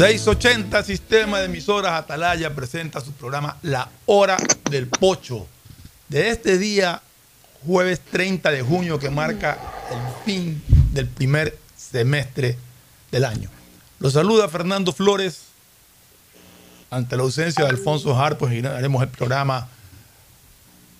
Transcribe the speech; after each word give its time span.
680 0.00 0.82
Sistema 0.82 1.40
de 1.40 1.44
Emisoras 1.44 1.92
Atalaya 1.92 2.54
presenta 2.54 3.02
su 3.02 3.12
programa 3.12 3.58
La 3.60 3.90
Hora 4.06 4.38
del 4.70 4.86
Pocho. 4.86 5.46
De 6.08 6.30
este 6.30 6.56
día, 6.56 7.02
jueves 7.66 8.00
30 8.10 8.50
de 8.50 8.62
junio, 8.62 8.98
que 8.98 9.10
marca 9.10 9.58
el 9.90 10.24
fin 10.24 10.62
del 10.94 11.06
primer 11.06 11.58
semestre 11.76 12.56
del 13.12 13.26
año. 13.26 13.50
Los 13.98 14.14
saluda 14.14 14.48
Fernando 14.48 14.94
Flores. 14.94 15.42
Ante 16.88 17.18
la 17.18 17.24
ausencia 17.24 17.64
de 17.64 17.70
Alfonso 17.70 18.18
Har, 18.18 18.38
pues 18.38 18.64
haremos 18.64 19.02
el 19.02 19.08
programa 19.10 19.68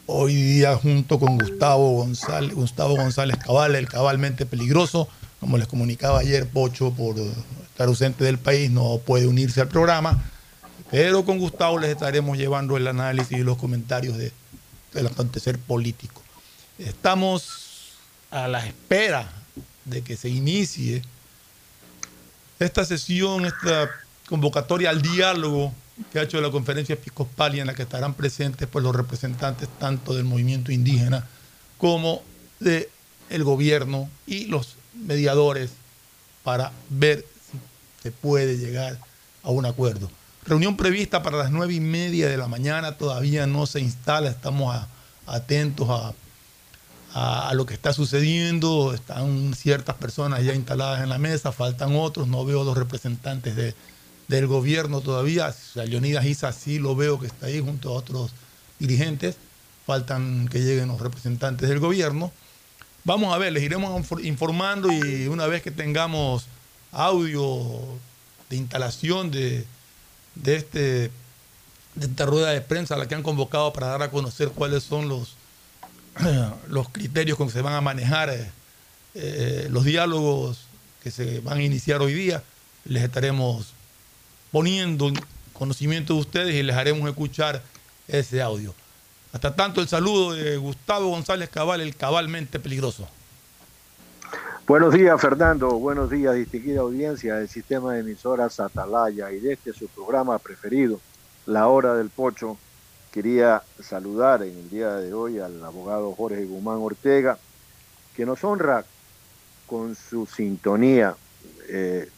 hoy 0.04 0.34
día 0.34 0.76
junto 0.76 1.18
con 1.18 1.38
Gustavo 1.38 1.92
González, 1.92 2.54
Gustavo 2.54 2.96
González 2.96 3.38
Cabal, 3.38 3.76
el 3.76 3.88
cabalmente 3.88 4.44
peligroso. 4.44 5.08
Como 5.40 5.58
les 5.58 5.66
comunicaba 5.66 6.20
ayer, 6.20 6.46
Pocho, 6.46 6.92
por 6.92 7.16
ausente 7.78 8.24
del 8.24 8.38
país, 8.38 8.70
no 8.70 8.98
puede 8.98 9.26
unirse 9.26 9.60
al 9.60 9.68
programa, 9.68 10.22
pero 10.90 11.24
con 11.24 11.38
Gustavo 11.38 11.78
les 11.78 11.90
estaremos 11.90 12.36
llevando 12.36 12.76
el 12.76 12.86
análisis 12.86 13.38
y 13.38 13.42
los 13.42 13.56
comentarios 13.56 14.18
de, 14.18 14.32
del 14.92 15.06
acontecer 15.06 15.58
político. 15.58 16.20
Estamos 16.78 17.94
a 18.30 18.48
la 18.48 18.66
espera 18.66 19.30
de 19.84 20.02
que 20.02 20.16
se 20.16 20.28
inicie 20.28 21.02
esta 22.58 22.84
sesión, 22.84 23.46
esta 23.46 23.88
convocatoria 24.28 24.90
al 24.90 25.00
diálogo 25.00 25.72
que 26.12 26.18
ha 26.18 26.22
hecho 26.22 26.40
la 26.40 26.50
conferencia 26.50 26.94
episcopal 26.94 27.54
y 27.54 27.60
en 27.60 27.66
la 27.66 27.74
que 27.74 27.82
estarán 27.82 28.14
presentes 28.14 28.68
pues, 28.68 28.82
los 28.82 28.94
representantes 28.94 29.68
tanto 29.78 30.14
del 30.14 30.24
movimiento 30.24 30.72
indígena 30.72 31.26
como 31.78 32.22
del 32.58 32.88
el 33.28 33.44
gobierno 33.44 34.10
y 34.26 34.46
los 34.46 34.76
mediadores 34.94 35.70
para 36.42 36.72
ver 36.88 37.24
se 38.02 38.10
puede 38.10 38.56
llegar 38.56 38.98
a 39.42 39.50
un 39.50 39.66
acuerdo. 39.66 40.10
Reunión 40.46 40.76
prevista 40.76 41.22
para 41.22 41.36
las 41.36 41.50
nueve 41.50 41.74
y 41.74 41.80
media 41.80 42.28
de 42.28 42.36
la 42.36 42.48
mañana, 42.48 42.96
todavía 42.96 43.46
no 43.46 43.66
se 43.66 43.80
instala, 43.80 44.30
estamos 44.30 44.74
atentos 45.26 45.88
a, 45.90 46.14
lo 47.54 47.66
que 47.66 47.74
está 47.74 47.92
sucediendo, 47.92 48.94
están 48.94 49.52
ciertas 49.54 49.96
personas 49.96 50.44
ya 50.44 50.54
instaladas 50.54 51.02
en 51.02 51.08
la 51.08 51.18
mesa, 51.18 51.52
faltan 51.52 51.94
otros, 51.96 52.28
no 52.28 52.44
veo 52.44 52.64
los 52.64 52.76
representantes 52.76 53.74
del 54.28 54.46
gobierno 54.46 55.00
todavía, 55.00 55.52
Leonidas 55.74 56.24
Isa 56.24 56.52
sí 56.52 56.78
lo 56.78 56.94
veo 56.94 57.18
que 57.18 57.26
está 57.26 57.46
ahí 57.46 57.60
junto 57.60 57.90
a 57.90 57.92
otros 57.92 58.30
dirigentes, 58.78 59.36
faltan 59.86 60.48
que 60.48 60.60
lleguen 60.60 60.88
los 60.88 61.00
representantes 61.00 61.68
del 61.68 61.80
gobierno. 61.80 62.32
Vamos 63.04 63.34
a 63.34 63.38
ver, 63.38 63.52
les 63.52 63.62
iremos 63.62 64.06
informando 64.22 64.92
y 64.92 65.26
una 65.26 65.46
vez 65.46 65.62
que 65.62 65.70
tengamos 65.70 66.46
audio 66.92 67.98
de 68.50 68.56
instalación 68.56 69.30
de, 69.30 69.64
de, 70.34 70.56
este, 70.56 71.10
de 71.94 72.06
esta 72.06 72.26
rueda 72.26 72.50
de 72.50 72.60
prensa 72.60 72.94
a 72.94 72.98
la 72.98 73.08
que 73.08 73.14
han 73.14 73.22
convocado 73.22 73.72
para 73.72 73.86
dar 73.86 74.02
a 74.02 74.10
conocer 74.10 74.50
cuáles 74.50 74.82
son 74.82 75.08
los, 75.08 75.36
los 76.68 76.90
criterios 76.90 77.38
con 77.38 77.46
que 77.46 77.54
se 77.54 77.62
van 77.62 77.72
a 77.72 77.80
manejar 77.80 78.30
eh, 78.30 78.50
eh, 79.14 79.68
los 79.70 79.84
diálogos 79.84 80.66
que 81.02 81.10
se 81.10 81.40
van 81.40 81.58
a 81.58 81.62
iniciar 81.62 82.02
hoy 82.02 82.12
día, 82.12 82.42
les 82.84 83.02
estaremos 83.02 83.68
poniendo 84.52 85.08
en 85.08 85.14
conocimiento 85.54 86.14
de 86.14 86.20
ustedes 86.20 86.54
y 86.54 86.62
les 86.62 86.76
haremos 86.76 87.08
escuchar 87.08 87.62
ese 88.08 88.42
audio. 88.42 88.74
Hasta 89.32 89.54
tanto, 89.54 89.80
el 89.80 89.86
saludo 89.86 90.32
de 90.32 90.56
Gustavo 90.56 91.10
González 91.10 91.48
Cabal, 91.50 91.80
el 91.80 91.94
cabalmente 91.94 92.58
peligroso. 92.58 93.08
Buenos 94.66 94.92
días, 94.92 95.20
Fernando. 95.20 95.70
Buenos 95.70 96.10
días, 96.10 96.34
distinguida 96.34 96.80
audiencia 96.80 97.36
del 97.36 97.48
sistema 97.48 97.94
de 97.94 98.00
emisoras 98.00 98.58
Atalaya 98.58 99.30
y 99.30 99.38
de 99.38 99.52
este 99.52 99.72
su 99.72 99.86
programa 99.88 100.38
preferido, 100.40 101.00
La 101.46 101.68
Hora 101.68 101.94
del 101.94 102.10
Pocho. 102.10 102.56
Quería 103.12 103.62
saludar 103.80 104.42
en 104.42 104.56
el 104.56 104.68
día 104.68 104.94
de 104.94 105.12
hoy 105.12 105.38
al 105.38 105.64
abogado 105.64 106.12
Jorge 106.12 106.44
Guzmán 106.44 106.78
Ortega, 106.78 107.38
que 108.16 108.26
nos 108.26 108.42
honra 108.42 108.84
con 109.66 109.94
su 109.94 110.26
sintonía. 110.26 111.14
Eh, 111.68 112.08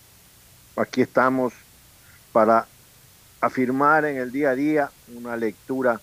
aquí 0.76 1.02
estamos 1.02 1.52
para 2.32 2.66
afirmar 3.42 4.06
en 4.06 4.16
el 4.16 4.32
día 4.32 4.50
a 4.50 4.54
día 4.54 4.90
una 5.14 5.36
lectura 5.36 6.00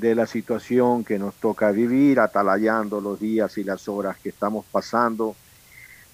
de 0.00 0.14
la 0.14 0.26
situación 0.26 1.04
que 1.04 1.18
nos 1.18 1.34
toca 1.34 1.70
vivir, 1.72 2.20
atalayando 2.20 3.02
los 3.02 3.20
días 3.20 3.58
y 3.58 3.64
las 3.64 3.86
horas 3.86 4.16
que 4.16 4.30
estamos 4.30 4.64
pasando. 4.72 5.36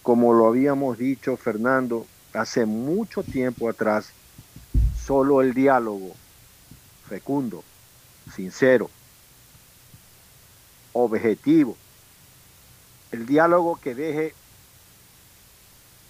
Como 0.03 0.35
lo 0.35 0.49
habíamos 0.49 0.99
dicho, 0.99 1.37
Fernando, 1.37 2.05
hace 2.35 2.67
mucho 2.67 3.23
tiempo 3.23 3.69
atrás, 3.69 4.11
solo 5.05 5.41
el 5.41 5.55
diálogo 5.55 6.17
fecundo, 7.09 7.63
sincero, 8.35 8.91
objetivo, 10.93 11.77
el 13.13 13.25
diálogo 13.25 13.77
que 13.77 13.95
deje 13.95 14.35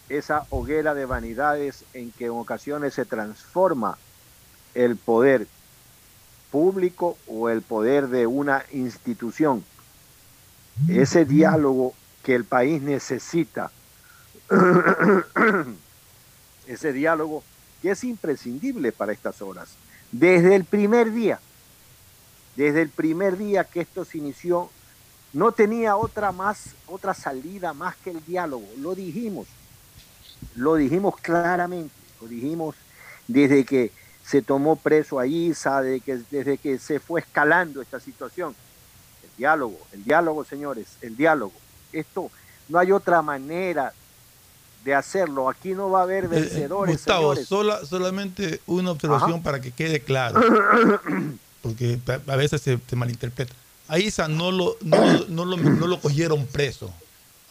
esa 0.08 0.46
hoguera 0.48 0.94
de 0.94 1.04
vanidades 1.04 1.84
en 1.92 2.10
que 2.10 2.26
en 2.26 2.30
ocasiones 2.30 2.94
se 2.94 3.04
transforma 3.04 3.98
el 4.74 4.96
poder 4.96 5.46
público 6.56 7.18
o 7.26 7.50
el 7.50 7.60
poder 7.60 8.08
de 8.08 8.26
una 8.26 8.64
institución. 8.72 9.62
Ese 10.88 11.26
diálogo 11.26 11.92
que 12.22 12.34
el 12.34 12.44
país 12.44 12.80
necesita, 12.80 13.70
ese 16.66 16.94
diálogo 16.94 17.44
que 17.82 17.90
es 17.90 18.02
imprescindible 18.04 18.90
para 18.90 19.12
estas 19.12 19.42
horas. 19.42 19.68
Desde 20.10 20.54
el 20.54 20.64
primer 20.64 21.12
día, 21.12 21.40
desde 22.56 22.80
el 22.80 22.88
primer 22.88 23.36
día 23.36 23.64
que 23.64 23.82
esto 23.82 24.06
se 24.06 24.16
inició, 24.16 24.70
no 25.34 25.52
tenía 25.52 25.94
otra 25.96 26.32
más, 26.32 26.70
otra 26.86 27.12
salida 27.12 27.74
más 27.74 27.96
que 27.96 28.12
el 28.12 28.24
diálogo. 28.24 28.66
Lo 28.78 28.94
dijimos, 28.94 29.46
lo 30.54 30.76
dijimos 30.76 31.16
claramente, 31.20 31.94
lo 32.18 32.28
dijimos 32.28 32.76
desde 33.28 33.66
que 33.66 33.92
se 34.26 34.42
tomó 34.42 34.76
preso 34.76 35.20
a 35.20 35.26
Isa, 35.26 35.80
de 35.80 36.00
que, 36.00 36.18
desde 36.30 36.58
que 36.58 36.78
se 36.78 36.98
fue 36.98 37.20
escalando 37.20 37.80
esta 37.80 38.00
situación. 38.00 38.56
El 39.22 39.30
diálogo, 39.38 39.78
el 39.92 40.02
diálogo, 40.02 40.44
señores, 40.44 40.96
el 41.00 41.16
diálogo. 41.16 41.52
Esto 41.92 42.30
no 42.68 42.78
hay 42.78 42.90
otra 42.90 43.22
manera 43.22 43.92
de 44.84 44.94
hacerlo. 44.94 45.48
Aquí 45.48 45.74
no 45.74 45.90
va 45.90 46.00
a 46.00 46.02
haber 46.02 46.24
eh, 46.24 46.28
vencedores. 46.28 46.96
Gustavo, 46.96 47.36
solamente 47.84 48.60
una 48.66 48.90
observación 48.90 49.42
para 49.42 49.60
que 49.60 49.70
quede 49.70 50.00
claro, 50.00 50.40
porque 51.62 52.00
a 52.06 52.36
veces 52.36 52.62
se, 52.62 52.80
malinterpreta. 52.96 53.54
A 53.86 54.00
Isa 54.00 54.26
no 54.26 54.50
lo, 54.50 54.76
no, 54.82 55.44
lo, 55.44 56.00
cogieron 56.00 56.46
preso. 56.46 56.92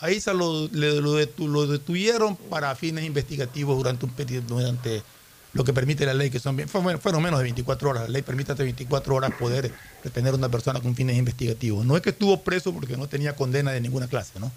A 0.01 0.11
Isa 0.11 0.33
lo, 0.33 0.67
lo, 0.67 1.67
detuvieron 1.67 2.35
para 2.35 2.75
fines 2.75 3.05
investigativos 3.05 3.77
durante 3.77 4.05
un 4.05 4.11
periodo, 4.11 4.57
durante 4.57 5.01
lo 5.55 5.63
que 5.63 5.71
permite 5.71 6.05
la 6.05 6.13
ley, 6.13 6.29
que 6.29 6.37
son 6.37 6.57
fueron 6.67 7.23
menos 7.23 7.39
de 7.39 7.43
24 7.43 7.89
horas. 7.89 8.03
La 8.03 8.09
ley 8.09 8.21
permite 8.21 8.51
hasta 8.51 8.63
24 8.63 9.15
horas 9.15 9.31
poder 9.39 9.71
detener 10.03 10.33
a 10.33 10.35
una 10.35 10.49
persona 10.49 10.81
con 10.81 10.93
fines 10.95 11.15
investigativos. 11.15 11.85
No 11.85 11.95
es 11.95 12.01
que 12.01 12.09
estuvo 12.09 12.41
preso 12.41 12.73
porque 12.73 12.97
no 12.97 13.07
tenía 13.07 13.37
condena 13.37 13.71
de 13.71 13.79
ninguna 13.79 14.07
clase, 14.07 14.37
¿no? 14.37 14.51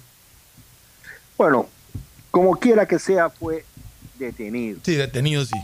Bueno, 1.36 1.68
como 2.32 2.56
quiera 2.56 2.84
que 2.84 2.98
sea, 2.98 3.30
fue 3.30 3.64
detenido. 4.18 4.80
Sí, 4.82 4.96
detenido, 4.96 5.44
sí. 5.44 5.54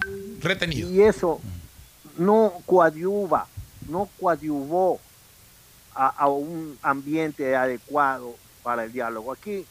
Retenido. 0.40 0.88
Y 0.88 1.02
eso 1.02 1.40
no 2.16 2.52
coadyuva, 2.64 3.48
no 3.88 4.08
coadyuvó 4.20 5.00
a, 5.96 6.10
a 6.10 6.28
un 6.28 6.78
ambiente 6.80 7.56
adecuado 7.56 8.36
para 8.62 8.84
el 8.84 8.92
diálogo. 8.92 9.32
Aquí 9.32 9.66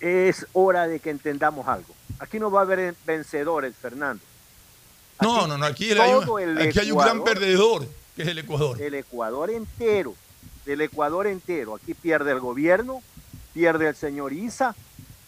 es 0.00 0.46
hora 0.54 0.88
de 0.88 1.00
que 1.00 1.10
entendamos 1.10 1.68
algo. 1.68 1.94
Aquí 2.18 2.38
no 2.38 2.50
va 2.50 2.60
a 2.60 2.62
haber 2.62 2.94
vencedores, 3.04 3.76
Fernando 3.76 4.22
no, 5.20 5.46
no, 5.46 5.58
no, 5.58 5.66
aquí, 5.66 5.92
hay 5.92 6.12
un, 6.12 6.58
aquí 6.58 6.78
hay 6.78 6.92
un 6.92 6.98
gran 6.98 7.24
perdedor, 7.24 7.86
que 8.14 8.22
es 8.22 8.28
el 8.28 8.38
Ecuador. 8.38 8.80
El 8.80 8.94
Ecuador 8.94 9.50
entero, 9.50 10.14
el 10.66 10.80
Ecuador 10.80 11.26
entero. 11.26 11.74
Aquí 11.74 11.94
pierde 11.94 12.32
el 12.32 12.40
gobierno, 12.40 13.02
pierde 13.54 13.88
el 13.88 13.96
señor 13.96 14.32
Isa 14.32 14.74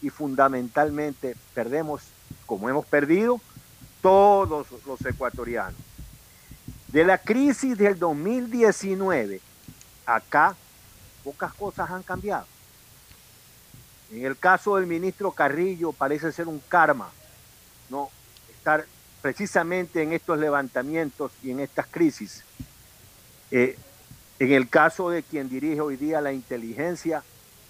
y 0.01 0.09
fundamentalmente 0.09 1.35
perdemos, 1.53 2.01
como 2.45 2.69
hemos 2.69 2.85
perdido, 2.85 3.41
todos 4.01 4.67
los 4.85 5.05
ecuatorianos. 5.05 5.79
De 6.87 7.03
la 7.03 7.17
crisis 7.17 7.77
del 7.77 7.99
2019, 7.99 9.41
acá 10.05 10.55
pocas 11.23 11.53
cosas 11.53 11.89
han 11.91 12.03
cambiado. 12.03 12.45
En 14.11 14.25
el 14.25 14.37
caso 14.37 14.77
del 14.77 14.87
ministro 14.87 15.31
Carrillo 15.31 15.91
parece 15.91 16.31
ser 16.31 16.47
un 16.47 16.59
karma, 16.67 17.09
no 17.89 18.09
estar 18.49 18.85
precisamente 19.21 20.01
en 20.01 20.13
estos 20.13 20.39
levantamientos 20.39 21.31
y 21.43 21.51
en 21.51 21.59
estas 21.59 21.87
crisis. 21.87 22.43
Eh, 23.51 23.77
en 24.39 24.51
el 24.53 24.69
caso 24.69 25.09
de 25.09 25.23
quien 25.23 25.49
dirige 25.49 25.81
hoy 25.81 25.97
día 25.97 26.21
la 26.21 26.31
inteligencia, 26.31 27.23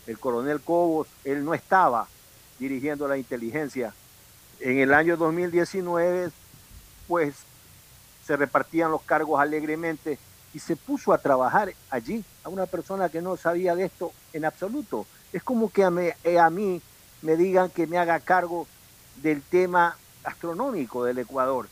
el 0.05 0.19
coronel 0.19 0.61
Cobos, 0.61 1.07
él 1.23 1.43
no 1.43 1.53
estaba 1.53 2.07
dirigiendo 2.59 3.07
la 3.07 3.17
inteligencia. 3.17 3.93
En 4.59 4.77
el 4.77 4.93
año 4.93 5.17
2019, 5.17 6.31
pues 7.07 7.35
se 8.25 8.35
repartían 8.35 8.91
los 8.91 9.01
cargos 9.01 9.39
alegremente 9.39 10.19
y 10.53 10.59
se 10.59 10.75
puso 10.75 11.13
a 11.13 11.17
trabajar 11.17 11.73
allí 11.89 12.23
a 12.43 12.49
una 12.49 12.65
persona 12.65 13.09
que 13.09 13.21
no 13.21 13.37
sabía 13.37 13.75
de 13.75 13.85
esto 13.85 14.11
en 14.33 14.45
absoluto. 14.45 15.07
Es 15.33 15.41
como 15.41 15.71
que 15.71 15.83
a, 15.83 15.91
eh, 16.23 16.39
a 16.39 16.49
mí 16.49 16.81
me 17.21 17.35
digan 17.35 17.69
que 17.69 17.87
me 17.87 17.97
haga 17.97 18.19
cargo 18.19 18.67
del 19.23 19.41
tema 19.41 19.97
astronómico 20.29 21.03
del 21.03 21.19
Ecuador. 21.19 21.67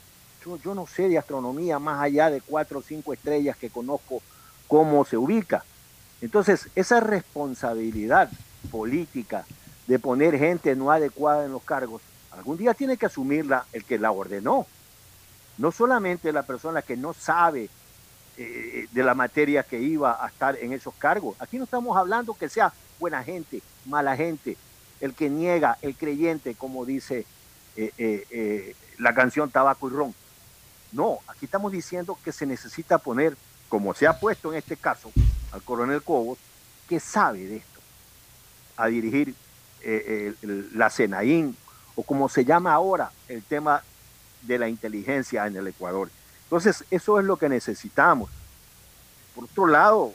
Yo, 0.64 0.74
no 0.74 0.88
sé 0.88 1.10
de 1.10 1.18
astronomía 1.18 1.78
más 1.78 2.02
allá 2.02 2.30
de 2.30 2.40
cuatro 2.42 2.80
o 2.80 2.82
cinco 2.82 3.12
estrellas 3.12 3.58
que 3.58 3.70
conozco 3.70 4.22
cómo 4.68 5.04
se 5.04 5.18
ubica. 5.18 5.66
Entonces, 6.22 6.70
esa 6.76 7.00
responsabilidad 7.02 8.30
política 8.72 9.46
de 9.88 10.00
poner 10.00 10.38
gente 10.38 10.76
no 10.76 10.92
adecuada 10.92 11.46
en 11.46 11.52
los 11.52 11.64
cargos, 11.64 12.02
algún 12.32 12.58
día 12.58 12.74
tiene 12.74 12.98
que 12.98 13.08
asumirla 13.08 13.66
el 13.74 13.84
que 13.84 14.00
la 14.00 14.12
ordenó. 14.12 14.66
No 15.58 15.72
solamente 15.72 16.32
la 16.32 16.44
persona 16.44 16.82
que 16.82 16.96
no 16.96 17.14
sabe 17.14 17.70
eh, 18.38 18.88
de 18.92 19.04
la 19.04 19.16
materia 19.16 19.64
que 19.64 19.82
iba 19.82 20.24
a 20.24 20.28
estar 20.28 20.56
en 20.58 20.72
esos 20.72 20.94
cargos. 20.94 21.36
Aquí 21.40 21.58
no 21.58 21.66
estamos 21.66 21.98
hablando 21.98 22.34
que 22.36 22.48
sea 22.48 22.72
buena 23.00 23.24
gente, 23.24 23.62
mala 23.86 24.16
gente, 24.16 24.56
el 25.02 25.14
que 25.14 25.30
niega, 25.30 25.78
el 25.82 25.96
creyente, 25.96 26.56
como 26.56 26.86
dice 26.86 27.26
eh, 27.78 27.94
eh, 28.00 28.28
eh, 28.32 28.76
la 28.98 29.14
canción 29.14 29.52
Tabaco 29.52 29.88
y 29.88 29.92
Ron. 29.92 30.16
No, 30.92 31.20
aquí 31.28 31.46
estamos 31.46 31.72
diciendo 31.72 32.18
que 32.24 32.32
se 32.32 32.48
necesita 32.48 32.98
poner, 32.98 33.38
como 33.70 33.94
se 33.94 34.08
ha 34.08 34.20
puesto 34.20 34.52
en 34.52 34.58
este 34.58 34.76
caso, 34.76 35.12
al 35.52 35.62
coronel 35.62 36.02
Cobos, 36.02 36.40
que 36.90 37.00
sabe 37.00 37.46
de 37.46 37.58
esto, 37.58 37.80
a 38.78 38.88
dirigir 38.88 39.36
la 40.74 40.90
CENAIN, 40.90 41.56
o 41.96 42.04
como 42.04 42.28
se 42.30 42.44
llama 42.44 42.74
ahora 42.74 43.12
el 43.28 43.44
tema 43.44 43.84
de 44.42 44.58
la 44.58 44.68
inteligencia 44.68 45.46
en 45.46 45.56
el 45.56 45.68
Ecuador. 45.68 46.10
Entonces, 46.46 46.84
eso 46.90 47.20
es 47.20 47.26
lo 47.26 47.38
que 47.38 47.48
necesitamos. 47.48 48.32
Por 49.36 49.44
otro 49.44 49.68
lado, 49.68 50.14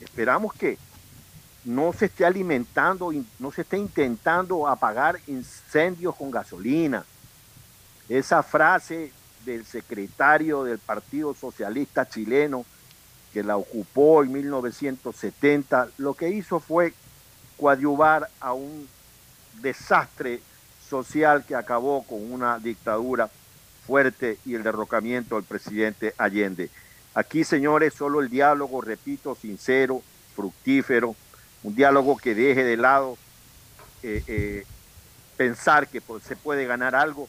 esperamos 0.00 0.54
que 0.54 0.78
no 1.64 1.92
se 1.92 2.06
esté 2.06 2.24
alimentando, 2.24 3.12
no 3.38 3.52
se 3.52 3.62
esté 3.62 3.76
intentando 3.76 4.66
apagar 4.66 5.18
incendios 5.26 6.16
con 6.16 6.30
gasolina. 6.30 7.04
Esa 8.08 8.42
frase 8.42 9.12
del 9.44 9.64
secretario 9.64 10.64
del 10.64 10.78
Partido 10.78 11.34
Socialista 11.34 12.08
chileno 12.08 12.64
que 13.32 13.42
la 13.42 13.56
ocupó 13.56 14.22
en 14.22 14.32
1970, 14.32 15.90
lo 15.98 16.14
que 16.14 16.30
hizo 16.30 16.58
fue 16.58 16.92
coadyuvar 17.56 18.28
a 18.40 18.54
un 18.54 18.88
desastre 19.60 20.40
social 20.88 21.44
que 21.44 21.54
acabó 21.54 22.02
con 22.02 22.32
una 22.32 22.58
dictadura 22.58 23.30
fuerte 23.86 24.38
y 24.44 24.54
el 24.54 24.62
derrocamiento 24.62 25.36
del 25.36 25.44
presidente 25.44 26.14
Allende. 26.18 26.70
Aquí, 27.14 27.44
señores, 27.44 27.94
solo 27.94 28.20
el 28.20 28.30
diálogo, 28.30 28.80
repito, 28.80 29.34
sincero, 29.34 30.02
fructífero, 30.34 31.14
un 31.62 31.74
diálogo 31.74 32.16
que 32.16 32.34
deje 32.34 32.64
de 32.64 32.76
lado 32.76 33.18
eh, 34.02 34.22
eh, 34.26 34.64
pensar 35.36 35.88
que 35.88 36.02
se 36.26 36.36
puede 36.36 36.66
ganar 36.66 36.94
algo, 36.94 37.28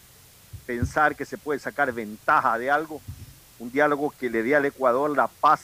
pensar 0.66 1.16
que 1.16 1.26
se 1.26 1.38
puede 1.38 1.60
sacar 1.60 1.92
ventaja 1.92 2.58
de 2.58 2.72
algo, 2.72 3.02
un 3.60 3.72
diálogo 3.72 4.14
que 4.18 4.30
le 4.30 4.44
dé 4.44 4.56
al 4.56 4.66
Ecuador 4.66 5.16
la 5.16 5.28
paz 5.28 5.62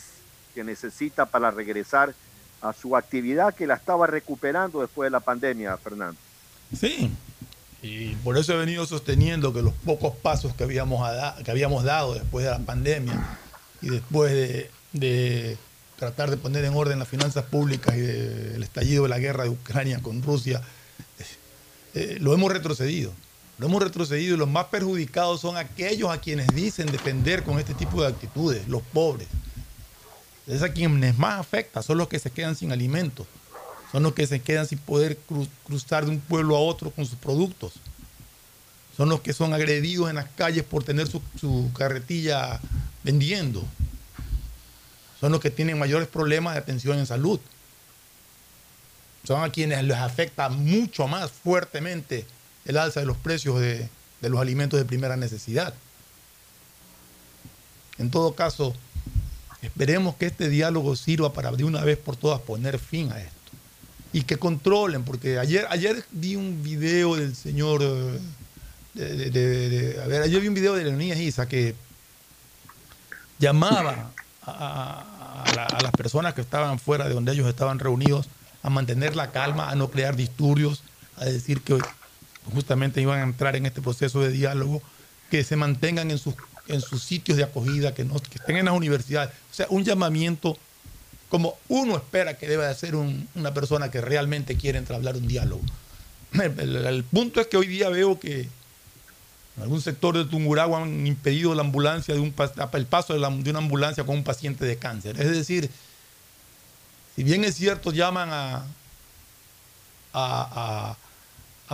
que 0.53 0.63
necesita 0.63 1.25
para 1.25 1.51
regresar 1.51 2.13
a 2.61 2.73
su 2.73 2.95
actividad 2.95 3.53
que 3.53 3.67
la 3.67 3.75
estaba 3.75 4.07
recuperando 4.07 4.81
después 4.81 5.07
de 5.07 5.11
la 5.11 5.19
pandemia, 5.19 5.77
Fernando. 5.77 6.17
Sí, 6.77 7.11
y 7.81 8.15
por 8.15 8.37
eso 8.37 8.53
he 8.53 8.57
venido 8.57 8.85
sosteniendo 8.85 9.53
que 9.53 9.61
los 9.61 9.73
pocos 9.73 10.15
pasos 10.15 10.53
que 10.55 10.63
habíamos, 10.63 11.07
que 11.43 11.51
habíamos 11.51 11.83
dado 11.83 12.15
después 12.15 12.45
de 12.45 12.51
la 12.51 12.59
pandemia 12.59 13.37
y 13.81 13.89
después 13.89 14.31
de, 14.31 14.71
de 14.93 15.57
tratar 15.97 16.29
de 16.29 16.37
poner 16.37 16.63
en 16.63 16.75
orden 16.75 16.99
las 16.99 17.07
finanzas 17.07 17.45
públicas 17.45 17.95
y 17.95 18.01
del 18.01 18.63
estallido 18.63 19.03
de 19.03 19.09
la 19.09 19.19
guerra 19.19 19.43
de 19.43 19.49
Ucrania 19.49 19.99
con 20.01 20.21
Rusia, 20.21 20.61
eh, 21.93 22.17
lo 22.19 22.33
hemos 22.33 22.51
retrocedido. 22.51 23.11
Lo 23.57 23.65
hemos 23.65 23.81
retrocedido 23.81 24.35
y 24.35 24.37
los 24.37 24.47
más 24.47 24.65
perjudicados 24.65 25.41
son 25.41 25.57
aquellos 25.57 26.11
a 26.11 26.21
quienes 26.21 26.47
dicen 26.53 26.91
defender 26.91 27.43
con 27.43 27.57
este 27.57 27.73
tipo 27.73 28.01
de 28.01 28.07
actitudes, 28.09 28.67
los 28.67 28.83
pobres. 28.83 29.27
Es 30.45 30.61
a 30.61 30.71
quienes 30.71 31.17
más 31.17 31.39
afecta, 31.39 31.81
son 31.81 31.97
los 31.97 32.07
que 32.07 32.19
se 32.19 32.29
quedan 32.29 32.55
sin 32.55 32.71
alimentos, 32.71 33.25
son 33.91 34.03
los 34.03 34.13
que 34.13 34.27
se 34.27 34.41
quedan 34.41 34.67
sin 34.67 34.77
poder 34.77 35.17
cruzar 35.65 36.05
de 36.05 36.11
un 36.11 36.19
pueblo 36.19 36.55
a 36.55 36.59
otro 36.59 36.91
con 36.91 37.05
sus 37.07 37.17
productos, 37.17 37.73
son 38.95 39.09
los 39.09 39.21
que 39.21 39.33
son 39.33 39.53
agredidos 39.53 40.09
en 40.09 40.17
las 40.17 40.29
calles 40.29 40.63
por 40.63 40.83
tener 40.83 41.07
su, 41.07 41.21
su 41.39 41.71
carretilla 41.75 42.61
vendiendo, 43.03 43.65
son 45.19 45.31
los 45.31 45.41
que 45.41 45.51
tienen 45.51 45.79
mayores 45.79 46.07
problemas 46.07 46.53
de 46.53 46.59
atención 46.59 46.97
en 46.99 47.05
salud 47.05 47.39
son 49.27 49.43
a 49.43 49.49
quienes 49.49 49.83
les 49.83 49.97
afecta 49.97 50.47
mucho 50.47 51.05
más 51.05 51.29
fuertemente 51.31 52.25
el 52.63 52.77
alza 52.77 53.01
de 53.01 53.05
los 53.05 53.17
precios 53.17 53.59
de, 53.59 53.89
los 54.21 54.39
alimentos 54.39 54.79
de 54.79 54.85
primera 54.85 55.17
necesidad. 55.17 55.73
En 57.97 58.09
todo 58.09 58.35
caso, 58.35 58.73
esperemos 59.61 60.15
que 60.15 60.27
este 60.27 60.47
diálogo 60.47 60.95
sirva 60.95 61.33
para 61.33 61.51
de 61.51 61.65
una 61.65 61.83
vez 61.83 61.97
por 61.97 62.15
todas 62.15 62.39
poner 62.39 62.79
fin 62.79 63.11
a 63.11 63.19
esto. 63.19 63.33
Y 64.13 64.21
que 64.21 64.37
controlen, 64.37 65.03
porque 65.03 65.39
ayer, 65.39 65.67
ayer 65.69 66.05
vi 66.11 66.37
un 66.37 66.63
video 66.63 67.17
del 67.17 67.35
señor, 67.35 67.81
de, 68.93 69.99
a 70.01 70.07
ver, 70.07 70.21
ayer 70.21 70.41
vi 70.41 70.47
un 70.47 70.53
video 70.53 70.73
de 70.73 70.85
Leonidas 70.85 71.19
Isa 71.19 71.49
que 71.49 71.75
llamaba 73.39 74.11
a, 74.47 75.43
las 75.81 75.91
personas 75.91 76.33
que 76.33 76.41
estaban 76.41 76.79
fuera 76.79 77.07
de 77.07 77.13
donde 77.13 77.33
ellos 77.33 77.47
estaban 77.47 77.79
reunidos 77.79 78.27
a 78.63 78.69
mantener 78.69 79.15
la 79.15 79.31
calma, 79.31 79.69
a 79.69 79.75
no 79.75 79.89
crear 79.89 80.15
disturbios, 80.15 80.83
a 81.17 81.25
decir 81.25 81.61
que 81.61 81.77
justamente 82.53 83.01
iban 83.01 83.19
a 83.19 83.23
entrar 83.23 83.55
en 83.55 83.65
este 83.65 83.81
proceso 83.81 84.21
de 84.21 84.29
diálogo, 84.29 84.81
que 85.29 85.43
se 85.43 85.55
mantengan 85.55 86.11
en 86.11 86.17
sus, 86.17 86.35
en 86.67 86.81
sus 86.81 87.03
sitios 87.03 87.37
de 87.37 87.43
acogida, 87.43 87.93
que, 87.93 88.05
no, 88.05 88.15
que 88.15 88.39
estén 88.39 88.57
en 88.57 88.65
las 88.65 88.73
universidades. 88.73 89.31
O 89.51 89.53
sea, 89.53 89.67
un 89.69 89.83
llamamiento 89.83 90.57
como 91.29 91.57
uno 91.67 91.97
espera 91.97 92.37
que 92.37 92.47
debe 92.47 92.65
hacer 92.65 92.95
una 92.95 93.53
persona 93.53 93.91
que 93.91 94.01
realmente 94.01 94.55
quiere 94.55 94.77
entablar 94.77 95.17
un 95.17 95.27
diálogo. 95.27 95.61
El, 96.33 97.03
punto 97.03 97.41
es 97.41 97.47
que 97.47 97.57
hoy 97.57 97.67
día 97.67 97.89
veo 97.89 98.19
que 98.19 98.47
en 99.57 99.63
algún 99.63 99.81
sector 99.81 100.15
de 100.15 100.25
Tunguragua 100.25 100.83
han 100.83 101.07
impedido 101.07 101.55
la 101.55 101.61
ambulancia 101.61 102.13
de 102.13 102.19
un, 102.19 102.33
el 102.73 102.85
paso 102.85 103.13
de, 103.13 103.19
una 103.49 103.59
ambulancia 103.59 104.03
con 104.05 104.15
un 104.15 104.23
paciente 104.23 104.65
de 104.65 104.77
cáncer. 104.77 105.19
Es 105.19 105.31
decir, 105.31 105.69
si 107.15 107.23
bien 107.23 107.43
es 107.43 107.55
cierto, 107.55 107.91
llaman 107.91 108.29
a, 108.31 108.65
a, 110.13 110.95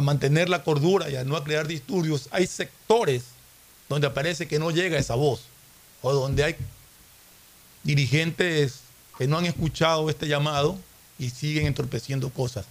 mantener 0.02 0.48
la 0.48 0.63
cordura 0.63 1.10
y 1.10 1.18
a 1.18 1.25
no 1.25 1.42
crear 1.44 1.68
disturbios, 1.68 2.30
hay 2.32 2.48
sectores 2.48 3.24
donde 3.90 4.08
aparece 4.08 4.48
que 4.48 4.60
no 4.60 4.72
llega 4.72 4.98
esa 4.98 5.16
voz 5.16 5.42
o 6.02 6.13
donde 6.13 6.46
hay 6.46 6.56
dirigentes 7.84 8.80
que 9.18 9.28
no 9.28 9.38
han 9.38 9.46
escuchado 9.46 10.10
este 10.10 10.28
llamado 10.28 10.80
y 11.20 11.30
siguen 11.30 11.68
entorpeciendo 11.68 12.30
cosas. 12.30 12.66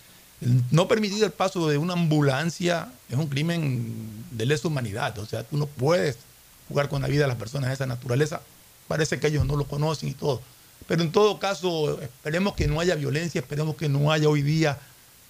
No 0.71 0.89
permitir 0.89 1.23
el 1.23 1.31
paso 1.31 1.69
de 1.69 1.79
una 1.79 1.93
ambulancia 1.93 2.93
es 3.09 3.17
un 3.17 3.29
crimen 3.29 3.95
de 4.31 4.47
lesa 4.47 4.69
humanidad. 4.69 5.19
O 5.19 5.27
sea, 5.27 5.45
tú 5.45 5.57
no 5.57 5.67
puedes 5.67 6.19
jugar 6.69 6.89
con 6.89 7.03
la 7.03 7.09
vida 7.09 7.23
de 7.23 7.29
las 7.29 7.37
personas 7.37 7.69
de 7.69 7.75
esa 7.75 7.87
naturaleza. 7.87 8.41
Parece 8.89 9.21
que 9.21 9.29
ellos 9.29 9.47
no 9.47 9.57
lo 9.57 9.65
conocen 9.65 10.09
y 10.09 10.15
todo. 10.15 10.41
Pero 10.89 11.03
en 11.03 11.13
todo 11.13 11.39
caso, 11.39 12.01
esperemos 12.01 12.55
que 12.55 12.67
no 12.67 12.81
haya 12.81 12.95
violencia, 12.95 13.41
esperemos 13.41 13.77
que 13.77 13.89
no 13.89 14.11
haya 14.11 14.29
hoy 14.29 14.43
día 14.43 14.79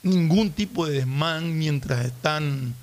ningún 0.02 0.50
tipo 0.50 0.87
de 0.87 0.95
desmán 0.99 1.59
mientras 1.59 2.04
están 2.04 2.75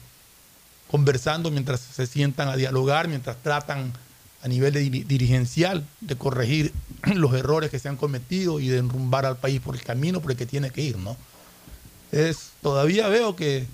conversando, 0.90 1.52
mientras 1.52 1.80
se 1.80 2.08
sientan 2.08 2.48
a 2.48 2.56
dialogar, 2.56 3.08
mientras 3.08 3.38
tratan 3.42 3.92
a 4.42 4.48
nivel 4.48 4.74
dirigencial 5.08 5.86
de 6.02 6.16
corregir 6.16 6.74
los 7.16 7.34
errores 7.34 7.70
que 7.70 7.80
se 7.80 7.90
han 7.90 7.98
cometido 7.98 8.60
y 8.60 8.70
de 8.70 8.78
enrumbar 8.78 9.26
al 9.26 9.38
país 9.38 9.60
por 9.60 9.76
el 9.76 9.84
camino 9.84 10.22
por 10.22 10.32
el 10.32 10.38
que 10.38 10.46
tiene 10.46 10.72
que 10.72 10.82
ir, 10.82 10.98
¿no? 10.98 11.18
Es, 12.12 12.52
todavía 12.62 13.08
veo 13.08 13.36
que, 13.36 13.66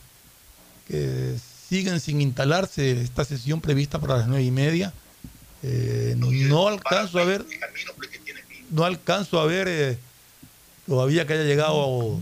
siguen 1.67 1.99
sin 1.99 2.21
instalarse 2.21 3.01
esta 3.01 3.25
sesión 3.25 3.59
prevista 3.59 3.99
para 3.99 4.17
las 4.17 4.27
nueve 4.27 4.43
y 4.43 4.51
media. 4.51 4.93
Eh, 5.63 6.15
no 6.17 6.67
alcanzo 6.67 7.17
a 7.17 7.23
ver 7.23 7.43
no 8.69 8.83
alcanzo 8.83 9.39
a 9.39 9.45
ver 9.45 9.67
eh, 9.67 9.97
todavía 10.85 11.25
que 11.25 11.33
haya 11.33 11.43
llegado 11.43 12.19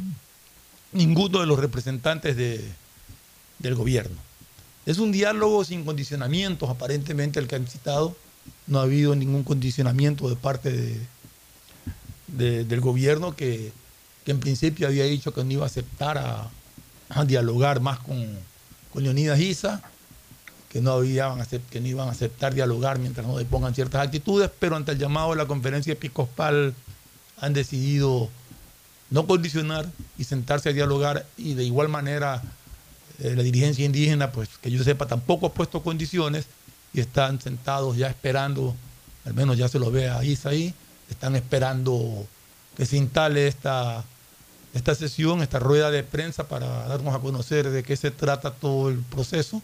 ninguno 0.91 1.39
de 1.39 1.45
los 1.45 1.59
representantes 1.59 2.35
de, 2.35 2.63
del 3.59 3.75
gobierno. 3.75 4.15
Es 4.85 4.97
un 4.97 5.11
diálogo 5.11 5.63
sin 5.63 5.85
condicionamientos, 5.85 6.69
aparentemente 6.69 7.39
el 7.39 7.47
que 7.47 7.55
han 7.55 7.67
citado. 7.67 8.15
No 8.67 8.79
ha 8.79 8.83
habido 8.83 9.15
ningún 9.15 9.43
condicionamiento 9.43 10.29
de 10.29 10.35
parte 10.35 10.99
de, 12.27 12.65
del 12.65 12.81
gobierno 12.81 13.35
que, 13.35 13.71
en 14.31 14.39
principio 14.39 14.87
había 14.87 15.05
dicho 15.05 15.33
que 15.33 15.43
no 15.43 15.51
iba 15.51 15.63
a 15.63 15.67
aceptar 15.67 16.17
a, 16.17 16.49
dialogar 17.25 17.79
más 17.79 17.99
con, 17.99 18.27
con 18.91 19.03
Leonidas 19.03 19.39
Isa 19.39 19.83
que 20.73 20.81
no, 20.81 20.93
habían, 20.93 21.45
que 21.69 21.79
no 21.79 21.87
iban 21.87 22.07
a 22.07 22.11
aceptar 22.11 22.55
dialogar 22.55 22.97
mientras 22.97 23.27
no 23.27 23.37
depongan 23.37 23.75
ciertas 23.75 24.01
actitudes, 24.03 24.49
pero 24.59 24.75
ante 24.75 24.93
el 24.93 24.97
llamado 24.97 25.29
de 25.29 25.35
la 25.35 25.45
conferencia 25.45 25.93
episcopal 25.93 26.73
han 27.39 27.53
decidido 27.53 28.27
no 29.11 29.27
condicionar 29.27 29.87
y 30.17 30.23
sentarse 30.23 30.69
a 30.69 30.73
dialogar 30.73 31.27
y 31.37 31.53
de 31.53 31.63
igual 31.63 31.89
manera 31.89 32.41
eh, 33.19 33.35
la 33.35 33.43
dirigencia 33.43 33.85
indígena, 33.85 34.31
pues 34.31 34.49
que 34.59 34.71
yo 34.71 34.83
sepa, 34.83 35.05
tampoco 35.05 35.45
ha 35.45 35.53
puesto 35.53 35.83
condiciones 35.83 36.47
y 36.91 37.01
están 37.01 37.39
sentados 37.39 37.95
ya 37.95 38.07
esperando, 38.07 38.75
al 39.25 39.35
menos 39.35 39.59
ya 39.59 39.67
se 39.67 39.77
lo 39.77 39.91
ve 39.91 40.09
a 40.09 40.23
Isa 40.23 40.49
ahí, 40.49 40.73
están 41.07 41.35
esperando 41.35 42.25
que 42.75 42.87
se 42.87 42.97
instale 42.97 43.47
esta, 43.47 44.03
esta 44.73 44.95
sesión, 44.95 45.41
esta 45.41 45.59
rueda 45.59 45.91
de 45.91 46.03
prensa 46.03 46.47
para 46.47 46.87
darnos 46.87 47.13
a 47.13 47.19
conocer 47.19 47.69
de 47.69 47.83
qué 47.83 47.95
se 47.95 48.11
trata 48.11 48.51
todo 48.51 48.89
el 48.89 48.99
proceso 48.99 49.61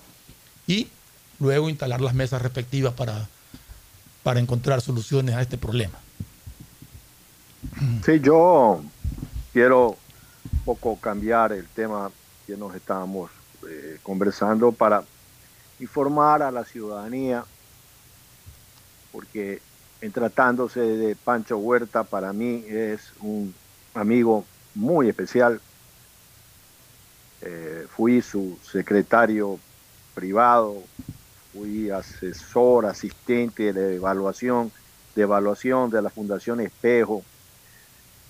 y 0.68 0.88
luego 1.40 1.70
instalar 1.70 2.00
las 2.00 2.14
mesas 2.14 2.42
respectivas 2.42 2.94
para, 2.94 3.28
para 4.24 4.40
encontrar 4.40 4.82
soluciones 4.82 5.36
a 5.36 5.42
este 5.42 5.58
problema. 5.58 5.98
Sí, 8.06 8.20
yo 8.22 8.82
quiero 9.52 9.98
un 10.54 10.60
poco 10.64 10.96
cambiar 10.98 11.52
el 11.54 11.66
tema 11.68 12.12
que 12.46 12.56
nos 12.56 12.76
estábamos 12.76 13.32
eh, 13.68 14.00
conversando 14.04 14.72
para 14.72 15.04
informar 15.80 16.44
a 16.44 16.52
la 16.52 16.66
ciudadanía, 16.66 17.44
porque 19.12 19.62
en 20.02 20.12
tratándose 20.12 20.80
de 20.80 21.16
Pancho 21.16 21.58
Huerta, 21.58 22.04
para 22.04 22.32
mí 22.32 22.64
es 22.68 23.12
un 23.22 23.54
amigo 23.94 24.46
muy 24.76 25.10
especial. 25.10 25.60
Eh, 27.42 27.88
fui 27.96 28.22
su 28.22 28.58
secretario 28.64 29.60
privado 30.14 30.84
fui 31.54 31.90
asesor, 31.90 32.86
asistente 32.86 33.74
de 33.74 33.96
evaluación, 33.96 34.72
de 35.16 35.24
evaluación 35.24 35.90
de 35.90 36.02
la 36.02 36.10
Fundación 36.10 36.60
Espejo. 36.62 37.24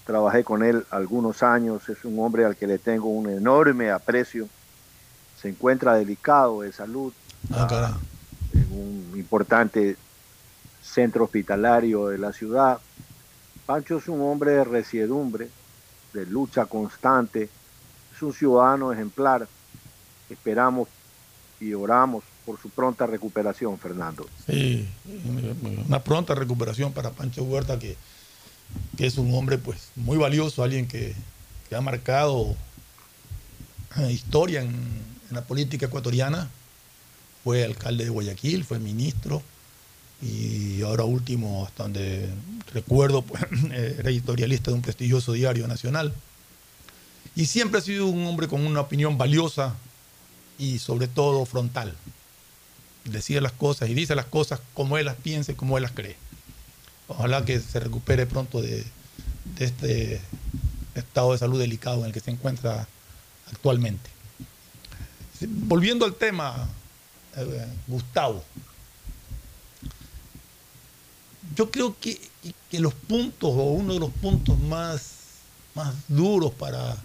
Trabajé 0.06 0.44
con 0.44 0.64
él 0.64 0.86
algunos 0.90 1.44
años, 1.44 1.88
es 1.90 2.04
un 2.06 2.20
hombre 2.20 2.46
al 2.46 2.56
que 2.56 2.68
le 2.68 2.80
tengo 2.80 3.10
un 3.10 3.30
enorme 3.30 3.92
aprecio. 3.92 4.48
Se 5.40 5.50
encuentra 5.50 5.96
delicado 5.96 6.62
de 6.62 6.72
salud 6.72 7.14
ah, 7.54 7.98
en 8.54 8.68
un 8.72 9.12
importante 9.16 9.96
centro 10.82 11.26
hospitalario 11.26 12.08
de 12.08 12.18
la 12.18 12.34
ciudad. 12.34 12.80
Pancho 13.66 13.98
es 13.98 14.08
un 14.08 14.22
hombre 14.22 14.52
de 14.52 14.64
resiedumbre, 14.64 15.50
de 16.14 16.26
lucha 16.26 16.66
constante, 16.66 17.50
es 18.16 18.22
un 18.22 18.34
ciudadano 18.34 18.92
ejemplar. 18.92 19.48
Esperamos 20.30 20.88
y 21.60 21.74
oramos 21.74 22.24
por 22.46 22.60
su 22.60 22.70
pronta 22.70 23.06
recuperación, 23.06 23.78
Fernando. 23.78 24.28
Sí, 24.46 24.88
una 25.88 26.04
pronta 26.04 26.36
recuperación 26.36 26.94
para 26.94 27.12
Pancho 27.12 27.44
Huerta, 27.44 27.78
que, 27.80 27.98
que 28.98 29.06
es 29.06 29.18
un 29.18 29.34
hombre 29.34 29.58
pues 29.58 29.90
muy 29.96 30.18
valioso, 30.18 30.64
alguien 30.64 30.88
que, 30.88 31.16
ha 31.76 31.82
marcado 31.82 32.56
eh, 33.98 34.12
historia 34.12 34.62
en, 34.62 34.70
en 34.70 35.36
la 35.36 35.44
política 35.44 35.86
ecuatoriana. 35.86 36.50
Fue 37.44 37.64
alcalde 37.64 38.06
de 38.06 38.10
Guayaquil, 38.10 38.64
fue 38.64 38.80
ministro 38.80 39.44
y 40.22 40.82
ahora 40.82 41.04
último, 41.04 41.66
hasta 41.66 41.84
donde 41.84 42.30
recuerdo, 42.74 43.22
pues, 43.22 43.44
era 43.72 44.10
editorialista 44.10 44.72
de 44.72 44.76
un 44.76 44.82
prestigioso 44.82 45.34
diario 45.34 45.68
nacional. 45.68 46.14
Y 47.36 47.46
siempre 47.46 47.80
ha 47.80 47.82
sido 47.82 48.08
un 48.08 48.26
hombre 48.26 48.48
con 48.48 48.66
una 48.66 48.82
opinión 48.82 49.18
valiosa 49.18 49.76
y 50.58 50.80
sobre 50.80 51.08
todo 51.08 51.46
frontal. 51.46 51.96
Decía 53.06 53.40
las 53.40 53.54
cosas 53.54 53.90
y 53.90 53.94
dice 53.94 54.14
las 54.14 54.26
cosas 54.26 54.60
como 54.74 54.98
él 54.98 55.06
las 55.06 55.16
piensa 55.16 55.54
y 55.54 55.56
como 55.56 55.78
él 55.78 55.84
las 55.84 55.94
cree. 55.94 56.18
Ojalá 57.08 57.46
que 57.46 57.60
se 57.60 57.80
recupere 57.80 58.26
pronto 58.26 58.62
de, 58.62 58.84
de 59.58 59.66
este 59.66 60.22
estado 60.96 61.32
de 61.32 61.38
salud 61.38 61.60
delicado 61.60 62.00
en 62.02 62.08
el 62.08 62.12
que 62.12 62.20
se 62.20 62.32
encuentra 62.32 62.88
actualmente. 63.52 64.10
Volviendo 65.42 66.06
al 66.06 66.16
tema, 66.16 66.68
eh, 67.38 67.68
Gustavo, 67.88 68.44
yo 71.56 71.72
creo 71.72 71.96
que, 72.00 72.20
que, 72.70 72.80
los 72.80 72.94
puntos 72.94 73.50
o 73.50 73.64
uno 73.72 73.94
de 73.94 74.00
los 74.00 74.12
puntos 74.12 74.60
más, 74.60 75.12
más 75.76 75.94
duros 76.08 76.54
para, 76.54 76.98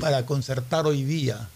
para 0.00 0.26
concertar 0.26 0.86
hoy 0.86 1.04
día, 1.04 1.48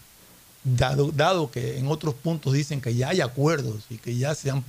dado, 0.63 1.11
dado 1.11 1.51
que 1.51 1.77
en 1.77 1.87
otros 1.87 2.13
puntos 2.15 2.53
dicen 2.53 2.81
que 2.81 2.95
ya 2.95 3.09
hay 3.09 3.21
acuerdos 3.21 3.85
y 3.89 3.97
que 3.97 4.17
ya 4.17 4.35
se 4.35 4.51
han 4.51 4.63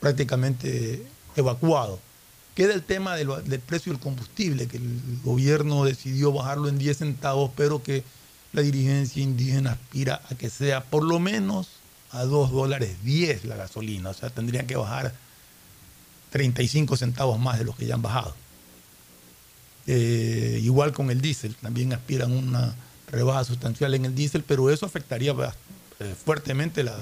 prácticamente 0.00 1.06
evacuado, 1.34 1.98
queda 2.54 2.74
el 2.74 2.82
tema 2.82 3.16
del, 3.16 3.28
del 3.44 3.60
precio 3.60 3.92
del 3.92 4.00
combustible, 4.00 4.66
que 4.66 4.78
el 4.78 5.20
gobierno 5.24 5.84
decidió 5.84 6.32
bajarlo 6.32 6.68
en 6.68 6.78
10 6.78 6.96
centavos, 6.96 7.50
pero 7.56 7.82
que 7.82 8.04
la 8.52 8.62
dirigencia 8.62 9.22
indígena 9.22 9.72
aspira 9.72 10.22
a 10.30 10.34
que 10.34 10.48
sea 10.48 10.82
por 10.84 11.02
lo 11.02 11.18
menos 11.18 11.68
a 12.16 12.24
2 12.24 12.50
dólares 12.50 12.96
10 13.04 13.44
la 13.44 13.56
gasolina, 13.56 14.10
o 14.10 14.14
sea, 14.14 14.30
tendrían 14.30 14.66
que 14.66 14.76
bajar 14.76 15.12
35 16.30 16.96
centavos 16.96 17.38
más 17.38 17.58
de 17.58 17.64
los 17.64 17.76
que 17.76 17.86
ya 17.86 17.94
han 17.94 18.02
bajado. 18.02 18.34
Eh, 19.86 20.60
igual 20.62 20.92
con 20.92 21.10
el 21.10 21.20
diésel, 21.20 21.54
también 21.56 21.92
aspiran 21.92 22.32
una 22.32 22.74
rebaja 23.10 23.44
sustancial 23.44 23.94
en 23.94 24.04
el 24.04 24.14
diésel, 24.14 24.42
pero 24.42 24.70
eso 24.70 24.84
afectaría 24.84 25.32
eh, 26.00 26.14
fuertemente 26.24 26.82
la, 26.82 26.96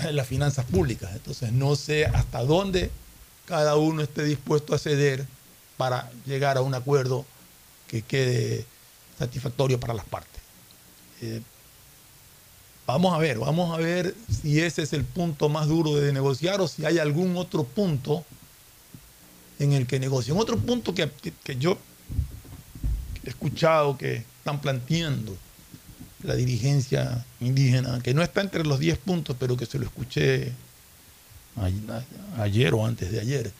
las 0.12 0.26
finanzas 0.26 0.64
públicas. 0.66 1.10
Entonces 1.14 1.52
no 1.52 1.74
sé 1.76 2.06
hasta 2.06 2.44
dónde 2.44 2.90
cada 3.46 3.76
uno 3.76 4.02
esté 4.02 4.24
dispuesto 4.24 4.74
a 4.74 4.78
ceder 4.78 5.26
para 5.76 6.10
llegar 6.26 6.56
a 6.56 6.60
un 6.60 6.74
acuerdo 6.74 7.24
que 7.88 8.02
quede 8.02 8.64
satisfactorio 9.18 9.80
para 9.80 9.94
las 9.94 10.04
partes. 10.04 10.40
Eh, 11.22 11.42
vamos 12.90 13.14
a 13.14 13.18
ver, 13.18 13.38
vamos 13.38 13.76
a 13.76 13.80
ver 13.80 14.14
si 14.28 14.60
ese 14.60 14.82
es 14.82 14.92
el 14.92 15.04
punto 15.04 15.48
más 15.48 15.68
duro 15.68 15.94
de 15.96 16.12
negociar 16.12 16.60
o 16.60 16.68
si 16.68 16.84
hay 16.84 16.98
algún 16.98 17.36
otro 17.36 17.64
punto 17.64 18.24
en 19.58 19.72
el 19.72 19.86
que 19.86 20.00
negocien. 20.00 20.36
Otro 20.36 20.58
punto 20.58 20.94
que, 20.94 21.10
que, 21.10 21.32
que 21.44 21.56
yo 21.56 21.78
he 23.24 23.30
escuchado 23.30 23.96
que 23.96 24.24
están 24.38 24.60
planteando 24.60 25.36
la 26.22 26.34
dirigencia 26.34 27.24
indígena, 27.40 28.00
que 28.02 28.14
no 28.14 28.22
está 28.22 28.40
entre 28.40 28.64
los 28.64 28.78
10 28.78 28.98
puntos, 28.98 29.36
pero 29.38 29.56
que 29.56 29.66
se 29.66 29.78
lo 29.78 29.86
escuché 29.86 30.52
ayer 32.38 32.74
o 32.74 32.86
antes 32.86 33.10
de 33.10 33.20
ayer, 33.20 33.52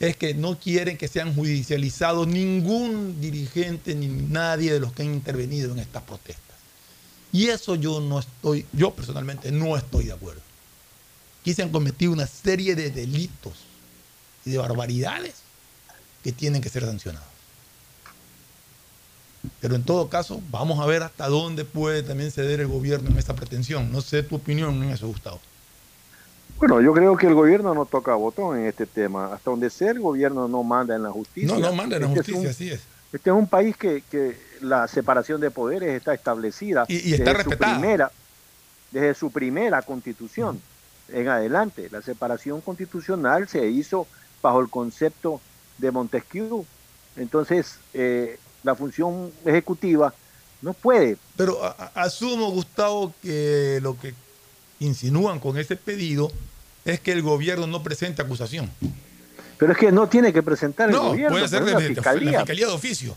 es 0.00 0.16
que 0.16 0.34
no 0.34 0.58
quieren 0.58 0.96
que 0.96 1.08
sean 1.08 1.34
judicializados 1.34 2.26
ningún 2.26 3.20
dirigente 3.20 3.94
ni 3.94 4.06
nadie 4.06 4.72
de 4.72 4.80
los 4.80 4.92
que 4.92 5.02
han 5.02 5.12
intervenido 5.12 5.72
en 5.72 5.80
estas 5.80 6.02
protestas. 6.02 6.47
Y 7.32 7.48
eso 7.48 7.74
yo 7.74 8.00
no 8.00 8.18
estoy, 8.20 8.66
yo 8.72 8.92
personalmente 8.92 9.52
no 9.52 9.76
estoy 9.76 10.06
de 10.06 10.12
acuerdo. 10.12 10.40
Aquí 11.42 11.54
se 11.54 11.62
han 11.62 11.70
cometido 11.70 12.12
una 12.12 12.26
serie 12.26 12.74
de 12.74 12.90
delitos 12.90 13.52
y 14.44 14.50
de 14.50 14.58
barbaridades 14.58 15.34
que 16.24 16.32
tienen 16.32 16.62
que 16.62 16.68
ser 16.68 16.84
sancionados. 16.84 17.28
Pero 19.60 19.74
en 19.76 19.84
todo 19.84 20.08
caso, 20.08 20.40
vamos 20.50 20.80
a 20.80 20.86
ver 20.86 21.02
hasta 21.02 21.28
dónde 21.28 21.64
puede 21.64 22.02
también 22.02 22.30
ceder 22.30 22.60
el 22.60 22.66
gobierno 22.66 23.10
en 23.10 23.18
esta 23.18 23.34
pretensión. 23.34 23.92
No 23.92 24.00
sé 24.00 24.22
tu 24.22 24.36
opinión 24.36 24.82
en 24.82 24.90
eso, 24.90 25.06
Gustavo. 25.06 25.40
Bueno, 26.58 26.80
yo 26.80 26.92
creo 26.92 27.16
que 27.16 27.26
el 27.28 27.34
gobierno 27.34 27.72
no 27.72 27.86
toca 27.86 28.14
botón 28.16 28.58
en 28.58 28.66
este 28.66 28.84
tema. 28.84 29.32
Hasta 29.32 29.50
donde 29.50 29.70
sea, 29.70 29.92
el 29.92 30.00
gobierno 30.00 30.48
no 30.48 30.64
manda 30.64 30.96
en 30.96 31.04
la 31.04 31.10
justicia. 31.12 31.54
No, 31.54 31.60
no 31.60 31.72
manda 31.72 31.96
en 31.96 32.02
la 32.02 32.08
Este 32.08 32.20
es 32.20 32.26
justicia, 32.26 32.40
un- 32.40 32.46
así 32.48 32.70
es. 32.70 32.80
Este 33.12 33.30
es 33.30 33.36
un 33.36 33.46
país 33.46 33.76
que, 33.76 34.02
que 34.10 34.36
la 34.62 34.88
separación 34.88 35.40
de 35.40 35.50
poderes 35.50 35.90
está 35.96 36.14
establecida 36.14 36.84
Y- 36.88 37.10
y 37.10 37.14
está 37.14 37.32
desde 37.32 37.44
su 37.44 37.50
primera, 37.58 38.10
desde 38.90 39.14
su 39.14 39.30
primera 39.30 39.82
constitución 39.82 40.60
en 41.12 41.28
adelante. 41.28 41.88
La 41.90 42.02
separación 42.02 42.60
constitucional 42.60 43.48
se 43.48 43.66
hizo 43.68 44.06
bajo 44.42 44.60
el 44.60 44.68
concepto 44.68 45.40
de 45.78 45.90
Montesquieu. 45.90 46.64
Entonces, 47.16 47.78
eh, 47.94 48.38
la 48.62 48.74
función 48.74 49.32
ejecutiva 49.44 50.12
no 50.62 50.72
puede. 50.72 51.16
Pero 51.36 51.64
a- 51.64 51.90
asumo, 51.94 52.50
Gustavo, 52.50 53.12
que 53.22 53.78
lo 53.82 53.98
que 53.98 54.14
insinúan 54.80 55.40
con 55.40 55.58
ese 55.58 55.76
pedido 55.76 56.30
es 56.84 57.00
que 57.00 57.12
el 57.12 57.22
gobierno 57.22 57.66
no 57.66 57.82
presente 57.82 58.22
acusación. 58.22 58.70
Pero 59.58 59.72
es 59.72 59.78
que 59.78 59.90
no 59.90 60.08
tiene 60.08 60.32
que 60.32 60.42
presentar 60.42 60.88
el 60.88 60.94
No, 60.94 61.08
gobierno, 61.08 61.30
puede 61.36 61.48
ser 61.48 61.64
de, 61.64 61.72
la 61.72 61.80
fiscalía. 61.80 62.30
la 62.32 62.38
fiscalía 62.40 62.66
de 62.68 62.72
oficio. 62.72 63.16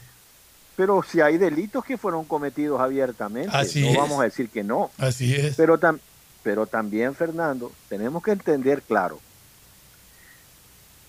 Pero 0.81 1.03
si 1.03 1.21
hay 1.21 1.37
delitos 1.37 1.85
que 1.85 1.95
fueron 1.95 2.25
cometidos 2.25 2.81
abiertamente, 2.81 3.55
Así 3.55 3.81
no 3.83 3.89
es. 3.91 3.97
vamos 3.97 4.19
a 4.19 4.23
decir 4.23 4.49
que 4.49 4.63
no. 4.63 4.89
Así 4.97 5.35
es. 5.35 5.55
Pero, 5.55 5.79
tam- 5.79 5.99
pero 6.41 6.65
también, 6.65 7.13
Fernando, 7.13 7.71
tenemos 7.87 8.23
que 8.23 8.31
entender 8.31 8.81
claro, 8.81 9.19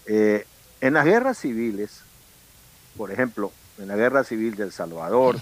eh, 0.05 0.47
en 0.83 0.93
las 0.93 1.07
guerras 1.07 1.39
civiles, 1.39 2.01
por 2.99 3.11
ejemplo, 3.11 3.51
en 3.79 3.89
la 3.89 3.97
guerra 3.97 4.25
civil 4.25 4.57
de 4.57 4.65
El 4.65 4.73
Salvador, 4.73 5.39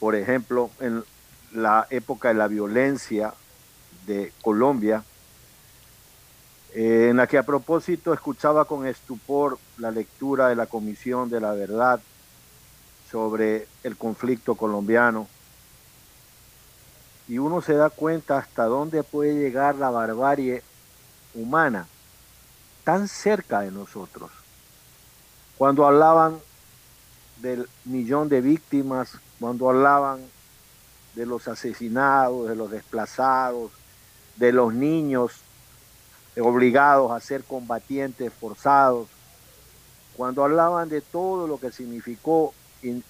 por 0.00 0.16
ejemplo, 0.16 0.72
en 0.80 1.04
la 1.52 1.86
época 1.90 2.26
de 2.30 2.34
la 2.34 2.48
violencia 2.48 3.34
de 4.04 4.32
Colombia, 4.42 5.04
eh, 6.74 7.06
en 7.10 7.18
la 7.18 7.28
que 7.28 7.38
a 7.38 7.44
propósito 7.44 8.12
escuchaba 8.12 8.64
con 8.64 8.84
estupor 8.84 9.60
la 9.76 9.92
lectura 9.92 10.48
de 10.48 10.56
la 10.56 10.66
Comisión 10.66 11.30
de 11.30 11.38
la 11.40 11.52
Verdad 11.52 12.00
sobre 13.10 13.66
el 13.82 13.96
conflicto 13.96 14.54
colombiano, 14.54 15.26
y 17.28 17.38
uno 17.38 17.60
se 17.60 17.74
da 17.74 17.90
cuenta 17.90 18.38
hasta 18.38 18.64
dónde 18.64 19.02
puede 19.02 19.34
llegar 19.34 19.74
la 19.74 19.90
barbarie 19.90 20.62
humana, 21.34 21.86
tan 22.84 23.06
cerca 23.06 23.60
de 23.60 23.70
nosotros. 23.70 24.30
Cuando 25.58 25.86
hablaban 25.86 26.38
del 27.42 27.68
millón 27.84 28.28
de 28.28 28.40
víctimas, 28.40 29.18
cuando 29.38 29.68
hablaban 29.68 30.20
de 31.14 31.26
los 31.26 31.48
asesinados, 31.48 32.48
de 32.48 32.56
los 32.56 32.70
desplazados, 32.70 33.72
de 34.36 34.52
los 34.52 34.72
niños 34.72 35.32
obligados 36.40 37.10
a 37.10 37.20
ser 37.20 37.44
combatientes 37.44 38.32
forzados, 38.32 39.08
cuando 40.16 40.44
hablaban 40.44 40.88
de 40.88 41.00
todo 41.00 41.46
lo 41.46 41.60
que 41.60 41.72
significó 41.72 42.54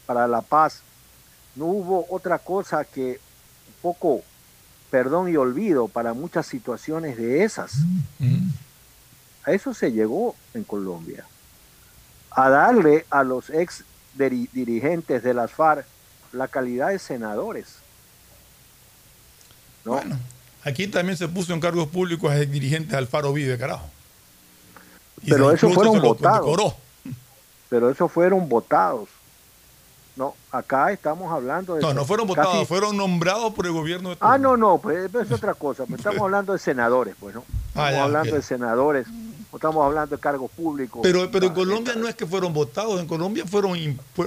para 0.07 0.27
la 0.27 0.41
paz, 0.43 0.81
no 1.55 1.67
hubo 1.67 2.07
otra 2.11 2.39
cosa 2.39 2.85
que 2.85 3.21
un 3.69 3.75
poco 3.83 4.23
perdón 4.91 5.29
y 5.29 5.37
olvido 5.37 5.89
para 5.89 6.15
muchas 6.15 6.47
situaciones 6.47 7.17
de 7.17 7.45
esas. 7.45 7.73
A 9.45 9.53
eso 9.53 9.75
se 9.75 9.93
llegó 9.93 10.35
en 10.55 10.65
Colombia. 10.65 11.25
A 12.31 12.49
darle 12.49 13.05
a 13.11 13.25
los 13.25 13.51
ex 13.51 13.85
diri- 14.17 14.49
dirigentes 14.53 15.23
de 15.23 15.35
las 15.35 15.51
FARC 15.51 15.87
la 16.33 16.49
calidad 16.49 16.89
de 16.89 16.99
senadores. 16.99 17.77
¿no? 19.85 19.93
Bueno, 19.93 20.19
aquí 20.65 20.87
también 20.87 21.17
se 21.17 21.29
puso 21.29 21.53
en 21.55 21.61
cargos 21.61 21.89
públicos 21.89 22.31
a 22.31 22.37
dirigentes 22.37 22.95
Alfaro 22.95 23.33
Vive, 23.33 23.57
carajo. 23.59 23.89
Y 25.23 25.31
Pero 25.31 25.51
esos 25.51 25.75
fueron 25.75 26.01
votados. 26.01 26.75
Pero 27.69 27.91
esos 27.91 28.11
fueron 28.13 28.49
votados. 28.49 29.09
No, 30.19 30.35
acá 30.51 30.91
estamos 30.91 31.33
hablando 31.33 31.77
de... 31.77 31.81
No, 31.81 31.95
no 31.95 32.05
fueron 32.05 32.27
casi- 32.27 32.41
votados, 32.41 32.67
fueron 32.67 32.97
nombrados 32.97 33.55
por 33.55 33.67
el 33.67 33.73
gobierno 33.73 34.11
de 34.11 34.17
Ah, 34.21 34.37
no, 34.37 34.57
no, 34.57 34.79
pues 34.79 35.15
es 35.15 35.31
otra 35.31 35.55
cosa. 35.55 35.87
Pues 35.87 36.01
estamos 36.01 36.21
hablando 36.23 36.53
de 36.53 36.59
senadores, 36.59 37.15
pues, 37.21 37.37
¿no? 37.37 37.43
Estamos 37.69 37.89
Ah, 37.89 37.93
ya, 37.93 38.03
hablando 38.03 38.35
de 38.35 38.43
senadores, 38.43 39.07
no 39.07 39.57
estamos 39.57 39.87
hablando 39.87 40.17
de 40.17 40.21
cargos 40.21 40.51
públicos. 40.51 41.01
Pero, 41.05 41.31
pero 41.31 41.47
en 41.47 41.53
Ah, 41.53 41.55
Colombia 41.55 41.95
no 41.95 42.09
es 42.09 42.17
que 42.17 42.27
fueron 42.27 42.53
votados, 42.53 43.01
en 43.01 43.07
Colombia 43.07 43.45
fueron 43.47 43.79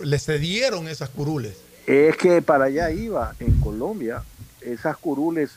le 0.04 0.20
cedieron 0.20 0.88
esas 0.88 1.10
curules. 1.10 1.58
Es 1.86 2.16
que 2.16 2.42
para 2.42 2.66
allá 2.66 2.90
iba, 2.90 3.36
en 3.42 3.60
Colombia, 3.60 4.24
esas 4.62 4.96
curules 4.96 5.52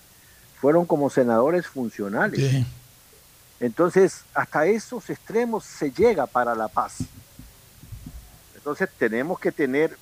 fueron 0.60 0.84
como 0.84 1.10
senadores 1.10 1.68
funcionales. 1.68 2.40
Sí. 2.40 2.66
Entonces, 3.60 4.22
hasta 4.34 4.66
esos 4.66 5.08
extremos 5.10 5.64
se 5.64 5.92
llega 5.92 6.26
para 6.26 6.56
la 6.56 6.66
paz. 6.66 6.96
Entonces, 8.56 8.88
tenemos 8.98 9.38
que 9.38 9.52
tener 9.52 9.96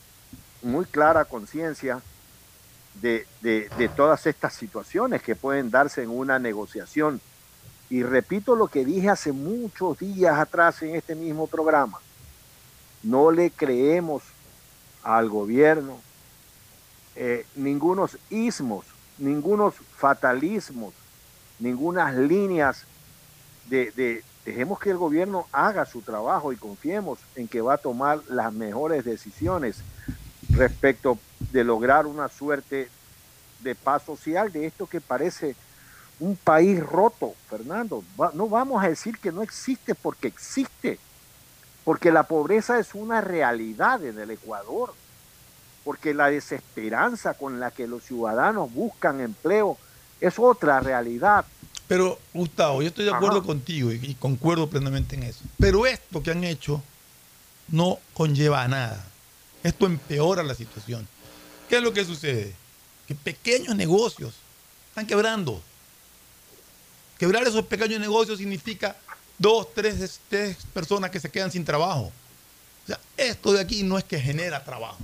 muy 0.63 0.85
clara 0.85 1.25
conciencia 1.25 2.01
de, 3.01 3.27
de, 3.41 3.89
todas 3.97 4.27
estas 4.27 4.55
situaciones 4.55 5.23
que 5.23 5.35
pueden 5.35 5.71
darse 5.71 6.03
en 6.03 6.11
una 6.11 6.39
negociación. 6.39 7.21
Y 7.91 8.03
repito 8.03 8.57
lo 8.57 8.69
que 8.69 8.85
dije 8.85 9.11
hace 9.11 9.33
muchos 9.33 9.99
días 9.99 10.39
atrás 10.39 10.83
en 10.83 10.95
este 10.95 11.15
mismo 11.15 11.47
programa. 11.47 11.99
No 13.03 13.31
le 13.31 13.51
creemos 13.51 14.23
al 15.03 15.29
gobierno 15.29 15.99
eh, 17.17 17.45
ningunos 17.57 18.17
ismos, 18.31 18.87
ningunos 19.19 19.75
fatalismos, 19.97 20.95
ningunas 21.59 22.15
líneas 22.15 22.85
de, 23.69 24.23
dejemos 24.45 24.79
que 24.79 24.91
el 24.91 24.97
gobierno 24.97 25.47
haga 25.53 25.85
su 25.85 26.03
trabajo 26.03 26.53
y 26.53 26.57
confiemos 26.57 27.19
en 27.37 27.49
que 27.49 27.61
va 27.61 27.75
a 27.75 27.79
tomar 27.79 28.21
las 28.29 28.53
mejores 28.53 29.05
decisiones 29.05 29.79
respecto 30.53 31.19
de 31.51 31.65
lograr 31.65 32.07
una 32.07 32.29
suerte 32.29 32.89
de 33.61 33.75
paz 33.75 34.03
social 34.05 34.53
de 34.53 34.67
esto 34.67 34.87
que 34.87 35.01
parece 35.01 35.55
un 36.21 36.37
país 36.37 36.81
roto, 36.81 37.35
Fernando. 37.49 38.05
no 38.35 38.49
vamos 38.49 38.83
a 38.83 38.89
decir 38.89 39.19
que 39.19 39.33
no 39.33 39.43
existe 39.43 39.95
porque 39.95 40.29
existe, 40.29 40.99
porque 41.85 42.13
la 42.13 42.25
pobreza 42.25 42.79
es 42.79 42.95
una 42.95 43.21
realidad 43.21 44.05
en 44.05 44.19
el 44.19 44.31
Ecuador, 44.31 44.95
porque 45.85 46.15
la 46.15 46.31
desesperanza 46.31 47.35
con 47.35 47.59
la 47.59 47.71
que 47.71 47.89
los 47.89 48.05
ciudadanos 48.05 48.73
buscan 48.73 49.21
empleo 49.21 49.77
es 50.21 50.39
otra 50.39 50.79
realidad. 50.79 51.45
Pero, 51.89 52.19
Gustavo, 52.33 52.83
yo 52.83 52.89
estoy 52.89 53.05
de 53.05 53.13
acuerdo 53.13 53.43
contigo 53.43 53.91
y, 53.91 53.97
y, 53.97 54.15
concuerdo 54.15 54.71
plenamente 54.71 55.17
en 55.17 55.25
eso. 55.25 55.41
Pero 55.59 55.87
esto 55.87 56.23
que 56.23 56.31
han 56.31 56.45
hecho 56.45 56.81
no 57.69 57.99
conlleva 58.15 58.63
a 58.63 58.69
nada. 58.69 59.05
Esto 59.63 59.87
empeora 59.87 60.43
la 60.43 60.55
situación. 60.55 61.07
¿Qué 61.69 61.77
es 61.77 61.83
lo 61.83 61.93
que 61.93 62.05
sucede? 62.05 62.55
Que 63.07 63.15
pequeños 63.15 63.75
negocios 63.77 64.35
están 64.89 65.07
quebrando. 65.07 65.63
Quebrar 67.19 67.47
esos 67.47 67.65
pequeños 67.67 68.01
negocios 68.01 68.39
significa 68.39 68.97
dos, 69.39 69.73
tres, 69.75 70.21
tres 70.29 70.57
personas 70.73 71.11
que 71.11 71.21
se 71.21 71.31
quedan 71.31 71.51
sin 71.51 71.65
trabajo. 71.65 72.13
O 72.85 72.87
sea, 72.87 72.99
esto 73.17 73.53
de 73.53 73.61
aquí 73.61 73.83
no 73.83 73.97
es 73.97 74.05
que 74.05 74.21
genera 74.21 74.65
trabajo. 74.65 74.99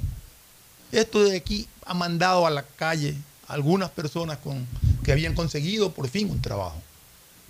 Esto 0.90 1.22
de 1.24 1.36
aquí 1.36 1.68
ha 1.84 1.94
mandado 1.94 2.46
a 2.46 2.50
la 2.50 2.62
calle 2.62 3.14
a 3.46 3.54
algunas 3.54 3.90
personas 3.90 4.38
con, 4.38 4.66
que 5.04 5.12
habían 5.12 5.34
conseguido 5.34 5.92
por 5.92 6.08
fin 6.08 6.30
un 6.30 6.42
trabajo. 6.42 6.80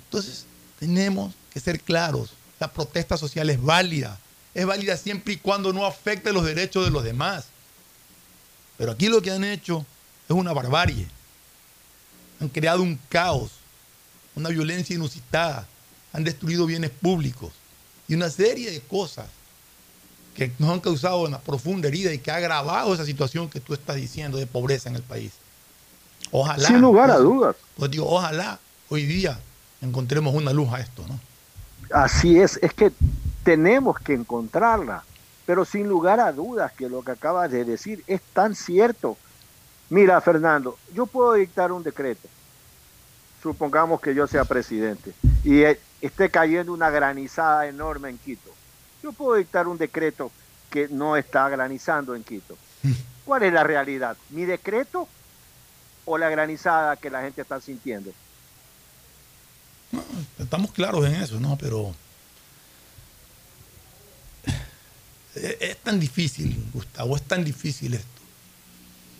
Entonces, 0.04 0.44
tenemos 0.78 1.34
que 1.52 1.60
ser 1.60 1.80
claros. 1.80 2.30
La 2.60 2.72
protesta 2.72 3.16
social 3.16 3.50
es 3.50 3.62
válida. 3.62 4.18
Es 4.54 4.66
válida 4.66 4.96
siempre 4.96 5.34
y 5.34 5.36
cuando 5.36 5.72
no 5.72 5.86
afecte 5.86 6.32
los 6.32 6.44
derechos 6.44 6.84
de 6.84 6.90
los 6.90 7.04
demás. 7.04 7.46
Pero 8.76 8.92
aquí 8.92 9.08
lo 9.08 9.20
que 9.22 9.30
han 9.30 9.44
hecho 9.44 9.84
es 10.28 10.34
una 10.34 10.52
barbarie. 10.52 11.06
Han 12.40 12.48
creado 12.48 12.82
un 12.82 12.98
caos, 13.08 13.52
una 14.34 14.48
violencia 14.48 14.94
inusitada. 14.94 15.66
Han 16.12 16.24
destruido 16.24 16.66
bienes 16.66 16.90
públicos 16.90 17.52
y 18.08 18.14
una 18.14 18.30
serie 18.30 18.70
de 18.70 18.80
cosas 18.80 19.26
que 20.34 20.52
nos 20.58 20.70
han 20.70 20.80
causado 20.80 21.22
una 21.22 21.38
profunda 21.38 21.88
herida 21.88 22.12
y 22.12 22.18
que 22.18 22.30
ha 22.30 22.36
agravado 22.36 22.94
esa 22.94 23.04
situación 23.04 23.50
que 23.50 23.60
tú 23.60 23.74
estás 23.74 23.96
diciendo 23.96 24.38
de 24.38 24.46
pobreza 24.46 24.88
en 24.88 24.96
el 24.96 25.02
país. 25.02 25.32
Ojalá. 26.30 26.66
Sin 26.66 26.80
lugar 26.80 27.10
a 27.10 27.18
dudas. 27.18 27.56
Pues 27.76 27.90
digo, 27.90 28.08
ojalá 28.08 28.58
hoy 28.88 29.04
día 29.04 29.38
encontremos 29.80 30.34
una 30.34 30.52
luz 30.52 30.72
a 30.72 30.80
esto, 30.80 31.04
¿no? 31.06 31.20
Así 31.92 32.38
es, 32.38 32.58
es 32.62 32.72
que 32.74 32.92
tenemos 33.44 33.98
que 33.98 34.14
encontrarla, 34.14 35.04
pero 35.46 35.64
sin 35.64 35.88
lugar 35.88 36.20
a 36.20 36.32
dudas 36.32 36.72
que 36.72 36.88
lo 36.88 37.02
que 37.02 37.12
acabas 37.12 37.50
de 37.50 37.64
decir 37.64 38.04
es 38.06 38.20
tan 38.20 38.54
cierto. 38.54 39.16
Mira, 39.90 40.20
Fernando, 40.20 40.76
yo 40.92 41.06
puedo 41.06 41.32
dictar 41.32 41.72
un 41.72 41.82
decreto, 41.82 42.28
supongamos 43.42 44.00
que 44.02 44.14
yo 44.14 44.26
sea 44.26 44.44
presidente, 44.44 45.14
y 45.44 45.62
esté 46.02 46.30
cayendo 46.30 46.72
una 46.72 46.90
granizada 46.90 47.66
enorme 47.66 48.10
en 48.10 48.18
Quito. 48.18 48.50
Yo 49.02 49.12
puedo 49.12 49.36
dictar 49.36 49.66
un 49.66 49.78
decreto 49.78 50.30
que 50.70 50.88
no 50.88 51.16
está 51.16 51.48
granizando 51.48 52.14
en 52.14 52.22
Quito. 52.22 52.58
¿Cuál 53.24 53.44
es 53.44 53.52
la 53.52 53.64
realidad? 53.64 54.16
¿Mi 54.30 54.44
decreto 54.44 55.08
o 56.04 56.18
la 56.18 56.28
granizada 56.28 56.96
que 56.96 57.08
la 57.08 57.22
gente 57.22 57.40
está 57.40 57.60
sintiendo? 57.60 58.12
No, 59.92 60.02
estamos 60.38 60.72
claros 60.72 61.06
en 61.06 61.14
eso, 61.14 61.40
¿no? 61.40 61.56
Pero 61.58 61.94
es 65.34 65.76
tan 65.78 66.00
difícil, 66.00 66.56
Gustavo, 66.72 67.16
es 67.16 67.22
tan 67.22 67.44
difícil 67.44 67.94
esto. 67.94 68.06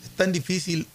Es 0.04 0.10
tan 0.10 0.32
difícil 0.32 0.86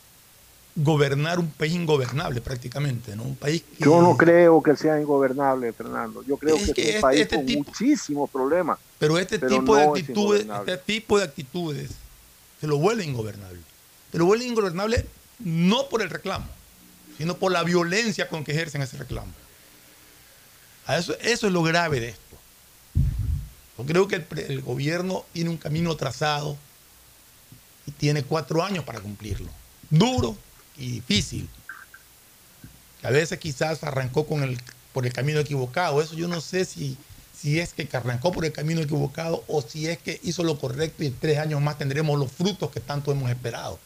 gobernar 0.75 1.39
un 1.39 1.49
país 1.51 1.73
ingobernable 1.73 2.41
prácticamente, 2.41 3.15
¿no? 3.15 3.23
Un 3.23 3.36
país 3.36 3.63
que... 3.77 3.86
Yo 3.86 4.01
no 4.01 4.17
creo 4.17 4.62
que 4.63 4.75
sea 4.75 4.99
ingobernable, 4.99 5.71
Fernando. 5.71 6.23
Yo 6.23 6.38
creo 6.38 6.55
es 6.55 6.73
que, 6.73 6.81
es 6.81 6.88
un 6.88 6.88
este, 6.88 7.01
país 7.01 7.21
este 7.21 7.36
con 7.36 7.45
tipo, 7.45 7.63
muchísimos 7.69 8.29
problemas. 8.29 8.79
Pero 8.99 9.19
este 9.19 9.39
pero 9.39 9.59
tipo 9.59 9.75
no 9.75 9.79
de 9.79 9.88
actitudes, 9.88 10.47
este 10.49 10.77
tipo 10.77 11.17
de 11.19 11.23
actitudes 11.25 11.91
se 12.59 12.67
lo 12.67 12.77
vuelve 12.77 13.03
ingobernable. 13.05 13.59
Se 14.12 14.17
lo 14.17 14.25
vuelve 14.25 14.45
ingobernable 14.45 15.05
no 15.39 15.89
por 15.89 16.01
el 16.01 16.09
reclamo, 16.09 16.47
sino 17.17 17.38
por 17.38 17.51
la 17.51 17.63
violencia 17.63 18.27
con 18.27 18.43
que 18.43 18.51
ejercen 18.51 18.81
ese 18.81 18.97
reclamo. 18.97 19.31
Eso, 20.88 21.17
es 21.19 21.41
lo 21.43 21.63
grave 21.63 22.00
de 22.00 22.10
esto. 22.10 22.22
Yo 23.78 23.86
creo 23.86 24.08
que 24.08 24.24
el, 24.48 24.62
gobierno 24.62 25.26
tiene 25.34 25.50
un 25.50 25.58
camino 25.58 25.96
trazado 25.96 26.58
y 27.86 27.91
tiene 27.91 28.24
cuatro 28.24 28.63
años 28.63 28.84
para 28.84 29.00
cumplirlo. 29.00 29.50
Duro 29.89 30.38
y 30.78 30.91
difícil. 30.91 31.50
A 33.02 33.10
veces 33.10 33.39
quizás 33.39 33.84
arrancó 33.84 34.26
por 34.26 35.06
el 35.06 35.13
camino 35.13 35.39
equivocado. 35.39 36.02
Eso 36.02 36.15
yo 36.15 36.28
no 36.28 36.41
sé 36.41 36.65
si, 36.65 36.98
si 37.36 37.60
es 37.60 37.74
que 37.74 37.88
arrancó 37.91 38.32
por 38.32 38.46
el 38.46 38.54
camino 38.54 38.82
equivocado 38.82 39.43
o 39.48 39.62
si 39.62 39.88
es 39.88 39.98
que 39.98 40.19
hizo 40.24 40.43
lo 40.43 40.60
correcto 40.60 41.04
y 41.04 41.08
en 41.08 41.19
tres 41.19 41.39
años 41.39 41.62
más 41.62 41.78
tendremos 41.78 42.17
los 42.19 42.32
frutos 42.32 42.72
que 42.72 42.80
tanto 42.80 43.12
hemos 43.12 43.30
esperado. 43.30 43.80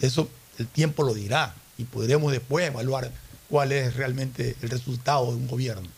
Eso 0.00 0.28
el 0.58 0.66
tiempo 0.66 1.02
lo 1.02 1.14
dirá 1.14 1.54
y 1.78 1.84
podremos 1.84 2.32
después 2.32 2.66
evaluar 2.66 3.10
cuál 3.50 3.72
es 3.72 3.94
realmente 3.94 4.56
el 4.62 4.70
resultado 4.70 5.26
de 5.26 5.36
un 5.36 5.48
gobierno. 5.48 5.88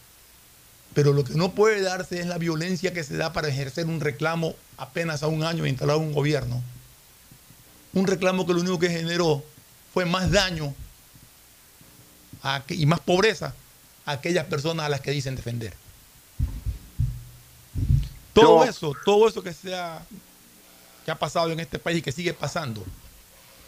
Pero 0.94 1.12
lo 1.12 1.24
que 1.24 1.34
no 1.34 1.52
puede 1.52 1.80
darse 1.82 2.20
es 2.20 2.26
la 2.26 2.38
violencia 2.38 2.92
que 2.92 3.04
se 3.04 3.16
da 3.16 3.32
para 3.32 3.48
ejercer 3.48 3.86
un 3.86 4.00
reclamo 4.00 4.54
apenas 4.76 5.22
a 5.22 5.28
un 5.28 5.44
año 5.44 5.62
de 5.62 5.70
instalar 5.70 5.96
un 5.96 6.12
gobierno. 6.12 6.62
Un 7.92 8.06
reclamo 8.06 8.46
que 8.46 8.54
lo 8.54 8.60
único 8.60 8.78
que 8.78 8.90
generó 8.90 9.44
fue 9.92 10.06
más 10.06 10.30
daño 10.30 10.74
a, 12.42 12.62
y 12.68 12.86
más 12.86 13.00
pobreza 13.00 13.54
a 14.04 14.12
aquellas 14.12 14.46
personas 14.46 14.86
a 14.86 14.88
las 14.88 15.00
que 15.00 15.10
dicen 15.12 15.36
defender. 15.36 15.74
Todo 18.32 18.64
eso, 18.64 18.94
todo 19.04 19.28
eso 19.28 19.42
que, 19.42 19.52
sea, 19.52 20.02
que 21.04 21.10
ha 21.10 21.18
pasado 21.18 21.50
en 21.50 21.60
este 21.60 21.78
país 21.78 21.98
y 21.98 22.02
que 22.02 22.12
sigue 22.12 22.32
pasando, 22.32 22.82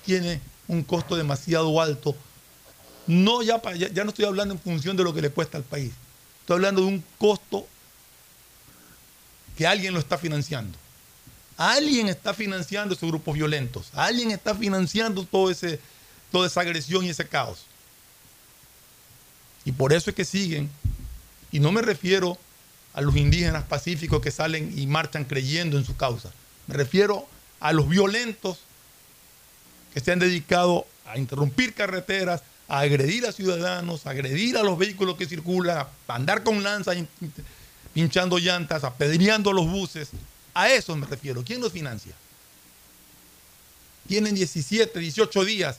tiene 0.04 0.40
un 0.68 0.82
costo 0.82 1.16
demasiado 1.16 1.80
alto. 1.80 2.16
No 3.06 3.42
ya, 3.42 3.60
ya, 3.74 3.88
ya 3.88 4.04
no 4.04 4.10
estoy 4.10 4.24
hablando 4.24 4.54
en 4.54 4.60
función 4.60 4.96
de 4.96 5.04
lo 5.04 5.14
que 5.14 5.22
le 5.22 5.30
cuesta 5.30 5.58
al 5.58 5.64
país. 5.64 5.92
Estoy 6.40 6.56
hablando 6.56 6.82
de 6.82 6.88
un 6.88 7.04
costo 7.18 7.66
que 9.56 9.66
alguien 9.66 9.94
lo 9.94 10.00
está 10.00 10.18
financiando. 10.18 10.76
Alguien 11.56 12.08
está 12.08 12.34
financiando 12.34 12.94
esos 12.94 13.08
grupos 13.08 13.34
violentos. 13.34 13.90
Alguien 13.94 14.30
está 14.30 14.54
financiando 14.54 15.24
todo 15.24 15.50
ese, 15.50 15.80
toda 16.32 16.48
esa 16.48 16.62
agresión 16.62 17.04
y 17.04 17.10
ese 17.10 17.28
caos. 17.28 17.66
Y 19.64 19.72
por 19.72 19.92
eso 19.92 20.10
es 20.10 20.16
que 20.16 20.24
siguen. 20.24 20.70
Y 21.52 21.60
no 21.60 21.70
me 21.72 21.82
refiero 21.82 22.36
a 22.92 23.00
los 23.00 23.16
indígenas 23.16 23.64
pacíficos 23.64 24.20
que 24.20 24.30
salen 24.30 24.76
y 24.76 24.86
marchan 24.86 25.24
creyendo 25.24 25.78
en 25.78 25.84
su 25.84 25.96
causa. 25.96 26.32
Me 26.66 26.74
refiero 26.74 27.28
a 27.60 27.72
los 27.72 27.88
violentos 27.88 28.58
que 29.92 30.00
se 30.00 30.12
han 30.12 30.18
dedicado 30.18 30.86
a 31.06 31.18
interrumpir 31.18 31.74
carreteras, 31.74 32.42
a 32.68 32.80
agredir 32.80 33.26
a 33.26 33.32
ciudadanos, 33.32 34.06
agredir 34.06 34.56
a 34.56 34.62
los 34.62 34.78
vehículos 34.78 35.16
que 35.16 35.26
circulan, 35.26 35.78
a 35.78 36.14
andar 36.14 36.42
con 36.42 36.62
lanzas 36.62 36.96
pinchando 37.92 38.38
llantas, 38.38 38.84
apedreando 38.84 39.52
los 39.52 39.70
buses. 39.70 40.10
A 40.54 40.68
eso 40.68 40.96
me 40.96 41.06
refiero. 41.06 41.42
¿Quién 41.44 41.60
los 41.60 41.72
financia? 41.72 42.14
Tienen 44.06 44.34
17, 44.34 44.98
18 44.98 45.44
días 45.44 45.78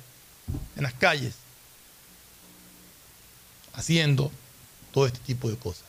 en 0.75 0.83
las 0.83 0.93
calles 0.93 1.35
haciendo 3.73 4.31
todo 4.91 5.05
este 5.05 5.19
tipo 5.19 5.49
de 5.49 5.57
cosas. 5.57 5.85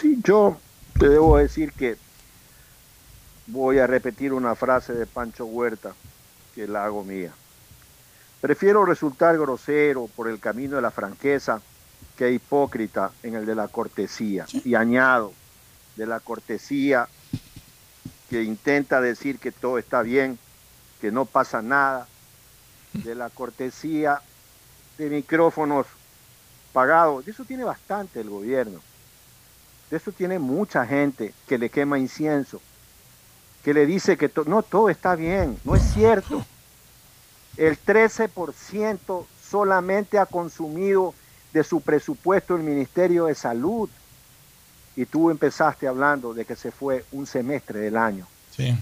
Sí, 0.00 0.18
yo 0.22 0.58
te 0.98 1.08
debo 1.08 1.38
decir 1.38 1.72
que 1.72 1.96
voy 3.46 3.78
a 3.78 3.86
repetir 3.86 4.32
una 4.32 4.54
frase 4.54 4.92
de 4.92 5.06
Pancho 5.06 5.44
Huerta 5.44 5.94
que 6.54 6.68
la 6.68 6.84
hago 6.84 7.02
mía. 7.02 7.32
Prefiero 8.40 8.84
resultar 8.84 9.36
grosero 9.36 10.08
por 10.14 10.28
el 10.28 10.38
camino 10.38 10.76
de 10.76 10.82
la 10.82 10.90
franqueza 10.90 11.60
que 12.16 12.30
hipócrita 12.30 13.10
en 13.22 13.34
el 13.34 13.46
de 13.46 13.54
la 13.54 13.68
cortesía. 13.68 14.46
Y 14.64 14.74
añado, 14.74 15.32
de 15.96 16.06
la 16.06 16.20
cortesía 16.20 17.08
que 18.30 18.42
intenta 18.42 19.00
decir 19.00 19.38
que 19.38 19.52
todo 19.52 19.78
está 19.78 20.02
bien, 20.02 20.38
que 21.00 21.10
no 21.10 21.24
pasa 21.24 21.62
nada, 21.62 22.06
de 22.92 23.14
la 23.14 23.30
cortesía 23.30 24.20
de 24.98 25.10
micrófonos 25.10 25.86
pagados. 26.72 27.24
De 27.24 27.32
eso 27.32 27.44
tiene 27.44 27.64
bastante 27.64 28.20
el 28.20 28.30
gobierno. 28.30 28.80
De 29.90 29.96
eso 29.96 30.12
tiene 30.12 30.38
mucha 30.38 30.86
gente 30.86 31.34
que 31.46 31.58
le 31.58 31.70
quema 31.70 31.98
incienso, 31.98 32.60
que 33.64 33.74
le 33.74 33.86
dice 33.86 34.16
que 34.16 34.30
no, 34.46 34.62
todo 34.62 34.90
está 34.90 35.16
bien. 35.16 35.58
No 35.64 35.74
es 35.74 35.82
cierto. 35.82 36.44
El 37.58 37.76
13% 37.78 39.26
solamente 39.50 40.18
ha 40.18 40.26
consumido 40.26 41.12
de 41.52 41.64
su 41.64 41.80
presupuesto 41.80 42.54
el 42.54 42.62
Ministerio 42.62 43.26
de 43.26 43.34
Salud. 43.34 43.90
Y 44.96 45.04
tú 45.06 45.30
empezaste 45.30 45.86
hablando 45.86 46.32
de 46.32 46.44
que 46.44 46.56
se 46.56 46.70
fue 46.70 47.04
un 47.12 47.26
semestre 47.26 47.80
del 47.80 47.96
año. 47.96 48.26
Sí. 48.50 48.76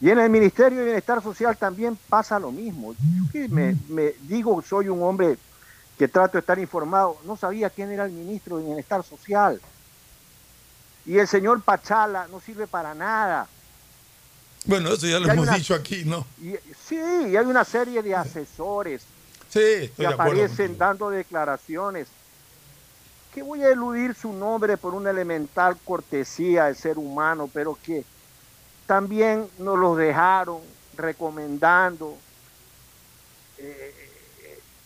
Y 0.00 0.10
en 0.10 0.18
el 0.18 0.30
Ministerio 0.30 0.78
de 0.78 0.84
Bienestar 0.84 1.22
Social 1.22 1.56
también 1.56 1.98
pasa 2.08 2.38
lo 2.38 2.52
mismo. 2.52 2.92
Yo 2.92 3.30
que 3.32 3.48
me, 3.48 3.76
me 3.88 4.14
digo, 4.22 4.60
soy 4.62 4.88
un 4.88 5.02
hombre 5.02 5.38
que 5.98 6.08
trato 6.08 6.32
de 6.32 6.40
estar 6.40 6.58
informado, 6.58 7.16
no 7.24 7.36
sabía 7.36 7.70
quién 7.70 7.90
era 7.90 8.04
el 8.04 8.12
ministro 8.12 8.58
de 8.58 8.64
Bienestar 8.64 9.02
Social. 9.02 9.60
Y 11.06 11.18
el 11.18 11.26
señor 11.26 11.62
Pachala 11.62 12.26
no 12.28 12.40
sirve 12.40 12.66
para 12.66 12.94
nada. 12.94 13.46
Bueno, 14.66 14.92
eso 14.92 15.06
ya 15.06 15.20
lo 15.20 15.30
hemos 15.30 15.50
dicho 15.54 15.74
aquí, 15.74 16.04
¿no? 16.04 16.26
Y, 16.40 16.56
sí, 16.86 16.96
y 16.96 17.36
hay 17.36 17.46
una 17.46 17.64
serie 17.64 18.02
de 18.02 18.14
asesores 18.14 19.02
sí, 19.48 19.90
que 19.96 20.06
aparecen 20.06 20.76
dando 20.76 21.10
declaraciones. 21.10 22.08
Que 23.32 23.42
voy 23.42 23.62
a 23.62 23.70
eludir 23.70 24.14
su 24.14 24.32
nombre 24.32 24.76
por 24.76 24.94
una 24.94 25.10
elemental 25.10 25.76
cortesía 25.84 26.64
del 26.64 26.76
ser 26.76 26.98
humano, 26.98 27.48
pero 27.52 27.78
que 27.82 28.04
también 28.86 29.48
nos 29.58 29.78
los 29.78 29.96
dejaron 29.98 30.60
recomendando 30.96 32.16
eh, 33.58 33.94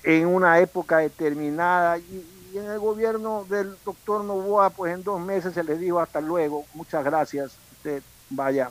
en 0.03 0.27
una 0.27 0.59
época 0.61 0.99
determinada 0.99 1.99
y, 1.99 2.27
en 2.53 2.65
el 2.65 2.81
gobierno 2.81 3.47
del 3.49 3.77
doctor 3.85 4.25
Novoa, 4.25 4.71
pues 4.71 4.93
en 4.93 5.05
dos 5.05 5.21
meses 5.21 5.55
se 5.55 5.63
les 5.63 5.79
dijo 5.79 6.01
hasta 6.01 6.21
luego, 6.21 6.67
muchas 6.75 7.05
gracias, 7.05 7.53
usted 7.77 8.03
vaya 8.29 8.71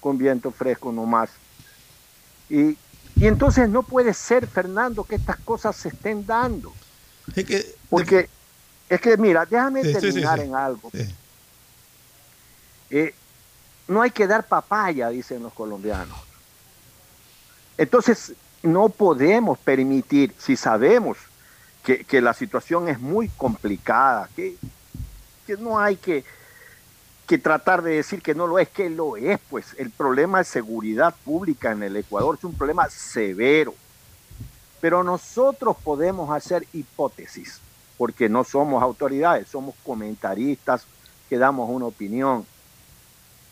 con 0.00 0.18
viento 0.18 0.50
fresco 0.50 0.92
nomás. 0.92 1.30
Y, 2.48 2.76
y 3.16 3.26
entonces 3.26 3.68
no 3.68 3.82
puede 3.82 4.14
ser, 4.14 4.46
Fernando, 4.46 5.04
que 5.04 5.16
estas 5.16 5.38
cosas 5.38 5.76
se 5.76 5.88
estén 5.88 6.24
dando. 6.24 6.72
que, 7.34 7.74
Porque 7.90 8.28
es 8.88 9.00
que, 9.00 9.16
mira, 9.16 9.44
déjame 9.44 9.82
terminar 9.82 10.40
en 10.40 10.54
algo. 10.54 10.90
Eh, 12.90 13.14
no 13.86 14.02
hay 14.02 14.10
que 14.10 14.26
dar 14.26 14.46
papaya, 14.46 15.08
dicen 15.10 15.42
los 15.42 15.52
colombianos. 15.52 16.18
Entonces, 17.76 18.32
no 18.62 18.88
podemos 18.88 19.58
permitir, 19.58 20.34
si 20.38 20.56
sabemos 20.56 21.18
que, 21.82 22.20
la 22.20 22.34
situación 22.34 22.88
es 22.88 22.98
muy 23.00 23.28
complicada, 23.30 24.28
que, 24.36 24.56
que 25.46 25.56
no 25.56 25.78
hay 25.78 25.96
que, 25.96 26.24
que 27.28 27.36
tratar 27.36 27.82
de 27.82 27.96
decir 27.96 28.22
que 28.22 28.34
no 28.34 28.46
lo 28.46 28.58
es, 28.58 28.70
que 28.70 28.88
lo 28.88 29.18
es, 29.18 29.38
pues 29.50 29.76
el 29.76 29.90
problema 29.90 30.38
de 30.38 30.44
seguridad 30.44 31.14
pública 31.26 31.72
en 31.72 31.82
el 31.82 31.94
Ecuador 31.94 32.36
es 32.38 32.44
un 32.44 32.54
problema 32.54 32.88
severo. 32.88 33.74
Pero 34.80 35.04
nosotros 35.04 35.76
podemos 35.84 36.30
hacer 36.34 36.66
hipótesis, 36.72 37.60
porque 37.98 38.30
no 38.30 38.44
somos 38.44 38.82
autoridades, 38.82 39.46
somos 39.46 39.74
comentaristas 39.84 40.86
que 41.28 41.36
damos 41.36 41.68
una 41.68 41.84
opinión. 41.84 42.46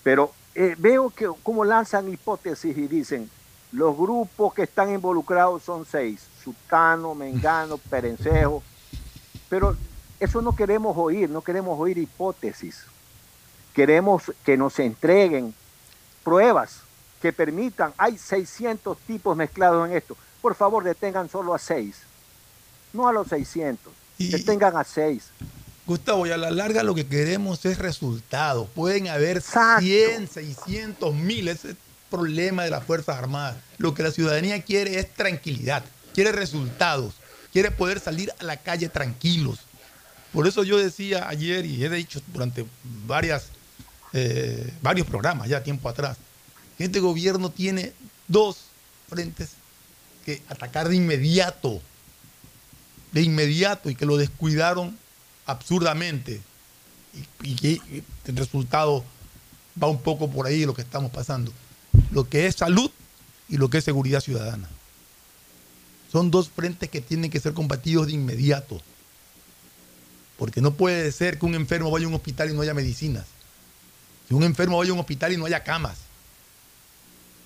Pero 0.02 0.32
eh, 0.54 0.74
veo 0.78 1.10
que 1.10 1.28
como 1.42 1.62
lanzan 1.62 2.10
hipótesis 2.10 2.74
y 2.78 2.88
dicen, 2.88 3.28
los 3.72 3.94
grupos 3.94 4.54
que 4.54 4.62
están 4.62 4.90
involucrados 4.90 5.62
son 5.62 5.84
seis, 5.84 6.26
Sutano, 6.42 7.14
Mengano, 7.14 7.76
Perencejo, 7.90 8.62
pero 9.50 9.76
eso 10.18 10.40
no 10.40 10.56
queremos 10.56 10.96
oír, 10.96 11.28
no 11.28 11.42
queremos 11.42 11.78
oír 11.78 11.98
hipótesis. 11.98 12.86
Queremos 13.76 14.32
que 14.42 14.56
nos 14.56 14.78
entreguen 14.78 15.54
pruebas 16.24 16.78
que 17.20 17.30
permitan, 17.30 17.92
hay 17.98 18.16
600 18.16 18.96
tipos 19.00 19.36
mezclados 19.36 19.86
en 19.86 19.94
esto, 19.94 20.16
por 20.40 20.54
favor 20.54 20.82
detengan 20.82 21.28
solo 21.28 21.54
a 21.54 21.58
seis, 21.58 21.96
no 22.94 23.06
a 23.06 23.12
los 23.12 23.28
600, 23.28 23.92
detengan 24.16 24.78
a 24.78 24.82
seis. 24.82 25.24
Gustavo, 25.86 26.26
y 26.26 26.30
a 26.30 26.38
la 26.38 26.50
larga 26.50 26.82
lo 26.82 26.94
que 26.94 27.06
queremos 27.06 27.66
es 27.66 27.76
resultados. 27.76 28.66
Pueden 28.74 29.08
haber 29.08 29.42
100, 29.42 30.26
600, 30.26 31.14
mil, 31.14 31.48
ese 31.48 31.72
es 31.72 31.76
problema 32.10 32.64
de 32.64 32.70
las 32.70 32.82
Fuerzas 32.82 33.18
Armadas. 33.18 33.56
Lo 33.76 33.92
que 33.92 34.02
la 34.02 34.10
ciudadanía 34.10 34.62
quiere 34.62 34.98
es 34.98 35.12
tranquilidad, 35.12 35.84
quiere 36.14 36.32
resultados, 36.32 37.16
quiere 37.52 37.70
poder 37.70 38.00
salir 38.00 38.32
a 38.40 38.44
la 38.44 38.56
calle 38.56 38.88
tranquilos. 38.88 39.60
Por 40.32 40.48
eso 40.48 40.64
yo 40.64 40.78
decía 40.78 41.28
ayer 41.28 41.66
y 41.66 41.84
he 41.84 41.90
dicho 41.90 42.22
durante 42.32 42.66
varias, 43.06 43.50
eh, 44.18 44.72
varios 44.81 45.07
programas 45.07 45.46
ya 45.46 45.62
tiempo 45.62 45.90
atrás, 45.90 46.16
este 46.79 47.00
gobierno 47.00 47.50
tiene 47.50 47.92
dos 48.29 48.57
frentes 49.11 49.50
que 50.24 50.42
atacar 50.48 50.88
de 50.88 50.96
inmediato, 50.96 51.83
de 53.12 53.20
inmediato 53.20 53.90
y 53.90 53.94
que 53.94 54.07
lo 54.07 54.16
descuidaron 54.16 54.96
absurdamente 55.44 56.40
y, 57.42 57.57
que 57.57 58.02
el 58.24 58.37
resultado 58.38 59.05
va 59.81 59.88
un 59.88 60.00
poco 60.00 60.31
por 60.31 60.46
ahí 60.46 60.64
lo 60.64 60.72
que 60.72 60.81
estamos 60.81 61.11
pasando. 61.11 61.52
Lo 62.11 62.26
que 62.26 62.46
es 62.46 62.57
salud 62.57 62.90
y 63.50 63.59
lo 63.59 63.68
que 63.68 63.79
es 63.79 63.85
seguridad 63.85 64.20
ciudadana. 64.22 64.70
Son 66.11 66.31
dos 66.31 66.48
frentes 66.48 66.88
que 66.88 67.02
tienen 67.02 67.31
que 67.31 67.40
ser 67.40 67.52
combatidos 67.52 68.07
de 68.07 68.14
inmediato. 68.14 68.81
Porque 70.38 70.62
no 70.62 70.72
puede 70.72 71.12
ser 71.12 71.38
que 71.38 71.44
un 71.44 71.55
enfermo 71.55 71.90
vaya 71.90 72.07
a 72.07 72.09
un 72.09 72.14
hospital 72.14 72.48
y 72.48 72.55
no 72.55 72.62
haya 72.62 72.72
medicinas. 72.72 73.36
Que 74.28 74.34
un 74.34 74.42
enfermo 74.42 74.78
vaya 74.78 74.90
a 74.90 74.94
un 74.94 75.00
hospital 75.00 75.32
y 75.32 75.36
no 75.36 75.46
haya 75.46 75.62
camas. 75.62 75.98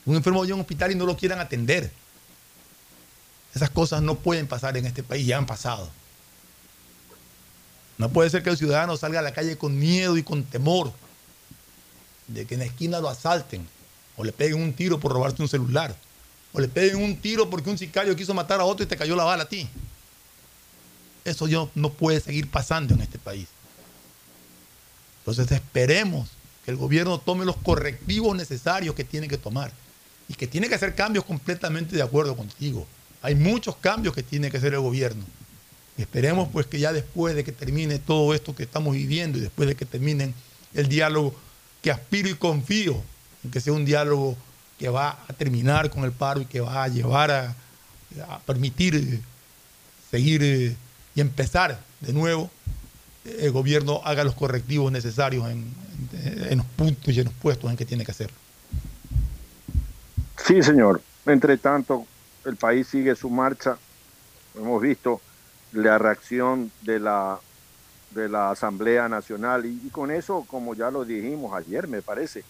Que 0.04 0.10
un 0.10 0.16
enfermo 0.16 0.40
vaya 0.40 0.52
a 0.52 0.54
un 0.54 0.62
hospital 0.62 0.92
y 0.92 0.94
no 0.94 1.06
lo 1.06 1.16
quieran 1.16 1.40
atender. 1.40 1.92
Esas 3.54 3.70
cosas 3.70 4.02
no 4.02 4.16
pueden 4.16 4.46
pasar 4.46 4.76
en 4.76 4.86
este 4.86 5.02
país, 5.02 5.26
ya 5.26 5.36
han 5.36 5.46
pasado. 5.46 5.90
No 7.98 8.08
puede 8.08 8.30
ser 8.30 8.42
que 8.42 8.50
el 8.50 8.56
ciudadano 8.56 8.96
salga 8.96 9.18
a 9.18 9.22
la 9.22 9.34
calle 9.34 9.58
con 9.58 9.78
miedo 9.78 10.16
y 10.16 10.22
con 10.22 10.44
temor 10.44 10.92
de 12.28 12.46
que 12.46 12.54
en 12.54 12.60
la 12.60 12.66
esquina 12.66 13.00
lo 13.00 13.08
asalten 13.08 13.68
o 14.16 14.24
le 14.24 14.32
peguen 14.32 14.62
un 14.62 14.72
tiro 14.72 14.98
por 14.98 15.12
robarte 15.12 15.42
un 15.42 15.48
celular 15.48 15.94
o 16.52 16.60
le 16.60 16.68
peguen 16.68 17.02
un 17.02 17.20
tiro 17.20 17.50
porque 17.50 17.70
un 17.70 17.78
sicario 17.78 18.16
quiso 18.16 18.34
matar 18.34 18.60
a 18.60 18.64
otro 18.64 18.84
y 18.84 18.88
te 18.88 18.96
cayó 18.96 19.16
la 19.16 19.24
bala 19.24 19.42
a 19.42 19.48
ti. 19.48 19.68
Eso 21.24 21.46
yo 21.46 21.70
no 21.74 21.92
puede 21.92 22.20
seguir 22.20 22.50
pasando 22.50 22.94
en 22.94 23.02
este 23.02 23.18
país. 23.18 23.48
Entonces 25.20 25.50
esperemos 25.52 26.28
el 26.70 26.76
gobierno 26.76 27.18
tome 27.18 27.44
los 27.44 27.56
correctivos 27.56 28.36
necesarios 28.36 28.94
que 28.94 29.04
tiene 29.04 29.28
que 29.28 29.36
tomar 29.36 29.72
y 30.28 30.34
que 30.34 30.46
tiene 30.46 30.68
que 30.68 30.74
hacer 30.74 30.94
cambios 30.94 31.24
completamente 31.24 31.94
de 31.94 32.02
acuerdo 32.02 32.36
contigo. 32.36 32.86
Hay 33.22 33.34
muchos 33.34 33.76
cambios 33.76 34.14
que 34.14 34.22
tiene 34.22 34.50
que 34.50 34.56
hacer 34.56 34.72
el 34.72 34.80
gobierno 34.80 35.24
esperemos 36.02 36.48
pues 36.52 36.66
que 36.66 36.78
ya 36.78 36.92
después 36.92 37.34
de 37.34 37.44
que 37.44 37.52
termine 37.52 37.98
todo 37.98 38.34
esto 38.34 38.54
que 38.54 38.62
estamos 38.62 38.94
viviendo 38.94 39.38
y 39.38 39.42
después 39.42 39.68
de 39.68 39.74
que 39.74 39.84
termine 39.84 40.32
el 40.74 40.88
diálogo, 40.88 41.34
que 41.82 41.90
aspiro 41.90 42.28
y 42.28 42.34
confío 42.34 43.02
en 43.44 43.50
que 43.50 43.60
sea 43.60 43.72
un 43.72 43.84
diálogo 43.84 44.36
que 44.78 44.88
va 44.88 45.18
a 45.28 45.32
terminar 45.32 45.90
con 45.90 46.04
el 46.04 46.12
paro 46.12 46.40
y 46.40 46.46
que 46.46 46.60
va 46.60 46.84
a 46.84 46.88
llevar 46.88 47.30
a, 47.30 47.56
permitir 48.44 48.96
eh, 48.96 49.20
seguir 50.10 50.42
eh, 50.42 50.76
y 51.14 51.20
empezar 51.20 51.80
de 52.00 52.12
nuevo, 52.12 52.50
el 53.24 53.52
gobierno 53.52 54.00
haga 54.04 54.24
los 54.24 54.34
correctivos 54.34 54.90
necesarios 54.90 55.48
en, 55.48 55.72
en 56.12 56.58
los 56.58 56.66
puntos 56.66 57.14
y 57.14 57.20
en 57.20 57.26
los 57.26 57.34
puestos 57.34 57.70
en 57.70 57.76
que 57.76 57.84
tiene 57.84 58.04
que 58.04 58.12
hacerlo. 58.12 58.36
Sí, 60.44 60.62
señor. 60.62 61.00
Entre 61.26 61.56
tanto, 61.58 62.06
el 62.44 62.56
país 62.56 62.88
sigue 62.88 63.14
su 63.14 63.30
marcha. 63.30 63.76
Hemos 64.56 64.80
visto 64.82 65.20
la 65.72 65.98
reacción 65.98 66.72
de 66.82 66.98
la, 66.98 67.38
de 68.10 68.28
la 68.28 68.50
Asamblea 68.50 69.08
Nacional. 69.08 69.66
Y, 69.66 69.90
con 69.90 70.10
eso, 70.10 70.44
como 70.48 70.74
ya 70.74 70.90
lo 70.90 71.04
dijimos 71.04 71.54
ayer, 71.54 71.86
me 71.88 72.02
parece, 72.02 72.44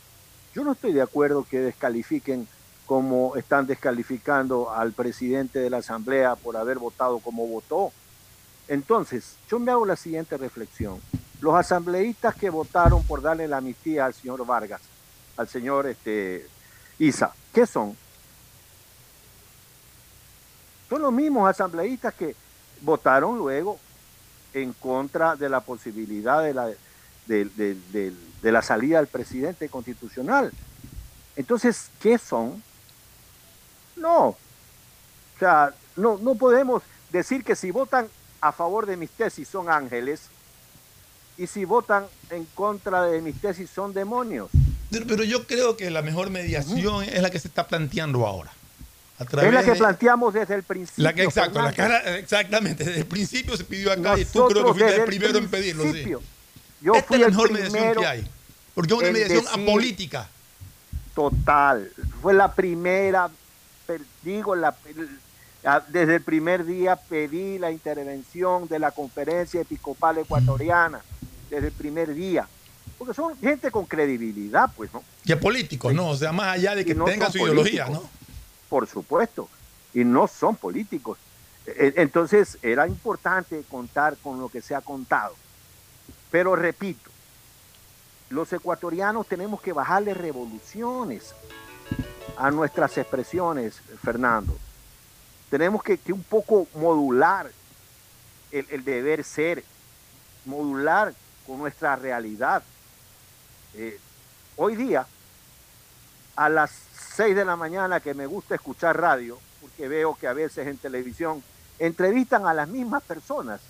yo 0.55 0.65
no 0.65 0.73
estoy 0.73 0.93
de 0.93 1.03
acuerdo 1.03 1.45
que 1.49 1.61
descalifiquen 1.61 2.47
como 2.87 3.37
están 3.37 3.67
descalificando 3.67 4.73
al 4.73 4.93
presidente 4.93 5.61
de 5.61 5.71
la 5.71 5.79
Asamblea 5.79 6.35
por 6.35 6.57
haber 6.57 6.79
votado 6.79 7.21
como 7.21 7.47
votó. 7.47 7.93
Entonces, 8.67 9.37
yo 9.49 9.59
me 9.59 9.71
hago 9.71 9.87
la 9.87 9.97
siguiente 9.97 10.37
reflexión. 10.37 11.01
Los 11.41 11.55
asambleístas 11.55 12.35
que 12.35 12.51
votaron 12.51 13.03
por 13.05 13.23
darle 13.23 13.49
la 13.49 13.59
amnistía 13.59 14.07
al 14.07 14.15
señor 14.15 14.45
Vargas, 14.45 14.81
al 15.37 15.49
señor 15.49 15.87
este, 15.87 16.47
Isa, 16.99 17.33
¿qué 17.53 17.67
son? 17.67 17.97
Son 20.89 21.01
los 21.01 21.13
mismos 21.13 21.49
asambleístas 21.49 22.13
que 22.15 22.35
votaron 22.83 23.39
luego 23.39 23.79
en 24.53 24.73
contra 24.75 25.37
de 25.37 25.49
la 25.49 25.61
posibilidad 25.61 26.43
de 26.43 26.53
la, 26.53 26.71
de, 27.27 28.13
la 28.43 28.63
salida 28.63 28.99
del 28.99 29.07
presidente 29.07 29.69
constitucional. 29.69 30.53
Entonces, 31.37 31.91
¿qué 32.01 32.19
son? 32.19 32.63
No. 33.97 34.29
O 34.29 34.37
sea, 35.39 35.73
no, 35.97 36.19
no 36.19 36.35
podemos 36.35 36.83
decir 37.11 37.45
que 37.45 37.57
si 37.57 37.71
votan 37.71 38.09
a 38.41 38.53
favor 38.53 38.85
de 38.85 38.97
mis 38.97 39.11
tesis 39.11 39.49
son 39.49 39.71
ángeles 39.71 40.29
y 41.41 41.47
si 41.47 41.65
votan 41.65 42.05
en 42.29 42.45
contra 42.55 43.05
de 43.05 43.23
mis 43.23 43.41
tesis 43.41 43.71
son 43.75 43.95
demonios. 43.95 44.51
Pero 44.91 45.25
yo 45.25 45.47
creo 45.47 45.75
que 45.75 45.91
la 45.91 46.03
mejor 46.03 46.29
mediación 46.29 47.03
es 47.03 47.23
la 47.23 47.31
que 47.31 47.39
se 47.39 47.49
está 47.49 47.67
planteando 47.67 48.27
ahora. 48.27 48.53
es 49.19 49.53
la 49.53 49.65
que 49.65 49.75
planteamos 49.75 50.35
desde 50.35 50.55
el 50.55 50.65
principio. 50.65 51.03
La 51.03 51.15
que, 51.15 51.23
exacto, 51.23 51.63
la 51.63 51.73
cara, 51.73 52.19
exactamente. 52.19 52.85
Desde 52.85 53.01
el 53.01 53.07
principio 53.07 53.57
se 53.57 53.65
pidió 53.65 53.91
acá 53.91 54.19
y 54.19 54.27
tú 54.27 54.47
creo 54.49 54.67
que 54.67 54.81
fuiste 54.81 54.97
el 54.97 55.05
primero 55.07 55.39
en 55.39 55.49
pedirlo. 55.49 55.85
Sí. 55.91 56.15
Yo 56.83 56.95
Esta 56.95 57.15
es 57.15 57.21
la 57.21 57.29
mejor 57.29 57.53
mediación 57.53 57.95
que 57.95 58.07
hay. 58.07 58.29
Porque 58.75 58.93
es 58.93 59.01
una 59.01 59.11
mediación 59.11 59.45
apolítica. 59.49 60.29
Total. 61.15 61.91
Fue 62.21 62.35
la 62.35 62.53
primera, 62.53 63.31
digo, 64.23 64.55
la, 64.55 64.77
desde 65.89 66.17
el 66.17 66.23
primer 66.23 66.67
día 66.67 66.97
pedí 66.97 67.59
la 67.59 67.71
intervención 67.71 68.69
de 68.69 68.79
la 68.79 68.91
Conferencia 68.91 69.63
Episcopal 69.63 70.19
Ecuatoriana. 70.19 71.01
Desde 71.51 71.67
el 71.67 71.73
primer 71.73 72.15
día 72.15 72.49
porque 73.01 73.15
son 73.15 73.35
gente 73.39 73.71
con 73.71 73.87
credibilidad, 73.87 74.71
pues, 74.77 74.93
¿no? 74.93 75.03
Y 75.25 75.35
políticos, 75.37 75.95
¿no? 75.95 76.11
O 76.11 76.17
sea, 76.17 76.33
más 76.33 76.49
allá 76.49 76.75
de 76.75 76.85
que 76.85 76.95
tengan 76.95 77.33
su 77.33 77.39
ideología, 77.39 77.87
¿no? 77.87 78.03
Por 78.69 78.87
supuesto, 78.87 79.49
y 79.95 80.05
no 80.05 80.29
son 80.29 80.55
políticos. 80.55 81.17
E, 81.65 81.95
e, 81.97 82.03
entonces, 82.03 82.59
era 82.61 82.87
importante 82.87 83.65
contar 83.71 84.19
con 84.19 84.39
lo 84.39 84.51
que 84.51 84.61
se 84.61 84.75
ha 84.75 84.83
contado. 84.83 85.35
Pero 86.31 86.55
repito, 86.57 87.09
los 88.29 88.53
ecuatorianos 88.53 89.27
tenemos 89.27 89.63
que 89.63 89.73
bajarle 89.73 90.13
revoluciones 90.13 91.35
a 92.37 92.51
nuestras 92.51 92.99
expresiones, 92.99 93.81
Fernando. 94.03 94.59
Tenemos 95.49 95.83
que, 95.83 95.99
un 96.13 96.23
poco 96.23 96.69
modular 96.75 97.51
el, 98.53 98.67
el 98.69 98.85
deber 98.85 99.25
ser, 99.25 99.65
modular 100.45 101.15
con 101.51 101.59
nuestra 101.59 101.97
realidad. 101.97 102.63
Eh, 103.75 103.99
hoy 104.55 104.77
día, 104.77 105.05
a 106.37 106.49
las 106.49 106.71
6 107.17 107.35
de 107.35 107.45
la 107.45 107.57
mañana 107.57 107.99
que 107.99 108.15
me 108.15 108.25
gusta 108.27 108.55
escuchar 108.55 109.01
radio, 109.01 109.37
porque 109.61 109.89
veo 109.89 110.15
que 110.15 110.29
a 110.29 110.33
veces 110.33 110.69
en 110.69 110.79
televisión 110.79 111.43
entrevistan 111.81 112.47
a 112.47 112.55
las 112.55 112.69
mismas 112.69 113.03
personas, 113.03 113.61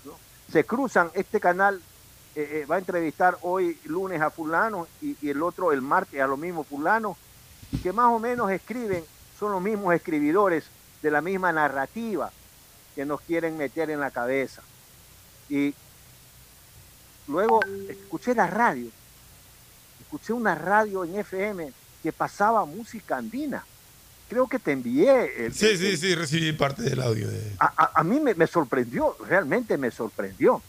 se 0.51 0.63
cruzan, 0.63 1.09
este 1.15 1.39
canal 1.39 1.81
eh, 2.35 2.61
eh, 2.61 2.65
va 2.69 2.75
a 2.75 2.77
entrevistar 2.77 3.39
hoy 3.41 3.79
lunes 3.85 4.21
a 4.21 4.29
fulano 4.29 4.87
y, 5.01 5.17
y, 5.19 5.31
el 5.31 5.41
otro 5.41 5.71
el 5.71 5.81
martes 5.81 6.21
a 6.21 6.27
los 6.27 6.37
mismos 6.37 6.67
fulanos, 6.67 7.17
que 7.81 7.91
más 7.91 8.13
o 8.13 8.19
menos 8.19 8.51
escriben, 8.51 9.03
son 9.39 9.53
los 9.53 9.61
mismos 9.61 9.95
escribidores 9.95 10.65
de 11.01 11.09
la 11.09 11.21
misma 11.21 11.51
narrativa 11.51 12.31
que 12.93 13.05
nos 13.05 13.21
quieren 13.21 13.57
meter 13.57 13.89
en 13.89 13.99
la 13.99 14.11
cabeza. 14.11 14.61
Y 15.49 15.73
luego 17.31 17.59
escuché 17.89 18.35
la 18.35 18.47
radio 18.47 18.91
escuché 20.11 20.33
una 20.33 20.55
radio 20.55 21.05
en 21.05 21.15
FM 21.19 21.71
que 22.03 22.11
pasaba 22.11 22.65
música 22.65 23.15
andina. 23.15 23.63
Creo 24.27 24.45
que 24.45 24.59
te 24.59 24.73
envié. 24.73 25.49
sí, 25.53 25.77
sí, 25.77 25.95
sí, 25.95 26.15
recibí 26.15 26.51
parte 26.51 26.83
del 26.83 27.01
audio. 27.01 27.29
De... 27.29 27.55
A, 27.59 28.03
mí 28.03 28.19
me, 28.19 28.47
sorprendió, 28.47 29.15
realmente 29.25 29.77
me 29.77 29.89
sorprendió. 29.89 30.61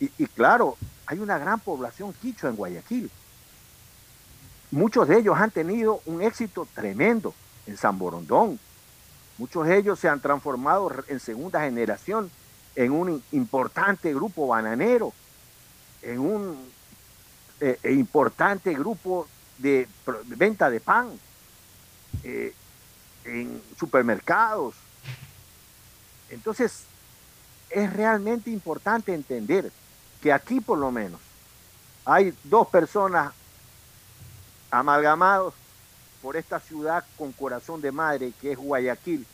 Y, 0.00 0.26
claro, 0.28 0.78
hay 1.06 1.18
una 1.18 1.38
gran 1.38 1.60
población 1.60 2.14
quichua 2.14 2.48
en 2.48 2.56
Guayaquil. 2.56 3.10
Muchos 4.70 5.06
de 5.06 5.18
ellos 5.18 5.36
han 5.38 5.50
tenido 5.50 6.00
un 6.06 6.22
éxito 6.22 6.66
tremendo 6.74 7.34
en 7.66 7.76
San 7.76 7.98
Borondón. 7.98 8.58
Muchos 9.36 9.66
de 9.66 9.76
ellos 9.76 9.98
se 9.98 10.08
han 10.08 10.20
transformado 10.20 10.90
en 11.08 11.20
segunda 11.20 11.60
generación 11.60 12.30
en 12.74 12.92
un 12.92 13.22
importante 13.32 14.14
grupo 14.14 14.46
bananero, 14.46 15.12
en 16.06 16.20
un 16.20 16.70
eh, 17.60 17.78
e 17.82 17.92
importante 17.92 18.72
grupo 18.74 19.26
de 19.58 19.88
venta 20.26 20.70
de 20.70 20.80
pan 20.80 21.10
eh, 22.22 22.54
en 23.24 23.60
supermercados. 23.78 24.74
Entonces, 26.30 26.84
es 27.70 27.92
realmente 27.92 28.50
importante 28.50 29.12
entender 29.12 29.72
que 30.22 30.32
aquí 30.32 30.60
por 30.60 30.78
lo 30.78 30.90
menos 30.92 31.20
hay 32.04 32.32
dos 32.44 32.68
personas 32.68 33.32
amalgamados 34.70 35.54
por 36.22 36.36
esta 36.36 36.60
ciudad 36.60 37.04
con 37.18 37.32
corazón 37.32 37.80
de 37.80 37.90
madre 37.90 38.32
que 38.40 38.52
es 38.52 38.58
Guayaquil, 38.58 39.26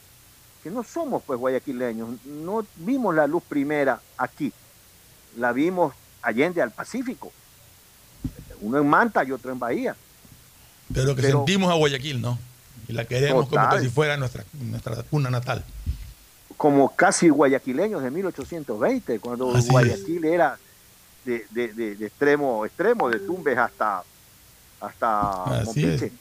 que 0.62 0.70
no 0.70 0.82
somos 0.82 1.22
pues 1.22 1.38
guayaquileños, 1.38 2.24
no 2.24 2.64
vimos 2.76 3.14
la 3.14 3.26
luz 3.26 3.42
primera 3.42 4.00
aquí, 4.16 4.52
la 5.36 5.52
vimos 5.52 5.94
allende 6.22 6.62
al 6.62 6.70
Pacífico 6.70 7.32
uno 8.62 8.78
en 8.78 8.88
Manta 8.88 9.22
y 9.24 9.32
otro 9.32 9.52
en 9.52 9.58
Bahía. 9.58 9.94
Pero 10.92 11.14
que 11.14 11.22
sentimos 11.22 11.70
a 11.70 11.74
Guayaquil, 11.74 12.20
¿no? 12.20 12.38
Y 12.88 12.92
la 12.92 13.04
queremos 13.04 13.48
como 13.48 13.78
si 13.78 13.88
fuera 13.88 14.16
nuestra, 14.16 14.44
nuestra 14.52 15.02
cuna 15.02 15.30
natal. 15.30 15.64
Como 16.56 16.94
casi 16.94 17.28
guayaquileños 17.28 18.02
de 18.02 18.10
1820, 18.10 19.18
cuando 19.18 19.46
Guayaquil 19.46 20.24
era 20.24 20.58
de, 21.24 21.96
extremo 22.00 22.64
extremo, 22.64 23.08
de 23.08 23.18
Tumbes 23.20 23.58
hasta, 23.58 24.04
hasta 24.80 25.64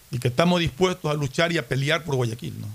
Y 0.09 0.19
que 0.19 0.27
estamos 0.27 0.59
dispuestos 0.59 1.11
a 1.11 1.13
luchar 1.13 1.51
y 1.51 1.57
a 1.57 1.67
pelear 1.67 2.03
por 2.03 2.15
Guayaquil, 2.15 2.59
¿no? 2.59 2.67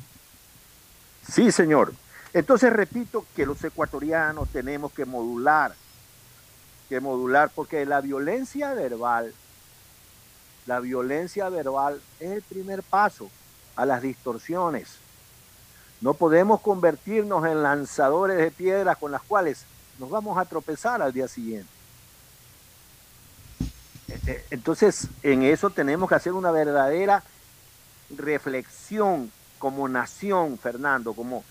Sí, 1.28 1.50
señor. 1.50 1.92
Entonces 2.32 2.72
repito 2.72 3.24
que 3.34 3.46
los 3.46 3.62
ecuatorianos 3.64 4.48
tenemos 4.50 4.92
que 4.92 5.04
modular, 5.04 5.74
que 6.88 7.00
modular, 7.00 7.50
porque 7.54 7.84
la 7.86 8.00
violencia 8.00 8.74
verbal 8.74 9.32
la 10.66 10.80
violencia 10.80 11.48
verbal 11.48 12.02
es 12.18 12.32
el 12.32 12.42
primer 12.42 12.82
paso 12.82 13.30
a 13.76 13.86
las 13.86 14.02
distorsiones. 14.02 14.96
No 16.00 16.14
podemos 16.14 16.60
convertirnos 16.60 17.46
en 17.46 17.62
lanzadores 17.62 18.36
de 18.36 18.50
piedras 18.50 18.98
con 18.98 19.12
las 19.12 19.22
cuales 19.22 19.64
nos 19.98 20.10
vamos 20.10 20.36
a 20.36 20.44
tropezar 20.44 21.00
al 21.00 21.12
día 21.12 21.28
siguiente. 21.28 21.70
E, 24.08 24.20
e, 24.26 24.44
entonces, 24.50 25.08
en 25.22 25.44
eso 25.44 25.70
tenemos 25.70 26.08
que 26.08 26.16
hacer 26.16 26.32
una 26.32 26.50
verdadera 26.50 27.22
reflexión 28.10 29.30
como 29.58 29.88
nación, 29.88 30.58
Fernando, 30.58 31.14
como 31.14 31.44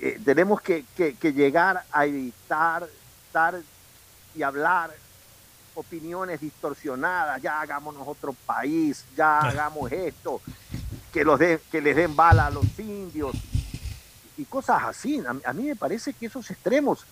eh, 0.00 0.18
tenemos 0.24 0.60
que, 0.62 0.84
que, 0.96 1.32
llegar 1.32 1.84
a 1.92 2.06
evitar 2.06 2.88
estar 3.26 3.60
y 4.34 4.42
hablar 4.42 4.94
opiniones 5.74 6.40
distorsionadas, 6.40 7.40
ya 7.40 7.60
hagámonos 7.60 8.06
otro 8.06 8.34
país, 8.46 9.04
ya 9.16 9.38
hagamos 9.40 9.90
esto, 9.92 10.40
que, 11.12 11.24
los 11.24 11.38
de, 11.38 11.60
que 11.70 11.80
les 11.80 11.96
den 11.96 12.14
bala 12.14 12.46
a 12.46 12.50
los 12.50 12.78
indios 12.78 13.34
y 14.36 14.44
cosas 14.44 14.82
así. 14.84 15.22
A, 15.44 15.52
mí 15.52 15.64
me 15.64 15.76
parece 15.76 16.12
que 16.12 16.26
esos 16.26 16.50
extremos 16.50 17.04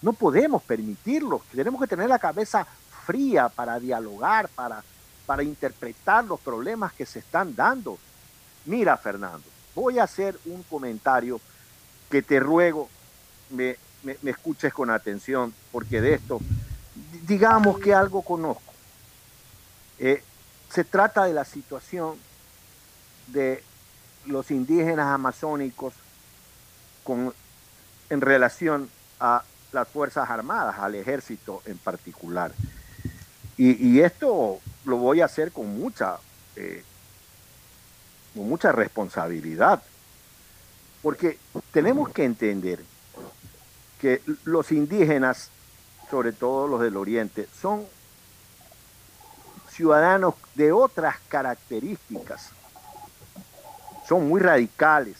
no 0.00 0.12
podemos 0.12 0.62
permitirlos, 0.62 1.42
tenemos 1.52 1.80
que 1.80 1.86
tener 1.86 2.08
la 2.08 2.18
cabeza 2.18 2.66
fría 3.06 3.48
para 3.48 3.78
dialogar, 3.78 4.48
para, 4.48 4.82
para 5.26 5.42
interpretar 5.42 6.24
los 6.24 6.40
problemas 6.40 6.92
que 6.92 7.06
se 7.06 7.20
están 7.20 7.54
dando. 7.54 7.98
Mira, 8.64 8.96
Fernando, 8.96 9.44
voy 9.74 9.98
a 9.98 10.04
hacer 10.04 10.38
un 10.44 10.62
comentario 10.64 11.40
que 12.10 12.22
te 12.22 12.38
ruego 12.40 12.88
me, 13.50 13.76
me 14.02 14.30
escuches 14.30 14.72
con 14.72 14.90
atención, 14.90 15.54
porque 15.70 16.00
de 16.00 16.14
esto 16.14 16.40
digamos 17.26 17.78
que 17.78 17.94
algo 17.94 18.22
conozco. 18.22 18.72
Eh, 19.98 20.22
se 20.70 20.84
trata 20.84 21.24
de 21.24 21.34
la 21.34 21.44
situación 21.44 22.16
de 23.28 23.62
los 24.26 24.50
indígenas 24.50 25.06
amazónicos 25.06 25.94
con, 27.04 27.34
en 28.10 28.20
relación 28.20 28.90
a 29.20 29.44
las 29.72 29.88
Fuerzas 29.88 30.28
Armadas, 30.28 30.78
al 30.78 30.94
ejército 30.94 31.62
en 31.66 31.78
particular. 31.78 32.52
Y, 33.58 34.00
esto 34.00 34.58
lo 34.86 34.96
voy 34.96 35.20
a 35.20 35.26
hacer 35.26 35.52
con 35.52 35.78
mucha, 35.78 36.16
eh, 36.56 36.82
con 38.34 38.48
mucha 38.48 38.72
responsabilidad, 38.72 39.80
porque 41.00 41.38
tenemos 41.70 42.08
que 42.08 42.24
entender 42.24 42.82
que 44.02 44.20
los 44.44 44.70
indígenas 44.70 45.50
sobre 46.12 46.32
todo 46.32 46.68
los 46.68 46.82
del 46.82 46.98
Oriente, 46.98 47.48
son 47.58 47.86
ciudadanos 49.70 50.34
de 50.54 50.70
otras 50.70 51.16
características. 51.26 52.50
Son 54.06 54.28
muy 54.28 54.38
radicales, 54.38 55.16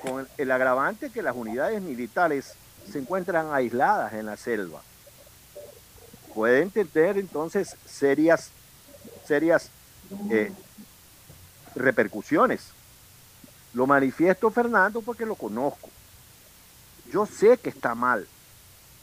con 0.00 0.28
el 0.38 0.50
agravante 0.52 1.10
que 1.10 1.22
las 1.22 1.34
unidades 1.34 1.82
militares 1.82 2.54
se 2.88 3.00
encuentran 3.00 3.52
aisladas 3.52 4.12
en 4.12 4.26
la 4.26 4.36
selva. 4.36 4.80
Pueden 6.36 6.70
tener 6.70 7.18
entonces 7.18 7.76
serias, 7.84 8.50
serias 9.26 9.70
eh, 10.30 10.52
repercusiones. 11.74 12.68
Lo 13.74 13.88
manifiesto, 13.88 14.52
Fernando, 14.52 15.02
porque 15.02 15.26
lo 15.26 15.34
conozco. 15.34 15.90
Yo 17.12 17.26
sé 17.26 17.58
que 17.58 17.68
está 17.68 17.94
mal, 17.94 18.26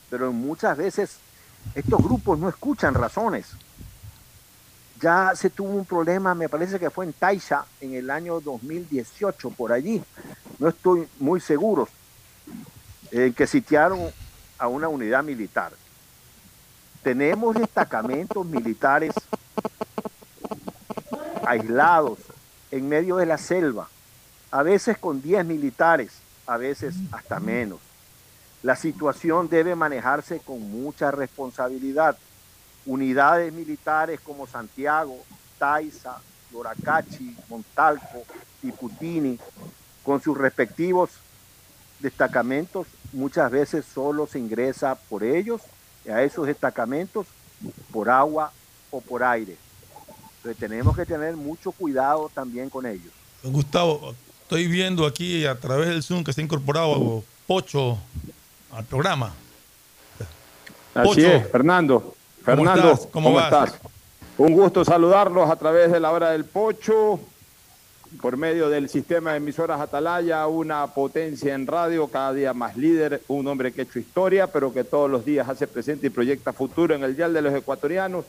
pero 0.09 0.31
muchas 0.33 0.75
veces 0.75 1.17
estos 1.75 2.01
grupos 2.01 2.39
no 2.39 2.49
escuchan 2.49 2.95
razones. 2.95 3.45
Ya 4.99 5.33
se 5.35 5.51
tuvo 5.51 5.69
un 5.69 5.85
problema, 5.85 6.33
me 6.33 6.49
parece 6.49 6.79
que 6.79 6.89
fue 6.89 7.05
en 7.05 7.13
Taisha 7.13 7.65
en 7.79 7.93
el 7.93 8.09
año 8.09 8.41
2018, 8.41 9.51
por 9.51 9.71
allí. 9.71 10.03
No 10.57 10.69
estoy 10.69 11.07
muy 11.19 11.39
seguro. 11.39 11.87
En 13.11 13.33
que 13.33 13.45
sitiaron 13.45 14.11
a 14.57 14.67
una 14.67 14.87
unidad 14.87 15.23
militar. 15.23 15.71
Tenemos 17.03 17.55
destacamentos 17.55 18.43
militares 18.45 19.13
aislados 21.45 22.17
en 22.71 22.89
medio 22.89 23.17
de 23.17 23.25
la 23.25 23.37
selva, 23.37 23.87
a 24.51 24.63
veces 24.63 24.97
con 24.97 25.21
10 25.21 25.45
militares, 25.45 26.11
a 26.45 26.57
veces 26.57 26.95
hasta 27.11 27.39
menos. 27.39 27.79
La 28.61 28.75
situación 28.75 29.47
debe 29.47 29.75
manejarse 29.75 30.39
con 30.39 30.59
mucha 30.69 31.11
responsabilidad. 31.11 32.17
Unidades 32.85 33.53
militares 33.53 34.19
como 34.21 34.47
Santiago, 34.47 35.17
Taiza, 35.57 36.17
Loracachi, 36.51 37.35
Montalco 37.47 38.23
y 38.63 38.71
Putini, 38.71 39.39
con 40.03 40.21
sus 40.21 40.37
respectivos 40.37 41.11
destacamentos, 41.99 42.87
muchas 43.13 43.51
veces 43.51 43.85
solo 43.85 44.27
se 44.27 44.39
ingresa 44.39 44.95
por 44.95 45.23
ellos 45.23 45.61
a 46.09 46.23
esos 46.23 46.47
destacamentos 46.47 47.27
por 47.91 48.09
agua 48.09 48.51
o 48.89 49.01
por 49.01 49.23
aire. 49.23 49.57
Entonces 50.37 50.57
tenemos 50.57 50.95
que 50.95 51.05
tener 51.05 51.35
mucho 51.35 51.71
cuidado 51.71 52.31
también 52.33 52.69
con 52.69 52.85
ellos. 52.85 53.11
Gustavo, 53.43 54.15
estoy 54.41 54.67
viendo 54.67 55.05
aquí 55.05 55.45
a 55.45 55.59
través 55.59 55.89
del 55.89 56.01
Zoom 56.01 56.23
que 56.23 56.33
se 56.33 56.41
ha 56.41 56.43
incorporado 56.43 57.23
Pocho 57.45 57.97
al 58.71 58.85
programa. 58.85 59.33
Así 60.93 61.23
es, 61.23 61.47
Fernando. 61.49 62.15
Fernando, 62.43 62.99
¿cómo, 63.11 63.39
estás? 63.39 63.79
Un 64.37 64.53
gusto 64.53 64.83
saludarlos 64.85 65.49
a 65.49 65.55
través 65.55 65.91
de 65.91 65.99
la 65.99 66.11
hora 66.11 66.31
del 66.31 66.45
Pocho, 66.45 67.19
por 68.21 68.37
medio 68.37 68.69
del 68.69 68.89
sistema 68.89 69.31
de 69.31 69.37
emisoras 69.37 69.79
Atalaya, 69.79 70.47
una 70.47 70.87
potencia 70.87 71.53
en 71.53 71.67
radio, 71.67 72.07
cada 72.07 72.33
día 72.33 72.53
más 72.53 72.75
líder, 72.75 73.21
un 73.27 73.47
hombre 73.47 73.71
que 73.71 73.81
ha 73.81 73.83
hecho 73.83 73.99
historia, 73.99 74.47
pero 74.47 74.73
que 74.73 74.83
todos 74.83 75.09
los 75.09 75.25
días 75.25 75.47
hace 75.47 75.67
presente 75.67 76.07
y 76.07 76.09
proyecta 76.09 76.53
futuro 76.53 76.95
en 76.95 77.03
el 77.03 77.15
Dial 77.15 77.33
de 77.33 77.41
los 77.41 77.53
Ecuatorianos, 77.53 78.25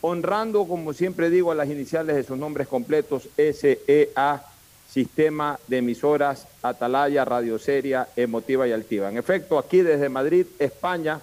honrando, 0.00 0.66
como 0.66 0.92
siempre 0.92 1.30
digo, 1.30 1.52
a 1.52 1.54
las 1.54 1.68
iniciales 1.68 2.16
de 2.16 2.24
sus 2.24 2.38
nombres 2.38 2.66
completos, 2.66 3.28
SEA, 3.36 4.42
Sistema 4.90 5.58
de 5.68 5.78
Emisoras 5.78 6.48
Atalaya, 6.62 7.24
Radio 7.24 7.58
Seria, 7.58 8.08
Emotiva 8.16 8.66
y 8.66 8.72
Altiva. 8.72 9.08
En 9.08 9.18
efecto, 9.18 9.58
aquí 9.58 9.82
desde 9.82 10.08
Madrid, 10.08 10.46
España, 10.58 11.20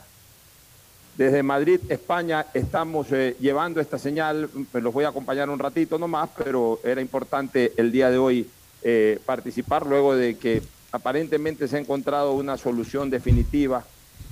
desde 1.18 1.44
Madrid, 1.44 1.82
España, 1.90 2.46
estamos 2.54 3.12
eh, 3.12 3.36
llevando 3.40 3.82
esta 3.82 3.98
señal, 3.98 4.50
los 4.72 4.94
voy 4.94 5.04
a 5.04 5.10
acompañar 5.10 5.50
un 5.50 5.60
ratito 5.60 5.98
nomás, 5.98 6.30
pero 6.38 6.80
era 6.84 7.02
importante 7.02 7.74
el 7.76 7.92
día 7.92 8.10
de 8.10 8.18
hoy 8.18 8.50
eh, 8.84 9.20
participar 9.26 9.86
luego 9.86 10.16
de 10.16 10.38
que 10.38 10.62
aparentemente 10.92 11.68
se 11.68 11.76
ha 11.76 11.80
encontrado 11.80 12.34
una 12.34 12.56
solución 12.58 13.10
definitiva 13.10 13.84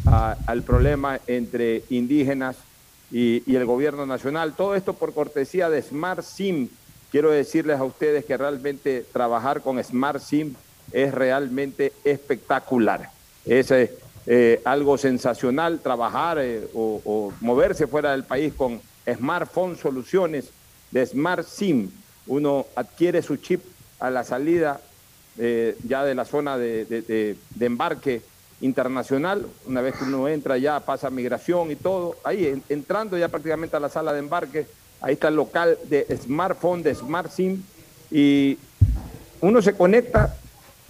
al 0.05 0.63
problema 0.63 1.19
entre 1.25 1.83
indígenas 1.89 2.55
y, 3.11 3.43
y, 3.51 3.55
el 3.55 3.65
gobierno 3.65 4.05
nacional. 4.05 4.53
Todo 4.55 4.75
esto 4.75 4.93
por 4.93 5.13
cortesía 5.13 5.69
de 5.69 5.81
Smart 5.81 6.21
SIM. 6.21 6.69
Quiero 7.11 7.31
decirles 7.31 7.79
a 7.79 7.83
ustedes 7.83 8.25
que 8.25 8.37
realmente 8.37 9.05
trabajar 9.11 9.61
con 9.61 9.81
Smart 9.83 10.21
SIM 10.21 10.55
es 10.91 11.13
realmente 11.13 11.93
espectacular. 12.03 13.09
Es 13.45 13.71
eh, 14.27 14.61
algo 14.65 14.97
sensacional 14.97 15.79
trabajar 15.79 16.39
eh, 16.39 16.67
o, 16.73 17.31
moverse 17.41 17.87
fuera 17.87 18.11
del 18.11 18.23
país 18.23 18.53
con 18.53 18.81
smartphone 19.11 19.77
soluciones 19.77 20.49
de 20.91 21.05
Smart 21.05 21.47
SIM. 21.47 21.91
Uno 22.27 22.65
adquiere 22.75 23.21
su 23.21 23.37
chip 23.37 23.61
a 23.99 24.09
la 24.09 24.23
salida 24.23 24.81
eh, 25.37 25.77
ya 25.83 26.03
de 26.03 26.15
la 26.15 26.25
zona 26.25 26.57
de, 26.57 27.37
embarque 27.59 28.21
internacional. 28.61 29.45
Una 29.65 29.81
vez 29.81 29.95
que 29.95 30.05
uno 30.05 30.27
entra 30.27 30.57
ya 30.57 30.79
pasa 30.79 31.09
migración 31.09 31.71
y 31.71 31.75
todo. 31.75 32.15
Ahí 32.23 32.61
entrando 32.69 33.17
ya 33.17 33.29
prácticamente 33.29 33.75
a 33.75 33.79
la 33.79 33.89
sala 33.89 34.11
de 34.13 34.19
embarque, 34.19 34.65
ahí 35.01 35.13
está 35.13 35.27
el 35.27 35.35
local 35.35 35.77
de 35.89 36.05
smartphone, 36.21 36.83
de 36.83 36.95
Smart 36.95 37.31
SIM. 37.31 37.61
Y 38.11 38.57
uno 39.41 39.61
se 39.61 39.73
conecta 39.73 40.35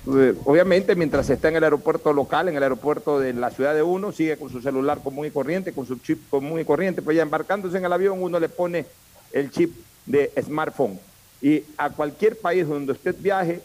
eh, 0.07 0.35
obviamente, 0.45 0.95
mientras 0.95 1.29
está 1.29 1.49
en 1.49 1.55
el 1.55 1.63
aeropuerto 1.63 2.13
local, 2.13 2.47
en 2.47 2.55
el 2.55 2.63
aeropuerto 2.63 3.19
de 3.19 3.33
la 3.33 3.49
ciudad 3.49 3.73
de 3.73 3.81
uno, 3.81 4.11
sigue 4.11 4.37
con 4.37 4.51
su 4.51 4.61
celular 4.61 4.99
común 5.03 5.25
y 5.25 5.31
corriente, 5.31 5.73
con 5.73 5.87
su 5.87 5.97
chip 5.97 6.29
común 6.29 6.59
y 6.59 6.65
corriente, 6.65 7.01
pues 7.01 7.17
ya 7.17 7.23
embarcándose 7.23 7.77
en 7.77 7.85
el 7.85 7.93
avión 7.93 8.21
uno 8.21 8.39
le 8.39 8.49
pone 8.49 8.85
el 9.31 9.49
chip 9.49 9.75
de 10.05 10.31
smartphone. 10.43 10.99
Y 11.41 11.63
a 11.77 11.89
cualquier 11.89 12.37
país 12.37 12.67
donde 12.67 12.91
usted 12.91 13.15
viaje, 13.17 13.61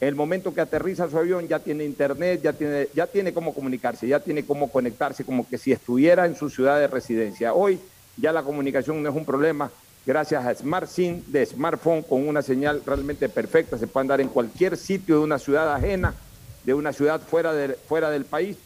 el 0.00 0.14
momento 0.14 0.52
que 0.52 0.60
aterriza 0.60 1.08
su 1.08 1.16
avión 1.16 1.48
ya 1.48 1.58
tiene 1.58 1.84
internet, 1.84 2.42
ya 2.42 2.52
tiene, 2.52 2.88
ya 2.94 3.06
tiene 3.06 3.32
cómo 3.32 3.54
comunicarse, 3.54 4.06
ya 4.06 4.20
tiene 4.20 4.44
cómo 4.44 4.70
conectarse, 4.70 5.24
como 5.24 5.48
que 5.48 5.56
si 5.56 5.72
estuviera 5.72 6.26
en 6.26 6.36
su 6.36 6.50
ciudad 6.50 6.78
de 6.78 6.86
residencia. 6.86 7.54
Hoy 7.54 7.80
ya 8.20 8.32
la 8.32 8.42
comunicación 8.42 9.02
no 9.02 9.08
es 9.08 9.14
un 9.14 9.24
problema, 9.24 9.70
gracias 10.04 10.44
a 10.44 10.54
Smart 10.54 10.88
SIM 10.88 11.22
de 11.26 11.46
smartphone 11.46 12.02
con 12.02 12.26
una 12.26 12.42
señal 12.42 12.82
realmente 12.84 13.28
perfecta. 13.28 13.78
Se 13.78 13.86
puede 13.86 14.04
andar 14.04 14.20
en 14.20 14.28
cualquier 14.28 14.76
sitio 14.76 15.18
de 15.18 15.24
una 15.24 15.38
ciudad 15.38 15.74
ajena, 15.74 16.14
de 16.64 16.74
una 16.74 16.92
ciudad 16.92 17.20
fuera, 17.20 17.52
de, 17.52 17.74
fuera 17.74 18.10
del 18.10 18.24
país. 18.24 18.56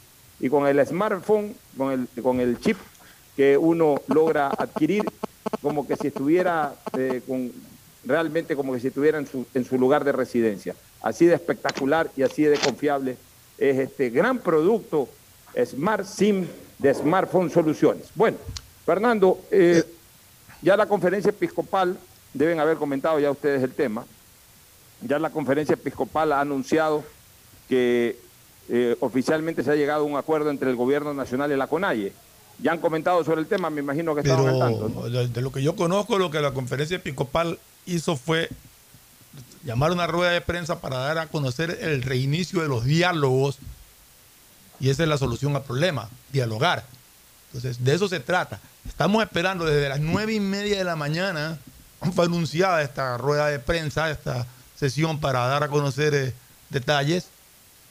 Y 0.40 0.48
con 0.48 0.66
el 0.66 0.84
smartphone, 0.86 1.55
con 1.76 1.92
el, 1.92 2.22
con 2.22 2.40
el 2.40 2.59
chip 2.61 2.76
que 3.36 3.57
uno 3.57 4.00
logra 4.09 4.48
adquirir, 4.48 5.05
como 5.61 5.86
que 5.86 5.96
si 5.96 6.09
estuviera 6.09 6.74
eh, 6.96 7.22
con, 7.26 7.53
realmente 8.05 8.57
como 8.57 8.72
que 8.72 8.80
si 8.80 8.88
estuviera 8.88 9.18
en 9.18 9.26
su, 9.26 9.46
en 9.55 9.64
su 9.64 9.78
lugar 9.78 10.05
de 10.05 10.12
residencia. 10.12 10.74
Así 11.03 11.26
de 11.26 11.34
espectacular 11.34 12.11
y 12.16 12.22
así 12.22 12.42
de 12.44 12.59
confiable 12.59 13.16
es 13.59 13.78
este 13.78 14.11
gran 14.11 14.38
producto 14.38 15.09
Smart 15.64 16.05
SIM 16.05 16.46
de 16.78 16.94
Smartphone 16.94 17.50
Soluciones. 17.50 18.09
Bueno, 18.14 18.38
Fernando, 18.85 19.41
eh, 19.51 19.85
ya 20.61 20.76
la 20.76 20.87
conferencia 20.87 21.30
episcopal, 21.30 21.99
deben 22.35 22.61
haber 22.61 22.76
comentado 22.76 23.18
ya 23.20 23.30
ustedes 23.30 23.62
el 23.62 23.72
tema, 23.72 24.05
ya 25.03 25.18
la 25.18 25.30
conferencia 25.30 25.74
episcopal 25.74 26.33
ha 26.33 26.41
anunciado 26.41 27.05
que 27.68 28.18
eh, 28.68 28.97
oficialmente 29.01 29.62
se 29.62 29.70
ha 29.70 29.74
llegado 29.74 30.05
a 30.05 30.07
un 30.07 30.16
acuerdo 30.16 30.51
entre 30.51 30.70
el 30.70 30.76
gobierno 30.76 31.12
nacional 31.14 31.51
y 31.53 31.57
la 31.57 31.66
CONAIE. 31.66 32.12
Ya 32.59 32.72
han 32.72 32.78
comentado 32.78 33.24
sobre 33.24 33.41
el 33.41 33.47
tema, 33.47 33.70
me 33.70 33.80
imagino 33.80 34.14
que 34.14 34.20
están 34.20 34.47
al 34.47 34.59
tanto. 34.59 35.09
De, 35.11 35.41
lo 35.41 35.51
que 35.51 35.62
yo 35.62 35.74
conozco, 35.74 36.18
lo 36.18 36.30
que 36.30 36.41
la 36.41 36.53
conferencia 36.53 36.97
episcopal 36.97 37.59
hizo 37.87 38.16
fue 38.16 38.49
llamar 39.64 39.91
una 39.91 40.07
rueda 40.07 40.30
de 40.30 40.41
prensa 40.41 40.80
para 40.80 40.99
dar 40.99 41.18
a 41.18 41.26
conocer 41.26 41.78
el 41.80 42.03
reinicio 42.03 42.62
de 42.62 42.68
los 42.68 42.85
diálogos 42.85 43.59
y 44.78 44.91
esa 44.91 45.05
es 45.05 45.09
la 45.09 45.18
solución 45.18 45.57
al 45.57 45.62
problema, 45.62 46.09
dialogar. 46.33 46.85
Entonces, 47.53 47.84
de 47.84 47.94
eso 47.94 48.09
se 48.09 48.18
trata. 48.18 48.61
Estamos 48.88 49.22
esperando 49.22 49.66
desde 49.66 49.90
las 49.90 50.00
nueve 50.00 50.32
y 50.32 50.40
media 50.40 50.78
de 50.78 50.84
la 50.84 50.96
mañana. 50.96 51.59
Fue 52.14 52.24
anunciada 52.24 52.80
esta 52.82 53.18
rueda 53.18 53.48
de 53.48 53.59
prensa, 53.59 54.11
esta 54.11 54.46
sesión 54.74 55.20
para 55.20 55.46
dar 55.46 55.62
a 55.62 55.68
conocer 55.68 56.14
eh, 56.14 56.34
detalles. 56.70 57.26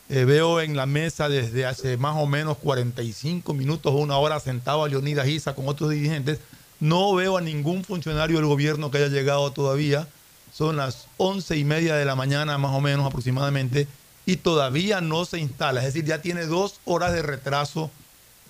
Eh, 0.09 0.25
veo 0.25 0.61
en 0.61 0.75
la 0.75 0.87
mesa 0.87 1.29
desde 1.29 1.67
hace 1.67 1.95
más 1.95 2.15
o 2.17 2.25
menos 2.25 2.57
45 2.57 3.53
minutos 3.53 3.93
o 3.93 3.97
una 3.97 4.17
hora 4.17 4.39
sentado 4.39 4.83
a 4.83 4.89
Leonidas 4.89 5.27
Isa 5.27 5.53
con 5.53 5.69
otros 5.69 5.91
dirigentes. 5.91 6.39
No 6.79 7.13
veo 7.13 7.37
a 7.37 7.41
ningún 7.41 7.83
funcionario 7.83 8.37
del 8.37 8.47
gobierno 8.47 8.89
que 8.89 8.97
haya 8.97 9.09
llegado 9.09 9.51
todavía. 9.51 10.07
Son 10.51 10.75
las 10.75 11.05
once 11.17 11.55
y 11.55 11.63
media 11.63 11.95
de 11.95 12.03
la 12.03 12.15
mañana, 12.15 12.57
más 12.57 12.75
o 12.75 12.81
menos 12.81 13.05
aproximadamente, 13.05 13.87
y 14.25 14.37
todavía 14.37 15.01
no 15.01 15.23
se 15.25 15.37
instala. 15.39 15.81
Es 15.81 15.93
decir, 15.93 16.05
ya 16.05 16.21
tiene 16.21 16.47
dos 16.47 16.81
horas 16.83 17.13
de 17.13 17.21
retraso 17.21 17.91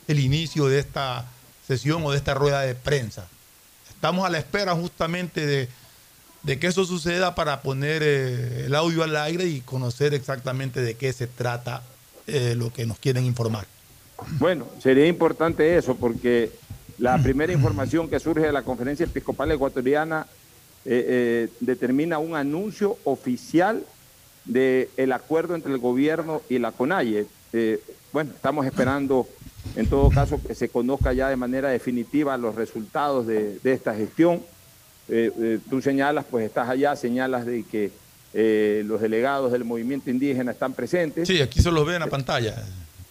el 0.08 0.20
inicio 0.20 0.68
de 0.68 0.80
esta 0.80 1.26
sesión 1.68 2.04
o 2.06 2.12
de 2.12 2.18
esta 2.18 2.34
rueda 2.34 2.62
de 2.62 2.76
prensa. 2.76 3.28
Estamos 3.90 4.26
a 4.26 4.30
la 4.30 4.40
espera 4.40 4.74
justamente 4.76 5.70
de, 6.44 6.58
que 6.58 6.68
eso 6.68 6.86
suceda 6.86 7.36
para 7.36 7.62
poner 7.62 8.02
eh, 8.04 8.66
el 8.66 8.76
audio 8.76 9.04
al 9.04 9.16
aire 9.16 9.46
y 9.46 9.62
conocer 9.62 10.14
exactamente 10.14 10.82
de 10.82 10.96
qué 10.96 11.14
se 11.14 11.28
trata 11.28 11.84
eh, 12.28 12.56
lo 12.58 12.74
que 12.74 12.86
nos 12.86 13.00
quieren 13.00 13.26
informar. 13.26 13.68
Bueno, 14.40 14.68
sería 14.82 15.08
importante 15.08 15.78
eso 15.78 15.96
porque 15.96 16.52
la 16.98 17.18
primera 17.20 17.54
información 17.54 18.10
que 18.10 18.20
surge 18.20 18.48
de 18.48 18.52
la 18.52 18.64
conferencia 18.64 19.06
episcopal 19.06 19.52
ecuatoriana 19.52 20.28
eh, 20.84 21.48
determina 21.60 22.18
un 22.18 22.36
anuncio 22.36 22.98
oficial 23.04 23.84
del 24.46 25.12
acuerdo 25.12 25.56
entre 25.56 25.72
el 25.72 25.78
gobierno 25.78 26.42
y 26.50 26.58
la 26.58 26.72
CONAIE. 26.72 27.28
bueno, 28.12 28.32
estamos 28.36 28.66
esperando 28.66 29.28
en 29.76 29.88
todo 29.88 30.10
caso 30.10 30.40
que 30.46 30.56
se 30.56 30.70
conozca 30.70 31.14
ya 31.14 31.30
de 31.30 31.36
manera 31.36 31.70
definitiva 31.70 32.38
los 32.38 32.56
resultados 32.56 33.28
de, 33.28 33.60
esta 33.64 33.96
gestión. 33.96 34.42
Eh, 35.08 35.32
eh, 35.40 35.60
tú 35.70 35.82
señalas, 35.82 36.26
pues 36.30 36.46
estás 36.46 36.70
allá, 36.70 36.96
señalas 36.96 37.46
de 37.46 37.64
que 37.64 37.92
eh, 38.34 38.84
los 38.86 39.02
delegados 39.02 39.52
del 39.52 39.64
movimiento 39.64 40.10
indígena 40.10 40.52
están 40.52 40.74
presentes. 40.74 41.28
Sí, 41.28 41.42
aquí 41.42 41.62
se 41.62 41.72
los 41.72 41.86
ve 41.86 41.96
en 41.96 42.02
la 42.02 42.08
pantalla. 42.08 42.64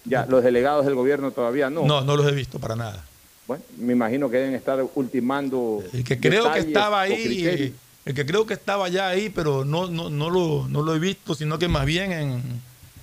Ya, 0.04 0.26
los 0.26 0.42
delegados 0.42 0.86
del 0.86 0.94
gobierno 0.94 1.30
todavía 1.30 1.70
no. 1.70 1.84
No, 1.84 2.02
no 2.02 2.16
los 2.16 2.26
he 2.26 2.34
visto 2.34 2.58
para 2.58 2.76
nada. 2.76 3.04
Bueno, 3.46 3.64
me 3.78 3.92
imagino 3.92 4.30
que 4.30 4.38
deben 4.38 4.54
estar 4.54 4.82
ultimando. 4.94 5.82
El 5.92 6.04
que 6.04 6.18
creo 6.18 6.52
que 6.52 6.60
estaba 6.60 7.02
ahí, 7.02 7.74
el 8.04 8.14
que 8.14 8.24
creo 8.26 8.46
que 8.46 8.54
estaba 8.54 8.88
ya 8.88 9.08
ahí, 9.08 9.28
pero 9.28 9.64
no, 9.64 9.88
no, 9.88 10.08
no, 10.08 10.30
lo, 10.30 10.68
no 10.68 10.82
lo 10.82 10.94
he 10.94 10.98
visto, 10.98 11.34
sino 11.34 11.58
que 11.58 11.68
más 11.68 11.84
bien 11.84 12.12
en, 12.12 12.42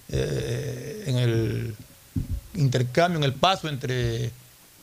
en 0.09 1.17
el 1.17 1.75
intercambio, 2.57 3.17
en 3.17 3.23
el 3.23 3.33
paso 3.33 3.69
entre, 3.69 4.31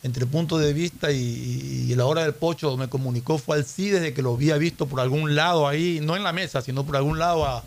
entre 0.03 0.25
puntos 0.25 0.61
de 0.61 0.73
vista 0.73 1.11
y, 1.11 1.93
la 1.95 2.05
hora 2.05 2.23
del 2.23 2.33
pocho 2.33 2.75
me 2.77 2.89
comunicó 2.89 3.37
fue 3.37 3.57
al 3.57 3.65
sí 3.65 3.89
desde 3.89 4.13
que 4.13 4.21
lo 4.21 4.33
había 4.33 4.57
visto 4.57 4.87
por 4.87 4.99
algún 4.99 5.35
lado 5.35 5.67
ahí, 5.67 5.99
no 6.01 6.15
en 6.15 6.23
la 6.23 6.33
mesa, 6.33 6.61
sino 6.61 6.85
por 6.85 6.97
algún 6.97 7.19
lado 7.19 7.63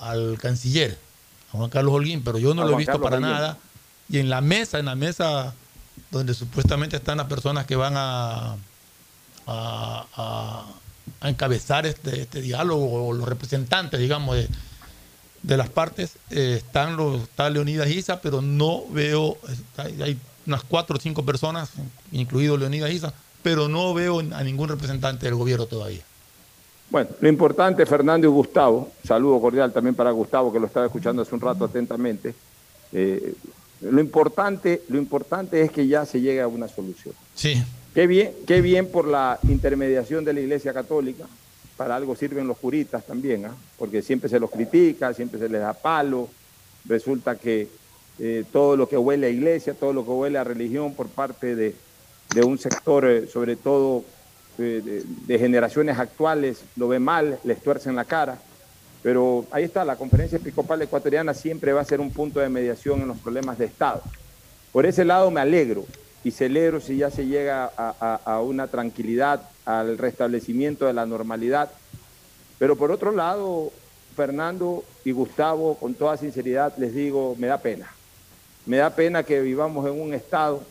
al 0.00 0.38
canciller, 0.38 0.98
a 1.52 1.56
Juan 1.56 1.70
Carlos 1.70 1.94
Holguín, 1.94 2.22
pero 2.24 2.38
yo 2.38 2.54
no 2.54 2.64
lo 2.64 2.74
he 2.74 2.76
visto 2.76 3.00
para 3.00 3.20
nada. 3.20 3.58
Y 4.08 4.18
en 4.18 4.28
la 4.28 4.40
mesa, 4.40 4.78
en 4.78 4.86
la 4.86 4.96
mesa 4.96 5.54
donde 6.10 6.34
supuestamente 6.34 6.96
están 6.96 7.18
las 7.18 7.26
personas 7.26 7.66
que 7.66 7.76
van 7.76 7.94
a, 7.96 8.56
a, 9.46 10.66
encabezar 11.22 11.86
este, 11.86 12.22
este, 12.22 12.40
diálogo, 12.40 13.08
o 13.08 13.12
los 13.12 13.28
representantes, 13.28 14.00
digamos, 14.00 14.36
de, 14.36 14.48
de 15.44 15.58
las 15.58 15.68
partes, 15.68 16.16
eh, 16.30 16.54
están 16.56 16.96
los, 16.96 17.22
está 17.22 17.50
Leonidas 17.50 17.88
Isa, 17.88 18.20
pero 18.20 18.40
no 18.40 18.84
veo, 18.90 19.36
hay, 19.76 20.18
unas 20.46 20.64
cuatro 20.64 20.96
o 20.96 21.00
cinco 21.00 21.24
personas, 21.24 21.70
incluido 22.12 22.56
Leonidas 22.56 22.90
Isa, 22.90 23.14
pero 23.42 23.68
no 23.68 23.92
veo 23.92 24.20
a 24.20 24.42
ningún 24.42 24.70
representante 24.70 25.26
del 25.26 25.34
gobierno 25.34 25.66
todavía. 25.66 26.02
Bueno, 26.90 27.10
lo 27.20 27.28
importante, 27.28 27.84
Fernando 27.84 28.26
y 28.26 28.30
Gustavo, 28.30 28.90
saludo 29.06 29.38
cordial 29.40 29.70
también 29.72 29.94
para 29.94 30.10
Gustavo, 30.12 30.50
que 30.50 30.60
lo 30.60 30.66
estaba 30.66 30.86
escuchando 30.86 31.22
hace 31.22 31.34
un 31.34 31.40
rato 31.42 31.64
atentamente. 31.66 32.34
Eh, 32.92 33.34
lo 33.82 34.00
importante, 34.00 34.82
lo 34.88 34.96
importante 34.96 35.60
es 35.60 35.70
que 35.70 35.86
ya 35.86 36.06
se 36.06 36.20
llegue 36.20 36.40
a 36.40 36.48
una 36.48 36.68
solución. 36.68 37.14
Sí. 37.34 37.62
Qué 37.92 38.06
bien, 38.06 38.32
qué 38.46 38.62
bien 38.62 38.86
por 38.86 39.06
la 39.06 39.38
intermediación 39.42 40.24
de 40.24 40.32
la 40.32 40.40
Iglesia 40.40 40.72
Católica. 40.72 41.26
Para 41.76 41.96
algo 41.96 42.14
sirven 42.14 42.46
los 42.46 42.58
curitas 42.58 43.04
también, 43.04 43.46
¿ah? 43.46 43.54
porque 43.78 44.00
siempre 44.00 44.28
se 44.28 44.38
los 44.38 44.50
critica, 44.50 45.12
siempre 45.12 45.40
se 45.40 45.48
les 45.48 45.60
da 45.60 45.72
palo. 45.72 46.28
Resulta 46.86 47.36
que 47.36 47.68
eh, 48.18 48.44
todo 48.52 48.76
lo 48.76 48.88
que 48.88 48.96
huele 48.96 49.26
a 49.26 49.30
iglesia, 49.30 49.74
todo 49.74 49.92
lo 49.92 50.04
que 50.04 50.10
huele 50.10 50.38
a 50.38 50.44
religión 50.44 50.94
por 50.94 51.08
parte 51.08 51.56
de, 51.56 51.74
un 52.44 52.58
sector, 52.58 53.04
eh, 53.06 53.26
sobre 53.26 53.56
todo 53.56 54.04
eh, 54.58 55.02
de, 55.26 55.38
generaciones 55.38 55.98
actuales, 55.98 56.62
lo 56.76 56.88
ve 56.88 57.00
mal, 57.00 57.38
les 57.42 57.60
tuercen 57.60 57.96
la 57.96 58.04
cara. 58.04 58.38
Pero 59.02 59.44
ahí 59.50 59.64
está, 59.64 59.84
la 59.84 59.96
conferencia 59.96 60.36
episcopal 60.36 60.80
ecuatoriana 60.80 61.34
siempre 61.34 61.72
va 61.72 61.80
a 61.80 61.84
ser 61.84 62.00
un 62.00 62.10
punto 62.10 62.38
de 62.38 62.48
mediación 62.48 63.02
en 63.02 63.08
los 63.08 63.18
problemas 63.18 63.58
de 63.58 63.66
Estado. 63.66 64.00
Por 64.72 64.86
ese 64.86 65.04
lado 65.04 65.30
me 65.30 65.40
alegro 65.40 65.84
y 66.24 66.30
celebro 66.30 66.80
si 66.80 66.96
ya 66.96 67.10
se 67.10 67.26
llega 67.26 67.70
a, 67.76 68.40
una 68.40 68.66
tranquilidad, 68.66 69.42
al 69.66 69.98
restablecimiento 69.98 70.86
de 70.86 70.94
la 70.94 71.04
normalidad. 71.04 71.70
Pero 72.58 72.76
por 72.76 72.90
otro 72.90 73.12
lado, 73.12 73.70
Fernando 74.16 74.84
y 75.04 75.12
Gustavo, 75.12 75.76
con 75.76 75.94
toda 75.94 76.16
sinceridad 76.16 76.72
les 76.78 76.94
digo, 76.94 77.36
me 77.38 77.46
da 77.46 77.58
pena. 77.58 77.92
Me 78.64 78.78
da 78.78 78.90
pena 78.90 79.22
que 79.22 79.42
vivamos 79.42 79.86
en 79.86 80.00
un 80.00 80.14
estado 80.14 80.62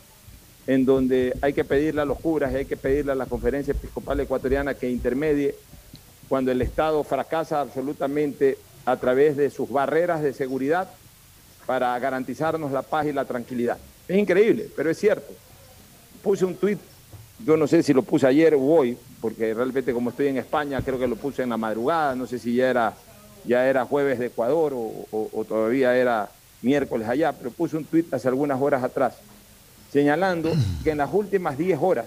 en 0.66 0.86
donde 0.86 1.34
hay 1.42 1.54
que 1.54 1.64
pedirle 1.64 2.02
a 2.02 2.06
los 2.06 2.20
curas 2.20 2.56
hay 2.56 2.64
que 2.64 2.78
pedirle 2.78 3.12
a 3.12 3.16
la 3.16 3.26
conferencia 3.26 3.74
episcopal 3.74 4.18
ecuatoriana 4.22 4.74
que 4.74 4.90
intermedie 4.90 5.56
cuando 6.30 6.52
el 6.52 6.62
Estado 6.62 7.04
fracasa 7.04 7.60
absolutamente 7.60 8.58
a 8.86 8.96
través 8.96 9.36
de 9.36 9.50
sus 9.50 9.70
barreras 9.70 10.24
de 10.24 10.34
seguridad 10.34 10.90
para 11.66 12.00
garantizarnos 12.00 12.72
la 12.72 12.82
paz 12.82 13.06
y 13.08 13.14
la 13.14 13.26
tranquilidad. 13.26 13.78
Es 14.08 14.18
increíble, 14.18 14.70
pero 14.76 14.90
es 14.90 14.98
cierto. 14.98 15.34
Puse 16.24 16.46
un 16.46 16.56
tuit, 16.56 16.80
yo 17.46 17.58
no 17.58 17.68
sé 17.68 17.84
si 17.84 17.94
lo 17.94 18.02
puse 18.02 18.26
ayer 18.26 18.56
o 18.56 18.62
hoy, 18.62 18.98
porque 19.20 19.54
realmente 19.54 19.94
como 19.94 20.10
estoy 20.10 20.28
en 20.28 20.38
España, 20.38 20.82
creo 20.82 20.98
que 20.98 21.06
lo 21.06 21.18
puse 21.18 21.44
en 21.44 21.50
la 21.50 21.58
madrugada, 21.58 22.16
no 22.16 22.26
sé 22.26 22.40
si 22.40 22.56
ya 22.56 22.70
era, 22.70 22.94
ya 23.44 23.68
era 23.68 23.84
jueves 23.84 24.20
de 24.20 24.28
Ecuador 24.28 24.72
o, 24.74 25.46
todavía 25.46 25.96
era 25.98 26.30
miércoles 26.62 27.10
allá, 27.10 27.34
pero 27.34 27.52
puse 27.52 27.76
un 27.76 27.84
tuit 27.84 28.14
hace 28.14 28.30
algunas 28.30 28.62
horas 28.62 28.82
atrás, 28.84 29.16
señalando 29.92 30.54
que 30.82 30.92
en 30.92 30.98
las 31.00 31.14
últimas 31.14 31.58
10 31.58 31.78
horas, 31.82 32.06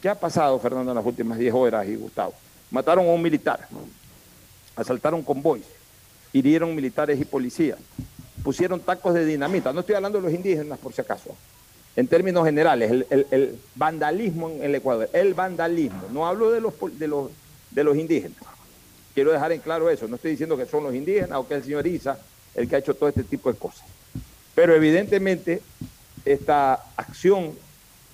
¿qué 0.00 0.08
ha 0.08 0.14
pasado, 0.14 0.58
Fernando, 0.58 0.92
en 0.92 0.96
las 0.96 1.06
últimas 1.06 1.38
10 1.38 1.52
horas 1.52 1.86
y 1.86 1.96
Gustavo? 1.96 2.32
Mataron 2.70 3.06
a 3.06 3.10
un 3.10 3.20
militar, 3.20 3.68
asaltaron 4.74 5.22
convoys, 5.22 5.66
hirieron 6.32 6.74
militares 6.74 7.20
y 7.20 7.26
policías, 7.26 7.78
pusieron 8.42 8.80
tacos 8.80 9.12
de 9.12 9.26
dinamita. 9.26 9.70
No 9.70 9.80
estoy 9.80 9.96
hablando 9.96 10.18
de 10.18 10.24
los 10.24 10.32
indígenas, 10.32 10.78
por 10.78 10.94
si 10.94 11.02
acaso. 11.02 11.36
En 11.96 12.08
términos 12.08 12.44
generales, 12.44 13.06
el, 13.10 13.58
vandalismo 13.76 14.50
en 14.50 14.64
el 14.64 14.74
Ecuador, 14.74 15.08
el 15.12 15.34
vandalismo. 15.34 16.02
No 16.12 16.26
hablo 16.26 16.50
de 16.50 16.60
los, 16.60 16.74
de, 16.98 17.06
los, 17.06 17.30
de 17.70 17.84
los 17.84 17.96
indígenas. 17.96 18.38
Quiero 19.14 19.30
dejar 19.30 19.52
en 19.52 19.60
claro 19.60 19.88
eso. 19.88 20.08
No 20.08 20.16
estoy 20.16 20.32
diciendo 20.32 20.56
que 20.56 20.66
son 20.66 20.82
los 20.82 20.94
indígenas 20.94 21.38
o 21.38 21.46
que 21.46 21.54
el 21.54 21.62
señor 21.62 21.86
Isa 21.86 22.18
el 22.54 22.68
que 22.68 22.76
ha 22.76 22.78
hecho 22.78 22.94
todo 22.94 23.08
este 23.08 23.24
tipo 23.24 23.52
de 23.52 23.58
cosas. 23.58 23.84
Pero 24.54 24.74
evidentemente 24.74 25.60
esta 26.24 26.74
acción 26.96 27.52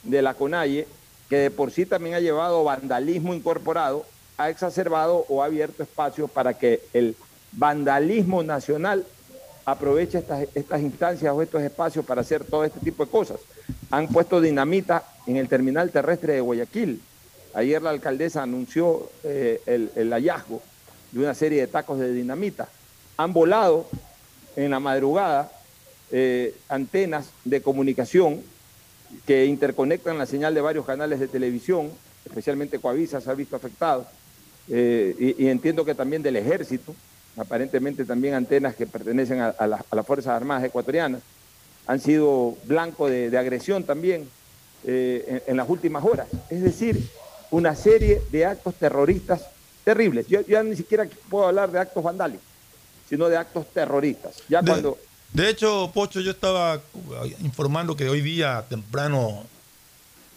de 0.02 0.22
la 0.22 0.34
CONAIE, 0.34 0.86
que 1.28 1.36
de 1.36 1.50
por 1.50 1.70
sí 1.70 1.86
también 1.86 2.14
ha 2.14 2.20
llevado 2.20 2.64
vandalismo 2.64 3.34
incorporado, 3.34 4.04
ha 4.36 4.48
exacerbado 4.48 5.26
o 5.28 5.42
ha 5.42 5.46
abierto 5.46 5.82
espacios 5.82 6.30
para 6.30 6.54
que 6.54 6.80
el 6.92 7.14
vandalismo 7.52 8.42
nacional 8.42 9.06
aproveche 9.70 10.18
estas, 10.18 10.46
estas 10.54 10.80
instancias 10.80 11.32
o 11.32 11.42
estos 11.42 11.62
espacios 11.62 12.04
para 12.04 12.20
hacer 12.20 12.44
todo 12.44 12.64
este 12.64 12.80
tipo 12.80 13.04
de 13.04 13.10
cosas. 13.10 13.40
Han 13.90 14.08
puesto 14.08 14.40
dinamita 14.40 15.04
en 15.26 15.36
el 15.36 15.48
terminal 15.48 15.90
terrestre 15.90 16.34
de 16.34 16.40
Guayaquil. 16.40 17.00
Ayer 17.54 17.82
la 17.82 17.90
alcaldesa 17.90 18.42
anunció 18.42 19.10
eh, 19.24 19.60
el, 19.66 20.10
hallazgo 20.12 20.62
de 21.12 21.20
una 21.20 21.34
serie 21.34 21.60
de 21.60 21.66
tacos 21.66 21.98
de 21.98 22.12
dinamita. 22.12 22.68
Han 23.16 23.32
volado 23.32 23.86
en 24.56 24.70
la 24.70 24.80
madrugada 24.80 25.50
eh, 26.12 26.54
antenas 26.68 27.30
de 27.44 27.60
comunicación 27.60 28.42
que 29.26 29.46
interconectan 29.46 30.18
la 30.18 30.26
señal 30.26 30.54
de 30.54 30.60
varios 30.60 30.86
canales 30.86 31.18
de 31.18 31.28
televisión, 31.28 31.90
especialmente 32.24 32.78
Coavisa 32.78 33.20
se 33.20 33.30
ha 33.30 33.34
visto 33.34 33.56
afectado. 33.56 34.06
Eh, 34.68 35.34
y, 35.36 35.48
entiendo 35.48 35.84
que 35.84 35.96
también 35.96 36.22
del 36.22 36.36
ejército, 36.36 36.94
aparentemente 37.36 38.04
también 38.04 38.34
antenas 38.34 38.74
que 38.74 38.86
pertenecen 38.86 39.40
a, 39.40 39.66
las 39.66 40.06
Fuerzas 40.06 40.34
Armadas 40.34 40.64
ecuatorianas, 40.64 41.22
han 41.86 42.00
sido 42.00 42.56
blanco 42.64 43.08
de, 43.08 43.36
agresión 43.36 43.84
también 43.84 44.28
eh, 44.84 45.42
en, 45.46 45.56
las 45.56 45.68
últimas 45.68 46.04
horas. 46.04 46.28
Es 46.48 46.62
decir, 46.62 47.08
una 47.50 47.74
serie 47.74 48.22
de 48.30 48.46
actos 48.46 48.74
terroristas 48.74 49.46
terribles. 49.84 50.26
Yo 50.28 50.40
ya 50.42 50.62
ni 50.62 50.76
siquiera 50.76 51.08
puedo 51.28 51.46
hablar 51.46 51.70
de 51.70 51.80
actos 51.80 52.02
vandálicos, 52.02 52.44
sino 53.08 53.28
de 53.28 53.36
actos 53.36 53.66
terroristas. 53.72 54.36
Ya 54.48 54.62
de, 54.62 54.70
cuando... 54.70 54.98
de 55.32 55.48
hecho, 55.48 55.90
Pocho, 55.92 56.20
yo 56.20 56.30
estaba 56.30 56.80
informando 57.40 57.96
que 57.96 58.08
hoy 58.08 58.20
día 58.20 58.64
temprano 58.68 59.44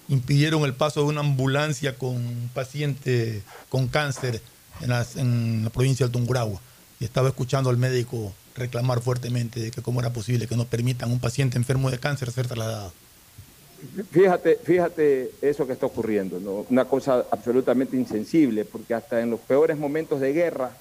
impidieron 0.10 0.64
el 0.64 0.74
paso 0.74 1.02
de 1.02 1.08
una 1.08 1.22
ambulancia 1.22 1.98
con 1.98 2.10
un 2.10 2.50
paciente 2.54 3.44
con 3.70 3.88
cáncer 3.88 4.42
en 4.82 4.90
la, 4.90 5.06
en 5.16 5.64
la 5.66 5.70
provincia 5.70 6.06
del 6.06 6.14
Tungurahua. 6.14 6.60
Estaba 7.04 7.30
escuchando 7.30 7.70
al 7.70 7.78
médico 7.78 8.34
reclamar 8.56 9.02
fuertemente 9.02 9.60
de 9.60 9.72
que 9.72 9.82
cómo 9.82 10.00
era 10.00 10.14
posible 10.14 10.48
que 10.48 10.56
no 10.56 10.66
permitan 10.66 11.10
a 11.10 11.14
un 11.14 11.20
paciente 11.20 11.58
enfermo 11.58 11.90
de 11.92 12.00
cáncer 12.00 12.32
ser 12.32 12.48
trasladado. 12.48 12.94
Fíjate, 14.12 14.60
fíjate 14.64 15.32
eso 15.42 15.68
que 15.68 15.74
está 15.74 15.86
ocurriendo, 15.86 16.66
una 16.70 16.86
cosa 16.86 17.26
absolutamente 17.30 17.98
insensible, 17.98 18.64
porque 18.64 18.94
hasta 18.94 19.20
en 19.20 19.30
los 19.30 19.42
peores 19.42 19.78
momentos 19.78 20.22
de 20.22 20.32
guerra 20.32 20.72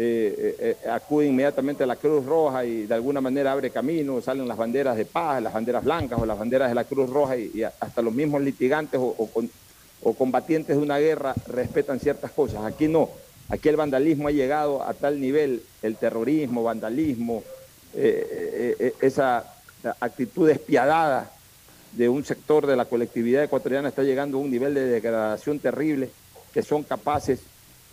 eh, 0.00 0.54
eh, 0.60 0.76
eh, 0.84 0.88
acude 0.88 1.26
inmediatamente 1.26 1.82
a 1.82 1.86
la 1.86 1.96
Cruz 1.96 2.24
Roja 2.24 2.64
y 2.64 2.86
de 2.86 2.94
alguna 2.94 3.20
manera 3.20 3.50
abre 3.50 3.70
camino, 3.70 4.20
salen 4.20 4.46
las 4.46 4.56
banderas 4.56 4.96
de 4.96 5.04
paz, 5.04 5.42
las 5.42 5.52
banderas 5.52 5.82
blancas 5.82 6.20
o 6.20 6.24
las 6.24 6.38
banderas 6.38 6.68
de 6.68 6.76
la 6.76 6.84
Cruz 6.84 7.10
Roja 7.10 7.36
y, 7.36 7.64
hasta 7.64 8.00
los 8.00 8.14
mismos 8.14 8.40
litigantes 8.40 9.00
o, 9.00 10.14
combatientes 10.16 10.76
de 10.76 10.82
una 10.82 10.98
guerra 10.98 11.34
respetan 11.48 11.98
ciertas 11.98 12.30
cosas. 12.30 12.64
Aquí 12.64 12.86
no, 12.86 13.10
aquí 13.48 13.68
el 13.68 13.76
vandalismo 13.76 14.28
ha 14.28 14.32
llegado 14.32 14.82
a 14.82 14.94
tal 14.94 15.20
nivel, 15.20 15.62
el 15.82 15.96
terrorismo, 15.96 16.62
vandalismo, 16.62 17.42
esa 17.94 19.44
actitud 20.00 20.46
despiadada 20.46 21.30
de 21.92 22.08
un 22.08 22.24
sector 22.24 22.66
de 22.66 22.76
la 22.76 22.84
colectividad 22.84 23.42
ecuatoriana 23.42 23.88
está 23.88 24.02
llegando 24.02 24.38
a 24.38 24.40
un 24.40 24.50
nivel 24.50 24.74
de 24.74 24.86
degradación 24.86 25.58
terrible 25.58 26.10
que 26.52 26.62
son 26.62 26.82
capaces 26.82 27.40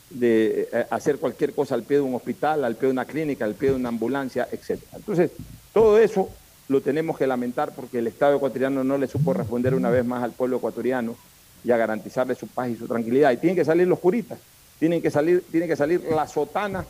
de 0.10 0.70
eh, 0.72 0.86
hacer 0.90 1.18
cualquier 1.18 1.54
cosa 1.54 1.76
al 1.76 1.84
pie 1.84 1.98
de 1.98 2.04
un 2.04 2.16
hospital, 2.16 2.64
al 2.64 2.76
pie 2.76 2.88
de 2.88 2.94
una 2.94 3.06
clínica, 3.06 3.46
al 3.46 3.56
pie 3.56 3.70
de 3.70 3.76
una 3.76 3.90
ambulancia, 3.90 4.48
etc. 4.52 4.80
Entonces, 4.94 5.32
todo 5.74 5.98
eso 5.98 6.30
lo 6.68 6.82
tenemos 6.82 7.18
que 7.18 7.28
lamentar 7.28 7.74
porque 7.74 8.00
el 8.00 8.08
Estado 8.08 8.38
ecuatoriano 8.38 8.84
no 8.84 8.98
le 8.98 9.08
supo 9.08 9.34
responder 9.34 9.74
una 9.74 9.90
vez 9.90 10.06
más 10.06 10.24
al 10.24 10.32
pueblo 10.32 10.58
ecuatoriano 10.58 11.16
y 11.64 11.72
a 11.72 11.78
garantizarle 11.78 12.36
su 12.36 12.48
paz 12.48 12.70
y 12.70 12.76
su 12.76 12.88
tranquilidad. 12.88 13.32
Y 13.32 13.38
tienen 13.38 13.56
que 13.56 13.66
salir 13.66 13.88
los 13.88 14.00
curitas, 14.00 14.40
tienen 14.80 15.02
que 15.02 15.12
salir, 15.12 15.44
tiene 15.52 15.68
que 15.68 15.76
salir 15.76 16.02
la 16.04 16.28
sotana 16.28 16.86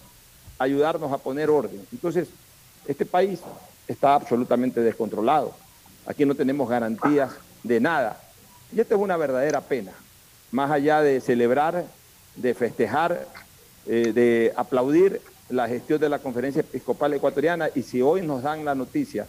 ayudarnos 0.58 1.12
a 1.12 1.18
poner 1.18 1.50
orden. 1.50 1.86
Entonces, 1.92 2.28
este 2.88 3.06
país 3.06 3.40
está 3.88 4.16
absolutamente 4.16 4.82
descontrolado. 4.82 5.54
Aquí 6.06 6.26
no 6.26 6.36
tenemos 6.36 6.70
garantías 6.70 7.32
de 7.64 7.80
nada. 7.80 8.20
Y 8.76 8.80
esta 8.80 8.96
es 8.96 9.02
una 9.02 9.18
verdadera 9.18 9.62
pena. 9.62 9.92
Más 10.52 10.72
allá 10.72 11.02
de 11.02 11.20
celebrar, 11.22 11.86
de 12.36 12.54
festejar, 12.54 13.28
eh, 13.88 14.12
de 14.14 14.54
aplaudir 14.56 15.22
la 15.50 15.68
gestión 15.68 16.00
de 16.00 16.10
la 16.10 16.20
Conferencia 16.20 16.62
Episcopal 16.62 17.14
Ecuatoriana 17.14 17.70
y 17.76 17.84
si 17.84 18.02
hoy 18.02 18.22
nos 18.22 18.44
dan 18.44 18.66
la 18.66 18.74
noticia 18.74 19.28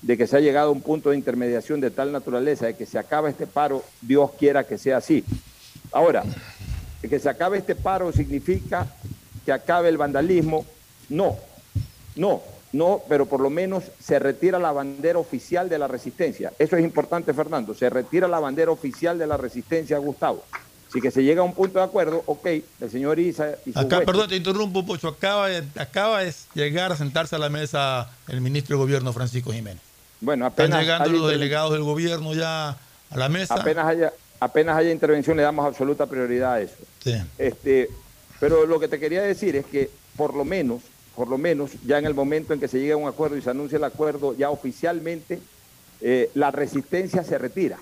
de 0.00 0.16
que 0.16 0.26
se 0.26 0.36
ha 0.36 0.40
llegado 0.40 0.70
a 0.70 0.72
un 0.72 0.80
punto 0.80 1.10
de 1.10 1.16
intermediación 1.16 1.80
de 1.80 1.90
tal 1.90 2.10
naturaleza, 2.10 2.66
de 2.66 2.74
que 2.74 2.86
se 2.86 2.98
acaba 2.98 3.30
este 3.30 3.46
paro, 3.46 3.84
Dios 4.00 4.32
quiera 4.36 4.64
que 4.64 4.78
sea 4.78 4.96
así. 4.96 5.24
Ahora, 5.92 6.24
que 7.08 7.18
se 7.18 7.28
acabe 7.28 7.58
este 7.58 7.74
paro 7.74 8.12
significa 8.12 8.86
que 9.44 9.52
acabe 9.52 9.88
el 9.88 9.96
vandalismo. 9.96 10.64
No, 11.08 11.36
no, 12.16 12.42
no, 12.72 13.02
pero 13.08 13.26
por 13.26 13.40
lo 13.40 13.50
menos 13.50 13.84
se 14.02 14.18
retira 14.18 14.58
la 14.58 14.72
bandera 14.72 15.18
oficial 15.18 15.68
de 15.68 15.78
la 15.78 15.88
resistencia. 15.88 16.52
Eso 16.58 16.76
es 16.76 16.84
importante, 16.84 17.34
Fernando. 17.34 17.74
Se 17.74 17.90
retira 17.90 18.28
la 18.28 18.40
bandera 18.40 18.70
oficial 18.70 19.18
de 19.18 19.26
la 19.26 19.36
resistencia, 19.36 19.98
Gustavo. 19.98 20.44
Si 20.92 21.00
que 21.00 21.10
se 21.10 21.22
llega 21.22 21.40
a 21.40 21.44
un 21.44 21.54
punto 21.54 21.78
de 21.78 21.86
acuerdo, 21.86 22.22
ok, 22.26 22.46
el 22.80 22.90
señor 22.90 23.18
Isa 23.18 23.56
y 23.64 23.78
Acá, 23.78 24.02
perdón, 24.02 24.28
te 24.28 24.36
interrumpo, 24.36 24.84
Pocho. 24.84 25.08
Acaba 25.08 25.48
de, 25.48 25.64
acaba 25.80 26.22
de 26.22 26.34
llegar 26.54 26.92
a 26.92 26.96
sentarse 26.96 27.34
a 27.34 27.38
la 27.38 27.48
mesa 27.48 28.10
el 28.28 28.42
ministro 28.42 28.76
de 28.76 28.82
Gobierno, 28.82 29.12
Francisco 29.12 29.52
Jiménez. 29.52 29.82
Bueno, 30.20 30.46
apenas. 30.46 30.68
Están 30.68 30.80
llegando 30.80 31.18
los 31.18 31.30
delegados 31.30 31.72
del 31.72 31.82
gobierno 31.82 32.34
ya 32.34 32.70
a 33.10 33.16
la 33.16 33.28
mesa. 33.28 33.54
Apenas 33.54 33.86
haya, 33.86 34.12
apenas 34.38 34.76
haya 34.76 34.90
intervención, 34.90 35.36
le 35.36 35.42
damos 35.42 35.66
absoluta 35.66 36.06
prioridad 36.06 36.54
a 36.54 36.60
eso. 36.60 36.76
Este, 37.38 37.88
pero 38.40 38.66
lo 38.66 38.80
que 38.80 38.88
te 38.88 38.98
quería 38.98 39.22
decir 39.22 39.56
es 39.56 39.66
que, 39.66 39.90
por 40.16 40.34
lo 40.34 40.44
menos, 40.44 40.82
por 41.14 41.28
lo 41.28 41.38
menos, 41.38 41.72
ya 41.84 41.98
en 41.98 42.06
el 42.06 42.14
momento 42.14 42.52
en 42.52 42.60
que 42.60 42.68
se 42.68 42.78
llegue 42.78 42.92
a 42.92 42.96
un 42.96 43.08
acuerdo 43.08 43.36
y 43.36 43.42
se 43.42 43.50
anuncia 43.50 43.76
el 43.76 43.84
acuerdo, 43.84 44.34
ya 44.34 44.50
oficialmente 44.50 45.40
eh, 46.00 46.30
la 46.34 46.50
resistencia 46.50 47.22
se 47.22 47.38
retira. 47.38 47.78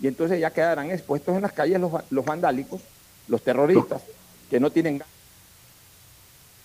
Y 0.00 0.08
entonces 0.08 0.40
ya 0.40 0.50
quedarán 0.50 0.90
expuestos 0.90 1.36
en 1.36 1.42
las 1.42 1.52
calles 1.52 1.80
los, 1.80 2.24
vandálicos, 2.24 2.80
los 3.28 3.42
terroristas, 3.42 4.02
que 4.50 4.58
no 4.58 4.70
tienen... 4.70 5.02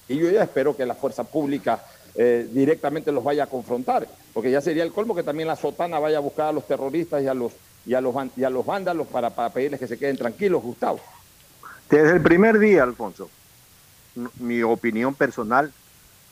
Y 0.10 0.18
yo 0.18 0.32
ya 0.32 0.44
espero 0.44 0.76
que 0.76 0.86
la 0.86 0.96
fuerza 0.96 1.24
pública 1.26 1.84
eh, 2.16 2.48
directamente 2.52 3.12
los 3.12 3.24
vaya 3.24 3.44
a 3.44 3.48
confrontar, 3.48 4.08
porque 4.34 4.50
ya 4.50 4.62
sería 4.62 4.84
el 4.84 4.94
colmo 4.94 5.14
que 5.14 5.24
también 5.24 5.48
la 5.48 5.56
sotana 5.56 6.00
vaya 6.00 6.18
a 6.18 6.22
buscar 6.22 6.48
a 6.48 6.52
los 6.54 6.66
terroristas 6.66 7.22
y 7.22 7.28
a 7.28 7.34
los, 7.34 7.52
y 7.86 7.94
a 7.94 8.02
los, 8.02 8.16
y 8.36 8.44
a 8.44 8.50
los 8.50 8.66
vándalos 8.66 9.06
para, 9.08 9.30
para 9.30 9.52
pedirles 9.52 9.80
que 9.80 9.88
se 9.88 10.00
queden 10.00 10.18
tranquilos, 10.18 10.64
Gustavo. 10.64 11.00
Desde 11.90 12.12
el 12.12 12.22
primer 12.22 12.60
día, 12.60 12.84
Alfonso, 12.84 13.30
mi 14.40 14.62
opinión 14.64 15.16
personal 15.16 15.72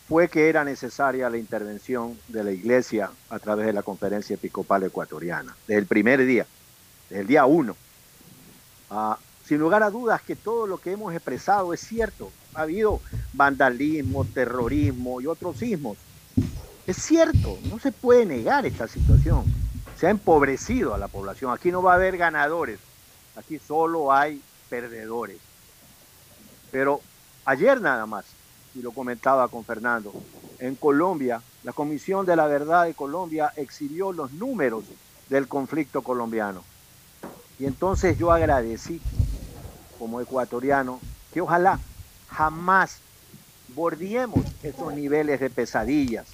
fue 0.08 0.28
que 0.28 0.50
era 0.50 0.64
necesaria 0.64 1.30
la 1.30 1.38
intervención 1.38 2.18
de 2.28 2.44
la 2.44 2.52
Iglesia 2.52 3.10
a 3.30 3.40
través 3.40 3.66
de 3.66 3.74
la 3.74 3.82
Conferencia 3.82 4.36
Episcopal 4.36 4.84
Ecuatoriana, 4.84 5.56
desde 5.68 5.80
el 5.80 5.88
primer 5.88 6.26
día 6.26 6.46
desde 7.10 7.22
el 7.22 7.28
día 7.28 7.46
uno. 7.46 7.76
Ah, 8.90 9.18
sin 9.46 9.60
lugar 9.60 9.84
a 9.84 9.90
dudas 9.90 10.22
que 10.22 10.36
todo 10.36 10.68
lo 10.68 10.78
que 10.78 10.92
hemos 10.92 11.14
expresado 11.14 11.74
es 11.74 11.80
cierto. 11.82 12.32
Ha 12.54 12.62
habido 12.62 13.00
vandalismo, 13.34 14.26
terrorismo 14.26 15.22
y 15.22 15.28
otros 15.28 15.58
sismos. 15.58 15.98
Es 16.88 16.98
cierto, 16.98 17.58
no 17.70 17.80
se 17.80 17.92
puede 17.92 18.26
negar 18.26 18.66
esta 18.66 18.88
situación. 18.88 19.46
Se 19.98 20.08
ha 20.08 20.10
empobrecido 20.10 20.94
a 20.94 20.98
la 20.98 21.08
población. 21.08 21.52
Aquí 21.52 21.72
no 21.72 21.82
va 21.82 21.94
a 21.94 21.96
haber 21.96 22.18
ganadores, 22.18 22.80
aquí 23.36 23.60
solo 23.60 24.12
hay 24.12 24.42
perdedores. 24.76 25.38
Pero 26.72 27.00
ayer 27.46 27.80
nada 27.80 28.06
más, 28.06 28.26
y 28.74 28.82
lo 28.82 28.92
comentaba 28.92 29.48
con 29.48 29.64
Fernando, 29.64 30.14
en 30.60 30.76
Colombia, 30.76 31.42
la 31.64 31.72
Comisión 31.72 32.26
de 32.26 32.36
la 32.36 32.48
Verdad 32.48 32.86
de 32.86 32.94
Colombia 32.94 33.54
exhibió 33.56 34.12
los 34.12 34.34
números 34.34 34.84
del 35.30 35.48
conflicto 35.48 36.02
colombiano. 36.02 36.62
Y 37.58 37.66
entonces 37.66 38.18
yo 38.18 38.34
agradecí 38.34 39.00
como 39.98 40.20
ecuatoriano 40.20 41.00
que 41.34 41.40
ojalá 41.40 41.80
jamás 42.28 43.00
bordiemos 43.74 44.46
esos 44.62 44.94
niveles 44.94 45.40
de 45.40 45.50
pesadillas, 45.50 46.28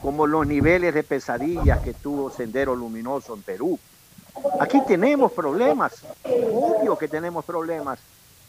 como 0.00 0.28
los 0.28 0.46
niveles 0.46 0.94
de 0.94 1.02
pesadillas 1.02 1.80
que 1.80 1.92
tuvo 1.92 2.30
Sendero 2.30 2.76
Luminoso 2.76 3.34
en 3.34 3.42
Perú. 3.42 3.80
Aquí 4.60 4.80
tenemos 4.86 5.32
problemas, 5.32 6.02
obvio 6.24 6.98
que 6.98 7.08
tenemos 7.08 7.44
problemas, 7.44 7.98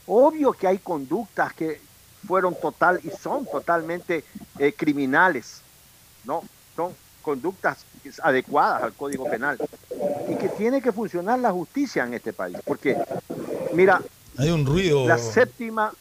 obvio 0.08 0.54
que 0.54 0.68
hay 0.68 0.80
conductas 0.80 1.54
que 1.54 1.82
fueron 2.28 2.56
total 2.56 3.00
y 3.04 3.10
son 3.10 3.46
totalmente 3.46 4.24
eh, 4.58 4.74
criminales, 4.74 5.62
¿no? 6.24 6.44
Son 6.76 6.94
conductas 7.22 7.86
adecuadas 8.22 8.84
al 8.84 8.94
Código 8.94 9.26
Penal 9.26 9.58
y 10.30 10.36
que 10.36 10.50
tiene 10.50 10.82
que 10.82 10.92
funcionar 10.92 11.40
la 11.40 11.52
justicia 11.52 12.04
en 12.04 12.14
este 12.14 12.34
país. 12.34 12.58
Porque, 12.66 12.98
mira, 13.74 14.02
hay 14.38 14.50
un 14.50 14.66
ruido. 14.66 15.08
La 15.08 15.18
séptima, 15.18 15.94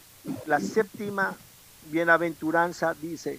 la 0.47 0.61
séptima 0.61 1.35
bienaventuranza 1.91 2.95
dice, 3.01 3.39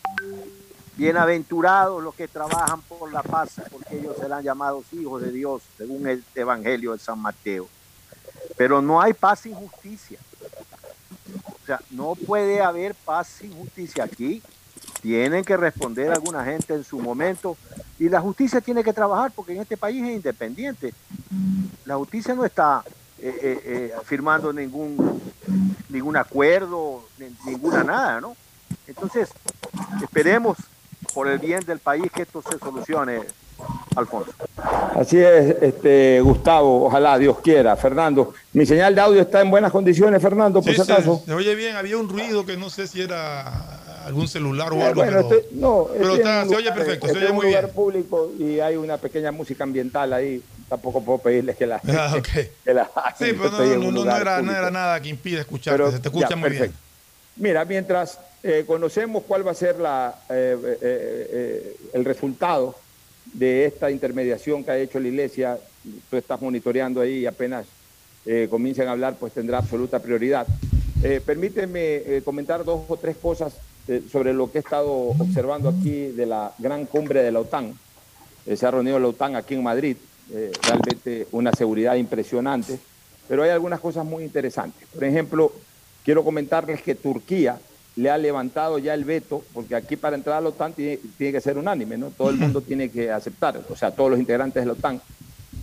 bienaventurados 0.95 2.03
los 2.03 2.15
que 2.15 2.27
trabajan 2.27 2.81
por 2.81 3.11
la 3.11 3.23
paz, 3.23 3.61
porque 3.71 3.99
ellos 3.99 4.15
serán 4.17 4.43
llamados 4.43 4.85
hijos 4.93 5.21
de 5.21 5.31
Dios, 5.31 5.61
según 5.77 6.07
el 6.07 6.23
Evangelio 6.33 6.93
de 6.93 6.99
San 6.99 7.19
Mateo. 7.19 7.67
Pero 8.57 8.81
no 8.81 9.01
hay 9.01 9.13
paz 9.13 9.41
sin 9.41 9.53
justicia. 9.53 10.19
O 11.47 11.65
sea, 11.65 11.79
no 11.91 12.15
puede 12.15 12.61
haber 12.61 12.93
paz 12.93 13.27
sin 13.27 13.53
justicia 13.53 14.03
aquí 14.03 14.41
tienen 15.05 15.43
que 15.43 15.55
responder 15.55 16.11
alguna 16.11 16.43
gente 16.43 16.73
en 16.73 16.83
su 16.83 16.99
momento 16.99 17.55
y 17.99 18.09
la 18.09 18.19
justicia 18.19 18.59
tiene 18.59 18.83
que 18.83 18.91
trabajar 18.91 19.31
porque 19.35 19.53
en 19.53 19.61
este 19.61 19.77
país 19.77 20.03
es 20.03 20.15
independiente. 20.15 20.95
La 21.85 21.95
justicia 21.95 22.33
no 22.33 22.43
está 22.43 22.83
eh, 23.19 23.39
eh, 23.39 23.61
eh, 23.63 23.93
firmando 24.03 24.51
ningún, 24.51 25.21
ningún 25.89 26.17
acuerdo, 26.17 27.07
ninguna 27.45 27.83
nada, 27.83 28.19
¿no? 28.19 28.35
Entonces, 28.87 29.29
esperemos 30.01 30.57
por 31.15 31.29
el 31.29 31.39
bien 31.39 31.61
del 31.61 31.79
país 31.79 32.11
que 32.13 32.23
esto 32.23 32.43
se 32.43 32.59
solucione, 32.59 33.21
Alfonso. 33.95 34.33
Así 34.93 35.17
es, 35.17 35.55
este, 35.61 36.19
Gustavo, 36.19 36.87
ojalá 36.87 37.17
Dios 37.17 37.39
quiera. 37.39 37.73
Fernando, 37.77 38.33
mi 38.51 38.65
señal 38.65 38.93
de 38.93 38.99
audio 38.99 39.21
está 39.21 39.39
en 39.39 39.49
buenas 39.49 39.71
condiciones, 39.71 40.21
Fernando, 40.21 40.61
por 40.61 40.75
si 40.75 40.81
acaso. 40.81 41.23
se 41.25 41.33
oye 41.33 41.55
bien, 41.55 41.77
había 41.77 41.97
un 41.97 42.09
ruido 42.09 42.45
que 42.45 42.57
no 42.57 42.69
sé 42.69 42.85
si 42.85 43.01
era 43.01 44.03
algún 44.05 44.27
celular 44.27 44.73
o 44.73 44.85
algo. 44.85 45.01
pero, 45.01 45.29
no, 45.53 45.87
pero 45.97 46.17
se 46.17 46.55
oye 46.55 46.71
perfecto, 46.73 47.07
se 47.07 47.17
oye 47.17 47.31
muy 47.31 47.47
bien. 47.47 47.69
público 47.73 48.31
y 48.37 48.59
hay 48.59 48.75
una 48.75 48.97
pequeña 48.97 49.31
música 49.31 49.63
ambiental 49.63 50.11
ahí. 50.11 50.43
Tampoco 50.67 51.01
puedo 51.01 51.19
pedirles 51.19 51.55
que 51.55 51.67
la. 51.67 51.79
Ah, 51.87 52.15
okay. 52.17 52.49
sí, 53.17 53.33
pero 53.39 53.51
no, 53.51 53.91
no, 53.91 54.03
no, 54.03 54.17
era, 54.17 54.41
no, 54.41 54.51
era, 54.51 54.71
nada 54.71 54.99
que 54.99 55.09
impide 55.09 55.39
escuchar, 55.39 55.79
se 55.91 55.99
te 55.99 56.09
escucha 56.09 56.35
muy 56.35 56.49
bien. 56.49 56.73
Mira, 57.37 57.65
mientras 57.65 58.17
eh, 58.43 58.63
conocemos 58.65 59.23
cuál 59.27 59.45
va 59.45 59.51
a 59.51 59.55
ser 59.55 59.75
eh, 60.29 60.55
eh, 60.81 61.77
el 61.93 62.05
resultado 62.05 62.75
de 63.33 63.65
esta 63.65 63.91
intermediación 63.91 64.63
que 64.63 64.71
ha 64.71 64.77
hecho 64.77 64.99
la 64.99 65.09
Iglesia, 65.09 65.57
tú 66.09 66.15
estás 66.15 66.41
monitoreando 66.41 67.01
ahí 67.01 67.19
y 67.19 67.25
apenas 67.25 67.65
comiencen 68.49 68.87
a 68.87 68.91
hablar, 68.93 69.17
pues 69.19 69.33
tendrá 69.33 69.59
absoluta 69.59 69.99
prioridad. 69.99 70.47
permíteme 71.23 72.23
comentar 72.23 72.63
dos 72.63 72.81
o 72.87 72.97
tres 72.97 73.17
cosas 73.17 73.53
sobre 74.11 74.33
lo 74.33 74.51
que 74.51 74.57
he 74.57 74.61
estado 74.61 74.91
observando 74.91 75.69
aquí 75.69 76.07
de 76.07 76.25
la 76.25 76.51
gran 76.57 76.87
cumbre 76.87 77.21
de 77.21 77.31
la 77.31 77.41
OTAN. 77.41 77.77
Se 78.51 78.65
ha 78.65 78.71
reunido 78.71 78.97
la 78.97 79.09
OTAN 79.09 79.35
aquí 79.35 79.53
en 79.53 79.61
Madrid, 79.61 79.95
realmente 80.63 81.27
una 81.33 81.51
seguridad 81.51 81.97
impresionante, 81.97 82.79
pero 83.27 83.43
hay 83.43 83.51
algunas 83.51 83.79
cosas 83.79 84.03
muy 84.03 84.23
interesantes. 84.23 84.87
Por 84.91 85.03
ejemplo, 85.03 85.51
quiero 86.05 86.23
comentarles 86.23 86.81
que 86.81 86.95
Turquía 86.95 87.59
le 87.97 88.09
ha 88.09 88.17
levantado 88.17 88.77
ya 88.77 88.93
el 88.93 89.03
veto, 89.03 89.43
porque 89.53 89.75
aquí 89.75 89.95
para 89.97 90.15
entrar 90.15 90.37
a 90.37 90.41
la 90.41 90.49
OTAN 90.49 90.73
tiene, 90.73 90.99
tiene 91.17 91.33
que 91.33 91.41
ser 91.41 91.57
unánime, 91.57 91.97
¿no? 91.97 92.11
Todo 92.11 92.29
el 92.29 92.37
mundo 92.37 92.61
tiene 92.61 92.89
que 92.89 93.11
aceptar, 93.11 93.59
o 93.69 93.75
sea, 93.75 93.91
todos 93.91 94.11
los 94.11 94.19
integrantes 94.19 94.61
de 94.61 94.67
la 94.67 94.73
OTAN. 94.73 95.01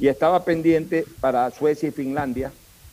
Y 0.01 0.09
estaba 0.09 0.45
pendiente 0.45 1.07
para 1.20 1.51
Suecia 1.51 1.88
y 1.88 1.93
Finlandia, 1.93 2.53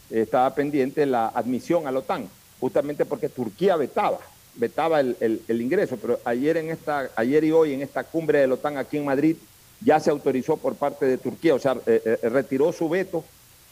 estaba 0.09 0.53
pendiente 0.53 1.05
la 1.05 1.27
admisión 1.27 1.87
a 1.87 1.91
la 1.91 1.99
OTAN, 1.99 2.29
justamente 2.59 3.05
porque 3.05 3.29
Turquía 3.29 3.75
vetaba 3.75 4.19
vetaba 4.59 4.99
el, 4.99 5.41
ingreso, 5.47 5.97
pero 5.97 6.19
ayer, 6.25 6.57
en 6.57 6.69
esta, 6.69 7.09
ayer 7.15 7.43
y 7.43 7.51
hoy 7.51 7.73
en 7.73 7.81
esta 7.81 8.03
cumbre 8.03 8.39
de 8.39 8.47
la 8.47 8.55
OTAN 8.55 8.77
aquí 8.77 8.97
en 8.97 9.05
Madrid 9.05 9.37
ya 9.81 9.99
se 9.99 10.09
autorizó 10.09 10.57
por 10.57 10.75
parte 10.75 11.05
de 11.05 11.17
Turquía, 11.17 11.55
o 11.55 11.59
sea, 11.59 11.77
eh, 11.85 12.01
eh, 12.21 12.29
retiró 12.29 12.71
su 12.73 12.89
veto 12.89 13.23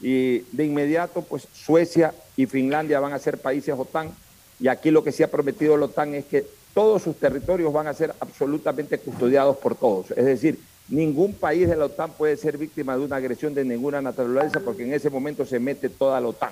y 0.02 0.40
de 0.52 0.66
inmediato 0.66 1.22
pues 1.22 1.48
Suecia 1.54 2.14
y 2.36 2.46
Finlandia 2.46 3.00
van 3.00 3.14
a 3.14 3.20
ser 3.20 3.40
países 3.40 3.76
OTAN 3.78 4.12
y 4.60 4.68
aquí 4.68 4.92
lo 4.92 5.04
que 5.04 5.12
se 5.12 5.24
ha 5.24 5.32
prometido 5.32 5.78
la 5.78 5.86
OTAN 5.86 6.16
es 6.16 6.26
que 6.26 6.46
todos 6.74 7.02
sus 7.02 7.16
territorios 7.16 7.74
van 7.74 7.88
a 7.88 7.94
ser 7.94 8.14
absolutamente 8.20 9.00
custodiados 9.00 9.58
por 9.58 9.76
todos, 9.76 10.12
es 10.12 10.26
decir, 10.26 10.60
ningún 10.90 11.34
país 11.34 11.68
de 11.68 11.76
la 11.76 11.86
OTAN 11.86 12.12
puede 12.12 12.38
ser 12.38 12.58
víctima 12.58 12.98
de 12.98 13.04
una 13.04 13.18
agresión 13.18 13.54
de 13.54 13.66
ninguna 13.66 14.02
naturaleza 14.02 14.60
porque 14.60 14.84
en 14.84 14.94
ese 14.94 15.10
momento 15.10 15.46
se 15.46 15.60
mete 15.60 15.90
toda 15.90 16.22
la 16.22 16.28
OTAN. 16.28 16.52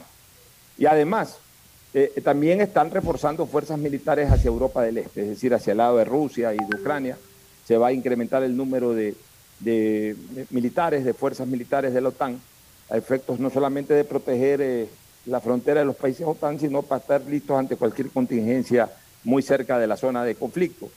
Y 0.78 0.86
además, 0.86 1.38
eh, 1.93 2.22
también 2.22 2.60
están 2.60 2.91
reforzando 2.91 3.46
fuerzas 3.46 3.80
militares 3.80 4.30
hacia 4.30 4.50
Europa 4.50 4.84
del 4.84 4.98
Este, 4.98 5.22
es 5.22 5.30
decir, 5.30 5.54
hacia 5.54 5.72
el 5.72 5.78
lado 5.78 5.98
de 5.98 6.04
Rusia 6.04 6.54
y 6.54 6.58
de 6.58 6.82
Ucrania. 6.82 7.18
Se 7.66 7.78
va 7.78 7.88
a 7.88 7.93
incrementar 7.93 8.43
el 8.43 8.58
número 8.58 8.93
de, 8.93 9.16
militares, 10.50 11.06
de 11.06 11.14
fuerzas 11.14 11.48
militares 11.48 11.93
de 11.93 12.02
la 12.02 12.10
OTAN, 12.10 12.41
a 12.90 12.98
efectos 12.98 13.40
no 13.40 13.50
solamente 13.50 13.94
de 13.94 14.04
proteger 14.04 14.62
eh, 14.62 14.88
la 15.26 15.42
frontera 15.42 15.80
de 15.80 15.86
los 15.86 15.96
países 15.96 16.26
OTAN, 16.26 16.60
sino 16.60 16.82
para 16.82 17.02
estar 17.02 17.22
listos 17.22 17.58
ante 17.58 17.78
cualquier 17.78 18.10
contingencia 18.10 18.90
muy 19.24 19.42
cerca 19.42 19.80
de 19.80 19.88
la 19.88 19.98
zona 19.98 20.24
de 20.24 20.36
conflicto. 20.36 20.90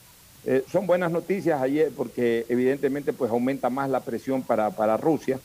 Eh, 0.44 0.64
son 0.70 0.86
buenas 0.86 1.10
noticias 1.10 1.60
ayer 1.60 1.90
porque 1.96 2.46
evidentemente 2.48 3.12
pues 3.12 3.30
aumenta 3.30 3.70
más 3.70 3.90
la 3.90 4.00
presión 4.00 4.42
para, 4.42 4.70
para 4.70 4.96
Rusia. 4.96 5.40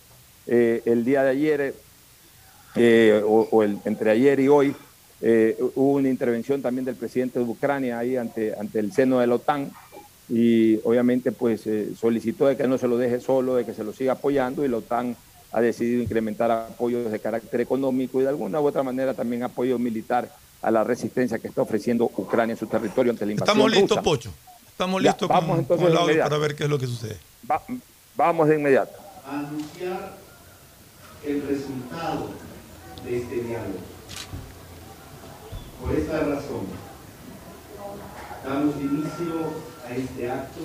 el 0.46 1.06
día 1.06 1.24
de 1.24 1.30
ayer, 1.30 1.76
o, 3.26 3.48
o 3.50 3.64
el, 3.64 3.80
entre 3.86 4.12
ayer 4.12 4.39
y 4.39 4.48
hoy, 4.50 4.76
eh, 5.26 5.56
hubo 5.76 5.94
una 5.94 6.10
intervención 6.10 6.62
también 6.62 6.84
del 6.84 6.98
presidente 6.98 7.39
de 7.39 7.46
Ucrania 7.46 7.98
ahí 7.98 8.18
ante, 8.18 8.54
ante 8.60 8.80
el 8.80 8.91
seno 8.91 9.20
de 9.20 9.28
la 9.28 9.36
OTAN 9.36 9.72
y 10.28 10.82
obviamente 10.84 11.32
pues 11.32 11.66
eh, 11.66 11.91
solicitó 11.98 12.48
de 12.48 12.58
que 12.58 12.68
no 12.68 12.78
se 12.78 12.89
lo 12.89 12.98
deje 12.98 13.22
solo, 13.22 13.56
de 13.56 13.64
que 13.64 13.74
se 13.74 13.86
lo 13.86 13.94
siga 13.94 14.14
apoyando 14.14 14.66
y 14.66 14.68
la 14.68 14.78
OTAN 14.80 15.16
ha 15.54 15.62
decidido 15.62 16.01
incrementar 16.01 16.51
apoyos 16.51 17.12
de 17.12 17.20
carácter 17.20 17.62
económico 17.62 18.20
y 18.20 18.24
de 18.24 18.30
alguna 18.30 18.60
u 18.60 18.66
otra 18.66 18.84
manera 18.84 19.14
también 19.14 19.43
apoyo 19.43 19.80
militar 19.80 20.30
a 20.62 20.72
la 20.72 20.84
resistencia 20.84 21.39
que 21.39 21.47
está 21.47 21.62
ofreciendo 21.62 22.06
Ucrania 22.06 22.54
en 22.54 22.60
su 22.60 22.68
territorio 22.68 23.12
ante 23.12 23.26
la 23.26 23.34
invasión 23.34 23.58
Estamos 23.58 23.72
listos, 23.72 23.97
Pocho. 23.99 24.34
Estamos 24.68 25.01
listos 25.01 25.30
vamos 25.30 25.68
con, 25.68 25.80
el 25.80 25.95
audio 25.95 26.24
para 26.24 26.38
ver 26.38 26.56
qué 26.56 26.64
es 26.64 26.70
lo 26.70 26.80
que 26.80 26.88
sucede. 26.88 27.18
vamos 28.16 28.47
de 28.47 28.56
inmediato. 28.56 28.93
anunciar 29.26 30.18
el 31.26 31.41
resultado 31.47 32.30
de 33.06 33.18
este 33.18 33.36
diálogo 33.36 33.93
por 35.84 35.93
esta 35.97 36.20
razón, 36.20 36.66
damos 38.45 38.76
inicio 38.78 39.51
a 39.86 39.93
este 39.93 40.32
acto 40.32 40.62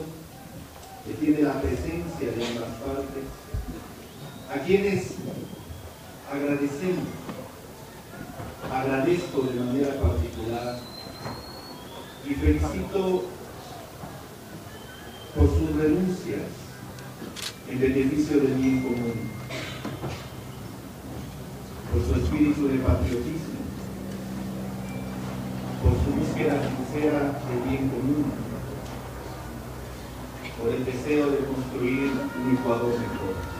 que 1.05 1.15
tiene 1.15 1.43
la 1.43 1.61
presencia 1.61 2.31
de 2.37 2.47
ambas 2.47 2.71
partes, 2.85 3.25
a 4.51 4.59
quienes 4.65 5.15
agradecemos, 6.31 7.05
agradezco 8.73 9.43
de 9.43 9.61
manera 9.61 10.01
particular 10.01 10.79
y 12.25 12.35
felicito 12.35 13.25
por 15.35 15.49
sus 15.49 15.77
renuncias 15.77 16.43
en 17.69 17.81
beneficio 17.81 18.41
del 18.41 18.55
bien 18.55 18.83
común, 18.83 19.31
por 21.93 22.07
su 22.07 22.23
espíritu 22.23 22.69
de 22.69 22.79
patriotismo 22.79 23.59
por 25.83 25.93
su 25.93 26.11
búsqueda 26.21 26.61
sincera 26.61 27.41
de 27.49 27.71
bien 27.71 27.89
común, 27.89 28.33
por 30.59 30.75
el 30.75 30.85
deseo 30.85 31.31
de 31.31 31.39
construir 31.39 32.11
un 32.45 32.57
Ecuador 32.57 32.99
mejor. 32.99 33.58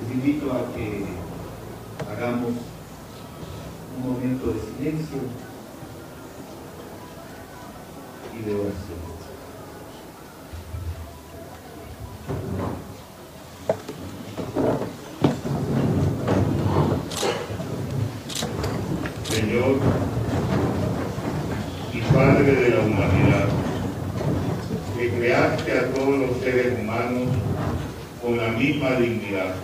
Les 0.00 0.14
invito 0.14 0.52
a 0.52 0.72
que 0.74 1.04
hagamos 2.10 2.52
un 3.96 4.12
momento 4.12 4.46
de 4.52 4.60
silencio 4.60 5.18
y 8.34 8.44
de 8.44 8.54
oración. 8.54 9.20
y 21.92 22.00
Padre 22.14 22.54
de 22.54 22.70
la 22.70 22.80
humanidad, 22.80 23.48
que 24.96 25.10
creaste 25.10 25.78
a 25.78 25.92
todos 25.92 26.18
los 26.18 26.36
seres 26.38 26.78
humanos 26.78 27.28
con 28.22 28.36
la 28.36 28.48
misma 28.52 28.92
dignidad, 28.92 29.54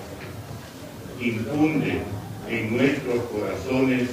infunde 1.21 2.03
en 2.49 2.77
nuestros 2.77 3.25
corazones 3.25 4.09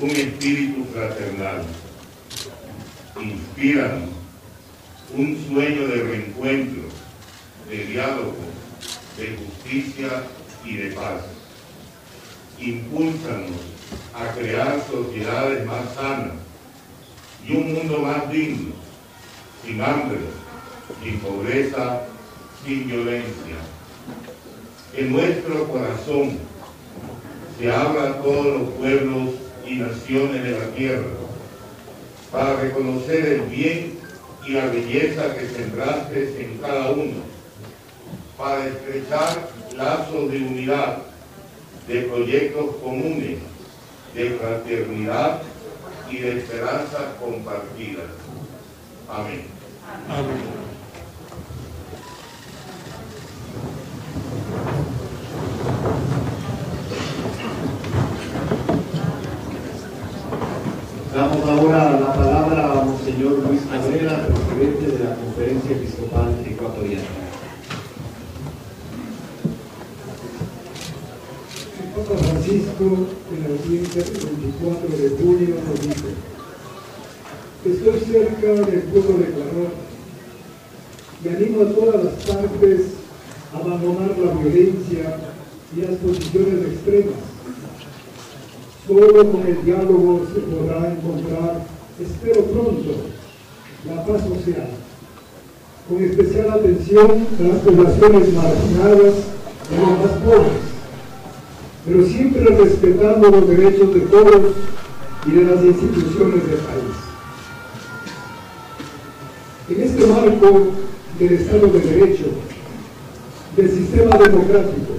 un 0.00 0.10
espíritu 0.10 0.84
fraternal. 0.92 1.62
Inspíranos 3.20 4.10
un 5.16 5.36
sueño 5.48 5.88
de 5.88 6.02
reencuentro, 6.04 6.82
de 7.68 7.84
diálogo, 7.84 8.36
de 9.18 9.36
justicia 9.36 10.22
y 10.64 10.76
de 10.76 10.90
paz. 10.92 11.22
Impúlsanos 12.58 13.50
a 14.14 14.32
crear 14.34 14.80
sociedades 14.90 15.66
más 15.66 15.94
sanas 15.94 16.34
y 17.46 17.56
un 17.56 17.74
mundo 17.74 17.98
más 17.98 18.30
digno, 18.30 18.72
sin 19.64 19.82
hambre, 19.82 20.20
sin 21.02 21.18
pobreza, 21.18 22.02
sin 22.64 22.86
violencia. 22.86 23.56
En 24.96 25.12
nuestro 25.12 25.68
corazón 25.68 26.38
se 27.58 27.70
abra 27.70 28.10
a 28.10 28.22
todos 28.22 28.46
los 28.46 28.70
pueblos 28.70 29.30
y 29.66 29.76
naciones 29.76 30.42
de 30.42 30.50
la 30.52 30.66
tierra 30.74 31.06
para 32.32 32.56
reconocer 32.56 33.26
el 33.26 33.40
bien 33.42 33.98
y 34.46 34.52
la 34.52 34.66
belleza 34.66 35.34
que 35.36 35.48
sembraste 35.48 36.42
en 36.42 36.58
cada 36.58 36.90
uno, 36.92 37.22
para 38.36 38.66
estrechar 38.66 39.50
lazos 39.76 40.30
de 40.30 40.38
unidad, 40.38 40.98
de 41.86 42.02
proyectos 42.02 42.76
comunes 42.82 43.38
de 44.14 44.30
fraternidad 44.30 45.42
y 46.10 46.18
de 46.18 46.38
esperanza 46.38 47.14
compartida. 47.20 48.02
Amén. 49.08 49.44
Amén. 50.08 50.60
Damos 61.14 61.44
ahora 61.72 62.00
la 62.00 62.14
palabra 62.14 62.72
a 62.72 62.84
Monseñor 62.84 63.44
Luis 63.46 63.62
Cabrera, 63.70 64.26
presidente 64.26 64.98
de 64.98 65.04
la 65.04 65.14
Conferencia 65.14 65.70
Episcopal 65.70 66.34
Ecuatoriana. 66.44 67.04
Papa 71.94 72.18
Francisco 72.24 73.06
en 73.30 73.42
la 73.42 73.48
audiencia 73.50 74.02
del 74.02 74.26
24 74.40 74.96
de 74.96 75.08
junio 75.10 75.56
nos 75.64 75.80
dice, 75.80 76.10
estoy 77.64 78.00
cerca 78.00 78.52
de 78.68 78.78
Ecuador 78.78 79.70
y 81.22 81.28
animo 81.28 81.62
a 81.62 81.72
todas 81.72 82.04
las 82.04 82.14
partes 82.24 82.80
a 83.54 83.58
abandonar 83.58 84.18
la 84.18 84.32
violencia 84.42 85.18
y 85.76 85.80
las 85.82 85.96
posiciones 85.96 86.72
extremas. 86.72 87.29
Solo 88.90 89.30
con 89.30 89.46
el 89.46 89.64
diálogo 89.64 90.26
se 90.34 90.40
podrá 90.40 90.90
encontrar, 90.90 91.64
espero 92.00 92.42
pronto, 92.46 92.90
la 93.86 94.04
paz 94.04 94.22
social, 94.22 94.68
con 95.88 96.02
especial 96.02 96.50
atención 96.50 97.26
a 97.38 97.42
las 97.44 97.58
poblaciones 97.58 98.34
marginadas 98.34 99.14
y 99.70 99.80
los 99.80 99.98
más 100.00 100.18
pobres 100.24 100.70
pero 101.86 102.04
siempre 102.04 102.44
respetando 102.44 103.30
los 103.30 103.48
derechos 103.48 103.94
de 103.94 104.00
todos 104.00 104.52
y 105.24 105.30
de 105.30 105.44
las 105.44 105.64
instituciones 105.64 106.46
del 106.46 106.58
país. 106.58 106.96
En 109.68 109.80
este 109.82 110.06
marco 110.06 110.68
del 111.16 111.32
Estado 111.32 111.66
de 111.68 111.80
Derecho, 111.80 112.24
del 113.56 113.70
sistema 113.70 114.16
democrático, 114.18 114.94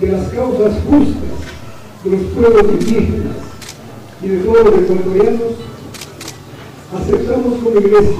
de 0.00 0.08
las 0.08 0.28
causas 0.30 0.72
justas 0.90 1.51
de 2.04 2.10
los 2.10 2.20
pueblos 2.32 2.64
indígenas 2.80 3.36
y 4.22 4.28
de 4.28 4.38
todos 4.38 4.64
los 4.64 4.74
ecuatorianos, 4.74 5.52
aceptamos 6.94 7.58
como 7.62 7.78
Iglesia 7.78 8.16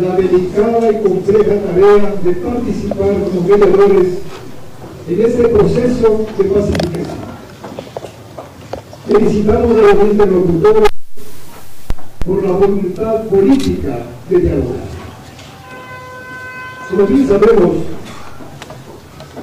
la 0.00 0.16
delicada 0.16 0.90
y 0.90 1.02
compleja 1.02 1.54
tarea 1.60 2.14
de 2.22 2.32
participar 2.32 3.14
como 3.24 3.48
mediadores 3.48 4.18
en 5.08 5.22
este 5.22 5.48
proceso 5.48 6.26
de 6.36 6.44
pacificación. 6.44 7.16
Felicitamos 9.06 9.70
a 9.70 9.94
los 9.94 10.04
interlocutores 10.10 10.88
por 12.26 12.44
la 12.44 12.50
voluntad 12.52 13.24
política 13.24 13.98
de 14.28 14.38
dialogar. 14.38 14.86
Como 16.90 17.06
bien 17.06 17.28
sabemos, 17.28 17.76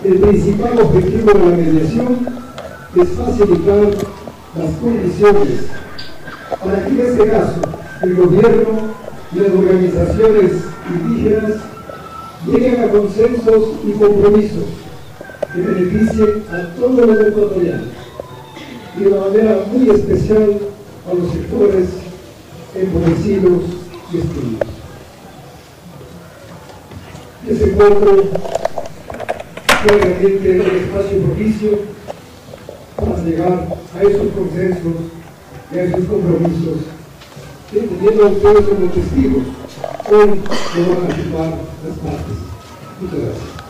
el 0.03 0.19
principal 0.19 0.79
objetivo 0.81 1.31
de 1.31 1.39
la 1.39 1.57
mediación 1.57 2.42
es 2.95 3.09
facilitar 3.09 3.89
las 4.55 4.71
condiciones 4.79 5.65
para 6.63 6.85
que 6.85 6.91
en 6.91 6.99
este 6.99 7.27
caso 7.27 7.61
el 8.03 8.15
gobierno 8.15 8.93
y 9.33 9.39
las 9.39 9.49
organizaciones 9.49 10.51
indígenas 10.89 11.53
lleguen 12.45 12.83
a 12.83 12.89
consensos 12.89 13.69
y 13.83 13.91
compromisos 13.93 14.65
que 15.53 15.61
beneficie 15.61 16.43
a 16.51 16.75
todos 16.75 17.07
los 17.07 17.27
ecuatorianos, 17.27 17.87
y 18.97 19.03
de 19.03 19.07
una 19.07 19.21
manera 19.21 19.59
muy 19.71 19.89
especial 19.89 20.59
a 21.09 21.13
los 21.13 21.31
sectores 21.31 21.89
empobrecidos 22.75 23.63
y 24.11 24.17
excluidos. 24.17 24.67
Ese 27.47 27.71
encuentro 27.71 28.23
fue 29.83 29.97
realmente 29.97 30.59
un 30.59 30.77
espacio 30.77 31.17
propicio 31.23 31.69
para 33.05 33.23
llegar 33.23 33.67
a 33.95 34.01
esos 34.01 34.33
consensos 34.33 34.93
y 35.71 35.77
a 35.77 35.83
esos 35.83 36.05
compromisos 36.05 36.77
que 37.71 37.79
teniendo 37.79 38.25
a 38.25 38.29
ustedes 38.29 38.67
como 38.67 38.91
testigos, 38.91 39.43
hoy 40.11 40.41
lo 40.75 40.95
van 40.95 41.11
a 41.11 41.15
firmar 41.15 41.49
las 41.83 41.97
partes. 41.97 42.37
Muchas 43.01 43.19
gracias. 43.19 43.63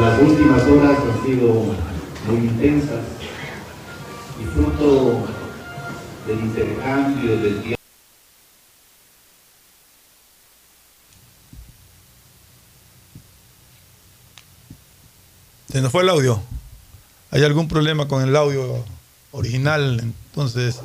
Las 0.00 0.22
últimas 0.22 0.62
horas 0.62 0.98
han 0.98 1.26
sido 1.26 1.48
muy 2.26 2.38
intensas 2.48 3.04
y 4.40 4.44
fruto 4.46 5.26
del 6.26 6.40
intercambio 6.40 7.36
del 7.36 7.60
tiempo. 7.60 7.81
Se 15.72 15.80
nos 15.80 15.90
fue 15.90 16.02
el 16.02 16.10
audio. 16.10 16.38
¿Hay 17.30 17.42
algún 17.44 17.66
problema 17.66 18.06
con 18.06 18.22
el 18.22 18.36
audio 18.36 18.84
original? 19.30 20.00
Entonces 20.02 20.82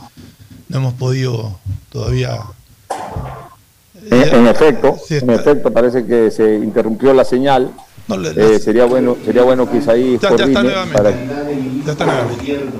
no 0.69 0.77
hemos 0.77 0.93
podido 0.93 1.59
todavía. 1.91 2.39
En, 4.09 4.47
efecto, 4.47 4.97
en 5.09 5.29
efecto 5.31 5.73
parece 5.73 6.05
que 6.05 6.31
se 6.31 6.55
interrumpió 6.55 7.13
la 7.13 7.25
señal. 7.25 7.73
Eh, 8.37 8.59
sería 8.63 8.85
bueno, 8.85 9.17
sería 9.25 9.43
bueno 9.43 9.69
que 9.69 9.79
Isaí 9.79 10.17
ya, 10.21 10.33
ya 10.37 10.45
está 10.45 10.63
Para... 10.93 11.11
Ya 11.11 11.91
está 11.91 12.23
gobierno, 12.23 12.71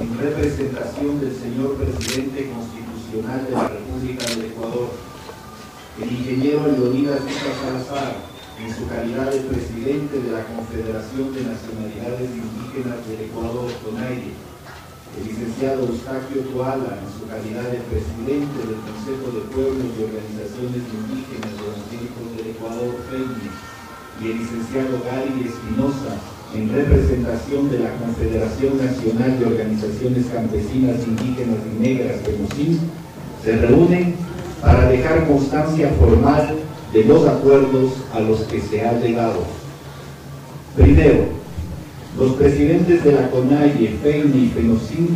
en 0.00 0.18
representación 0.18 1.20
del 1.20 1.32
señor 1.32 1.76
presidente 1.76 2.50
constitucional 2.50 3.46
de 3.46 3.52
la 3.52 3.68
República 3.68 4.26
del 4.26 4.46
Ecuador, 4.46 4.88
el 6.02 6.10
ingeniero 6.10 6.66
Leonidas 6.66 7.20
Salazar, 7.62 8.16
en 8.56 8.72
su 8.72 8.88
calidad 8.88 9.28
de 9.28 9.40
presidente 9.52 10.16
de 10.16 10.32
la 10.32 10.48
Confederación 10.48 11.28
de 11.36 11.44
Nacionalidades 11.44 12.32
Indígenas 12.32 13.04
del 13.04 13.28
Ecuador, 13.28 13.68
CONAIRE, 13.84 14.32
el 14.32 15.22
licenciado 15.28 15.84
Eustaquio 15.84 16.40
Toala, 16.48 16.96
en 16.96 17.10
su 17.12 17.28
calidad 17.28 17.68
de 17.68 17.84
presidente 17.84 18.56
del 18.64 18.80
Consejo 18.80 19.28
de 19.28 19.44
Pueblos 19.52 19.92
y 19.92 20.08
Organizaciones 20.08 20.82
Indígenas 20.88 21.52
de 21.52 21.64
los 21.68 21.80
del 22.32 22.46
Ecuador, 22.56 22.96
FEMI, 23.12 23.48
y 24.20 24.22
el 24.32 24.38
licenciado 24.40 25.04
Gary 25.04 25.36
Espinosa, 25.44 26.16
en 26.56 26.72
representación 26.72 27.68
de 27.68 27.80
la 27.80 27.92
Confederación 28.00 28.80
Nacional 28.80 29.38
de 29.38 29.44
Organizaciones 29.44 30.26
Campesinas 30.32 31.04
Indígenas 31.04 31.60
y 31.60 31.80
Negras, 31.80 32.24
FEMOSIN, 32.24 32.80
se 33.44 33.56
reúnen 33.56 34.14
para 34.62 34.88
dejar 34.88 35.28
constancia 35.28 35.92
formal 36.00 36.56
de 36.96 37.04
los 37.04 37.28
acuerdos 37.28 37.92
a 38.14 38.20
los 38.20 38.40
que 38.44 38.58
se 38.58 38.80
ha 38.80 38.98
llegado. 38.98 39.40
Primero, 40.74 41.26
los 42.18 42.32
presidentes 42.36 43.04
de 43.04 43.12
la 43.12 43.30
CONAIE, 43.30 43.98
FEINE 44.02 44.34
y 44.34 44.48
FENOCIN, 44.48 45.08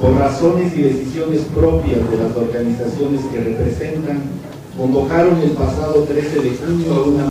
por 0.00 0.14
razones 0.16 0.76
y 0.76 0.82
decisiones 0.82 1.42
propias 1.54 2.10
de 2.10 2.16
las 2.16 2.36
organizaciones 2.36 3.20
que 3.26 3.38
representan, 3.38 4.20
convocaron 4.76 5.38
el 5.38 5.52
pasado 5.52 6.02
13 6.02 6.40
de 6.40 6.56
junio 6.56 6.92
a 6.92 7.02
una 7.04 7.28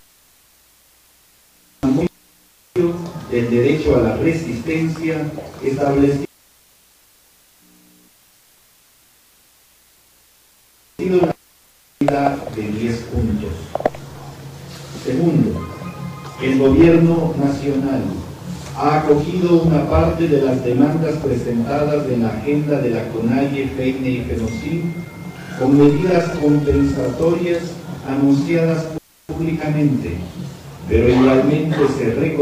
del 3.29 3.49
derecho 3.49 3.97
a 3.97 4.03
la 4.03 4.15
resistencia 4.15 5.29
establecido 5.61 6.31
de 12.55 12.61
10 12.61 12.97
puntos. 13.03 13.49
Segundo, 15.05 15.67
el 16.41 16.55
gobierno 16.81 17.35
nacional 17.37 18.01
ha 18.75 19.01
acogido 19.01 19.61
una 19.61 19.87
parte 19.87 20.27
de 20.27 20.41
las 20.41 20.65
demandas 20.65 21.13
presentadas 21.17 22.07
en 22.09 22.23
la 22.23 22.29
agenda 22.29 22.79
de 22.79 22.89
la 22.89 23.07
CONAIE, 23.09 23.67
FEINE 23.77 24.09
y 24.09 24.21
FENOCIN 24.21 24.93
con 25.59 25.77
medidas 25.77 26.31
compensatorias 26.39 27.59
anunciadas 28.09 28.85
públicamente, 29.27 30.17
pero 30.89 31.07
igualmente 31.07 31.77
se 31.99 32.41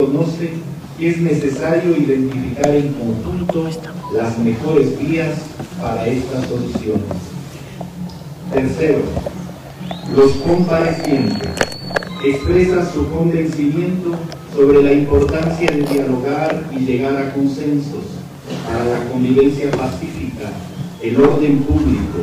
reconoce 0.00 0.52
que 0.96 1.10
es 1.10 1.18
necesario 1.18 1.94
identificar 1.98 2.74
en 2.74 2.94
conjunto 2.94 3.68
las 4.14 4.38
mejores 4.38 4.98
vías 4.98 5.40
para 5.78 6.06
estas 6.06 6.46
soluciones. 6.46 7.04
Tercero, 8.50 9.02
los 10.16 10.32
comparecientes 10.36 11.73
expresan 12.24 12.86
su 12.92 13.08
convencimiento 13.10 14.12
sobre 14.54 14.82
la 14.82 14.92
importancia 14.92 15.70
de 15.70 15.82
dialogar 15.82 16.70
y 16.74 16.80
llegar 16.80 17.16
a 17.16 17.34
consensos 17.34 18.04
para 18.66 18.84
la 18.84 19.04
convivencia 19.10 19.70
pacífica, 19.70 20.50
el 21.02 21.20
orden 21.20 21.58
público, 21.58 22.18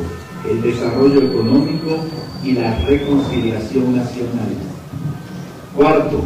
el 0.50 0.62
desarrollo 0.62 1.22
económico 1.22 1.98
y 2.42 2.52
la 2.52 2.78
reconciliación 2.80 3.96
nacional. 3.96 4.48
Cuarto, 5.76 6.22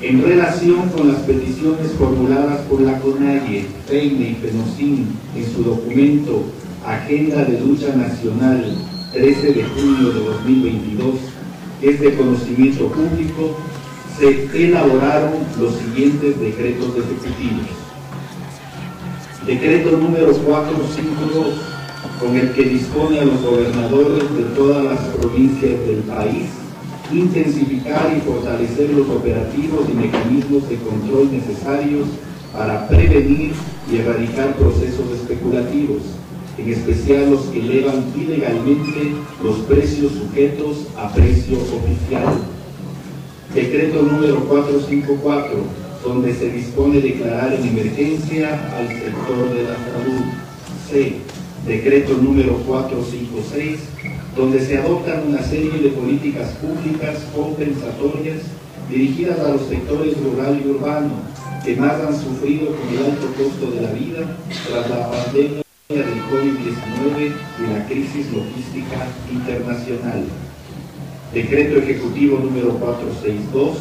en 0.00 0.22
relación 0.22 0.88
con 0.90 1.08
las 1.08 1.20
peticiones 1.20 1.92
formuladas 1.98 2.60
por 2.62 2.80
la 2.80 2.98
CONAIE, 3.00 3.66
FEINE 3.86 4.30
y 4.30 4.34
FENOCIN 4.34 5.06
en 5.36 5.52
su 5.52 5.62
documento 5.62 6.44
Agenda 6.86 7.44
de 7.44 7.60
Lucha 7.60 7.94
Nacional 7.94 8.64
13 9.12 9.52
de 9.52 9.64
junio 9.64 10.12
de 10.12 10.24
2022, 10.24 11.14
es 11.82 12.00
de 12.00 12.14
conocimiento 12.14 12.88
público, 12.88 13.56
se 14.18 14.66
elaboraron 14.66 15.32
los 15.58 15.74
siguientes 15.76 16.38
decretos 16.38 16.88
ejecutivos. 16.88 17.66
Decreto 19.46 19.96
número 19.96 20.32
452, 20.32 21.46
con 22.20 22.36
el 22.36 22.52
que 22.52 22.64
dispone 22.64 23.20
a 23.20 23.24
los 23.24 23.40
gobernadores 23.42 24.36
de 24.36 24.42
todas 24.54 24.84
las 24.84 25.00
provincias 25.16 25.80
del 25.86 26.00
país 26.00 26.50
intensificar 27.12 28.14
y 28.16 28.20
fortalecer 28.20 28.90
los 28.90 29.08
operativos 29.08 29.88
y 29.88 29.94
mecanismos 29.94 30.68
de 30.68 30.76
control 30.76 31.32
necesarios 31.32 32.06
para 32.52 32.86
prevenir 32.88 33.52
y 33.90 33.96
erradicar 33.96 34.54
procesos 34.54 35.10
especulativos 35.12 36.02
en 36.60 36.72
especial 36.72 37.30
los 37.30 37.42
que 37.46 37.60
elevan 37.60 38.04
ilegalmente 38.16 39.12
los 39.42 39.56
precios 39.60 40.12
sujetos 40.12 40.86
a 40.96 41.12
precio 41.12 41.56
oficial. 41.58 42.38
Decreto 43.54 44.02
número 44.02 44.40
454, 44.44 45.50
donde 46.04 46.34
se 46.34 46.50
dispone 46.50 47.00
declarar 47.00 47.54
en 47.54 47.66
emergencia 47.66 48.76
al 48.76 48.88
sector 48.88 49.54
de 49.54 49.62
la 49.64 49.76
salud. 49.76 50.24
C. 50.90 51.14
Decreto 51.66 52.14
número 52.14 52.54
456, 52.66 53.78
donde 54.36 54.64
se 54.64 54.78
adoptan 54.78 55.28
una 55.28 55.42
serie 55.42 55.78
de 55.78 55.88
políticas 55.90 56.50
públicas 56.54 57.18
compensatorias 57.34 58.38
dirigidas 58.88 59.38
a 59.40 59.52
los 59.52 59.62
sectores 59.62 60.16
rural 60.22 60.60
y 60.62 60.68
urbano 60.68 61.10
que 61.64 61.76
más 61.76 61.94
han 62.00 62.18
sufrido 62.18 62.74
con 62.74 62.88
el 62.88 63.04
alto 63.04 63.26
costo 63.36 63.70
de 63.70 63.80
la 63.82 63.92
vida 63.92 64.36
tras 64.66 64.90
la 64.90 65.10
pandemia 65.10 65.62
del 65.90 66.22
COVID-19 66.30 67.32
y 67.58 67.72
la 67.72 67.84
crisis 67.86 68.32
logística 68.32 69.08
internacional. 69.28 70.24
Decreto 71.34 71.78
Ejecutivo 71.78 72.38
número 72.38 72.74
462, 72.74 73.78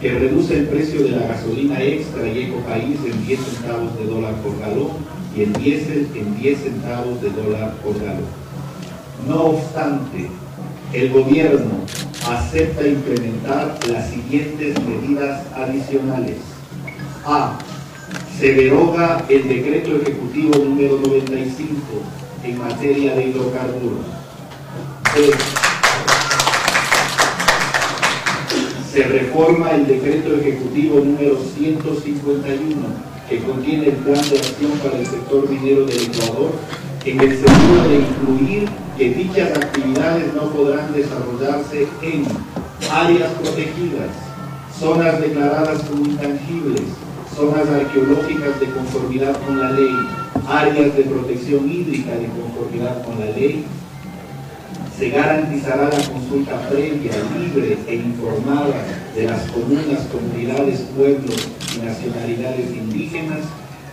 que 0.00 0.18
reduce 0.18 0.58
el 0.58 0.66
precio 0.66 1.04
de 1.04 1.10
la 1.10 1.28
gasolina 1.28 1.80
extra 1.80 2.26
y 2.26 2.42
ecopaís 2.42 2.98
en 3.04 3.24
10 3.24 3.40
centavos 3.40 3.96
de 3.96 4.04
dólar 4.06 4.34
por 4.42 4.58
galón 4.58 4.90
y 5.36 5.42
el 5.42 5.52
diésel 5.52 6.08
en 6.16 6.36
10 6.36 6.58
centavos 6.58 7.22
de 7.22 7.30
dólar 7.30 7.74
por 7.84 7.94
galón. 8.00 8.26
No 9.28 9.42
obstante, 9.44 10.28
el 10.92 11.10
gobierno 11.10 11.70
acepta 12.28 12.86
implementar 12.86 13.78
las 13.88 14.10
siguientes 14.10 14.74
medidas 14.80 15.44
adicionales. 15.54 16.38
A 17.24 17.56
se 18.38 18.52
deroga 18.52 19.24
el 19.28 19.48
decreto 19.48 19.96
ejecutivo 19.96 20.56
número 20.56 20.98
95 20.98 21.76
en 22.42 22.58
materia 22.58 23.14
de 23.14 23.28
hidrocarburos. 23.28 24.06
Se 28.92 29.02
reforma 29.04 29.70
el 29.72 29.86
decreto 29.86 30.34
ejecutivo 30.36 31.00
número 31.00 31.38
151 31.56 33.14
que 33.28 33.38
contiene 33.38 33.86
el 33.86 33.96
plan 33.96 34.28
de 34.28 34.38
acción 34.38 34.72
para 34.82 34.98
el 34.98 35.06
sector 35.06 35.48
minero 35.48 35.86
del 35.86 36.02
Ecuador 36.02 36.52
en 37.04 37.20
el 37.20 37.36
sentido 37.36 37.88
de 37.88 37.96
incluir 37.96 38.68
que 38.98 39.10
dichas 39.10 39.56
actividades 39.56 40.34
no 40.34 40.50
podrán 40.50 40.92
desarrollarse 40.92 41.86
en 42.02 42.24
áreas 42.90 43.30
protegidas, 43.32 44.10
zonas 44.78 45.20
declaradas 45.20 45.82
como 45.82 46.04
intangibles, 46.06 46.82
zonas 47.34 47.68
arqueológicas 47.68 48.60
de 48.60 48.66
conformidad 48.66 49.36
con 49.44 49.60
la 49.60 49.72
ley, 49.72 49.94
áreas 50.48 50.96
de 50.96 51.02
protección 51.04 51.70
hídrica 51.70 52.12
de 52.12 52.26
conformidad 52.26 53.04
con 53.04 53.18
la 53.18 53.26
ley, 53.26 53.64
se 54.96 55.10
garantizará 55.10 55.90
la 55.90 56.08
consulta 56.08 56.68
previa, 56.68 57.12
libre 57.36 57.78
e 57.88 57.94
informada 57.96 58.84
de 59.14 59.24
las 59.24 59.42
comunas, 59.50 60.06
comunidades, 60.12 60.80
pueblos 60.96 61.48
y 61.74 61.84
nacionalidades 61.84 62.70
indígenas, 62.70 63.40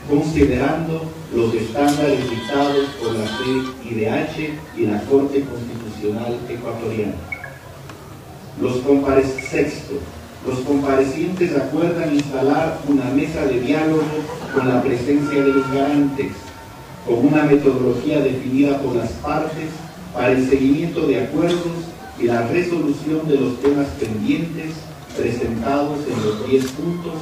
considerando 0.07 1.03
los 1.33 1.53
estándares 1.55 2.29
dictados 2.29 2.89
por 3.01 3.13
la 3.15 3.25
CIDH 3.25 4.53
y 4.77 4.85
la 4.85 5.01
Corte 5.01 5.43
Constitucional 5.43 6.37
Ecuatoriana. 6.47 7.15
Los 8.61 8.81
sexto, 9.49 9.95
los 10.45 10.59
comparecientes 10.59 11.55
acuerdan 11.55 12.15
instalar 12.15 12.79
una 12.87 13.05
mesa 13.05 13.45
de 13.45 13.59
diálogo 13.59 14.03
con 14.53 14.67
la 14.67 14.81
presencia 14.81 15.43
de 15.43 15.53
los 15.53 15.71
garantes, 15.71 16.31
con 17.05 17.27
una 17.27 17.43
metodología 17.43 18.21
definida 18.21 18.79
por 18.79 18.95
las 18.95 19.11
partes 19.13 19.69
para 20.13 20.31
el 20.31 20.49
seguimiento 20.49 21.05
de 21.05 21.23
acuerdos 21.23 21.85
y 22.19 22.23
la 22.23 22.47
resolución 22.47 23.27
de 23.27 23.37
los 23.37 23.61
temas 23.61 23.87
pendientes 23.99 24.71
presentados 25.15 25.99
en 26.07 26.25
los 26.25 26.49
10 26.49 26.65
puntos 26.71 27.13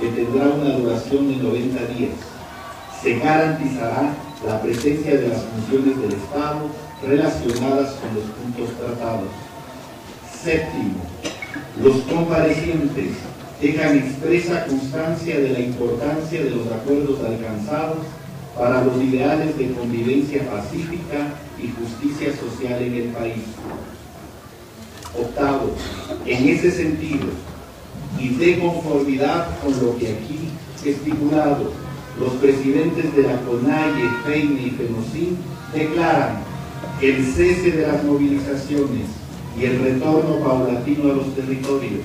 que 0.00 0.08
tendrá 0.08 0.46
una 0.48 0.76
duración 0.76 1.28
de 1.28 1.36
90 1.36 1.86
días. 1.94 2.12
Se 3.02 3.18
garantizará 3.18 4.14
la 4.46 4.60
presencia 4.60 5.16
de 5.16 5.28
las 5.28 5.42
funciones 5.42 6.00
del 6.00 6.12
Estado 6.12 6.68
relacionadas 7.06 7.94
con 7.94 8.14
los 8.14 8.24
puntos 8.24 8.76
tratados. 8.78 9.28
Séptimo, 10.42 11.00
los 11.82 11.96
comparecientes 12.02 13.10
dejan 13.60 13.98
expresa 13.98 14.66
constancia 14.66 15.40
de 15.40 15.50
la 15.50 15.60
importancia 15.60 16.42
de 16.44 16.50
los 16.50 16.66
acuerdos 16.68 17.18
alcanzados 17.20 17.98
para 18.56 18.84
los 18.84 19.02
ideales 19.02 19.58
de 19.58 19.72
convivencia 19.72 20.48
pacífica 20.48 21.34
y 21.60 21.68
justicia 21.68 22.32
social 22.36 22.80
en 22.80 22.94
el 22.94 23.08
país. 23.08 23.42
Octavo, 25.18 25.72
en 26.26 26.48
ese 26.48 26.70
sentido, 26.70 27.26
y 28.18 28.28
de 28.28 28.58
conformidad 28.60 29.48
con 29.60 29.72
lo 29.84 29.96
que 29.98 30.12
aquí 30.12 30.50
estipulado, 30.84 31.72
los 32.20 32.32
presidentes 32.34 33.16
de 33.16 33.22
la 33.22 33.40
CONAIE, 33.40 34.08
FEINE 34.24 34.62
y 34.62 34.70
FENOCIN 34.70 35.38
declaran 35.72 36.38
el 37.00 37.24
cese 37.24 37.72
de 37.72 37.86
las 37.88 38.04
movilizaciones 38.04 39.23
y 39.58 39.64
el 39.64 39.80
retorno 39.80 40.36
paulatino 40.44 41.12
a 41.12 41.16
los 41.16 41.34
territorios, 41.34 42.02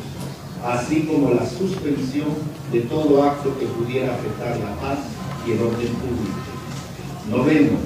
así 0.65 1.01
como 1.03 1.33
la 1.33 1.45
suspensión 1.45 2.29
de 2.71 2.81
todo 2.81 3.23
acto 3.23 3.57
que 3.59 3.65
pudiera 3.65 4.13
afectar 4.13 4.57
la 4.57 4.75
paz 4.79 4.99
y 5.47 5.51
el 5.51 5.61
orden 5.61 5.93
público. 5.93 6.39
Noveno, 7.29 7.77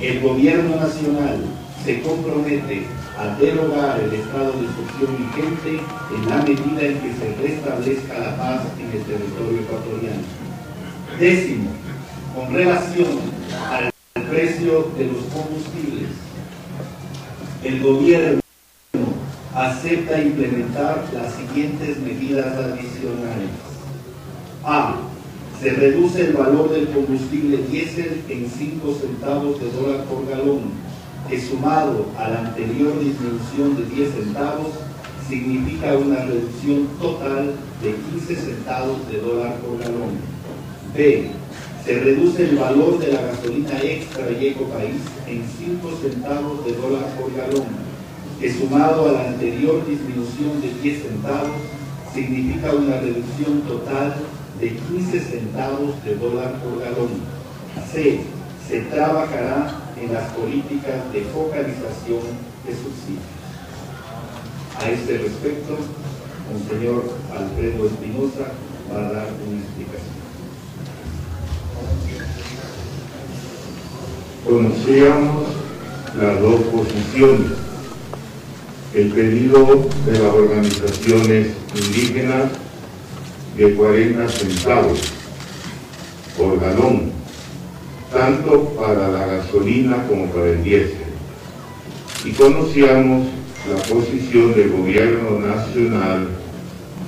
el 0.00 0.20
gobierno 0.20 0.76
nacional 0.76 1.44
se 1.84 2.02
compromete 2.02 2.86
a 3.18 3.28
derogar 3.38 4.00
el 4.00 4.12
estado 4.12 4.52
de 4.52 4.66
excepción 4.66 5.16
vigente 5.18 5.82
en 6.14 6.28
la 6.28 6.42
medida 6.42 6.82
en 6.82 7.00
que 7.00 7.14
se 7.14 7.34
restablezca 7.40 8.18
la 8.18 8.36
paz 8.36 8.62
en 8.78 8.86
el 8.86 9.04
territorio 9.04 9.60
ecuatoriano. 9.60 10.22
Décimo, 11.18 11.70
con 12.34 12.52
relación 12.52 13.06
al 13.70 14.22
precio 14.24 14.90
de 14.98 15.04
los 15.06 15.24
combustibles, 15.32 16.10
el 17.64 17.82
gobierno 17.82 18.40
acepta 19.56 20.20
implementar 20.20 21.02
las 21.14 21.32
siguientes 21.32 21.98
medidas 21.98 22.46
adicionales. 22.58 23.50
A 24.62 24.96
se 25.60 25.70
reduce 25.70 26.26
el 26.26 26.34
valor 26.34 26.70
del 26.70 26.88
combustible 26.88 27.56
diésel 27.70 28.22
en 28.28 28.50
5 28.50 28.98
centavos 29.00 29.58
de 29.58 29.70
dólar 29.70 30.04
por 30.04 30.28
galón, 30.28 30.60
que 31.30 31.40
sumado 31.40 32.04
a 32.18 32.28
la 32.28 32.40
anterior 32.40 33.00
disminución 33.00 33.76
de 33.76 33.96
10 33.96 34.14
centavos, 34.14 34.68
significa 35.26 35.96
una 35.96 36.26
reducción 36.26 36.88
total 37.00 37.54
de 37.82 37.94
15 38.18 38.36
centavos 38.36 39.10
de 39.10 39.20
dólar 39.20 39.54
por 39.56 39.78
galón. 39.78 40.20
B. 40.94 41.30
Se 41.86 42.00
reduce 42.00 42.50
el 42.50 42.56
valor 42.56 42.98
de 42.98 43.12
la 43.12 43.22
gasolina 43.22 43.80
extra 43.82 44.30
y 44.30 44.48
ecopaís 44.48 45.00
en 45.26 45.42
5 45.58 45.98
centavos 46.02 46.66
de 46.66 46.74
dólar 46.74 47.06
por 47.18 47.34
galón, 47.34 47.85
que 48.40 48.52
sumado 48.52 49.08
a 49.08 49.12
la 49.12 49.28
anterior 49.28 49.86
disminución 49.86 50.60
de 50.60 50.72
10 50.82 51.02
centavos, 51.02 51.56
significa 52.12 52.72
una 52.72 53.00
reducción 53.00 53.62
total 53.62 54.14
de 54.60 54.70
15 54.70 55.20
centavos 55.20 56.02
de 56.04 56.16
dólar 56.16 56.54
por 56.62 56.80
galón. 56.80 57.08
C. 57.92 58.20
Se 58.66 58.80
trabajará 58.82 59.80
en 60.00 60.12
las 60.12 60.30
políticas 60.32 61.12
de 61.12 61.22
focalización 61.22 62.20
de 62.66 62.72
subsidios. 62.72 63.36
A 64.82 64.90
este 64.90 65.18
respecto, 65.18 65.78
Monseñor 66.52 67.04
Alfredo 67.32 67.86
Espinosa 67.86 68.52
va 68.92 68.98
a 68.98 69.12
dar 69.12 69.26
una 69.46 69.60
explicación. 69.60 70.16
Conocíamos 74.44 75.46
las 76.18 76.40
dos 76.40 76.60
posiciones. 76.62 77.65
El 78.96 79.08
pedido 79.08 79.86
de 80.06 80.12
las 80.12 80.32
organizaciones 80.32 81.48
indígenas 81.74 82.44
de 83.54 83.74
40 83.74 84.26
centavos 84.26 84.98
por 86.34 86.58
galón, 86.58 87.10
tanto 88.10 88.70
para 88.70 89.08
la 89.08 89.26
gasolina 89.26 90.02
como 90.08 90.28
para 90.28 90.46
el 90.46 90.64
diésel. 90.64 90.96
Y 92.24 92.30
conocíamos 92.30 93.26
la 93.70 93.82
posición 93.82 94.54
del 94.54 94.70
gobierno 94.70 95.40
nacional 95.40 96.28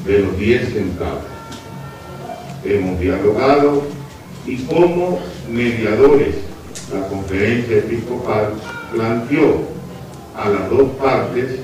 de 0.04 0.18
los 0.18 0.38
10 0.38 0.70
centavos. 0.70 1.22
Hemos 2.66 3.00
dialogado 3.00 3.84
y 4.46 4.58
como 4.64 5.20
mediadores 5.50 6.34
la 6.92 7.08
conferencia 7.08 7.78
episcopal 7.78 8.52
planteó 8.92 9.62
a 10.36 10.50
las 10.50 10.68
dos 10.68 10.90
partes 11.00 11.60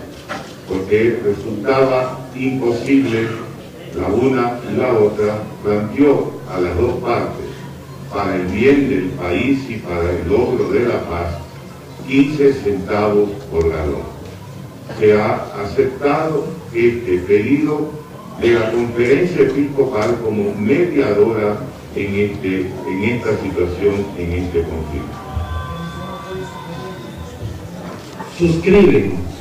porque 0.69 1.21
resultaba 1.25 2.19
imposible 2.35 3.29
la 3.97 4.09
una 4.09 4.61
y 4.71 4.77
la 4.77 4.93
otra, 4.93 5.43
planteó 5.63 6.33
a 6.53 6.61
las 6.61 6.77
dos 6.77 6.95
partes, 6.95 7.47
para 8.13 8.37
el 8.37 8.47
bien 8.47 8.89
del 8.89 9.09
país 9.11 9.59
y 9.69 9.77
para 9.77 10.11
el 10.11 10.29
logro 10.29 10.69
de 10.71 10.81
la 10.87 11.01
paz, 11.09 11.39
15 12.07 12.53
centavos 12.55 13.31
por 13.51 13.71
galón. 13.71 14.15
Se 14.99 15.19
ha 15.19 15.35
aceptado 15.65 16.45
este 16.73 17.19
pedido 17.19 17.91
de 18.41 18.53
la 18.53 18.71
conferencia 18.71 19.43
episcopal 19.43 20.17
como 20.23 20.55
mediadora 20.55 21.59
en, 21.97 22.15
este, 22.15 22.73
en 22.89 23.05
esta 23.05 23.31
situación, 23.41 24.05
en 24.19 24.33
este 24.33 24.63
conflicto. 24.63 25.25
Suscriben 28.37 29.34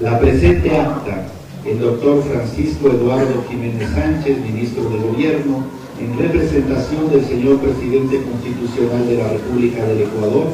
la 0.00 0.18
presente 0.18 0.76
acta 0.76 1.26
el 1.66 1.78
doctor 1.78 2.24
Francisco 2.24 2.88
Eduardo 2.88 3.44
Jiménez 3.50 3.90
Sánchez, 3.90 4.38
ministro 4.40 4.88
de 4.88 4.98
Gobierno, 4.98 5.62
en 6.00 6.18
representación 6.18 7.10
del 7.10 7.22
señor 7.26 7.58
presidente 7.60 8.22
constitucional 8.22 9.06
de 9.06 9.18
la 9.18 9.28
República 9.28 9.84
del 9.84 10.00
Ecuador, 10.00 10.46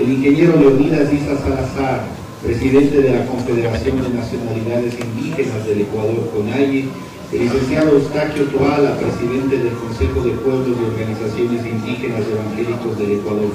el 0.00 0.12
ingeniero 0.12 0.56
Leonidas 0.56 1.12
Isa 1.12 1.36
Salazar, 1.36 2.04
presidente 2.42 3.02
de 3.02 3.18
la 3.18 3.26
Confederación 3.26 4.02
de 4.02 4.08
Nacionalidades 4.08 4.94
Indígenas 4.98 5.66
del 5.66 5.82
Ecuador, 5.82 6.30
CONAIE, 6.34 6.88
el 7.32 7.42
licenciado 7.42 7.92
Eustaquio 7.92 8.44
Toala, 8.46 8.98
presidente 8.98 9.58
del 9.58 9.72
Consejo 9.74 10.20
de 10.22 10.32
Pueblos 10.42 10.74
y 10.74 10.84
Organizaciones 10.84 11.64
Indígenas 11.64 12.26
Evangélicos 12.26 12.98
del 12.98 13.12
Ecuador, 13.12 13.50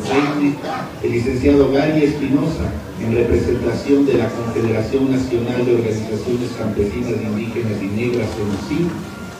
el 1.03 1.11
licenciado 1.11 1.71
Gary 1.73 2.05
Espinosa, 2.05 2.71
en 3.01 3.15
representación 3.15 4.05
de 4.05 4.13
la 4.13 4.30
Confederación 4.30 5.11
Nacional 5.11 5.65
de 5.65 5.76
Organizaciones 5.76 6.51
Campesinas 6.57 7.19
Indígenas 7.19 7.84
y 7.84 7.88
Negras, 7.88 8.30
CENOCIN, 8.39 8.89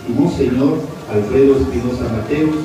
y 0.08 0.12
Monseñor 0.12 0.80
Alfredo 1.10 1.56
Espinosa 1.56 2.12
Mateus, 2.12 2.56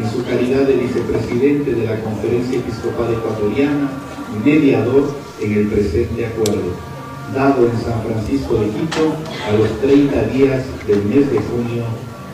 en 0.00 0.10
su 0.10 0.24
calidad 0.24 0.62
de 0.62 0.76
vicepresidente 0.76 1.74
de 1.74 1.84
la 1.84 2.00
Conferencia 2.00 2.58
Episcopal 2.58 3.12
Ecuatoriana 3.12 3.90
y 4.32 4.48
mediador 4.48 5.12
en 5.42 5.52
el 5.52 5.66
presente 5.68 6.24
acuerdo 6.24 6.97
dado 7.34 7.66
en 7.66 7.80
San 7.82 8.02
Francisco 8.02 8.54
de 8.56 8.68
Quito 8.68 9.14
a 9.46 9.52
los 9.52 9.80
30 9.80 10.22
días 10.28 10.64
del 10.86 11.04
mes 11.04 11.30
de 11.30 11.38
junio 11.38 11.84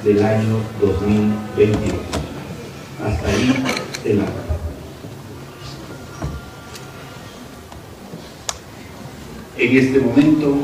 del 0.04 0.22
año 0.22 0.56
2022. 0.80 1.92
Hasta 3.04 3.28
ahí 3.28 3.64
el 4.04 4.20
acto. 4.20 4.44
En 9.56 9.78
este 9.78 10.00
momento 10.00 10.56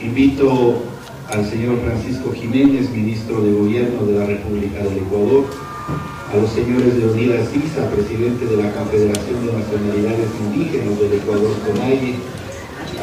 invito 0.00 0.82
al 1.30 1.48
señor 1.48 1.80
Francisco 1.80 2.32
Jiménez, 2.32 2.90
ministro 2.90 3.42
de 3.42 3.52
Gobierno 3.52 4.06
de 4.06 4.18
la 4.18 4.26
República 4.26 4.82
del 4.82 4.98
Ecuador, 4.98 5.44
a 6.32 6.36
los 6.36 6.50
señores 6.50 6.96
de 6.96 7.06
Unida 7.06 7.36
Sisa, 7.46 7.88
presidente 7.90 8.46
de 8.46 8.62
la 8.62 8.72
Confederación 8.72 9.46
de 9.46 9.52
Nacionalidades 9.52 10.28
Indígenas 10.40 10.98
del 10.98 11.12
Ecuador, 11.14 11.54
CONAIE, 11.66 12.16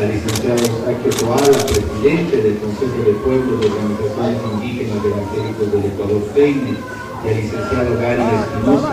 al 0.01 0.09
licenciado 0.09 0.65
Saque 0.83 1.09
Toala, 1.19 1.65
presidente 1.65 2.41
del 2.41 2.57
Consejo 2.57 3.03
de 3.05 3.13
Pueblos 3.21 3.61
de 3.61 3.67
Organizaciones 3.67 4.41
Indígenas 4.53 5.05
Evangélicos 5.05 5.71
del 5.71 5.85
Ecuador, 5.85 6.21
FEINE, 6.33 6.73
y 7.23 7.27
al 7.27 7.35
licenciado 7.35 7.97
Gary 8.01 8.23
Espinosa, 8.41 8.91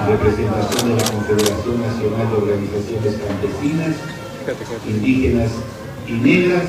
en 0.00 0.06
representación 0.08 0.88
de 0.88 0.94
la 0.96 1.10
Confederación 1.10 1.80
Nacional 1.80 2.26
de 2.28 2.36
Organizaciones 2.36 3.14
Campesinas, 3.22 3.94
Indígenas 4.88 5.50
y 6.08 6.12
Negras, 6.12 6.68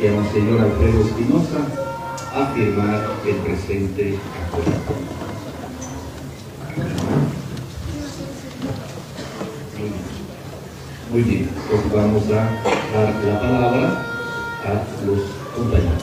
y 0.00 0.06
a 0.06 0.12
Monseñor 0.12 0.60
Alfredo 0.60 1.00
Espinosa 1.00 1.58
a 2.34 2.46
firmar 2.54 3.00
el 3.26 3.36
presente 3.36 4.18
acuerdo. 4.46 5.14
Muy 11.14 11.22
bien, 11.22 11.48
pues 11.70 11.92
vamos 11.92 12.24
a 12.24 12.34
dar 12.34 13.14
la 13.24 13.40
palabra 13.40 14.04
a 14.64 15.06
los 15.06 15.20
compañeros. 15.54 16.02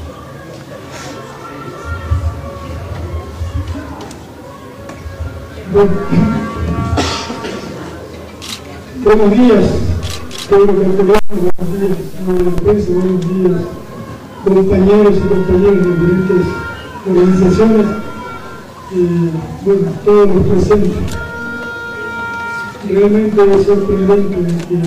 buenos 9.04 9.32
días, 9.32 9.66
buenos 10.50 10.80
días, 10.80 11.26
buenos 12.88 13.22
días, 13.28 13.62
compañeros 14.46 15.18
y 15.18 15.28
compañeras 15.28 15.76
de 15.76 15.92
diferentes 15.92 16.48
organizaciones. 17.06 17.88
Y 18.94 18.96
bueno, 19.66 19.92
todos 20.06 20.28
los 20.30 20.46
presentes. 20.46 21.31
Realmente 22.90 23.42
es 23.42 23.66
sorprendente 23.66 24.38
que 24.70 24.80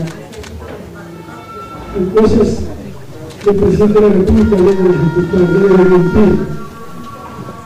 que 3.44 3.50
el 3.50 3.56
presidente 3.56 4.00
de 4.00 4.08
la 4.08 4.14
República 4.14 4.56
debe 4.56 4.70
ejecutar, 4.72 5.42
debe 5.48 5.84
cumplir, 5.90 6.32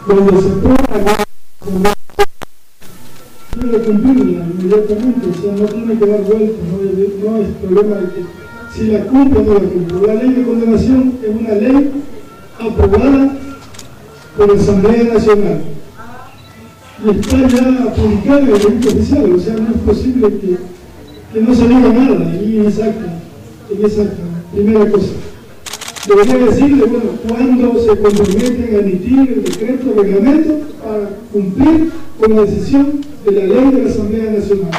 donde 0.06 0.42
se 0.42 0.48
pueda 0.48 1.24
debe 3.56 3.84
cumplirla 3.84 4.44
inmediatamente, 4.44 5.26
o 5.28 5.40
sea, 5.40 5.52
no 5.52 5.66
tiene 5.66 5.98
que 5.98 6.06
dar 6.06 6.22
vueltas, 6.22 6.64
no, 6.68 7.30
no 7.30 7.38
es 7.38 7.48
problema 7.62 7.96
de 7.96 8.06
que 8.08 8.24
si 8.74 8.86
la 8.88 9.04
cumple 9.06 9.38
o 9.38 9.42
no 9.44 9.54
la 9.54 9.60
cumple. 9.60 10.06
La 10.06 10.14
ley 10.14 10.32
de 10.32 10.42
condenación 10.42 11.18
es 11.22 11.40
una 11.40 11.54
ley 11.54 11.90
aprobada 12.58 13.36
por 14.36 14.54
la 14.54 14.60
Asamblea 14.60 15.04
Nacional 15.04 15.77
está 17.06 17.36
ya 17.48 18.38
el 18.38 18.46
registro 18.48 18.90
oficial, 18.90 19.32
o 19.32 19.38
sea, 19.38 19.54
no 19.54 19.70
es 19.70 19.80
posible 19.86 20.28
que, 20.40 20.56
que 21.32 21.40
no 21.40 21.54
se 21.54 21.68
diga 21.68 21.88
nada 21.92 22.34
en 22.34 22.66
esa 22.66 22.86
acta, 22.86 23.20
en 23.70 23.86
esa 23.86 24.02
primera 24.52 24.90
cosa. 24.90 25.12
Debería 26.08 26.38
decirle, 26.38 26.84
bueno, 26.86 27.10
cuándo 27.28 27.78
se 27.78 27.88
comprometen 28.00 28.74
a 28.74 28.78
emitir 28.78 29.18
el 29.18 29.44
decreto, 29.44 29.94
reglamento 29.96 30.60
para 30.82 31.10
cumplir 31.32 31.90
con 32.18 32.34
la 32.34 32.42
decisión 32.42 33.00
de 33.24 33.32
la 33.32 33.44
ley 33.44 33.70
de 33.70 33.84
la 33.84 33.90
Asamblea 33.90 34.32
Nacional. 34.32 34.70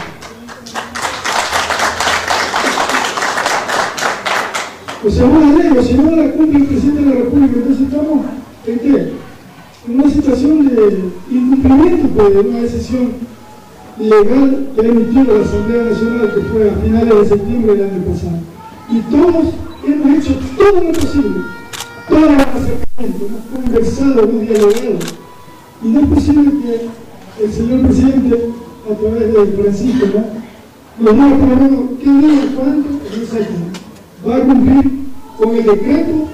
O 5.06 5.10
sea, 5.10 5.26
una 5.26 5.58
ley, 5.58 5.78
o 5.78 5.84
si 5.84 5.94
no 5.94 6.16
la 6.16 6.32
cumple 6.32 6.60
el 6.60 6.66
presidente 6.66 7.02
de 7.02 7.10
la 7.10 7.16
República, 7.22 7.54
entonces 7.56 7.88
estamos 7.88 8.26
en 8.68 8.80
qué? 8.80 9.29
Una 9.88 10.10
situación 10.10 10.68
de 10.68 11.12
incumplimiento 11.32 12.08
pues, 12.10 12.34
de 12.34 12.40
una 12.42 12.60
decisión 12.62 13.12
legal 13.98 14.68
que 14.76 14.82
ha 14.82 14.86
emitido 14.86 15.38
la 15.38 15.46
Asamblea 15.46 15.84
Nacional, 15.84 16.34
que 16.34 16.42
fue 16.42 16.70
a 16.70 16.74
finales 16.76 17.16
de 17.16 17.26
septiembre 17.26 17.76
del 17.76 17.90
año 17.90 18.04
pasado. 18.04 18.40
Y 18.90 19.00
todos 19.02 19.54
hemos 19.88 20.18
hecho 20.18 20.40
todo 20.58 20.84
lo 20.84 20.92
posible, 20.92 21.42
todo 22.10 22.20
el 22.20 22.36
acercamiento, 22.36 23.26
hemos 23.26 23.64
conversado, 23.64 24.24
hemos 24.24 24.42
dialogado. 24.42 25.00
Y 25.84 25.88
no 25.88 26.00
es 26.02 26.08
posible 26.08 26.52
que 26.62 27.44
el 27.44 27.54
señor 27.54 27.82
presidente, 27.82 28.50
a 28.90 28.96
través 28.96 29.34
de 29.34 29.62
Francisco, 29.62 30.06
¿no? 30.14 30.40
nos 31.00 31.14
diga 31.14 31.38
por 31.38 31.50
lo 31.50 31.56
menos 31.56 31.80
qué 32.00 32.10
día, 32.10 32.54
cuánto, 32.56 32.90
exactamente 33.16 33.80
va 34.28 34.36
a 34.36 34.40
cumplir 34.42 34.92
con 35.38 35.56
el 35.56 35.66
decreto 35.66 36.28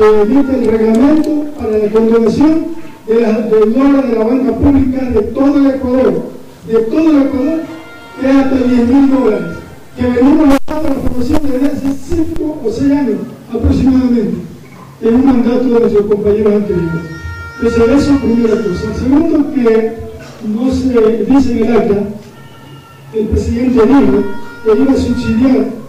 que 0.00 0.22
emite 0.22 0.54
el 0.54 0.64
reglamento 0.64 1.44
para 1.58 1.76
la 1.76 1.90
condonación 1.90 2.68
de 3.06 3.20
la, 3.20 3.32
del 3.32 3.74
dólar 3.74 4.08
de 4.08 4.16
la 4.16 4.24
banca 4.24 4.52
pública 4.54 5.04
de 5.10 5.20
todo 5.20 5.58
el 5.58 5.66
Ecuador, 5.66 6.22
de 6.66 6.78
todo 6.78 7.10
el 7.10 7.22
Ecuador, 7.26 7.60
que 8.18 8.30
es 8.30 8.36
hasta 8.36 8.56
10 8.56 8.88
mil 8.88 9.10
dólares, 9.10 9.58
que 9.94 10.06
venimos 10.06 10.56
a 10.68 10.74
la 10.74 10.80
promoción 10.80 11.40
desde 11.42 11.66
hace 11.66 12.16
5 12.16 12.60
o 12.64 12.70
6 12.72 12.92
años 12.92 13.16
aproximadamente, 13.52 14.38
en 15.02 15.14
un 15.14 15.26
mandato 15.26 15.64
de 15.64 15.80
nuestros 15.80 16.06
compañeros 16.06 16.54
anteriores. 16.54 17.02
Entonces, 17.62 18.02
eso 18.02 18.14
es 18.14 18.20
primera 18.20 18.54
cosa. 18.54 18.94
Segundo, 18.98 19.52
que 19.52 19.96
no 20.48 20.72
se 20.72 21.24
dice 21.26 21.52
en 21.52 21.66
el 21.66 21.76
acta, 21.76 21.98
el 23.12 23.26
presidente 23.26 23.86
dijo 23.86 24.24
que 24.64 24.82
iba 24.82 24.92
a 24.92 24.96
subsidiar 24.96 25.79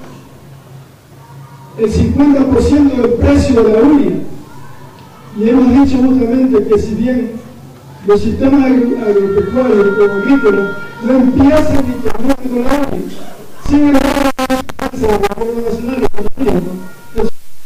el 1.78 1.92
50% 1.92 2.96
del 2.96 3.14
precio 3.14 3.64
de 3.64 3.74
la 3.74 3.80
uria. 3.80 4.12
Y 5.38 5.50
hemos 5.50 5.86
dicho 5.86 5.98
justamente 5.98 6.68
que 6.68 6.80
si 6.80 6.96
bien 6.96 7.32
los 8.06 8.22
sistemas 8.22 8.66
agropecuarios 8.66 9.98
o 9.98 10.04
agrícolas 10.04 10.78
no 11.04 11.14
empiezan 11.14 11.86
ni 11.88 11.94
terminan 12.02 12.36
con 12.36 12.64
la 12.64 12.88
uria, 12.92 13.32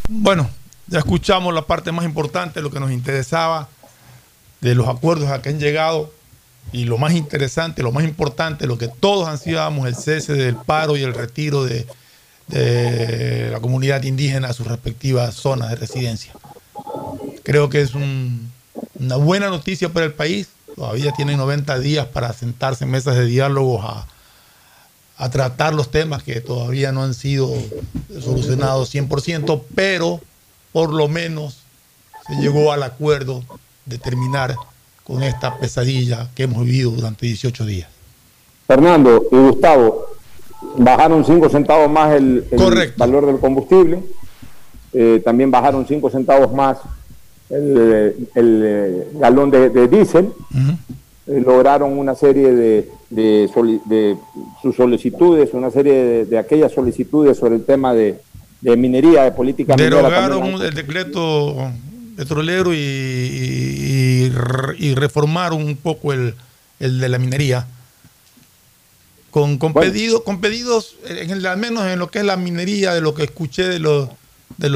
bueno, 0.07 0.49
ya 0.87 0.99
escuchamos 0.99 1.53
la 1.53 1.63
parte 1.63 1.91
más 1.91 2.05
importante, 2.05 2.61
lo 2.61 2.69
que 2.69 2.79
nos 2.79 2.91
interesaba 2.91 3.67
de 4.61 4.75
los 4.75 4.87
acuerdos 4.87 5.29
a 5.29 5.41
que 5.41 5.49
han 5.49 5.59
llegado 5.59 6.11
y 6.71 6.85
lo 6.85 6.97
más 6.97 7.13
interesante, 7.13 7.83
lo 7.83 7.91
más 7.91 8.03
importante, 8.03 8.67
lo 8.67 8.77
que 8.77 8.87
todos 8.87 9.27
ansiábamos, 9.27 9.87
el 9.87 9.95
cese 9.95 10.33
del 10.33 10.55
paro 10.55 10.97
y 10.97 11.03
el 11.03 11.13
retiro 11.13 11.63
de, 11.63 11.87
de 12.47 13.49
la 13.51 13.59
comunidad 13.59 14.03
indígena 14.03 14.49
a 14.49 14.53
sus 14.53 14.67
respectivas 14.67 15.35
zonas 15.35 15.69
de 15.69 15.75
residencia. 15.75 16.33
Creo 17.43 17.69
que 17.69 17.81
es 17.81 17.93
una 17.95 19.15
buena 19.17 19.49
noticia 19.49 19.89
para 19.89 20.05
el 20.05 20.13
país. 20.13 20.49
Todavía 20.75 21.11
tienen 21.13 21.37
90 21.37 21.79
días 21.79 22.07
para 22.07 22.33
sentarse 22.33 22.83
en 22.83 22.91
mesas 22.91 23.15
de 23.15 23.25
diálogo 23.25 23.81
a, 23.81 24.07
a 25.17 25.29
tratar 25.29 25.73
los 25.73 25.91
temas 25.91 26.23
que 26.23 26.41
todavía 26.41 26.91
no 26.91 27.03
han 27.03 27.13
sido 27.13 27.51
solucionados 28.19 28.93
100%, 28.93 29.61
pero 29.73 30.21
por 30.71 30.91
lo 30.91 31.07
menos 31.07 31.59
se 32.27 32.35
llegó 32.35 32.71
al 32.71 32.83
acuerdo 32.83 33.43
de 33.85 33.97
terminar 33.97 34.55
con 35.03 35.23
esta 35.23 35.57
pesadilla 35.59 36.29
que 36.35 36.43
hemos 36.43 36.65
vivido 36.65 36.91
durante 36.91 37.27
18 37.27 37.65
días. 37.65 37.89
Fernando 38.67 39.23
y 39.31 39.35
Gustavo, 39.35 40.14
bajaron 40.77 41.25
5 41.25 41.49
centavos 41.49 41.89
más 41.89 42.13
el, 42.13 42.45
valor 42.97 43.25
del 43.25 43.39
combustible, 43.39 43.99
eh, 44.93 45.21
también 45.23 45.51
bajaron 45.51 45.85
5 45.87 46.09
centavos 46.09 46.53
más 46.53 46.77
el, 47.49 48.27
el, 48.35 49.07
galón 49.15 49.51
de, 49.51 49.87
diésel, 49.87 50.29
eh, 51.27 51.41
lograron 51.45 51.97
una 51.97 52.15
serie 52.15 52.51
de, 52.51 52.89
de, 53.09 54.17
sus 54.61 54.75
solicitudes, 54.75 55.53
una 55.53 55.71
serie 55.71 56.25
de, 56.25 56.37
aquellas 56.37 56.71
solicitudes 56.71 57.37
sobre 57.37 57.55
el 57.55 57.65
tema 57.65 57.93
de, 57.93 58.19
minería, 58.61 59.23
de 59.23 59.31
política 59.31 59.75
Derogaron 59.75 60.61
el 60.61 60.73
decreto 60.73 61.55
petrolero 62.15 62.73
y, 62.73 62.77
y, 62.77 64.31
y, 64.79 64.95
reformaron 64.95 65.61
un 65.61 65.75
poco 65.75 66.13
el, 66.13 66.33
el 66.79 66.99
de 66.99 67.09
la 67.09 67.19
minería 67.19 67.67
con, 69.35 69.57
con, 69.57 69.73
con 69.73 70.39
pedidos, 70.39 70.95
en 71.09 71.45
al 71.45 71.57
menos 71.57 71.85
en 71.87 71.99
lo 71.99 72.09
que 72.09 72.19
es 72.19 72.25
la 72.25 72.37
minería, 72.37 72.93
de 72.93 73.01
lo 73.01 73.13
que 73.13 73.23
escuché 73.23 73.67
de 73.67 73.79
los, 73.79 74.07
de 74.55 74.69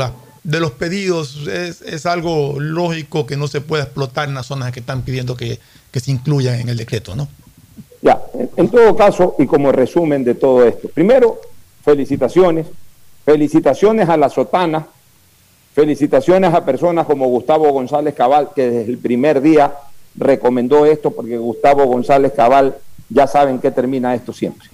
de 0.44 0.60
los 0.60 0.72
pedidos, 0.72 1.48
es, 1.48 2.06
algo 2.06 2.60
lógico 2.60 3.26
que 3.26 3.38
no 3.38 3.48
se 3.48 3.62
pueda 3.62 3.84
explotar 3.84 4.28
en 4.28 4.36
las 4.36 4.48
zonas 4.48 4.74
que 4.74 4.82
están 4.82 5.04
pidiendo 5.04 5.38
que, 5.38 5.60
se 5.94 6.12
incluyan 6.12 6.60
en 6.60 6.68
el 6.68 6.76
decreto, 6.76 7.16
¿no? 7.16 7.30
Ya, 8.02 8.22
en, 8.58 8.68
todo 8.68 8.98
caso, 8.98 9.38
y 9.40 9.46
como 9.46 9.72
resumen 9.72 10.26
de 10.26 10.36
todo 10.36 10.66
esto, 10.66 10.90
primero, 10.90 11.40
felicitaciones, 11.82 12.68
felicitaciones 13.24 14.10
a 14.10 14.18
la 14.18 14.28
sotana, 14.28 14.88
felicitaciones 15.74 16.54
a 16.54 16.66
personas 16.66 17.06
como 17.06 17.28
Gustavo 17.28 17.72
González 17.72 18.14
Cabal, 18.14 18.50
que 18.54 18.70
desde 18.70 18.92
el 18.92 18.98
primer 18.98 19.40
día 19.40 19.74
recomendó 20.16 20.86
esto, 20.86 21.12
porque 21.12 21.38
Gustavo 21.38 21.86
González 21.86 22.34
Cabal 22.34 22.76
ya 23.10 23.28
saben 23.28 23.60
qué 23.60 23.72
termina 23.72 24.14
esto 24.16 24.32
siempre. 24.32 24.70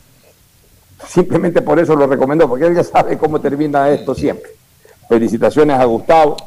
Simplemente 1.07 1.61
por 1.61 1.79
eso 1.79 1.95
lo 1.95 2.07
recomiendo, 2.07 2.47
porque 2.47 2.65
él 2.65 2.75
ya 2.75 2.83
sabe 2.83 3.17
cómo 3.17 3.39
termina 3.39 3.89
esto 3.89 4.15
siempre. 4.15 4.51
Felicitaciones 5.07 5.77
a 5.77 5.85
Gustavo, 5.85 6.37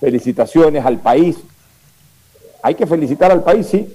felicitaciones 0.00 0.84
al 0.84 0.98
país. 0.98 1.36
Hay 2.62 2.74
que 2.74 2.86
felicitar 2.86 3.30
al 3.30 3.42
país, 3.42 3.66
sí, 3.66 3.88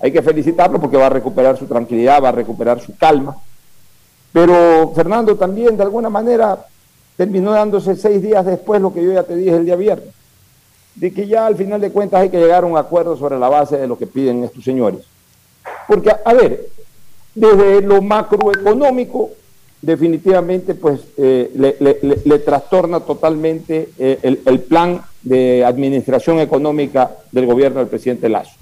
hay 0.00 0.12
que 0.12 0.22
felicitarlo 0.22 0.80
porque 0.80 0.96
va 0.96 1.06
a 1.06 1.10
recuperar 1.10 1.56
su 1.58 1.66
tranquilidad, 1.66 2.22
va 2.22 2.28
a 2.28 2.32
recuperar 2.32 2.80
su 2.80 2.96
calma. 2.96 3.36
Pero 4.32 4.92
Fernando 4.94 5.36
también, 5.36 5.76
de 5.76 5.82
alguna 5.82 6.08
manera, 6.08 6.66
terminó 7.16 7.52
dándose 7.52 7.96
seis 7.96 8.22
días 8.22 8.44
después 8.44 8.80
lo 8.80 8.92
que 8.92 9.02
yo 9.02 9.12
ya 9.12 9.22
te 9.22 9.36
dije 9.36 9.56
el 9.56 9.64
día 9.64 9.76
viernes, 9.76 10.08
de 10.94 11.12
que 11.12 11.26
ya 11.26 11.46
al 11.46 11.56
final 11.56 11.80
de 11.80 11.90
cuentas 11.90 12.20
hay 12.20 12.30
que 12.30 12.38
llegar 12.38 12.64
a 12.64 12.66
un 12.66 12.76
acuerdo 12.76 13.16
sobre 13.16 13.38
la 13.38 13.48
base 13.48 13.76
de 13.76 13.86
lo 13.86 13.98
que 13.98 14.06
piden 14.06 14.44
estos 14.44 14.64
señores. 14.64 15.02
Porque, 15.86 16.10
a 16.24 16.32
ver, 16.34 16.66
desde 17.34 17.80
lo 17.82 18.02
macroeconómico, 18.02 19.30
definitivamente 19.82 20.74
pues 20.76 21.00
eh, 21.16 21.50
le, 22.24 22.38
trastorna 22.38 23.00
totalmente 23.00 23.90
eh, 23.98 24.38
el, 24.44 24.60
plan 24.60 25.02
de 25.22 25.64
administración 25.64 26.38
económica 26.38 27.10
del 27.32 27.46
gobierno 27.46 27.80
del 27.80 27.88
presidente 27.88 28.28
Lazo. 28.28 28.52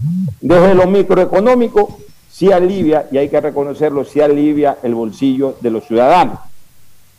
Desde 0.40 0.74
lo 0.74 0.86
microeconómico, 0.86 1.98
sí 2.30 2.50
alivia, 2.50 3.06
y 3.12 3.18
hay 3.18 3.28
que 3.28 3.40
reconocerlo, 3.40 4.04
sí 4.04 4.20
alivia 4.20 4.78
el 4.82 4.94
bolsillo 4.94 5.56
de 5.60 5.70
los 5.70 5.84
ciudadanos, 5.86 6.38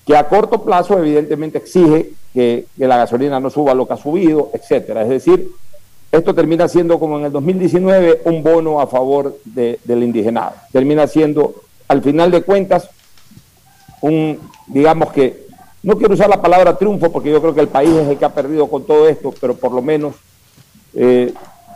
que 0.06 0.18
a 0.18 0.28
corto 0.28 0.64
plazo 0.64 0.98
evidentemente 0.98 1.60
exige 1.60 2.12
que, 2.34 2.66
la 2.78 2.98
gasolina 2.98 3.40
no 3.40 3.52
suba 3.52 3.76
lo 3.76 3.88
que 3.88 3.94
ha 3.94 3.98
subido, 3.98 4.50
etcétera. 4.54 5.04
Es 5.04 5.10
decir, 5.10 5.52
esto 6.12 6.36
termina 6.36 6.68
siendo 6.68 7.00
como 7.00 7.18
en 7.18 7.26
el 7.26 7.32
2019 7.32 8.22
un 8.26 8.44
bono 8.44 8.82
a 8.82 8.88
favor 8.88 9.38
de, 9.46 9.80
del 9.86 10.04
indigenado. 10.04 10.54
Termina 10.72 11.08
siendo, 11.08 11.56
al 11.88 12.02
final 12.02 12.32
de 12.32 12.42
cuentas, 12.42 12.90
un, 14.02 14.40
digamos 14.68 15.12
que, 15.12 15.48
no 15.84 15.98
quiero 15.98 16.14
usar 16.14 16.30
la 16.30 16.42
palabra 16.42 16.78
triunfo 16.78 17.12
porque 17.12 17.32
yo 17.32 17.42
creo 17.42 17.56
que 17.56 17.62
el 17.62 17.70
país 17.70 17.92
es 17.92 18.08
el 18.08 18.18
que 18.18 18.26
ha 18.26 18.34
perdido 18.34 18.68
con 18.68 18.84
todo 18.84 19.08
esto, 19.08 19.34
pero 19.40 19.56
por 19.56 19.72
lo 19.72 19.82
menos 19.82 20.16
eh, 20.94 21.34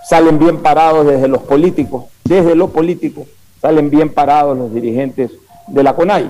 salen 0.07 0.37
bien 0.37 0.57
parados 0.57 1.07
desde 1.07 1.27
los 1.27 1.41
políticos, 1.43 2.05
desde 2.23 2.55
los 2.55 2.69
políticos 2.69 3.27
salen 3.61 3.89
bien 3.89 4.13
parados 4.13 4.55
los 4.55 4.73
dirigentes 4.73 5.31
de 5.67 5.81
la 5.81 5.95
CONAI. 5.95 6.29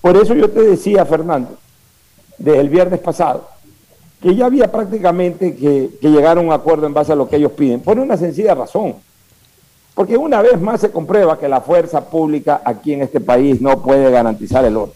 Por 0.00 0.16
eso 0.16 0.34
yo 0.34 0.50
te 0.50 0.62
decía, 0.62 1.06
Fernando, 1.06 1.56
desde 2.38 2.58
el 2.58 2.68
viernes 2.68 2.98
pasado, 2.98 3.51
que 4.22 4.36
ya 4.36 4.46
había 4.46 4.70
prácticamente 4.70 5.56
que, 5.56 5.90
llegar 6.00 6.38
a 6.38 6.40
un 6.40 6.52
acuerdo 6.52 6.86
en 6.86 6.94
base 6.94 7.12
a 7.12 7.16
lo 7.16 7.28
que 7.28 7.36
ellos 7.36 7.52
piden, 7.52 7.80
por 7.80 7.98
una 7.98 8.16
sencilla 8.16 8.54
razón. 8.54 8.94
Porque 9.94 10.16
una 10.16 10.40
vez 10.40 10.60
más 10.60 10.80
se 10.80 10.90
comprueba 10.90 11.38
que 11.38 11.48
la 11.48 11.60
fuerza 11.60 12.08
pública 12.08 12.62
aquí 12.64 12.92
en 12.92 13.02
este 13.02 13.20
país 13.20 13.60
no 13.60 13.82
puede 13.82 14.10
garantizar 14.10 14.64
el 14.64 14.76
orden. 14.76 14.94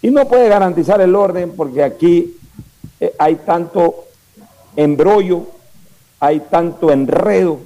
Y 0.00 0.10
no 0.10 0.26
puede 0.26 0.48
garantizar 0.48 1.00
el 1.00 1.14
orden 1.16 1.52
porque 1.56 1.82
aquí 1.82 2.36
eh, 3.00 3.12
hay 3.18 3.34
tanto 3.36 4.04
embrollo, 4.76 5.46
hay 6.20 6.40
tanto 6.40 6.92
enredo 6.92 7.58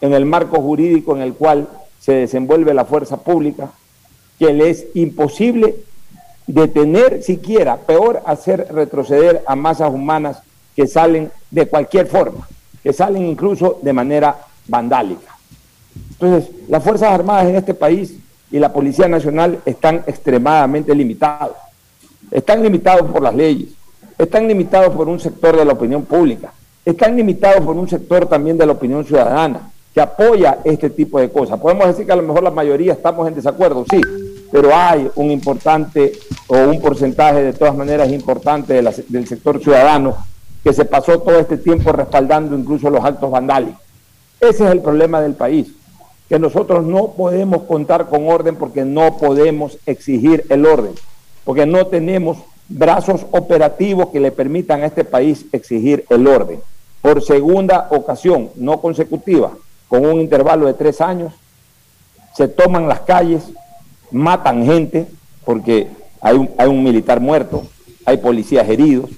en 0.00 0.12
el 0.12 0.26
marco 0.26 0.60
jurídico 0.60 1.16
en 1.16 1.22
el 1.22 1.34
cual 1.34 1.68
se 2.00 2.12
desenvuelve 2.12 2.74
la 2.74 2.84
fuerza 2.84 3.16
pública 3.16 3.70
que 4.38 4.52
le 4.52 4.70
es 4.70 4.86
imposible 4.94 5.76
detener 6.48 7.22
siquiera, 7.22 7.76
peor 7.76 8.22
hacer 8.24 8.66
retroceder 8.72 9.44
a 9.46 9.54
masas 9.54 9.92
humanas 9.92 10.42
que 10.74 10.86
salen 10.86 11.30
de 11.50 11.68
cualquier 11.68 12.06
forma, 12.06 12.48
que 12.82 12.92
salen 12.92 13.26
incluso 13.26 13.78
de 13.82 13.92
manera 13.92 14.36
vandálica. 14.66 15.36
Entonces, 16.12 16.50
las 16.68 16.82
Fuerzas 16.82 17.12
Armadas 17.12 17.46
en 17.46 17.56
este 17.56 17.74
país 17.74 18.14
y 18.50 18.58
la 18.58 18.72
Policía 18.72 19.08
Nacional 19.08 19.60
están 19.66 20.02
extremadamente 20.06 20.94
limitados. 20.94 21.56
Están 22.30 22.62
limitados 22.62 23.10
por 23.10 23.22
las 23.22 23.34
leyes, 23.34 23.70
están 24.18 24.48
limitados 24.48 24.94
por 24.94 25.08
un 25.08 25.20
sector 25.20 25.56
de 25.56 25.64
la 25.64 25.74
opinión 25.74 26.04
pública, 26.04 26.52
están 26.84 27.16
limitados 27.16 27.64
por 27.64 27.76
un 27.76 27.88
sector 27.88 28.26
también 28.26 28.56
de 28.56 28.66
la 28.66 28.72
opinión 28.72 29.04
ciudadana 29.04 29.70
que 29.94 30.00
apoya 30.00 30.58
este 30.64 30.90
tipo 30.90 31.20
de 31.20 31.30
cosas. 31.30 31.58
Podemos 31.58 31.86
decir 31.88 32.06
que 32.06 32.12
a 32.12 32.16
lo 32.16 32.22
mejor 32.22 32.42
la 32.42 32.50
mayoría 32.50 32.92
estamos 32.92 33.26
en 33.28 33.34
desacuerdo, 33.34 33.84
sí, 33.90 34.00
pero 34.50 34.74
hay 34.74 35.10
un 35.16 35.30
importante 35.30 36.12
o 36.46 36.56
un 36.56 36.80
porcentaje 36.80 37.42
de 37.42 37.52
todas 37.52 37.76
maneras 37.76 38.10
importante 38.10 38.82
del 38.82 39.26
sector 39.26 39.62
ciudadano 39.62 40.16
que 40.64 40.72
se 40.72 40.84
pasó 40.84 41.20
todo 41.20 41.38
este 41.38 41.56
tiempo 41.56 41.92
respaldando 41.92 42.56
incluso 42.56 42.90
los 42.90 43.04
actos 43.04 43.30
vandálicos. 43.30 43.80
Ese 44.40 44.64
es 44.64 44.70
el 44.70 44.80
problema 44.80 45.20
del 45.20 45.34
país, 45.34 45.68
que 46.28 46.38
nosotros 46.38 46.84
no 46.84 47.12
podemos 47.12 47.62
contar 47.64 48.08
con 48.08 48.28
orden 48.28 48.56
porque 48.56 48.84
no 48.84 49.16
podemos 49.16 49.78
exigir 49.86 50.44
el 50.48 50.66
orden, 50.66 50.92
porque 51.44 51.66
no 51.66 51.86
tenemos 51.86 52.38
brazos 52.68 53.26
operativos 53.30 54.08
que 54.10 54.20
le 54.20 54.30
permitan 54.30 54.82
a 54.82 54.86
este 54.86 55.04
país 55.04 55.46
exigir 55.52 56.04
el 56.10 56.26
orden. 56.26 56.60
Por 57.00 57.22
segunda 57.22 57.88
ocasión, 57.90 58.50
no 58.56 58.80
consecutiva, 58.80 59.52
con 59.88 60.04
un 60.04 60.20
intervalo 60.20 60.66
de 60.66 60.74
tres 60.74 61.00
años, 61.00 61.32
se 62.34 62.46
toman 62.46 62.88
las 62.88 63.00
calles, 63.00 63.42
matan 64.10 64.64
gente, 64.64 65.06
porque 65.44 65.88
hay 66.20 66.36
un, 66.36 66.50
hay 66.58 66.68
un 66.68 66.82
militar 66.82 67.20
muerto, 67.20 67.64
hay 68.04 68.18
policías 68.18 68.68
heridos, 68.68 69.10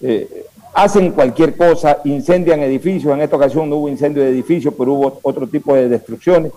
eh, 0.00 0.46
hacen 0.74 1.12
cualquier 1.12 1.56
cosa, 1.56 1.98
incendian 2.04 2.60
edificios, 2.60 3.12
en 3.12 3.20
esta 3.20 3.36
ocasión 3.36 3.68
no 3.68 3.76
hubo 3.76 3.88
incendio 3.88 4.22
de 4.22 4.30
edificios, 4.30 4.74
pero 4.76 4.94
hubo 4.94 5.20
otro 5.22 5.46
tipo 5.46 5.74
de 5.74 5.88
destrucciones, 5.88 6.52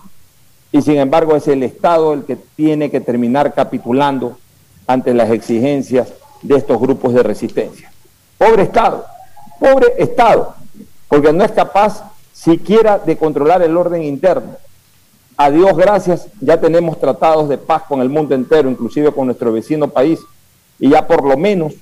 y 0.72 0.82
sin 0.82 0.96
embargo 0.96 1.36
es 1.36 1.46
el 1.48 1.62
Estado 1.62 2.12
el 2.12 2.24
que 2.24 2.36
tiene 2.56 2.90
que 2.90 3.00
terminar 3.00 3.54
capitulando 3.54 4.38
ante 4.86 5.14
las 5.14 5.30
exigencias 5.30 6.12
de 6.42 6.56
estos 6.56 6.80
grupos 6.80 7.14
de 7.14 7.22
resistencia. 7.22 7.90
Pobre 8.36 8.64
Estado, 8.64 9.04
pobre 9.58 9.94
Estado, 9.98 10.54
porque 11.08 11.32
no 11.32 11.44
es 11.44 11.52
capaz 11.52 12.10
siquiera 12.32 12.98
de 12.98 13.16
controlar 13.16 13.62
el 13.62 13.76
orden 13.76 14.02
interno. 14.02 14.56
A 15.36 15.50
Dios 15.50 15.76
gracias, 15.76 16.28
ya 16.40 16.60
tenemos 16.60 17.00
tratados 17.00 17.48
de 17.48 17.58
paz 17.58 17.82
con 17.88 18.00
el 18.00 18.08
mundo 18.08 18.36
entero, 18.36 18.70
inclusive 18.70 19.10
con 19.10 19.26
nuestro 19.26 19.52
vecino 19.52 19.88
país, 19.88 20.20
y 20.78 20.90
ya 20.90 21.08
por 21.08 21.26
lo 21.26 21.36
menos, 21.36 21.74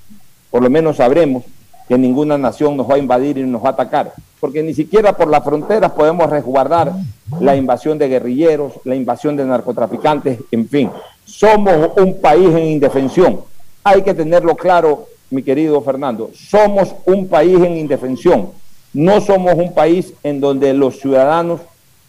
por 0.51 0.63
lo 0.63 0.71
menos 0.71 0.97
sabremos 0.97 1.45
que 1.87 1.99
ninguna 1.99 2.39
nación 2.39 2.79
nos 2.79 2.89
va 2.89 2.95
a 2.95 2.99
invadir 2.99 3.37
y 3.37 3.43
nos 3.43 3.63
va 3.63 3.69
a 3.69 3.73
atacar, 3.73 4.15
porque 4.41 4.63
ni 4.63 4.73
siquiera 4.73 5.15
por 5.15 5.29
las 5.29 5.45
fronteras 5.45 5.93
podemos 5.93 6.31
resguardar 6.31 6.95
la 7.41 7.55
invasión 7.55 7.99
de 7.99 8.09
guerrilleros, 8.09 8.73
la 8.85 8.95
invasión 8.95 9.37
de 9.37 9.45
narcotraficantes, 9.45 10.39
en 10.51 10.67
fin. 10.67 10.91
Somos 11.27 11.91
un 11.99 12.23
país 12.23 12.49
en 12.49 12.67
indefensión. 12.67 13.41
Hay 13.85 14.01
que 14.01 14.15
tenerlo 14.15 14.57
claro, 14.57 15.09
mi 15.29 15.43
querido 15.43 15.83
Fernando. 15.83 16.31
Somos 16.35 16.95
un 17.05 17.29
país 17.29 17.59
en 17.59 17.77
indefensión. 17.77 18.49
No 18.95 19.21
somos 19.21 19.55
un 19.55 19.75
país 19.75 20.15
en 20.23 20.41
donde 20.41 20.73
los 20.73 21.01
ciudadanos 21.01 21.61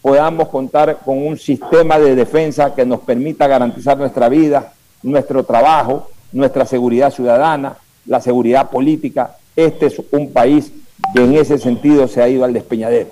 podamos 0.04 0.50
contar 0.50 0.98
con 1.02 1.26
un 1.26 1.38
sistema 1.38 1.98
de 1.98 2.14
defensa 2.14 2.74
que 2.74 2.84
nos 2.84 3.00
permita 3.00 3.46
garantizar 3.46 3.96
nuestra 3.96 4.28
vida, 4.28 4.74
nuestro 5.02 5.44
trabajo, 5.44 6.10
nuestra 6.32 6.66
seguridad 6.66 7.10
ciudadana, 7.10 7.78
la 8.04 8.20
seguridad 8.20 8.68
política. 8.68 9.38
Este 9.56 9.86
es 9.86 10.02
un 10.10 10.30
país 10.30 10.70
que 11.14 11.24
en 11.24 11.32
ese 11.32 11.56
sentido 11.56 12.06
se 12.06 12.20
ha 12.20 12.28
ido 12.28 12.44
al 12.44 12.52
despeñadero. 12.52 13.08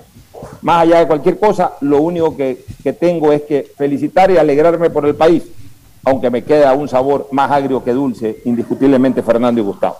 Más 0.61 0.83
allá 0.83 0.99
de 0.99 1.07
cualquier 1.07 1.39
cosa, 1.39 1.73
lo 1.81 2.03
único 2.03 2.37
que, 2.37 2.63
tengo 3.01 3.33
es 3.33 3.41
que 3.41 3.73
felicitar 3.75 4.31
y 4.31 4.37
alegrarme 4.37 4.91
por 4.91 5.07
el 5.07 5.15
país, 5.15 5.45
aunque 6.05 6.29
me 6.29 6.45
queda 6.45 6.75
un 6.75 6.91
sabor 6.91 7.27
más 7.31 7.51
agrio 7.51 7.83
que 7.83 7.93
dulce, 7.93 8.43
indiscutiblemente 8.45 9.23
Fernando 9.23 9.63
y 9.63 9.65
Gustavo. 9.65 9.97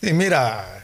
Sí, 0.00 0.14
mira, 0.14 0.81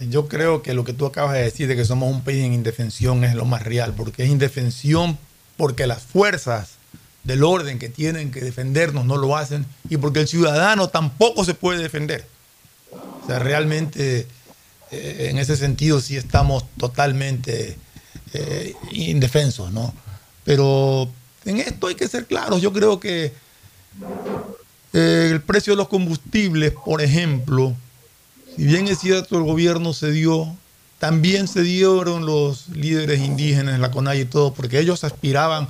yo 0.00 0.28
creo 0.28 0.62
que 0.62 0.74
lo 0.74 0.84
que 0.84 0.92
tú 0.92 1.06
acabas 1.06 1.34
de 1.34 1.42
decir 1.42 1.68
de 1.68 1.76
que 1.76 1.84
somos 1.84 2.10
un 2.12 2.22
país 2.22 2.44
en 2.44 2.52
indefensión 2.52 3.24
es 3.24 3.34
lo 3.34 3.44
más 3.44 3.62
real, 3.62 3.94
porque 3.96 4.24
es 4.24 4.30
indefensión 4.30 5.18
porque 5.56 5.86
las 5.86 6.02
fuerzas 6.02 6.72
del 7.24 7.42
orden 7.42 7.78
que 7.78 7.88
tienen 7.88 8.30
que 8.30 8.40
defendernos 8.40 9.04
no 9.04 9.16
lo 9.16 9.36
hacen 9.36 9.66
y 9.88 9.96
porque 9.96 10.20
el 10.20 10.28
ciudadano 10.28 10.88
tampoco 10.88 11.44
se 11.44 11.54
puede 11.54 11.82
defender. 11.82 12.26
O 12.92 13.26
sea, 13.26 13.38
realmente 13.38 14.26
eh, 14.92 15.28
en 15.30 15.38
ese 15.38 15.56
sentido 15.56 16.00
sí 16.00 16.16
estamos 16.16 16.64
totalmente 16.78 17.76
eh, 18.32 18.74
indefensos, 18.92 19.72
¿no? 19.72 19.92
Pero 20.44 21.08
en 21.44 21.58
esto 21.58 21.88
hay 21.88 21.96
que 21.96 22.06
ser 22.06 22.26
claros. 22.26 22.62
Yo 22.62 22.72
creo 22.72 23.00
que 23.00 23.32
eh, 24.92 25.28
el 25.32 25.42
precio 25.42 25.72
de 25.72 25.78
los 25.78 25.88
combustibles, 25.88 26.72
por 26.72 27.02
ejemplo, 27.02 27.74
si 28.56 28.64
bien 28.64 28.88
es 28.88 28.98
cierto 28.98 29.36
el 29.36 29.44
gobierno 29.44 29.92
se 29.92 30.10
dio, 30.10 30.56
también 30.98 31.46
se 31.46 31.62
dieron 31.62 32.24
los 32.24 32.68
líderes 32.70 33.20
indígenas, 33.20 33.78
la 33.78 33.90
CONAI 33.90 34.22
y 34.22 34.24
todo, 34.24 34.54
porque 34.54 34.80
ellos 34.80 35.04
aspiraban, 35.04 35.68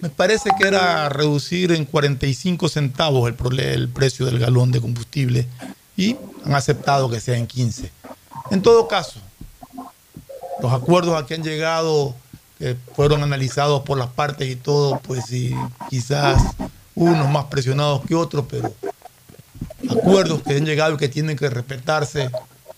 me 0.00 0.10
parece 0.10 0.50
que 0.58 0.68
era 0.68 1.08
reducir 1.08 1.72
en 1.72 1.84
45 1.84 2.68
centavos 2.68 3.28
el, 3.28 3.60
el 3.60 3.88
precio 3.88 4.26
del 4.26 4.38
galón 4.38 4.70
de 4.70 4.80
combustible 4.80 5.48
y 5.96 6.16
han 6.44 6.54
aceptado 6.54 7.10
que 7.10 7.20
sea 7.20 7.36
en 7.36 7.46
15. 7.46 7.90
En 8.50 8.62
todo 8.62 8.86
caso, 8.86 9.18
los 10.60 10.72
acuerdos 10.72 11.20
a 11.20 11.26
que 11.26 11.34
han 11.34 11.42
llegado 11.42 12.14
que 12.58 12.76
fueron 12.94 13.22
analizados 13.22 13.82
por 13.82 13.98
las 13.98 14.08
partes 14.08 14.48
y 14.48 14.56
todo, 14.56 15.00
pues 15.00 15.24
quizás 15.90 16.42
unos 16.94 17.28
más 17.28 17.46
presionados 17.46 18.02
que 18.06 18.14
otros, 18.14 18.44
pero 18.48 18.72
acuerdos 19.90 20.42
que 20.42 20.56
han 20.56 20.64
llegado 20.64 20.94
y 20.94 20.96
que 20.96 21.08
tienen 21.08 21.36
que 21.36 21.48
respetarse 21.50 22.30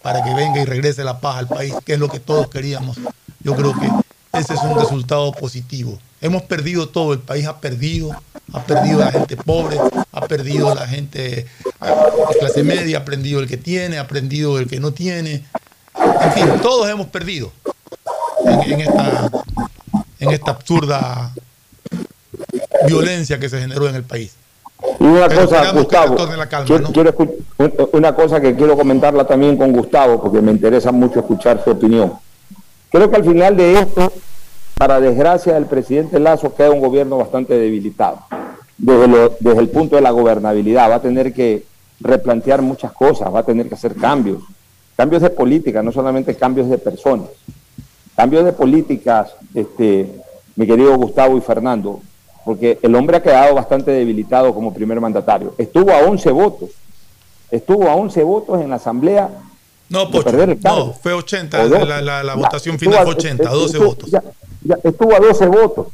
para 0.03 0.23
que 0.23 0.35
venga 0.35 0.61
y 0.61 0.65
regrese 0.65 1.05
la 1.05 1.21
paz 1.21 1.39
al 1.39 1.49
país, 1.49 1.75
que 1.85 1.95
es 1.95 1.99
lo 1.99 2.09
que 2.09 2.21
todos 2.21 2.49
queríamos. 2.49 2.97
Yo 3.41 3.55
creo 3.55 3.73
que 3.73 3.91
ese 4.39 4.55
es 4.55 4.61
un 4.61 4.79
resultado 4.79 5.33
positivo. 5.33 5.99
Hemos 6.21 6.43
perdido 6.43 6.89
todo, 6.89 7.13
el 7.13 7.19
país 7.19 7.47
ha 7.47 7.61
perdido, 7.61 8.11
ha 8.53 8.65
perdido 8.65 9.01
la 9.01 9.13
gente 9.13 9.37
pobre, 9.37 9.79
ha 10.13 10.21
perdido 10.27 10.75
la 10.75 10.87
gente 10.87 11.19
de 11.81 12.39
clase 12.39 12.63
media, 12.63 12.99
ha 12.99 13.05
perdido 13.05 13.41
el 13.41 13.49
que 13.49 13.57
tiene, 13.57 13.99
ha 13.99 14.07
perdido 14.07 14.59
el 14.59 14.69
que 14.69 14.81
no 14.81 14.93
tiene. 14.93 15.45
En 16.21 16.33
fin, 16.33 16.47
todos 16.63 16.89
hemos 16.89 17.09
perdido 17.09 17.53
en 20.19 20.31
esta 20.31 20.51
absurda 20.51 21.33
violencia 22.87 23.39
que 23.39 23.49
se 23.49 23.61
generó 23.61 23.89
en 23.89 23.95
el 23.95 24.05
país. 24.05 24.35
Y 25.01 25.05
una 25.05 25.29
cosa, 25.29 25.73
Gustavo, 25.73 26.17
una 27.93 28.15
cosa 28.15 28.41
que 28.41 28.55
quiero 28.55 28.77
comentarla 28.77 29.27
también 29.27 29.57
con 29.57 29.73
Gustavo, 29.73 30.21
porque 30.21 30.41
me 30.43 30.53
interesa 30.53 30.93
mucho 30.93 31.21
escuchar 31.21 31.63
su 31.65 31.71
opinión. 31.71 32.13
Creo 32.91 33.11
que 33.11 33.17
al 33.17 33.25
final 33.25 33.57
de 33.57 33.79
esto, 33.79 34.13
para 34.77 35.01
desgracia 35.01 35.55
del 35.55 35.67
presidente 35.67 36.21
Lazo, 36.21 36.55
queda 36.55 36.71
un 36.71 36.81
gobierno 36.81 37.17
bastante 37.17 37.59
debilitado. 37.59 38.21
Desde, 38.77 39.31
desde 39.41 39.61
el 39.61 39.69
punto 39.71 39.97
de 39.97 40.03
la 40.03 40.11
gobernabilidad, 40.11 40.91
va 40.91 40.97
a 40.97 41.03
tener 41.03 41.33
que 41.33 41.65
replantear 42.01 42.61
muchas 42.61 42.93
cosas, 42.93 43.35
va 43.35 43.41
a 43.41 43.47
tener 43.47 43.69
que 43.69 43.75
hacer 43.75 43.95
cambios, 43.95 44.43
cambios 44.97 45.23
de 45.23 45.31
política, 45.31 45.83
no 45.83 45.93
solamente 45.93 46.35
cambios 46.35 46.69
de 46.69 46.79
personas. 46.79 47.29
Cambios 48.15 48.45
de 48.45 48.53
políticas, 48.53 49.35
este, 49.55 50.11
mi 50.57 50.67
querido 50.67 50.97
Gustavo 50.97 51.37
y 51.37 51.41
Fernando, 51.41 52.01
porque 52.47 52.79
el 52.81 52.95
hombre 52.95 53.17
ha 53.17 53.23
quedado 53.23 53.57
bastante 53.57 53.91
debilitado 53.91 54.55
como 54.55 54.73
primer 54.73 55.01
mandatario. 55.01 55.53
Estuvo 55.59 55.91
a 55.91 55.99
11 55.99 56.31
votos, 56.31 56.71
estuvo 57.51 57.91
a 57.91 57.97
11 57.97 58.23
votos 58.23 58.61
en 58.63 58.71
la 58.71 58.77
Asamblea. 58.77 59.29
No, 59.89 60.09
Pocho, 60.09 60.31
no, 60.63 60.93
fue 60.93 61.13
80, 61.13 61.65
la, 61.65 62.35
votación 62.37 62.79
final 62.79 63.03
fue 63.03 63.15
80, 63.15 63.51
12 63.51 63.79
votos. 63.79 64.11
estuvo 64.85 65.17
a 65.17 65.19
12 65.19 65.47
votos. 65.49 65.87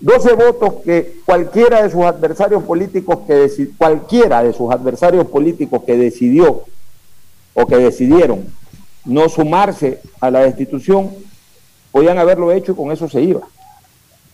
12 0.00 0.32
votos 0.32 0.74
que 0.84 1.20
cualquiera 1.24 1.84
de 1.84 1.90
sus 1.90 2.02
adversarios 2.02 2.64
políticos 2.64 3.20
que 3.28 3.70
cualquiera 3.78 4.42
de 4.42 4.52
sus 4.52 4.72
adversarios 4.72 5.28
políticos 5.28 5.82
que 5.86 5.96
decidió 5.96 6.64
o 7.54 7.66
que 7.66 7.76
decidieron 7.76 8.44
no 9.04 9.28
sumarse 9.28 10.00
a 10.20 10.32
la 10.32 10.40
destitución 10.40 11.10
podían 11.92 12.18
haberlo 12.18 12.50
hecho 12.50 12.72
y 12.72 12.74
con 12.74 12.90
eso 12.90 13.08
se 13.08 13.22
iba. 13.22 13.42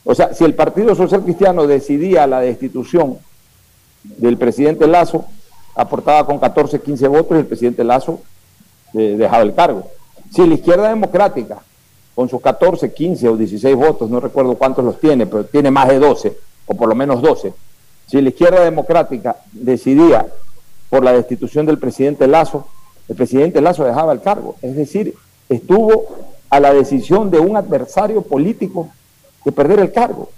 O 0.04 0.14
sea, 0.14 0.32
si 0.34 0.44
el 0.44 0.54
Partido 0.54 0.94
Social 0.94 1.22
Cristiano 1.22 1.66
decidía 1.66 2.26
la 2.26 2.40
destitución 2.40 3.18
del 4.02 4.38
presidente 4.38 4.86
Lazo, 4.86 5.26
aportaba 5.74 6.26
con 6.26 6.38
14, 6.38 6.80
15 6.80 7.08
votos 7.08 7.36
y 7.36 7.40
el 7.40 7.46
presidente 7.46 7.84
Lazo 7.84 8.20
eh, 8.94 9.16
dejaba 9.18 9.42
el 9.42 9.54
cargo. 9.54 9.86
Si 10.32 10.46
la 10.46 10.54
izquierda 10.54 10.88
democrática, 10.88 11.58
con 12.14 12.28
sus 12.28 12.40
14, 12.40 12.92
15 12.92 13.28
o 13.28 13.36
16 13.36 13.76
votos, 13.76 14.10
no 14.10 14.20
recuerdo 14.20 14.54
cuántos 14.56 14.84
los 14.84 14.98
tiene, 15.00 15.26
pero 15.26 15.44
tiene 15.44 15.70
más 15.70 15.88
de 15.88 15.98
12, 15.98 16.36
o 16.66 16.74
por 16.74 16.88
lo 16.88 16.94
menos 16.94 17.22
12, 17.22 17.52
si 18.06 18.20
la 18.20 18.30
izquierda 18.30 18.64
democrática 18.64 19.36
decidía 19.52 20.26
por 20.88 21.04
la 21.04 21.12
destitución 21.12 21.66
del 21.66 21.78
presidente 21.78 22.26
Lazo, 22.26 22.66
el 23.08 23.16
presidente 23.16 23.60
Lazo 23.60 23.84
dejaba 23.84 24.12
el 24.12 24.20
cargo. 24.20 24.56
Es 24.62 24.74
decir, 24.74 25.14
estuvo 25.48 26.06
a 26.48 26.58
la 26.58 26.72
decisión 26.72 27.30
de 27.30 27.38
un 27.38 27.56
adversario 27.56 28.22
político 28.22 28.88
de 29.44 29.52
perder 29.52 29.80
el 29.80 29.92
cargo. 29.92 30.30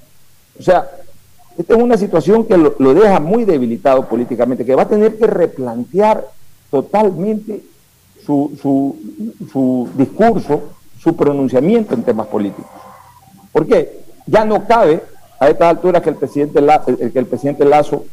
O 0.59 0.63
sea, 0.63 0.89
esta 1.59 1.75
es 1.77 1.83
una 1.83 1.97
situación 1.97 2.45
que 2.45 2.57
lo, 2.57 2.95
deja 2.95 3.21
muy 3.21 3.45
debilitado 3.45 4.09
políticamente, 4.09 4.65
que 4.65 4.75
va 4.75 4.83
a 4.83 4.89
tener 4.89 5.19
que 5.19 5.27
replantear 5.27 6.27
totalmente 6.71 7.63
su, 8.25 8.53
su, 8.61 9.89
discurso, 9.95 10.71
su 10.99 11.15
pronunciamiento 11.15 11.95
en 11.95 12.05
temas 12.05 12.27
políticos. 12.29 12.71
¿Por 13.51 13.67
qué? 13.67 14.01
Ya 14.27 14.45
no 14.45 14.67
cabe 14.67 15.03
a 15.39 15.51
estas 15.51 15.69
alturas 15.69 16.03
que 16.03 16.11
el 16.11 16.17
presidente, 16.17 16.61
que 17.13 17.19
el 17.19 17.27
presidente 17.27 17.65
Lazo 17.65 18.05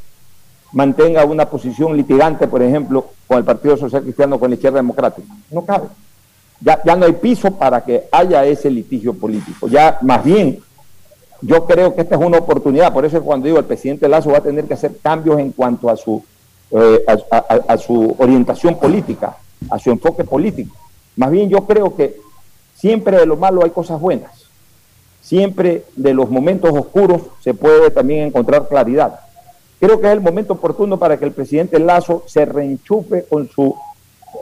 mantenga 0.73 1.23
una 1.25 1.49
posición 1.49 1.95
litigante, 1.95 2.47
por 2.47 2.61
ejemplo, 2.61 3.05
con 3.27 3.37
el 3.37 3.43
Partido 3.43 3.77
Social 3.77 4.03
Cristiano, 4.03 4.39
con 4.39 4.49
la 4.49 4.55
izquierda 4.55 4.77
democrática. 4.77 5.33
No 5.51 5.63
cabe. 5.63 5.87
Ya, 6.61 6.81
ya 6.83 6.95
no 6.95 7.05
hay 7.05 7.13
piso 7.13 7.51
para 7.51 7.85
que 7.85 8.05
haya 8.11 8.45
ese 8.45 8.69
litigio 8.69 9.13
político. 9.13 9.69
Ya 9.69 9.97
más 10.01 10.23
bien, 10.25 10.59
yo 11.41 11.65
creo 11.65 11.95
que 11.95 12.01
esta 12.01 12.15
es 12.15 12.21
una 12.21 12.37
oportunidad. 12.37 12.93
Por 12.93 13.05
eso 13.05 13.21
cuando 13.23 13.45
digo 13.45 13.59
el 13.59 13.65
presidente 13.65 14.09
Lazo 14.09 14.31
va 14.31 14.39
a 14.39 14.43
tener 14.43 14.65
que 14.65 14.73
hacer 14.73 14.97
cambios 15.01 15.39
en 15.39 15.51
cuanto 15.51 15.89
a 15.89 15.95
su, 15.95 16.23
eh, 16.71 17.03
a, 17.07 17.77
su 17.77 18.15
orientación 18.17 18.77
política, 18.77 19.37
a 19.69 19.79
su 19.79 19.91
enfoque 19.91 20.23
político. 20.23 20.75
Más 21.15 21.31
bien 21.31 21.49
yo 21.49 21.65
creo 21.65 21.95
que 21.95 22.17
siempre 22.75 23.17
de 23.17 23.25
lo 23.25 23.37
malo 23.37 23.63
hay 23.63 23.71
cosas 23.71 23.99
buenas. 23.99 24.45
Siempre 25.21 25.85
de 25.95 26.13
los 26.13 26.29
momentos 26.29 26.71
oscuros 26.73 27.21
se 27.41 27.53
puede 27.53 27.91
también 27.91 28.27
encontrar 28.27 28.67
claridad. 28.67 29.19
Creo 29.79 29.99
que 29.99 30.07
es 30.07 30.13
el 30.13 30.21
momento 30.21 30.53
oportuno 30.53 30.97
para 30.97 31.17
que 31.17 31.25
el 31.25 31.31
presidente 31.31 31.79
Lazo 31.79 32.23
se 32.25 32.45
reenchufe 32.45 33.25
con 33.29 33.49
su 33.49 33.75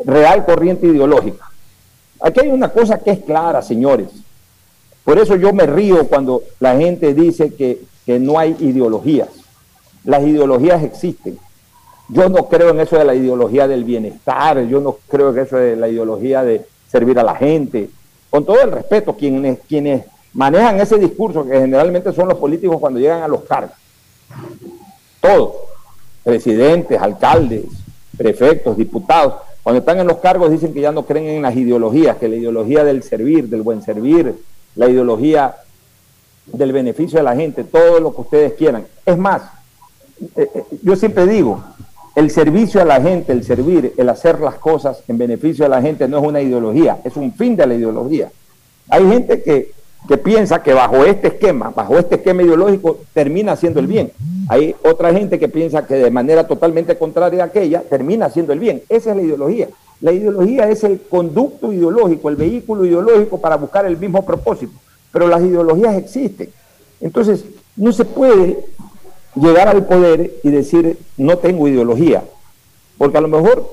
real 0.05 0.45
corriente 0.45 0.87
ideológica. 0.87 1.45
Aquí 2.21 2.39
hay 2.39 2.49
una 2.49 2.69
cosa 2.69 2.97
que 2.97 3.11
es 3.11 3.19
clara, 3.19 3.61
señores. 3.61 4.07
Por 5.07 5.19
eso 5.19 5.37
yo 5.37 5.53
me 5.53 5.65
río 5.65 6.05
cuando 6.09 6.43
la 6.59 6.75
gente 6.75 7.13
dice 7.13 7.53
que, 7.53 7.79
no 8.19 8.37
hay 8.37 8.57
ideologías. 8.59 9.29
Las 10.03 10.21
ideologías 10.23 10.83
existen. 10.83 11.39
Yo 12.09 12.27
no 12.27 12.49
creo 12.49 12.71
en 12.71 12.81
eso 12.81 12.97
de 12.97 13.05
la 13.05 13.15
ideología 13.15 13.69
del 13.69 13.85
bienestar, 13.85 14.67
yo 14.67 14.81
no 14.81 14.97
creo 15.07 15.29
en 15.29 15.39
eso 15.39 15.55
de 15.55 15.77
la 15.77 15.87
ideología 15.87 16.43
de 16.43 16.65
servir 16.91 17.17
a 17.19 17.23
la 17.23 17.35
gente. 17.35 17.89
Con 18.29 18.45
todo 18.45 18.61
el 18.61 18.69
respeto, 18.69 19.15
quienes, 19.15 19.59
quienes 19.59 20.03
manejan 20.33 20.81
ese 20.81 20.97
discurso, 20.97 21.45
que 21.45 21.57
generalmente 21.57 22.11
son 22.11 22.27
los 22.27 22.37
políticos 22.37 22.77
cuando 22.77 22.99
llegan 22.99 23.23
a 23.23 23.29
los 23.29 23.43
cargos. 23.43 23.77
Todos, 25.21 25.53
presidentes, 26.21 27.01
alcaldes, 27.01 27.63
prefectos, 28.17 28.75
diputados, 28.75 29.35
cuando 29.63 29.79
están 29.79 29.99
en 29.99 30.07
los 30.07 30.17
cargos 30.17 30.51
dicen 30.51 30.73
que 30.73 30.81
ya 30.81 30.91
no 30.91 31.05
creen 31.05 31.27
en 31.27 31.43
las 31.43 31.55
ideologías, 31.55 32.17
que 32.17 32.27
la 32.27 32.35
ideología 32.35 32.83
del 32.83 33.03
servir, 33.03 33.47
del 33.47 33.61
buen 33.61 33.81
servir, 33.81 34.35
la 34.77 34.89
ideología 34.89 35.55
del 36.45 36.71
beneficio 36.71 37.17
de 37.17 37.23
la 37.23 37.35
gente, 37.35 37.63
todo 37.65 37.99
lo 37.99 38.15
que 38.15 38.21
ustedes 38.21 38.53
quieran. 38.53 38.85
Es 39.05 39.17
más, 39.17 39.41
eh, 40.35 40.49
eh, 40.53 40.63
yo 40.81 40.95
siempre 40.95 41.27
digo, 41.27 41.61
el 42.15 42.31
servicio 42.31 42.81
a 42.81 42.85
la 42.85 43.01
gente, 43.01 43.33
el 43.33 43.43
servir, 43.43 43.93
el 43.97 44.09
hacer 44.09 44.39
las 44.39 44.55
cosas 44.55 45.03
en 45.07 45.17
beneficio 45.17 45.65
de 45.65 45.69
la 45.69 45.81
gente 45.81 46.07
no 46.07 46.19
es 46.19 46.23
una 46.23 46.41
ideología, 46.41 46.99
es 47.03 47.17
un 47.17 47.33
fin 47.33 47.55
de 47.55 47.67
la 47.67 47.75
ideología. 47.75 48.31
Hay 48.89 49.05
gente 49.09 49.43
que 49.43 49.71
que 50.07 50.17
piensa 50.17 50.63
que 50.63 50.73
bajo 50.73 51.03
este 51.05 51.27
esquema, 51.27 51.71
bajo 51.75 51.97
este 51.97 52.15
esquema 52.15 52.41
ideológico, 52.41 52.99
termina 53.13 53.51
haciendo 53.51 53.79
el 53.79 53.87
bien. 53.87 54.11
Hay 54.47 54.75
otra 54.83 55.13
gente 55.13 55.37
que 55.37 55.49
piensa 55.49 55.85
que 55.85 55.95
de 55.95 56.09
manera 56.09 56.47
totalmente 56.47 56.97
contraria 56.97 57.43
a 57.43 57.47
aquella, 57.47 57.81
termina 57.81 58.27
haciendo 58.27 58.53
el 58.53 58.59
bien. 58.59 58.81
Esa 58.87 59.11
es 59.11 59.17
la 59.17 59.21
ideología. 59.23 59.67
La 60.01 60.11
ideología 60.11 60.69
es 60.69 60.83
el 60.83 61.01
conducto 61.01 61.73
ideológico, 61.73 62.29
el 62.29 62.35
vehículo 62.35 62.85
ideológico 62.85 63.39
para 63.39 63.55
buscar 63.55 63.85
el 63.85 63.97
mismo 63.97 64.25
propósito. 64.25 64.73
Pero 65.11 65.27
las 65.27 65.41
ideologías 65.41 65.95
existen. 65.95 66.49
Entonces, 67.01 67.45
no 67.75 67.91
se 67.91 68.05
puede 68.05 68.65
llegar 69.35 69.67
al 69.67 69.85
poder 69.85 70.35
y 70.43 70.49
decir, 70.49 70.97
no 71.17 71.37
tengo 71.37 71.67
ideología. 71.67 72.23
Porque 72.97 73.17
a 73.17 73.21
lo 73.21 73.27
mejor 73.27 73.71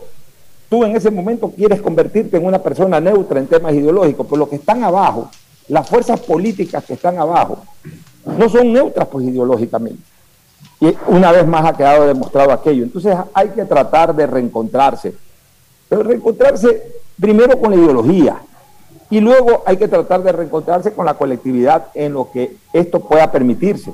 tú 0.68 0.84
en 0.84 0.96
ese 0.96 1.10
momento 1.10 1.50
quieres 1.50 1.80
convertirte 1.80 2.36
en 2.36 2.46
una 2.46 2.62
persona 2.62 3.00
neutra 3.00 3.40
en 3.40 3.46
temas 3.46 3.74
ideológicos, 3.74 4.26
pero 4.26 4.38
los 4.38 4.48
que 4.48 4.56
están 4.56 4.82
abajo 4.82 5.30
las 5.68 5.88
fuerzas 5.88 6.20
políticas 6.20 6.84
que 6.84 6.94
están 6.94 7.18
abajo 7.18 7.58
no 8.24 8.48
son 8.48 8.72
neutras 8.72 9.08
pues 9.08 9.26
ideológicamente. 9.26 10.02
Y 10.80 10.94
una 11.06 11.32
vez 11.32 11.46
más 11.46 11.64
ha 11.64 11.76
quedado 11.76 12.06
demostrado 12.06 12.52
aquello. 12.52 12.84
Entonces 12.84 13.16
hay 13.32 13.48
que 13.50 13.64
tratar 13.64 14.14
de 14.14 14.26
reencontrarse. 14.26 15.14
Pero 15.88 16.02
reencontrarse 16.02 16.82
primero 17.20 17.58
con 17.60 17.70
la 17.70 17.76
ideología 17.76 18.36
y 19.10 19.20
luego 19.20 19.62
hay 19.66 19.76
que 19.76 19.88
tratar 19.88 20.22
de 20.22 20.32
reencontrarse 20.32 20.92
con 20.92 21.06
la 21.06 21.14
colectividad 21.14 21.86
en 21.94 22.14
lo 22.14 22.30
que 22.30 22.56
esto 22.72 23.00
pueda 23.00 23.30
permitirse. 23.30 23.92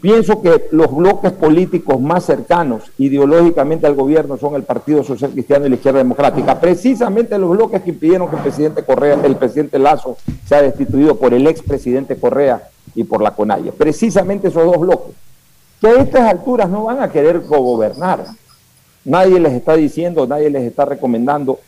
Pienso 0.00 0.40
que 0.40 0.68
los 0.70 0.94
bloques 0.94 1.30
políticos 1.32 2.00
más 2.00 2.24
cercanos 2.24 2.84
ideológicamente 2.96 3.86
al 3.86 3.94
gobierno 3.94 4.38
son 4.38 4.54
el 4.54 4.62
Partido 4.62 5.04
Social 5.04 5.32
Cristiano 5.32 5.66
y 5.66 5.68
la 5.68 5.74
Izquierda 5.74 5.98
Democrática, 5.98 6.58
precisamente 6.58 7.36
los 7.36 7.50
bloques 7.50 7.82
que 7.82 7.90
impidieron 7.90 8.30
que 8.30 8.36
el 8.36 8.42
presidente 8.42 8.82
Correa, 8.82 9.18
el 9.22 9.36
presidente 9.36 9.78
Lazo, 9.78 10.16
sea 10.46 10.62
destituido 10.62 11.16
por 11.16 11.34
el 11.34 11.46
expresidente 11.46 12.16
Correa 12.16 12.62
y 12.94 13.04
por 13.04 13.20
la 13.20 13.32
CONAIE. 13.32 13.72
Precisamente 13.72 14.48
esos 14.48 14.64
dos 14.64 14.80
bloques, 14.80 15.14
que 15.82 15.88
a 15.88 16.00
estas 16.00 16.22
alturas 16.22 16.70
no 16.70 16.84
van 16.84 17.02
a 17.02 17.10
querer 17.10 17.40
gobernar. 17.40 18.24
Nadie 19.04 19.40
les 19.40 19.52
está 19.52 19.74
diciendo, 19.76 20.26
nadie 20.26 20.50
les 20.50 20.62
está 20.62 20.84
recomendando 20.84 21.58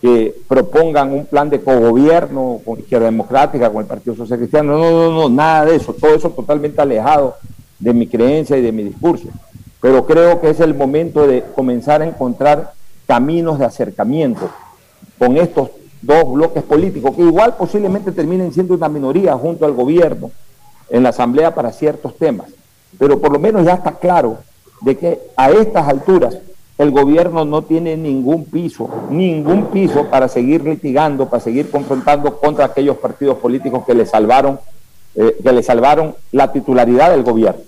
que 0.00 0.34
propongan 0.48 1.12
un 1.12 1.26
plan 1.26 1.48
de 1.48 1.60
cogobierno 1.60 2.60
con 2.64 2.80
Izquierda 2.80 3.06
Democrática, 3.06 3.70
con 3.70 3.82
el 3.82 3.86
Partido 3.86 4.16
Social 4.16 4.40
Cristiano. 4.40 4.76
No, 4.76 4.90
no, 4.90 5.10
no, 5.12 5.28
nada 5.28 5.64
de 5.64 5.76
eso. 5.76 5.94
Todo 5.94 6.14
eso 6.14 6.30
totalmente 6.30 6.82
alejado 6.82 7.36
de 7.78 7.94
mi 7.94 8.08
creencia 8.08 8.56
y 8.56 8.62
de 8.62 8.72
mi 8.72 8.82
discurso. 8.82 9.28
Pero 9.80 10.04
creo 10.04 10.40
que 10.40 10.50
es 10.50 10.60
el 10.60 10.74
momento 10.74 11.26
de 11.26 11.44
comenzar 11.54 12.02
a 12.02 12.06
encontrar 12.06 12.72
caminos 13.06 13.58
de 13.58 13.64
acercamiento 13.64 14.50
con 15.18 15.36
estos 15.36 15.70
dos 16.02 16.32
bloques 16.32 16.64
políticos, 16.64 17.14
que 17.14 17.22
igual 17.22 17.54
posiblemente 17.56 18.10
terminen 18.10 18.52
siendo 18.52 18.74
una 18.74 18.88
minoría 18.88 19.34
junto 19.34 19.64
al 19.64 19.72
gobierno 19.72 20.32
en 20.90 21.04
la 21.04 21.10
Asamblea 21.10 21.54
para 21.54 21.72
ciertos 21.72 22.16
temas. 22.16 22.48
Pero 22.98 23.20
por 23.20 23.32
lo 23.32 23.38
menos 23.38 23.64
ya 23.64 23.74
está 23.74 23.92
claro 23.92 24.38
de 24.80 24.98
que 24.98 25.20
a 25.36 25.50
estas 25.50 25.88
alturas 25.88 26.38
el 26.78 26.90
gobierno 26.90 27.44
no 27.44 27.62
tiene 27.62 27.96
ningún 27.96 28.44
piso, 28.44 28.88
ningún 29.10 29.66
piso 29.66 30.06
para 30.08 30.28
seguir 30.28 30.64
litigando, 30.64 31.28
para 31.28 31.42
seguir 31.42 31.70
confrontando 31.70 32.38
contra 32.38 32.64
aquellos 32.64 32.96
partidos 32.96 33.38
políticos 33.38 33.84
que 33.86 33.94
le 33.94 34.06
salvaron, 34.06 34.58
eh, 35.14 35.36
que 35.42 35.52
le 35.52 35.62
salvaron 35.62 36.14
la 36.32 36.50
titularidad 36.50 37.10
del 37.10 37.22
gobierno, 37.22 37.60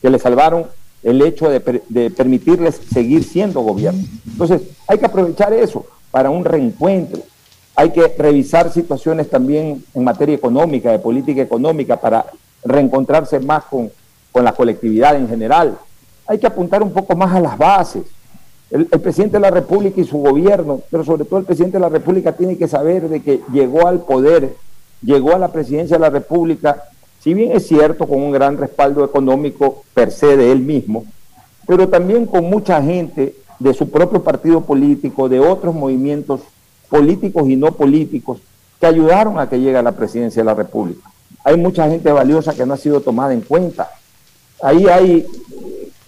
que 0.00 0.10
le 0.10 0.18
salvaron 0.18 0.66
el 1.02 1.20
hecho 1.22 1.48
de, 1.48 1.82
de 1.88 2.10
permitirles 2.10 2.80
seguir 2.92 3.24
siendo 3.24 3.60
gobierno. 3.60 4.02
Entonces, 4.30 4.62
hay 4.86 4.98
que 4.98 5.06
aprovechar 5.06 5.52
eso 5.52 5.86
para 6.10 6.30
un 6.30 6.44
reencuentro. 6.44 7.22
Hay 7.74 7.90
que 7.90 8.06
revisar 8.18 8.70
situaciones 8.70 9.28
también 9.28 9.84
en 9.94 10.04
materia 10.04 10.34
económica, 10.34 10.92
de 10.92 10.98
política 10.98 11.42
económica, 11.42 11.96
para 11.96 12.26
reencontrarse 12.62 13.40
más 13.40 13.64
con, 13.64 13.90
con 14.30 14.44
la 14.44 14.52
colectividad 14.52 15.16
en 15.16 15.28
general. 15.28 15.78
Hay 16.26 16.38
que 16.38 16.46
apuntar 16.46 16.82
un 16.82 16.92
poco 16.92 17.16
más 17.16 17.34
a 17.34 17.40
las 17.40 17.56
bases 17.56 18.04
el, 18.70 18.86
presidente 18.86 19.36
de 19.36 19.40
la 19.40 19.50
República 19.50 20.00
y 20.00 20.04
su 20.04 20.18
gobierno, 20.18 20.80
pero 20.90 21.04
sobre 21.04 21.24
todo 21.24 21.40
el 21.40 21.46
presidente 21.46 21.78
de 21.78 21.82
la 21.82 21.88
República 21.88 22.32
tiene 22.32 22.56
que 22.56 22.68
saber 22.68 23.08
de 23.08 23.20
que 23.20 23.40
llegó 23.52 23.86
al 23.86 24.00
poder, 24.00 24.54
llegó 25.02 25.34
a 25.34 25.38
la 25.38 25.48
presidencia 25.48 25.96
de 25.96 26.00
la 26.00 26.10
República, 26.10 26.84
si 27.20 27.34
bien 27.34 27.52
es 27.52 27.66
cierto, 27.66 28.06
con 28.06 28.22
un 28.22 28.30
gran 28.30 28.56
respaldo 28.56 29.04
económico 29.04 29.82
per 29.92 30.12
se 30.12 30.36
de 30.36 30.52
él 30.52 30.60
mismo, 30.60 31.04
pero 31.66 31.88
también 31.88 32.26
con 32.26 32.44
mucha 32.44 32.80
gente 32.82 33.34
de 33.58 33.74
su 33.74 33.90
propio 33.90 34.22
partido 34.22 34.62
político, 34.62 35.28
de 35.28 35.40
otros 35.40 35.74
movimientos 35.74 36.40
políticos 36.88 37.48
y 37.48 37.56
no 37.56 37.72
políticos, 37.72 38.38
que 38.80 38.86
ayudaron 38.86 39.38
a 39.38 39.48
que 39.48 39.58
llegue 39.58 39.76
a 39.76 39.82
la 39.82 39.92
presidencia 39.92 40.40
de 40.40 40.46
la 40.46 40.54
República. 40.54 41.10
Hay 41.44 41.56
mucha 41.56 41.88
gente 41.88 42.10
valiosa 42.10 42.54
que 42.54 42.64
no 42.64 42.74
ha 42.74 42.78
sido 42.78 43.00
tomada 43.00 43.32
en 43.32 43.40
cuenta. 43.40 43.90
Ahí 44.62 44.86
hay 44.86 45.26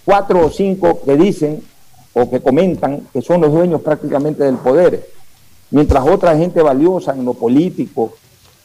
cuatro 0.05 0.47
o 0.47 0.51
cinco 0.51 1.01
que 1.05 1.17
dicen 1.17 1.63
o 2.15 2.29
que 2.29 2.41
comentan 2.41 3.07
que 3.13 3.23
son 3.23 3.41
los 3.41 3.53
dueños 3.53 3.81
prácticamente 3.81 4.45
del 4.45 4.57
poder, 4.57 5.07
mientras 5.71 6.07
otra 6.07 6.37
gente 6.37 6.61
valiosa 6.63 7.13
en 7.13 7.25
lo 7.25 7.35
político 7.35 8.13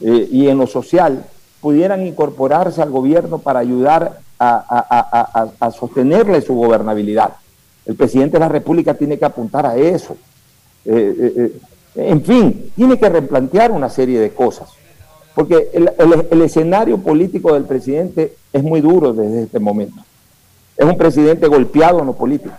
eh, 0.02 0.28
y 0.30 0.48
en 0.48 0.58
lo 0.58 0.68
social 0.68 1.26
pudieran 1.62 2.06
incorporarse 2.06 2.82
al 2.82 2.92
gobierno 2.92 3.40
para 3.40 3.60
ayudar 3.60 4.20
a, 4.40 5.72
sostenerle 5.76 6.42
su 6.42 6.54
gobernabilidad. 6.54 7.34
El 7.86 7.96
presidente 7.96 8.34
de 8.34 8.42
la 8.42 8.50
República 8.50 8.94
tiene 8.94 9.18
que 9.18 9.26
apuntar 9.26 9.66
a 9.66 9.76
eso. 9.76 10.16
Eh, 10.86 11.34
eh, 11.36 11.60
en 11.96 12.24
fin, 12.24 12.72
tiene 12.76 13.00
que 13.00 13.10
replantear 13.10 13.72
una 13.72 13.90
serie 13.90 14.20
de 14.20 14.32
cosas, 14.32 14.70
porque 15.34 15.72
el 15.74 16.42
escenario 16.44 17.00
político 17.00 17.54
del 17.54 17.64
presidente 17.64 18.36
es 18.54 18.62
muy 18.62 18.82
duro 18.82 19.14
desde 19.14 19.44
este 19.44 19.60
momento. 19.60 20.04
Es 20.76 20.86
un 20.86 20.98
presidente 20.98 21.48
golpeado 21.48 22.02
en 22.02 22.06
lo 22.06 22.14
político 22.14 22.54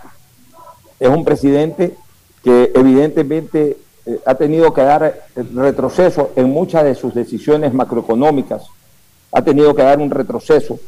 es 0.99 1.09
un 1.09 1.23
presidente 1.23 1.95
que 2.43 2.71
evidentemente 2.75 3.77
eh, 4.05 4.19
ha 4.25 4.35
tenido 4.35 4.73
que 4.73 4.81
dar 4.81 5.27
retroceso 5.53 6.31
en 6.35 6.49
muchas 6.49 6.83
de 6.83 6.95
sus 6.95 7.13
decisiones 7.13 7.73
macroeconómicas, 7.73 8.63
ha 9.31 9.41
tenido 9.41 9.75
que 9.75 9.83
dar 9.83 9.99
un 9.99 10.09
retroceso 10.09 10.79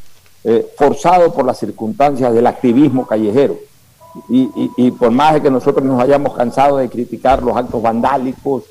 eh, 0.43 0.67
forzado 0.75 1.31
por 1.31 1.45
las 1.45 1.59
circunstancias 1.59 2.33
del 2.33 2.47
activismo 2.47 3.05
callejero. 3.05 3.57
Y, 4.27 4.91
por 4.91 5.11
más 5.11 5.35
de 5.35 5.41
que 5.41 5.49
nosotros 5.49 5.85
nos 5.85 6.01
hayamos 6.01 6.35
cansado 6.35 6.77
de 6.77 6.89
criticar 6.89 7.41
los 7.41 7.55
actos 7.55 7.81
vandálicos 7.81 8.63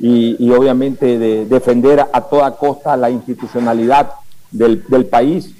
y, 0.00 0.50
obviamente 0.50 1.18
de 1.18 1.44
defender 1.44 2.04
a, 2.12 2.20
toda 2.22 2.56
costa 2.56 2.96
la 2.96 3.08
institucionalidad 3.08 4.10
del, 4.50 5.06
país, 5.08 5.54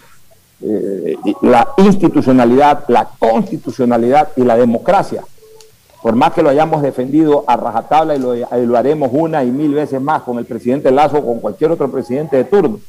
eh, 0.61 1.17
la 1.43 1.69
institucionalidad, 1.77 2.85
la 2.89 3.09
constitucionalidad 3.19 4.31
y 4.37 4.43
la 4.43 4.57
democracia. 4.57 5.25
Por 6.03 6.15
más 6.15 6.33
que 6.33 6.43
lo 6.43 6.49
hayamos 6.49 6.83
defendido 6.83 7.45
a 7.47 7.57
rajatabla 7.57 8.17
y 8.17 8.67
lo, 8.67 8.77
haremos 8.77 9.11
una 9.13 9.45
y 9.45 9.51
mil 9.51 9.75
veces 9.75 10.01
más 10.01 10.23
con 10.23 10.39
el 10.39 10.47
presidente 10.47 10.91
Lazo 10.91 11.19
o 11.19 11.27
con 11.27 11.41
cualquier 11.41 11.71
otro 11.71 11.91
presidente 11.91 12.37
de 12.37 12.45
turno, 12.45 12.81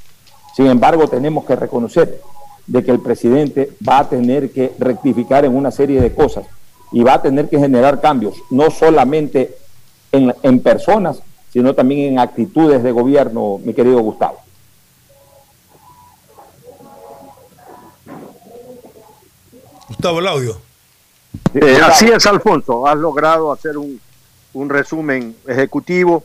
sin 0.56 0.68
embargo 0.68 1.08
tenemos 1.08 1.46
que 1.46 1.56
reconocer 1.56 2.22
de 2.68 2.84
que 2.84 2.92
el 2.92 3.00
presidente 3.00 3.72
va 3.88 4.00
a 4.00 4.10
tener 4.10 4.52
que 4.52 4.74
rectificar 4.78 5.46
en 5.46 5.56
una 5.56 5.72
serie 5.72 6.02
de 6.02 6.14
cosas 6.14 6.46
y 6.92 7.02
va 7.02 7.16
a 7.16 7.22
tener 7.22 7.50
que 7.50 7.60
generar 7.60 8.00
cambios, 8.00 8.36
no 8.52 8.70
solamente 8.70 9.56
en, 10.12 10.34
en 10.44 10.60
personas, 10.60 11.22
sino 11.52 11.74
también 11.74 12.14
en 12.14 12.20
actitudes 12.20 12.84
de 12.84 12.92
gobierno, 12.92 13.60
mi 13.64 13.74
querido 13.74 14.00
Gustavo. 14.02 14.38
Gustavo, 19.90 20.20
el 20.20 20.28
audio. 20.28 20.62
Eh, 21.54 21.80
así 21.84 22.08
es, 22.08 22.26
Alfonso. 22.28 22.88
Has 22.88 22.98
logrado 22.98 23.52
hacer 23.52 23.78
un, 23.78 24.00
un 24.54 24.70
resumen 24.70 25.36
ejecutivo. 25.48 26.24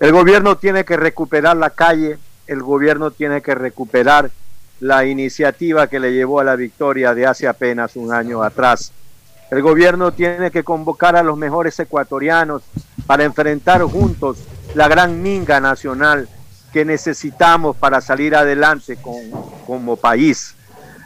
El 0.00 0.12
gobierno 0.12 0.56
tiene 0.56 0.84
que 0.84 0.96
recuperar 0.96 1.56
la 1.56 1.70
calle, 1.70 2.18
el 2.46 2.62
gobierno 2.62 3.10
tiene 3.10 3.42
que 3.42 3.54
recuperar 3.54 4.30
la 4.80 5.04
iniciativa 5.04 5.86
que 5.86 6.00
le 6.00 6.12
llevó 6.12 6.40
a 6.40 6.44
la 6.44 6.56
victoria 6.56 7.14
de 7.14 7.26
hace 7.26 7.46
apenas 7.46 7.94
un 7.96 8.12
año 8.12 8.42
atrás. 8.42 8.92
El 9.50 9.62
gobierno 9.62 10.12
tiene 10.12 10.50
que 10.50 10.64
convocar 10.64 11.14
a 11.14 11.22
los 11.22 11.36
mejores 11.36 11.78
ecuatorianos 11.78 12.62
para 13.06 13.24
enfrentar 13.24 13.82
juntos 13.82 14.38
la 14.74 14.88
gran 14.88 15.22
minga 15.22 15.60
nacional 15.60 16.28
que 16.72 16.84
necesitamos 16.84 17.76
para 17.76 18.00
salir 18.00 18.34
adelante 18.34 18.98
como 19.66 19.96
país. 19.96 20.53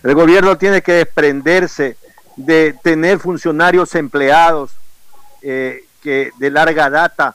El 0.02 0.14
gobierno 0.14 0.56
tiene 0.56 0.82
que 0.82 0.92
desprenderse 0.92 1.96
de 2.36 2.76
tener 2.82 3.18
funcionarios 3.18 3.94
empleados 3.94 4.70
eh, 5.42 5.84
que 6.02 6.30
de 6.38 6.50
larga 6.50 6.88
data 6.88 7.34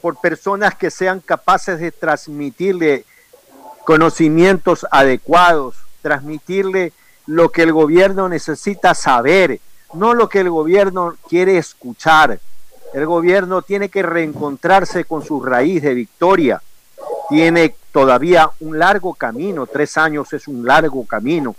por 0.00 0.20
personas 0.20 0.76
que 0.76 0.90
sean 0.90 1.20
capaces 1.20 1.80
de 1.80 1.90
transmitirle 1.90 3.04
conocimientos 3.84 4.86
adecuados, 4.90 5.76
transmitirle 6.02 6.92
lo 7.26 7.50
que 7.50 7.62
el 7.62 7.72
gobierno 7.72 8.28
necesita 8.28 8.94
saber, 8.94 9.60
no 9.92 10.14
lo 10.14 10.28
que 10.28 10.40
el 10.40 10.50
gobierno 10.50 11.16
quiere 11.28 11.58
escuchar. 11.58 12.38
El 12.94 13.06
gobierno 13.06 13.62
tiene 13.62 13.88
que 13.88 14.02
reencontrarse 14.02 15.04
con 15.04 15.24
su 15.24 15.42
raíz 15.42 15.82
de 15.82 15.94
victoria. 15.94 16.62
Tiene 17.28 17.74
todavía 17.92 18.50
un 18.60 18.78
largo 18.78 19.14
camino, 19.14 19.66
tres 19.66 19.98
años 19.98 20.32
es 20.32 20.48
un 20.48 20.64
largo 20.64 21.04
camino, 21.06 21.54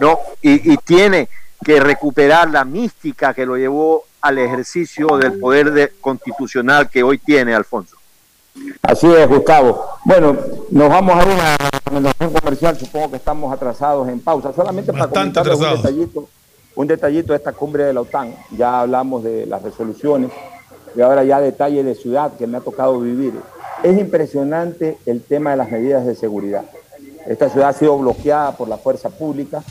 ¿no? 0.00 0.18
Y, 0.42 0.72
y 0.72 0.76
tiene 0.78 1.28
que 1.64 1.80
recuperar 1.80 2.50
la 2.50 2.64
mística 2.64 3.34
que 3.34 3.46
lo 3.46 3.56
llevó 3.56 4.04
al 4.20 4.38
ejercicio 4.38 5.06
del 5.18 5.38
poder 5.38 5.92
constitucional 6.00 6.90
que 6.90 7.02
hoy 7.02 7.18
tiene 7.18 7.54
Alfonso. 7.54 7.96
Así 8.82 9.06
es, 9.06 9.28
Gustavo. 9.28 9.84
Bueno, 10.04 10.36
nos 10.70 10.88
vamos 10.88 11.14
a 11.14 11.24
una 11.24 11.56
recomendación 11.56 12.32
comercial, 12.32 12.78
supongo 12.78 13.10
que 13.10 13.16
estamos 13.16 13.52
atrasados 13.52 14.08
en 14.08 14.20
pausa. 14.20 14.52
Solamente 14.52 14.92
para 14.92 15.08
comentar 15.08 15.48
un 15.48 15.60
detallito, 15.60 16.28
un 16.74 16.86
detallito 16.86 17.32
de 17.32 17.36
esta 17.36 17.52
cumbre 17.52 17.84
de 17.84 17.92
la 17.92 18.00
OTAN. 18.00 18.34
Ya 18.56 18.80
hablamos 18.80 19.22
de 19.22 19.46
las 19.46 19.62
resoluciones 19.62 20.30
y 20.94 21.00
ahora 21.00 21.24
ya 21.24 21.40
detalle 21.40 21.84
de 21.84 21.94
ciudad 21.94 22.32
que 22.36 22.46
me 22.46 22.58
ha 22.58 22.60
tocado 22.60 22.98
vivir. 23.00 23.34
Es 23.82 23.98
impresionante 23.98 24.96
el 25.04 25.22
tema 25.22 25.50
de 25.50 25.56
las 25.58 25.70
medidas 25.70 26.06
de 26.06 26.14
seguridad. 26.14 26.64
Esta 27.26 27.48
ciudad 27.48 27.70
ha 27.70 27.72
sido 27.72 27.98
bloqueada 27.98 28.52
por 28.52 28.68
la 28.68 28.76
fuerza 28.76 29.10
pública 29.10 29.62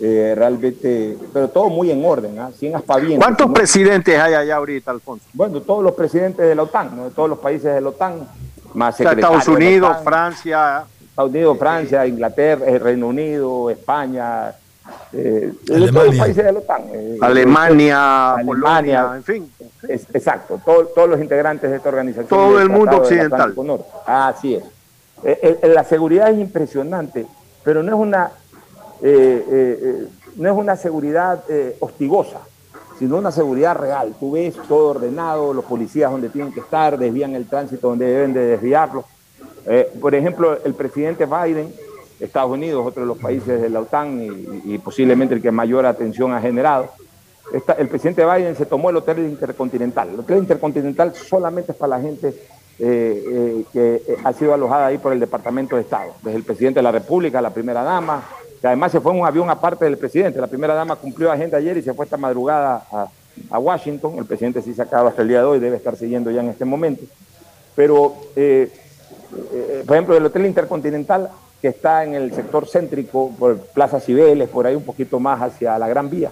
eh, 0.00 0.34
realmente, 0.36 1.18
pero 1.32 1.48
todo 1.48 1.68
muy 1.68 1.90
en 1.90 2.04
orden, 2.04 2.38
¿ah? 2.38 2.50
sin 2.56 2.74
aspavientos. 2.76 3.18
¿Cuántos 3.18 3.50
presidentes 3.50 4.16
hay 4.18 4.34
allá 4.34 4.56
ahorita, 4.56 4.92
Alfonso? 4.92 5.24
Bueno, 5.32 5.60
todos 5.60 5.82
los 5.82 5.94
presidentes 5.94 6.46
de 6.46 6.54
la 6.54 6.62
OTAN, 6.62 7.04
de 7.04 7.10
todos 7.10 7.28
los 7.28 7.38
países 7.40 7.74
de 7.74 7.80
la 7.80 7.88
OTAN, 7.88 8.28
más 8.74 9.00
Estados 9.00 9.48
Unidos, 9.48 9.96
Francia. 10.04 10.84
Estados 11.00 11.30
Unidos, 11.30 11.58
Francia, 11.58 12.06
Inglaterra, 12.06 12.66
el 12.66 12.78
Reino 12.78 13.08
Unido, 13.08 13.70
España, 13.70 14.52
eh, 15.12 15.52
todos 15.66 15.92
los 15.92 16.16
países 16.16 16.44
de 16.44 16.52
la 16.52 16.58
OTAN. 16.60 16.82
Eh, 16.92 17.18
Alemania, 17.20 18.36
Polonia, 18.46 19.12
en 19.16 19.24
fin. 19.24 19.52
exacto, 19.82 20.60
todos 20.64 21.08
los 21.08 21.20
integrantes 21.20 21.70
de 21.70 21.76
esta 21.76 21.88
organización. 21.88 22.28
Todo 22.28 22.60
el 22.60 22.68
mundo 22.68 22.98
occidental. 22.98 23.52
Así 24.06 24.54
es. 24.54 24.62
La 25.62 25.84
seguridad 25.84 26.30
es 26.30 26.38
impresionante, 26.38 27.26
pero 27.64 27.82
no 27.82 27.94
es 27.94 28.00
una 28.00 28.32
eh, 29.00 29.44
eh, 29.48 29.78
eh, 29.82 30.08
no 30.36 30.50
es 30.50 30.56
una 30.56 30.76
seguridad 30.76 31.42
hostigosa, 31.80 32.40
sino 32.98 33.16
una 33.16 33.32
seguridad 33.32 33.76
real. 33.76 34.14
Tú 34.18 34.32
ves 34.32 34.54
todo 34.68 34.90
ordenado, 34.90 35.52
los 35.52 35.64
policías 35.64 36.10
donde 36.10 36.28
tienen 36.28 36.52
que 36.52 36.60
estar, 36.60 36.96
desvían 36.96 37.34
el 37.34 37.48
tránsito 37.48 37.88
donde 37.88 38.06
deben 38.06 38.32
de 38.32 38.40
desviarlo. 38.40 39.04
Eh, 39.66 39.90
por 40.00 40.14
ejemplo, 40.14 40.58
el 40.64 40.74
presidente 40.74 41.26
Biden, 41.26 41.72
Estados 42.20 42.52
Unidos, 42.52 42.86
otro 42.86 43.02
de 43.02 43.08
los 43.08 43.18
países 43.18 43.60
de 43.60 43.68
la 43.68 43.80
OTAN 43.80 44.62
y, 44.64 44.78
posiblemente 44.78 45.34
el 45.34 45.42
que 45.42 45.50
mayor 45.50 45.86
atención 45.86 46.32
ha 46.32 46.40
generado, 46.40 46.90
el 47.78 47.88
presidente 47.88 48.24
Biden 48.24 48.56
se 48.56 48.66
tomó 48.66 48.90
el 48.90 48.96
Hotel 48.96 49.20
Intercontinental. 49.20 50.10
El 50.10 50.20
Hotel 50.20 50.38
Intercontinental 50.38 51.14
solamente 51.14 51.72
es 51.72 51.78
para 51.78 51.96
la 51.96 52.00
gente 52.00 52.34
eh, 52.80 53.24
eh, 53.26 53.64
que 53.72 54.16
ha 54.22 54.32
sido 54.32 54.54
alojada 54.54 54.86
ahí 54.86 54.98
por 54.98 55.12
el 55.12 55.18
Departamento 55.18 55.74
de 55.74 55.82
Estado, 55.82 56.14
desde 56.22 56.36
el 56.36 56.44
presidente 56.44 56.78
de 56.78 56.84
la 56.84 56.92
República, 56.92 57.42
la 57.42 57.50
primera 57.50 57.82
dama, 57.82 58.22
que 58.60 58.68
además 58.68 58.92
se 58.92 59.00
fue 59.00 59.12
en 59.12 59.20
un 59.20 59.26
avión 59.26 59.50
aparte 59.50 59.84
del 59.84 59.98
presidente. 59.98 60.40
La 60.40 60.46
primera 60.46 60.74
dama 60.74 60.94
cumplió 60.94 61.32
agenda 61.32 61.58
ayer 61.58 61.76
y 61.76 61.82
se 61.82 61.92
fue 61.92 62.04
esta 62.04 62.16
madrugada 62.16 62.84
a, 63.50 63.58
Washington. 63.58 64.18
El 64.18 64.26
presidente 64.26 64.62
sí 64.62 64.74
se 64.74 64.82
acaba 64.82 65.08
hasta 65.08 65.22
el 65.22 65.28
día 65.28 65.38
de 65.40 65.44
hoy, 65.44 65.58
debe 65.58 65.76
estar 65.76 65.96
siguiendo 65.96 66.30
ya 66.30 66.40
en 66.40 66.50
este 66.50 66.64
momento. 66.64 67.02
Pero, 67.74 68.14
eh, 68.36 68.70
por 69.84 69.96
ejemplo, 69.96 70.16
el 70.16 70.24
Hotel 70.24 70.46
Intercontinental, 70.46 71.30
que 71.60 71.68
está 71.68 72.04
en 72.04 72.14
el 72.14 72.32
sector 72.32 72.68
céntrico, 72.68 73.32
por 73.38 73.58
Plaza 73.58 73.98
Cibeles, 73.98 74.48
por 74.48 74.66
ahí 74.66 74.76
un 74.76 74.84
poquito 74.84 75.18
más 75.18 75.40
hacia 75.42 75.78
la 75.78 75.88
Gran 75.88 76.10
Vía, 76.10 76.30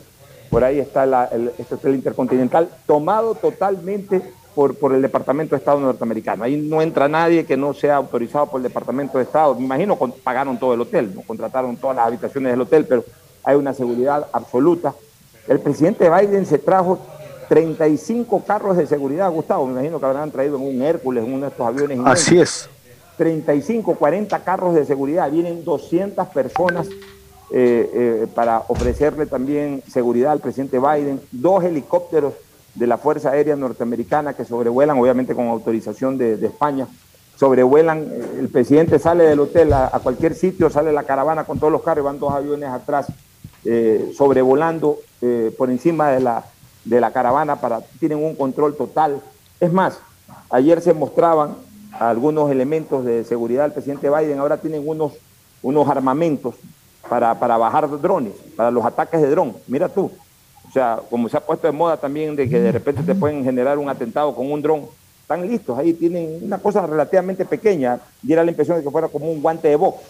por 0.51 0.63
ahí 0.63 0.79
está 0.79 1.29
el, 1.33 1.53
este 1.59 1.75
Hotel 1.75 1.97
Intercontinental, 1.97 2.69
tomado 2.87 3.35
totalmente 3.35 4.23
por, 4.57 4.95
el 4.95 5.03
Departamento 5.03 5.55
de 5.55 5.59
Estado 5.59 5.79
norteamericano. 5.81 6.43
Ahí 6.43 6.57
no 6.57 6.81
entra 6.81 7.09
nadie 7.09 7.45
que 7.45 7.59
no 7.59 7.75
sea 7.75 7.97
autorizado 7.97 8.47
por 8.47 8.59
el 8.59 8.63
Departamento 8.63 9.19
de 9.19 9.25
Estado. 9.25 9.55
Me 9.55 9.67
imagino 9.67 9.99
que 9.99 10.09
pagaron 10.25 10.59
todo 10.59 10.73
el 10.73 10.81
hotel, 10.81 11.15
no 11.15 11.21
contrataron 11.21 11.77
todas 11.77 11.97
las 11.97 12.07
habitaciones 12.07 12.53
del 12.53 12.63
hotel, 12.63 12.87
pero 12.89 13.05
hay 13.45 13.55
una 13.57 13.75
seguridad 13.75 14.27
absoluta. 14.33 14.95
El 15.47 15.61
presidente 15.61 16.09
Biden 16.09 16.47
se 16.47 16.57
trajo 16.57 16.99
35 17.51 18.43
carros 18.47 18.79
de 18.79 18.87
seguridad, 18.87 19.31
Gustavo. 19.31 19.67
Me 19.67 19.73
imagino 19.73 20.01
que 20.01 20.07
habrán 20.07 20.31
traído 20.31 20.57
en 20.57 20.63
un 20.63 20.81
Hércules, 20.81 21.23
en 21.23 21.35
uno 21.35 21.43
de 21.43 21.51
estos 21.51 21.67
aviones. 21.67 22.01
Así 22.03 22.41
es. 22.41 22.71
35, 23.19 23.95
40 23.95 24.43
carros 24.43 24.75
de 24.75 24.87
seguridad. 24.87 25.31
Vienen 25.31 25.65
200 25.67 26.27
personas 26.29 26.89
eh, 27.51 27.91
eh, 27.93 28.27
para 28.35 28.63
ofrecerle 28.69 29.27
también 29.27 29.83
seguridad 29.87 30.33
al 30.33 30.41
presidente 30.41 30.79
Biden. 30.79 31.21
Dos 31.31 31.63
helicópteros 31.63 32.33
de 32.77 32.87
la 32.87 32.99
Fuerza 32.99 33.31
Aérea 33.31 33.57
Norteamericana 33.57 34.35
que 34.35 34.45
sobrevuelan, 34.45 34.99
obviamente 34.99 35.35
con 35.35 35.49
autorización 35.49 36.19
de, 36.19 36.35
España, 36.35 36.87
sobrevuelan, 37.37 38.07
eh, 38.11 38.37
el 38.39 38.49
presidente 38.49 38.99
sale 38.99 39.25
del 39.25 39.41
hotel 39.41 39.73
a, 39.73 39.91
cualquier 40.03 40.35
sitio, 40.35 40.71
sale 40.71 40.93
la 40.93 41.05
caravana 41.05 41.45
con 41.45 41.59
todos 41.59 41.73
los 41.73 41.83
carros, 41.83 42.05
van 42.05 42.19
dos 42.19 42.33
aviones 42.33 42.69
atrás, 42.69 43.07
eh, 43.65 44.13
sobrevolando 44.17 44.99
eh, 45.23 45.55
por 45.57 45.71
encima 45.71 46.11
de 46.11 46.21
la, 46.21 46.45
de 46.85 47.01
la 47.01 47.13
caravana, 47.13 47.57
para, 47.57 47.81
tienen 47.99 48.23
un 48.23 48.37
control 48.37 48.77
total. 48.77 49.21
Es 49.59 49.73
más, 49.73 49.99
ayer 50.51 50.83
se 50.83 50.93
mostraban 50.93 51.57
algunos 51.99 52.51
elementos 52.51 53.07
de 53.07 53.25
seguridad 53.25 53.63
del 53.63 53.73
presidente 53.73 54.11
Biden, 54.11 54.39
ahora 54.39 54.59
tienen 54.59 54.87
unos, 54.87 55.13
unos 55.63 55.89
armamentos 55.89 56.55
para, 57.09 57.39
para 57.39 57.57
bajar 57.57 57.89
drones, 58.03 58.35
para 58.55 58.71
los 58.71 58.85
ataques 58.85 59.23
de 59.23 59.31
dron. 59.31 59.57
Mira 59.67 59.89
tú, 59.89 60.11
sea, 60.77 61.01
como 61.09 61.29
se 61.29 61.37
ha 61.37 61.41
puesto 61.41 61.67
de 61.67 61.73
moda 61.73 61.97
también 61.97 62.37
de 62.37 62.49
que 62.49 62.61
de 62.61 62.71
repente 62.71 63.03
te 63.03 63.15
pueden 63.15 63.43
generar 63.43 63.79
un 63.79 63.89
atentado 63.89 64.35
con 64.35 64.53
un 64.53 64.61
dron, 64.61 64.83
están 65.23 65.49
listos, 65.49 65.79
ahí 65.79 65.95
tienen 65.95 66.39
una 66.43 66.59
cosa 66.59 66.87
relativamente 66.87 67.45
pequeña, 67.45 67.99
diera 68.23 68.45
la 68.45 68.51
impresión 68.51 68.77
de 68.77 68.85
que 68.85 68.91
fuera 68.91 69.09
como 69.09 69.31
un 69.31 69.41
guante 69.41 69.69
de 69.69 69.77
box. 69.77 70.03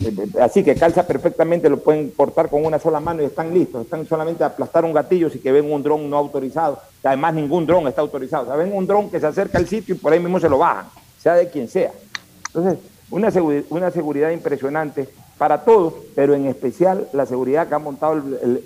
Eh, 0.00 0.14
eh, 0.16 0.40
así 0.40 0.62
que 0.62 0.74
calza 0.74 1.06
perfectamente, 1.06 1.70
lo 1.70 1.78
pueden 1.78 2.10
portar 2.10 2.50
con 2.50 2.64
una 2.64 2.78
sola 2.78 3.00
mano 3.00 3.22
y 3.22 3.26
están 3.26 3.54
listos. 3.54 3.84
Están 3.84 4.06
solamente 4.06 4.44
a 4.44 4.48
aplastar 4.48 4.84
un 4.84 4.92
gatillo 4.92 5.30
si 5.30 5.38
que 5.38 5.52
ven 5.52 5.70
un 5.70 5.82
dron 5.82 6.08
no 6.10 6.16
autorizado. 6.16 6.80
Que 7.00 7.08
además 7.08 7.34
ningún 7.34 7.66
dron 7.66 7.88
está 7.88 8.00
autorizado. 8.00 8.44
O 8.44 8.46
sea, 8.46 8.56
ven 8.56 8.72
un 8.72 8.86
dron 8.86 9.10
que 9.10 9.20
se 9.20 9.26
acerca 9.26 9.58
al 9.58 9.66
sitio 9.66 9.94
y 9.94 9.98
por 9.98 10.12
ahí 10.12 10.20
mismo 10.20 10.38
se 10.38 10.48
lo 10.48 10.58
bajan, 10.58 10.86
sea 11.20 11.34
de 11.34 11.48
quien 11.48 11.68
sea. 11.68 11.92
Entonces, 12.48 12.78
una, 13.10 13.32
una 13.70 13.90
seguridad 13.90 14.30
impresionante 14.30 15.08
para 15.38 15.64
todos, 15.64 15.94
pero 16.14 16.34
en 16.34 16.46
especial 16.46 17.08
la 17.12 17.24
seguridad 17.24 17.68
que 17.68 17.74
ha 17.74 17.78
montado 17.78 18.14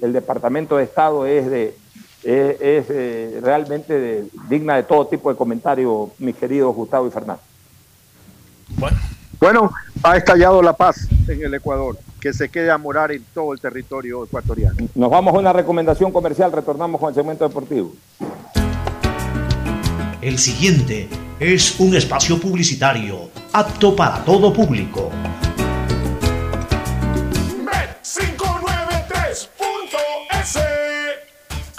el, 0.00 0.12
Departamento 0.12 0.78
de 0.78 0.84
Estado 0.84 1.26
es, 1.26 1.50
de, 1.50 1.76
es, 2.24 2.86
eh, 2.88 3.38
realmente 3.42 4.24
digna 4.48 4.76
de 4.76 4.82
todo 4.82 5.06
tipo 5.06 5.30
de 5.30 5.36
comentario, 5.36 6.10
mis 6.18 6.34
queridos 6.34 6.74
Gustavo 6.74 7.06
y 7.06 7.10
Fernando. 7.10 7.42
Bueno. 8.78 8.96
bueno, 9.38 9.70
ha 10.02 10.16
estallado 10.16 10.62
la 10.62 10.72
paz 10.72 11.06
en 11.28 11.44
el 11.44 11.52
Ecuador, 11.52 11.98
que 12.18 12.32
se 12.32 12.48
quede 12.48 12.70
a 12.70 12.78
morar 12.78 13.12
en 13.12 13.22
todo 13.34 13.52
el 13.52 13.60
territorio 13.60 14.24
ecuatoriano. 14.24 14.88
Nos 14.94 15.10
vamos 15.10 15.34
a 15.34 15.38
una 15.38 15.52
recomendación 15.52 16.10
comercial, 16.10 16.50
retornamos 16.50 16.98
con 16.98 17.10
el 17.10 17.14
segmento 17.14 17.46
deportivo. 17.46 17.92
El 20.22 20.38
siguiente 20.38 21.08
es 21.38 21.80
un 21.80 21.96
espacio 21.96 22.40
publicitario 22.40 23.28
apto 23.52 23.94
para 23.94 24.24
todo 24.24 24.52
público. 24.52 25.10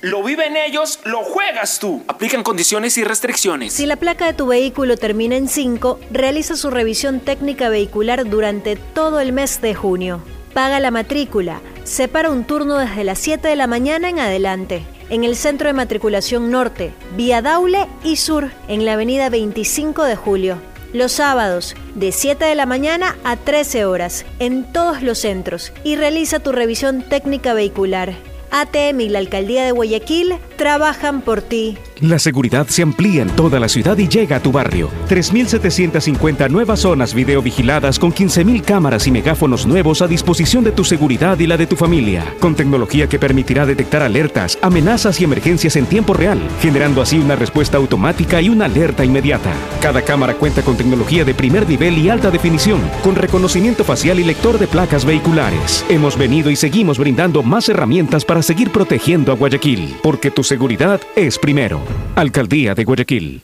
lo 0.00 0.22
viven 0.22 0.56
ellos, 0.56 1.00
lo 1.04 1.22
juegas 1.22 1.78
tú. 1.78 2.04
Aplican 2.08 2.42
condiciones 2.42 2.98
y 2.98 3.04
restricciones. 3.04 3.72
Si 3.72 3.86
la 3.86 3.96
placa 3.96 4.26
de 4.26 4.34
tu 4.34 4.46
vehículo 4.46 4.96
termina 4.96 5.36
en 5.36 5.48
5, 5.48 5.98
realiza 6.10 6.56
su 6.56 6.70
revisión 6.70 7.20
técnica 7.20 7.68
vehicular 7.68 8.28
durante 8.28 8.76
todo 8.76 9.20
el 9.20 9.32
mes 9.32 9.60
de 9.60 9.74
junio. 9.74 10.22
Paga 10.54 10.80
la 10.80 10.90
matrícula. 10.90 11.60
Separa 11.84 12.30
un 12.30 12.44
turno 12.44 12.78
desde 12.78 13.04
las 13.04 13.18
7 13.18 13.48
de 13.48 13.56
la 13.56 13.66
mañana 13.66 14.08
en 14.08 14.18
adelante. 14.18 14.82
En 15.10 15.24
el 15.24 15.36
Centro 15.36 15.68
de 15.68 15.72
Matriculación 15.72 16.50
Norte, 16.50 16.92
Vía 17.16 17.40
Daule 17.40 17.86
y 18.04 18.16
Sur, 18.16 18.50
en 18.68 18.84
la 18.84 18.92
avenida 18.92 19.30
25 19.30 20.04
de 20.04 20.16
Julio. 20.16 20.58
Los 20.92 21.12
sábados, 21.12 21.74
de 21.94 22.12
7 22.12 22.44
de 22.44 22.54
la 22.54 22.66
mañana 22.66 23.16
a 23.24 23.36
13 23.36 23.84
horas, 23.84 24.24
en 24.38 24.70
todos 24.72 25.02
los 25.02 25.18
centros. 25.18 25.72
Y 25.82 25.96
realiza 25.96 26.40
tu 26.40 26.52
revisión 26.52 27.02
técnica 27.02 27.52
vehicular. 27.54 28.14
ATM 28.50 29.00
y 29.00 29.08
la 29.08 29.18
Alcaldía 29.18 29.64
de 29.64 29.72
Guayaquil 29.72 30.34
trabajan 30.56 31.22
por 31.22 31.42
ti. 31.42 31.78
La 32.00 32.20
seguridad 32.20 32.68
se 32.68 32.82
amplía 32.82 33.22
en 33.22 33.30
toda 33.30 33.58
la 33.58 33.68
ciudad 33.68 33.98
y 33.98 34.06
llega 34.06 34.36
a 34.36 34.40
tu 34.40 34.52
barrio. 34.52 34.88
3.750 35.08 36.48
nuevas 36.48 36.80
zonas 36.80 37.12
videovigiladas 37.12 37.98
con 37.98 38.12
15.000 38.12 38.62
cámaras 38.62 39.08
y 39.08 39.10
megáfonos 39.10 39.66
nuevos 39.66 40.00
a 40.00 40.06
disposición 40.06 40.62
de 40.62 40.70
tu 40.70 40.84
seguridad 40.84 41.38
y 41.40 41.48
la 41.48 41.56
de 41.56 41.66
tu 41.66 41.74
familia, 41.74 42.24
con 42.38 42.54
tecnología 42.54 43.08
que 43.08 43.18
permitirá 43.18 43.66
detectar 43.66 44.02
alertas, 44.02 44.58
amenazas 44.62 45.20
y 45.20 45.24
emergencias 45.24 45.74
en 45.74 45.86
tiempo 45.86 46.14
real, 46.14 46.40
generando 46.62 47.02
así 47.02 47.18
una 47.18 47.34
respuesta 47.34 47.78
automática 47.78 48.40
y 48.40 48.48
una 48.48 48.66
alerta 48.66 49.04
inmediata. 49.04 49.52
Cada 49.80 50.02
cámara 50.02 50.34
cuenta 50.34 50.62
con 50.62 50.76
tecnología 50.76 51.24
de 51.24 51.34
primer 51.34 51.68
nivel 51.68 51.98
y 51.98 52.10
alta 52.10 52.30
definición, 52.30 52.80
con 53.02 53.16
reconocimiento 53.16 53.82
facial 53.82 54.20
y 54.20 54.24
lector 54.24 54.58
de 54.58 54.68
placas 54.68 55.04
vehiculares. 55.04 55.84
Hemos 55.88 56.16
venido 56.16 56.48
y 56.48 56.54
seguimos 56.54 56.98
brindando 56.98 57.42
más 57.42 57.68
herramientas 57.68 58.24
para 58.24 58.37
seguir 58.42 58.70
protegiendo 58.70 59.32
a 59.32 59.36
Guayaquil, 59.36 59.96
porque 60.02 60.30
tu 60.30 60.44
seguridad 60.44 61.00
es 61.16 61.38
primero. 61.38 61.80
Alcaldía 62.14 62.74
de 62.74 62.84
Guayaquil. 62.84 63.42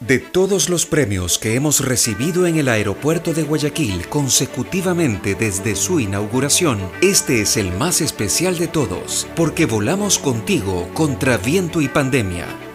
De 0.00 0.18
todos 0.18 0.68
los 0.68 0.84
premios 0.84 1.38
que 1.38 1.54
hemos 1.54 1.82
recibido 1.82 2.46
en 2.46 2.56
el 2.56 2.68
aeropuerto 2.68 3.32
de 3.32 3.44
Guayaquil 3.44 4.08
consecutivamente 4.08 5.34
desde 5.34 5.74
su 5.74 6.00
inauguración, 6.00 6.78
este 7.00 7.40
es 7.40 7.56
el 7.56 7.72
más 7.72 8.02
especial 8.02 8.58
de 8.58 8.68
todos, 8.68 9.26
porque 9.34 9.64
volamos 9.64 10.18
contigo 10.18 10.88
contra 10.92 11.38
viento 11.38 11.80
y 11.80 11.88
pandemia 11.88 12.46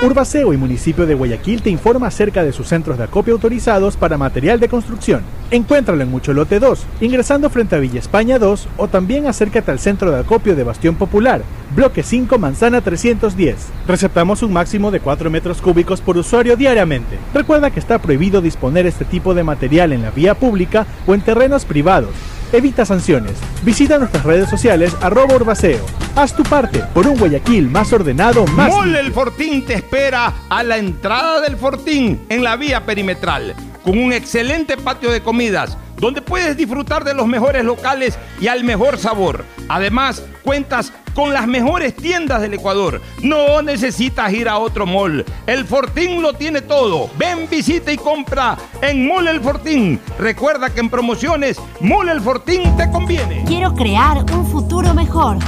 Urbaceo 0.00 0.52
y 0.52 0.56
municipio 0.56 1.06
de 1.06 1.14
Guayaquil 1.14 1.60
te 1.60 1.70
informa 1.70 2.06
acerca 2.06 2.44
de 2.44 2.52
sus 2.52 2.68
centros 2.68 2.98
de 2.98 3.04
acopio 3.04 3.34
autorizados 3.34 3.96
para 3.96 4.16
material 4.16 4.60
de 4.60 4.68
construcción. 4.68 5.22
Encuéntralo 5.50 6.00
en 6.00 6.08
Mucholote 6.08 6.60
2, 6.60 6.86
ingresando 7.00 7.50
frente 7.50 7.74
a 7.74 7.80
Villa 7.80 7.98
España 7.98 8.38
2 8.38 8.68
o 8.76 8.86
también 8.86 9.26
acércate 9.26 9.72
al 9.72 9.80
centro 9.80 10.12
de 10.12 10.20
acopio 10.20 10.54
de 10.54 10.62
Bastión 10.62 10.94
Popular, 10.94 11.42
bloque 11.74 12.04
5, 12.04 12.38
manzana 12.38 12.80
310. 12.80 13.56
Receptamos 13.88 14.44
un 14.44 14.52
máximo 14.52 14.92
de 14.92 15.00
4 15.00 15.30
metros 15.30 15.60
cúbicos 15.60 16.00
por 16.00 16.16
usuario 16.16 16.56
diariamente. 16.56 17.18
Recuerda 17.34 17.72
que 17.72 17.80
está 17.80 17.98
prohibido 17.98 18.40
disponer 18.40 18.86
este 18.86 19.04
tipo 19.04 19.34
de 19.34 19.42
material 19.42 19.92
en 19.92 20.02
la 20.02 20.12
vía 20.12 20.34
pública 20.34 20.86
o 21.08 21.14
en 21.14 21.22
terrenos 21.22 21.64
privados. 21.64 22.14
Evita 22.52 22.84
sanciones. 22.84 23.34
Visita 23.62 23.98
nuestras 23.98 24.24
redes 24.24 24.48
sociales 24.48 24.96
arroba 25.00 25.36
urbaceo. 25.36 25.84
Haz 26.16 26.34
tu 26.34 26.42
parte 26.42 26.80
por 26.94 27.06
un 27.06 27.16
Guayaquil 27.16 27.68
más 27.68 27.92
ordenado, 27.92 28.46
más... 28.48 28.70
Mole 28.70 29.00
El 29.00 29.12
Fortín 29.12 29.64
te 29.64 29.74
espera 29.74 30.32
a 30.48 30.62
la 30.62 30.78
entrada 30.78 31.40
del 31.40 31.56
Fortín 31.56 32.24
en 32.28 32.42
la 32.42 32.56
vía 32.56 32.84
perimetral 32.84 33.54
con 33.84 33.98
un 33.98 34.12
excelente 34.12 34.76
patio 34.76 35.10
de 35.10 35.22
comidas 35.22 35.76
donde 35.98 36.22
puedes 36.22 36.56
disfrutar 36.56 37.04
de 37.04 37.14
los 37.14 37.26
mejores 37.26 37.64
locales 37.64 38.18
y 38.40 38.48
al 38.48 38.64
mejor 38.64 38.98
sabor. 38.98 39.44
Además, 39.68 40.22
cuentas 40.42 40.92
con 41.14 41.32
las 41.32 41.46
mejores 41.46 41.96
tiendas 41.96 42.40
del 42.40 42.54
Ecuador. 42.54 43.00
No 43.22 43.60
necesitas 43.60 44.32
ir 44.32 44.48
a 44.48 44.58
otro 44.58 44.86
mall. 44.86 45.24
El 45.46 45.64
Fortín 45.64 46.22
lo 46.22 46.32
tiene 46.32 46.62
todo. 46.62 47.10
Ven, 47.18 47.48
visita 47.50 47.92
y 47.92 47.96
compra 47.96 48.56
en 48.80 49.06
Mall 49.06 49.26
El 49.26 49.40
Fortín. 49.40 50.00
Recuerda 50.18 50.70
que 50.70 50.80
en 50.80 50.88
promociones 50.90 51.60
Mall 51.80 52.08
El 52.08 52.20
Fortín 52.20 52.76
te 52.76 52.88
conviene. 52.90 53.44
Quiero 53.46 53.74
crear 53.74 54.24
un 54.32 54.46
futuro 54.46 54.94
mejor. 54.94 55.38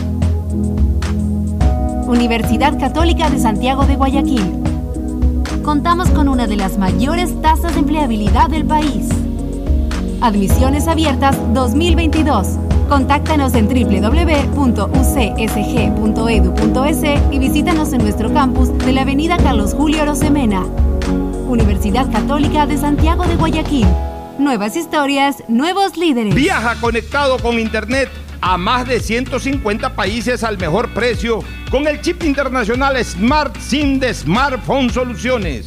Universidad 2.07 2.77
Católica 2.79 3.31
de 3.31 3.39
Santiago 3.39 3.87
de 3.87 3.95
Guayaquil. 3.95 4.63
Contamos 5.63 6.11
con 6.11 6.29
una 6.29 6.49
de 6.49 6.57
las 6.57 6.79
mayores 6.79 7.41
tasas 7.41 7.75
de 7.75 7.79
empleabilidad 7.79 8.51
del 8.51 8.65
país. 8.65 9.09
Admisiones 10.23 10.87
abiertas 10.87 11.35
2022. 11.55 12.47
Contáctanos 12.91 13.55
en 13.55 13.67
www.ucsg.edu.es 13.69 14.43
y 17.33 17.39
visítanos 17.39 17.95
en 17.95 18.03
nuestro 18.03 18.31
campus 18.35 18.77
de 18.77 18.93
la 18.93 19.01
Avenida 19.03 19.39
Carlos 19.39 19.73
Julio 19.73 20.05
Rosemena. 20.05 20.67
Universidad 21.49 22.13
Católica 22.13 22.67
de 22.67 22.77
Santiago 22.77 23.25
de 23.27 23.37
Guayaquil. 23.37 23.87
Nuevas 24.39 24.77
historias, 24.77 25.43
nuevos 25.49 25.97
líderes. 25.97 26.35
Viaja 26.35 26.75
conectado 26.83 27.39
con 27.39 27.59
Internet 27.59 28.11
a 28.43 28.59
más 28.59 28.87
de 28.87 29.01
150 29.01 29.97
países 29.97 30.45
al 30.45 30.59
mejor 30.59 30.93
precio 30.93 31.43
con 31.71 31.89
el 31.89 32.03
chip 32.03 32.25
internacional 32.25 33.03
Smart 33.03 33.57
SIM 33.59 33.99
de 33.99 34.13
Smartphone 34.13 34.91
Soluciones. 34.91 35.67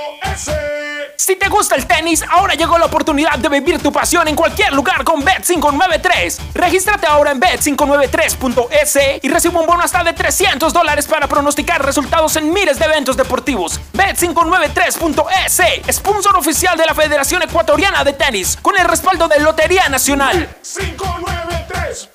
si 1.21 1.35
te 1.35 1.49
gusta 1.49 1.75
el 1.75 1.85
tenis, 1.85 2.23
ahora 2.27 2.55
llegó 2.55 2.79
la 2.79 2.85
oportunidad 2.85 3.37
de 3.37 3.47
vivir 3.47 3.79
tu 3.79 3.91
pasión 3.91 4.27
en 4.27 4.35
cualquier 4.35 4.73
lugar 4.73 5.03
con 5.03 5.23
Bet593. 5.23 6.39
Regístrate 6.55 7.05
ahora 7.05 7.29
en 7.29 7.39
bet593.es 7.39 8.97
y 9.21 9.29
recibe 9.29 9.59
un 9.59 9.67
bono 9.67 9.83
hasta 9.83 10.03
de 10.03 10.13
300 10.13 10.73
dólares 10.73 11.05
para 11.05 11.27
pronosticar 11.27 11.85
resultados 11.85 12.35
en 12.37 12.51
miles 12.51 12.79
de 12.79 12.85
eventos 12.85 13.15
deportivos. 13.15 13.79
Bet593.es, 13.93 15.95
sponsor 15.95 16.37
oficial 16.37 16.75
de 16.75 16.87
la 16.87 16.95
Federación 16.95 17.43
Ecuatoriana 17.43 18.03
de 18.03 18.13
Tenis, 18.13 18.57
con 18.59 18.75
el 18.79 18.87
respaldo 18.87 19.27
de 19.27 19.39
Lotería 19.41 19.87
Nacional. 19.89 20.49
Bet593.es 20.63 22.09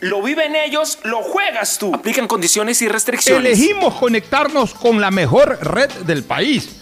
lo 0.00 0.20
viven 0.20 0.56
ellos, 0.56 0.98
lo 1.04 1.22
juegas 1.22 1.78
tú. 1.78 1.94
Aplican 1.94 2.26
condiciones 2.26 2.82
y 2.82 2.88
restricciones. 2.88 3.56
Elegimos 3.56 3.94
conectarnos 3.94 4.74
con 4.74 5.00
la 5.00 5.12
mejor 5.12 5.60
red 5.62 5.92
del 6.04 6.24
país 6.24 6.81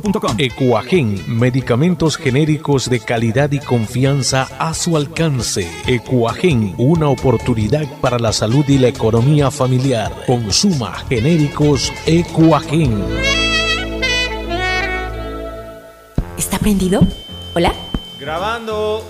Ecuagen, 0.37 1.23
medicamentos 1.27 2.17
genéricos 2.17 2.89
de 2.89 2.99
calidad 2.99 3.51
y 3.51 3.59
confianza 3.59 4.47
a 4.57 4.73
su 4.73 4.97
alcance. 4.97 5.69
Ecuagen, 5.85 6.73
una 6.77 7.07
oportunidad 7.09 7.85
para 7.99 8.17
la 8.17 8.33
salud 8.33 8.65
y 8.67 8.79
la 8.79 8.87
economía 8.87 9.51
familiar. 9.51 10.11
Consuma 10.25 10.93
genéricos 11.07 11.93
Ecuagen. 12.05 13.03
¿Está 16.37 16.57
prendido? 16.57 17.01
¿Hola? 17.53 17.73
Grabando. 18.19 19.07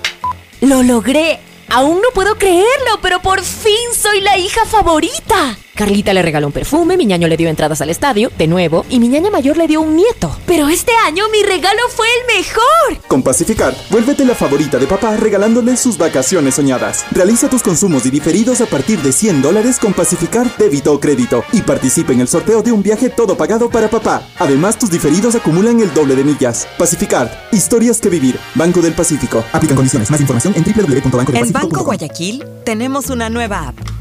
Lo 0.60 0.84
logré. 0.84 1.40
Aún 1.70 2.02
no 2.02 2.10
puedo 2.14 2.36
creerlo, 2.36 3.00
pero 3.02 3.22
por 3.22 3.42
fin 3.42 3.94
soy 3.96 4.20
la 4.20 4.38
hija 4.38 4.66
favorita. 4.66 5.58
Carlita 5.76 6.14
le 6.14 6.22
regaló 6.22 6.48
un 6.48 6.54
perfume, 6.54 6.98
mi 6.98 7.06
ñaño 7.06 7.28
le 7.28 7.38
dio 7.38 7.50
entradas 7.50 7.82
al 7.82 7.90
estadio, 7.90 8.32
de 8.38 8.48
nuevo, 8.48 8.86
y 8.90 9.00
mi 9.00 9.08
ñaña 9.08 9.30
mayor 9.30 9.58
le 9.58 9.68
dio 9.68 9.82
un 9.82 9.96
nieto. 9.96 10.36
Pero 10.46 10.68
este 10.70 10.92
año 11.06 11.26
mi 11.32 11.44
regalo 11.44 11.80
fue 11.90 12.08
el 12.20 12.38
mejor. 12.38 13.08
Con 13.08 13.24
Pacificar, 13.24 13.76
vuélvete 13.90 14.26
la 14.26 14.36
favorita 14.36 14.78
de 14.78 14.88
papá 14.88 15.16
regalándole 15.18 15.78
sus 15.78 15.98
vacaciones 15.98 16.56
soñadas. 16.56 17.06
Realiza 17.12 17.50
tus 17.50 17.62
consumos 17.62 18.06
y 18.06 18.12
diferidos 18.12 18.62
a 18.62 18.66
partir 18.66 19.02
de 19.02 19.12
100 19.12 19.42
dólares 19.42 19.80
con 19.80 19.94
Pacificar 19.94 20.56
débito 20.58 20.94
o 20.94 21.00
crédito 21.00 21.44
y 21.54 21.62
participa 21.62 22.14
en 22.14 22.22
el 22.22 22.28
sorteo 22.28 22.62
de 22.62 22.72
un 22.72 22.84
viaje 22.84 23.10
todo 23.10 23.38
pagado 23.38 23.70
para 23.70 23.90
papá. 23.90 24.24
Además, 24.40 24.78
tus 24.78 24.90
diferidos 24.90 25.36
acumulan 25.36 25.80
el 25.80 25.94
doble 25.94 26.16
de 26.16 26.24
millas. 26.24 26.68
Pacificar, 26.78 27.50
historias 27.52 28.00
que 28.00 28.10
vivir. 28.10 28.38
Banco 28.56 28.82
del 28.82 28.94
Pacífico. 28.94 29.44
Aplican 29.52 29.76
condiciones. 29.76 30.12
Más 30.12 30.20
información 30.20 30.54
en 30.56 30.64
www.bancodelpacifico.com. 30.64 31.36
En 31.36 31.54
Banco 31.54 31.84
Guayaquil 31.84 32.44
tenemos 32.66 33.10
una 33.10 33.30
nueva 33.30 33.68
app 33.70 34.01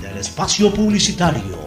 espacio 0.21 0.71
publicitario. 0.71 1.57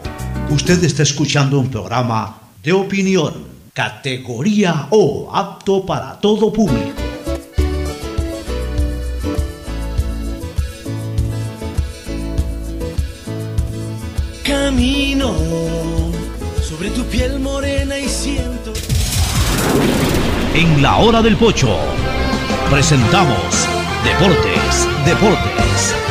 Usted 0.48 0.82
está 0.84 1.02
escuchando 1.02 1.58
un 1.58 1.68
programa 1.68 2.38
de 2.62 2.72
opinión, 2.72 3.32
categoría 3.72 4.86
O, 4.90 5.30
apto 5.34 5.84
para 5.84 6.18
todo 6.20 6.52
público. 6.52 7.02
Camino 14.44 15.34
sobre 16.62 16.90
tu 16.90 17.02
piel 17.04 17.40
morena 17.40 17.98
y 17.98 18.08
siento. 18.08 18.72
En 20.54 20.80
la 20.80 20.98
hora 20.98 21.20
del 21.20 21.36
pocho, 21.36 21.76
presentamos 22.70 23.66
Deportes, 24.04 24.86
Deportes. 25.04 26.03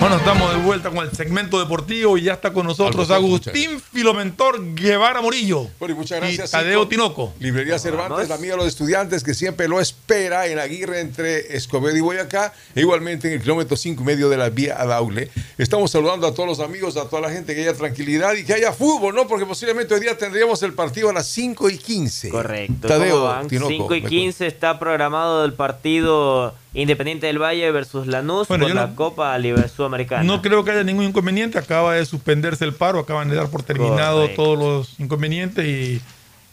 Bueno, 0.00 0.16
estamos 0.16 0.50
de 0.54 0.62
vuelta 0.62 0.88
con 0.88 1.04
el 1.04 1.12
segmento 1.12 1.58
deportivo 1.58 2.16
y 2.16 2.22
ya 2.22 2.32
está 2.32 2.54
con 2.54 2.66
nosotros 2.66 3.10
Agustín 3.10 3.78
Filomentor 3.78 4.74
Guevara 4.74 5.20
Morillo. 5.20 5.66
Bueno, 5.78 5.94
y 5.94 5.98
muchas 5.98 6.20
gracias. 6.20 6.48
Y 6.48 6.52
Tadeo 6.52 6.88
Tinoco. 6.88 7.34
Librería 7.38 7.78
Cervantes, 7.78 8.30
la 8.30 8.36
amiga 8.36 8.54
de 8.54 8.56
los 8.56 8.66
estudiantes 8.66 9.22
que 9.22 9.34
siempre 9.34 9.68
lo 9.68 9.78
espera 9.78 10.46
en 10.46 10.58
Aguirre 10.58 11.00
entre 11.00 11.54
Escobedo 11.54 11.98
y 11.98 12.00
Boyacá, 12.00 12.54
e 12.74 12.80
igualmente 12.80 13.28
en 13.28 13.34
el 13.34 13.42
kilómetro 13.42 13.76
5 13.76 14.02
y 14.02 14.06
medio 14.06 14.30
de 14.30 14.38
la 14.38 14.48
vía 14.48 14.80
Adaule. 14.80 15.28
Estamos 15.58 15.90
saludando 15.90 16.26
a 16.26 16.32
todos 16.32 16.48
los 16.48 16.60
amigos, 16.60 16.96
a 16.96 17.06
toda 17.06 17.20
la 17.20 17.30
gente 17.30 17.54
que 17.54 17.60
haya 17.60 17.74
tranquilidad 17.74 18.32
y 18.36 18.44
que 18.44 18.54
haya 18.54 18.72
fútbol, 18.72 19.14
¿no? 19.14 19.28
Porque 19.28 19.44
posiblemente 19.44 19.92
hoy 19.92 20.00
día 20.00 20.16
tendríamos 20.16 20.62
el 20.62 20.72
partido 20.72 21.10
a 21.10 21.12
las 21.12 21.26
5 21.26 21.68
y 21.68 21.76
15. 21.76 22.30
Correcto. 22.30 22.88
Tadeo 22.88 23.46
Tinoco. 23.48 23.68
5 23.68 23.94
y 23.96 24.02
15 24.04 24.46
está 24.46 24.78
programado 24.78 25.44
el 25.44 25.52
partido 25.52 26.54
Independiente 26.72 27.26
del 27.26 27.38
Valle 27.42 27.70
versus 27.72 28.06
Lanús 28.06 28.46
Bueno, 28.46 28.66
por 28.66 28.74
la 28.74 28.86
no- 28.86 28.94
Copa 28.96 29.36
Sudamericana. 29.74 30.22
No 30.22 30.40
creo 30.40 30.64
que 30.64 30.70
haya 30.70 30.84
ningún 30.84 31.04
inconveniente. 31.06 31.58
Acaba 31.58 31.94
de 31.94 32.06
suspenderse 32.06 32.64
el 32.64 32.74
paro, 32.74 33.00
acaban 33.00 33.28
de 33.28 33.34
dar 33.36 33.48
por 33.48 33.62
terminado 33.64 34.20
Correcto. 34.20 34.42
todos 34.44 34.58
los 34.58 35.00
inconvenientes 35.00 35.64
y, 35.66 36.00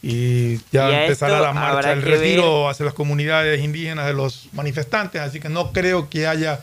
y 0.02 0.60
ya 0.72 0.90
Y 0.90 0.96
empezará 1.04 1.40
la 1.40 1.54
marcha, 1.54 1.92
el 1.94 2.02
retiro 2.02 2.68
hacia 2.68 2.86
las 2.86 2.96
comunidades 2.96 3.64
indígenas 3.64 4.08
de 4.08 4.14
los 4.14 4.50
manifestantes. 4.54 5.22
Así 5.22 5.40
que 5.40 5.50
no 5.50 5.72
creo 5.72 6.10
que 6.10 6.26
haya 6.26 6.62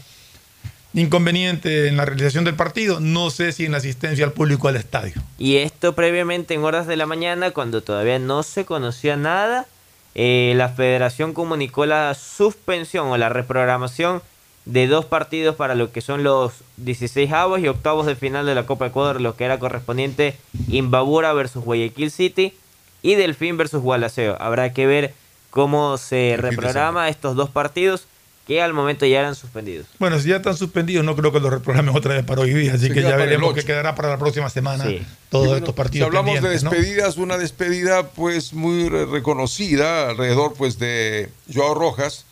inconveniente 0.93 1.89
en 1.89 1.97
la 1.97 2.05
realización 2.05 2.45
del 2.45 2.55
partido. 2.55 3.01
No 3.01 3.31
sé 3.31 3.53
si 3.53 3.65
en 3.67 3.73
la 3.73 3.79
asistencia 3.79 4.25
al 4.25 4.33
público 4.33 4.69
al 4.69 4.77
estadio. 4.77 5.15
Y 5.39 5.57
esto 5.57 5.95
previamente 5.95 6.55
en 6.55 6.65
horas 6.65 6.87
de 6.87 6.97
la 6.97 7.07
mañana, 7.07 7.51
cuando 7.53 7.83
todavía 7.83 8.19
no 8.19 8.43
se 8.43 8.65
conocía 8.65 9.17
nada, 9.17 9.67
eh, 10.15 10.53
la 10.57 10.69
federación 10.69 11.33
comunicó 11.33 11.87
la 11.87 12.15
suspensión 12.15 13.09
o 13.09 13.17
la 13.17 13.29
reprogramación 13.29 14.23
de 14.65 14.87
dos 14.87 15.05
partidos 15.05 15.57
para 15.57 15.75
lo 15.75 15.93
que 15.93 16.01
son 16.01 16.25
los 16.25 16.53
16 16.79 17.31
avos 17.33 17.61
y 17.61 17.69
octavos 17.69 18.07
de 18.07 18.17
final 18.17 18.47
de 18.47 18.55
la 18.55 18.67
Copa 18.67 18.87
Ecuador, 18.87 19.21
lo 19.21 19.37
que 19.37 19.45
era 19.45 19.59
correspondiente 19.59 20.37
Imbabura 20.69 21.33
versus 21.33 21.65
Guayaquil 21.65 22.11
City 22.11 22.55
y 23.03 23.17
Delfín 23.17 23.57
versus 23.57 23.83
Gualaceo. 23.83 24.37
Habrá 24.41 24.73
que 24.73 24.87
ver 24.87 25.15
cómo 25.51 25.99
se 25.99 26.37
reprograma 26.39 27.09
estos 27.09 27.37
dos 27.37 27.51
partidos 27.51 28.07
que 28.47 28.61
al 28.61 28.75
momento 28.75 29.07
ya 29.07 29.21
eran 29.21 29.35
suspendidos. 29.35 29.87
Bueno, 29.99 30.19
si 30.19 30.29
ya 30.29 30.37
están 30.37 30.57
suspendidos, 30.57 31.05
no 31.05 31.17
creo 31.17 31.33
que 31.33 31.41
los 31.41 31.51
reprogramen 31.51 31.97
otra 31.97 32.15
vez 32.15 32.25
para 32.25 32.43
hoy 32.43 32.53
día. 32.53 32.75
Así 32.75 32.89
Se 32.89 32.93
que 32.95 33.03
ya 33.03 33.17
veremos 33.17 33.55
qué 33.55 33.63
quedará 33.65 33.95
para 33.95 34.09
la 34.11 34.19
próxima 34.19 34.51
semana. 34.51 34.85
Sí. 34.85 35.03
Todos 35.31 35.47
bueno, 35.47 35.59
estos 35.59 35.75
partidos. 35.75 36.07
Si 36.11 36.17
hablamos 36.17 36.35
de 36.35 36.41
¿no? 36.43 36.49
despedidas, 36.49 37.17
una 37.17 37.39
despedida 37.39 38.09
pues 38.11 38.53
muy 38.53 38.89
re- 38.89 39.07
reconocida 39.07 40.11
alrededor 40.11 40.55
pues 40.55 40.79
de 40.79 41.31
Joao 41.53 41.75
Rojas, 41.75 42.27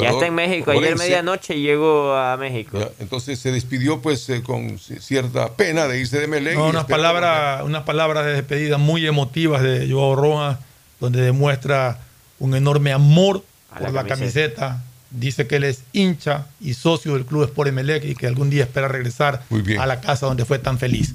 ya 0.00 0.10
está 0.10 0.26
en 0.26 0.34
México. 0.34 0.70
Ayer 0.70 0.96
medianoche 0.96 1.60
llegó 1.60 2.14
a 2.16 2.36
México. 2.36 2.78
entonces 2.98 3.38
se 3.38 3.52
despidió 3.52 4.00
pues 4.00 4.28
eh, 4.30 4.42
con 4.42 4.78
cierta 4.78 5.52
pena 5.54 5.86
de 5.86 6.00
irse 6.00 6.18
de 6.18 6.26
Melec. 6.26 6.54
No, 6.56 6.66
unas 6.68 6.86
palabras, 6.86 7.62
unas 7.62 7.82
palabras 7.82 8.24
de 8.24 8.32
despedida 8.32 8.78
muy 8.78 9.06
emotivas 9.06 9.62
de 9.62 9.88
Joao 9.90 10.16
Rojas, 10.16 10.58
donde 10.98 11.20
demuestra 11.20 11.98
un 12.38 12.54
enorme 12.54 12.92
amor 12.92 13.44
por 13.78 13.92
la 13.92 14.04
camiseta. 14.04 14.82
Dice 15.12 15.46
que 15.46 15.56
él 15.56 15.64
es 15.64 15.82
hincha 15.92 16.46
y 16.60 16.74
socio 16.74 17.14
del 17.14 17.26
club 17.26 17.44
Sport 17.44 17.68
Emelec 17.68 18.04
y 18.04 18.14
que 18.14 18.26
algún 18.26 18.50
día 18.50 18.64
espera 18.64 18.88
regresar 18.88 19.44
a 19.78 19.86
la 19.86 20.00
casa 20.00 20.26
donde 20.26 20.44
fue 20.44 20.58
tan 20.58 20.78
feliz 20.78 21.14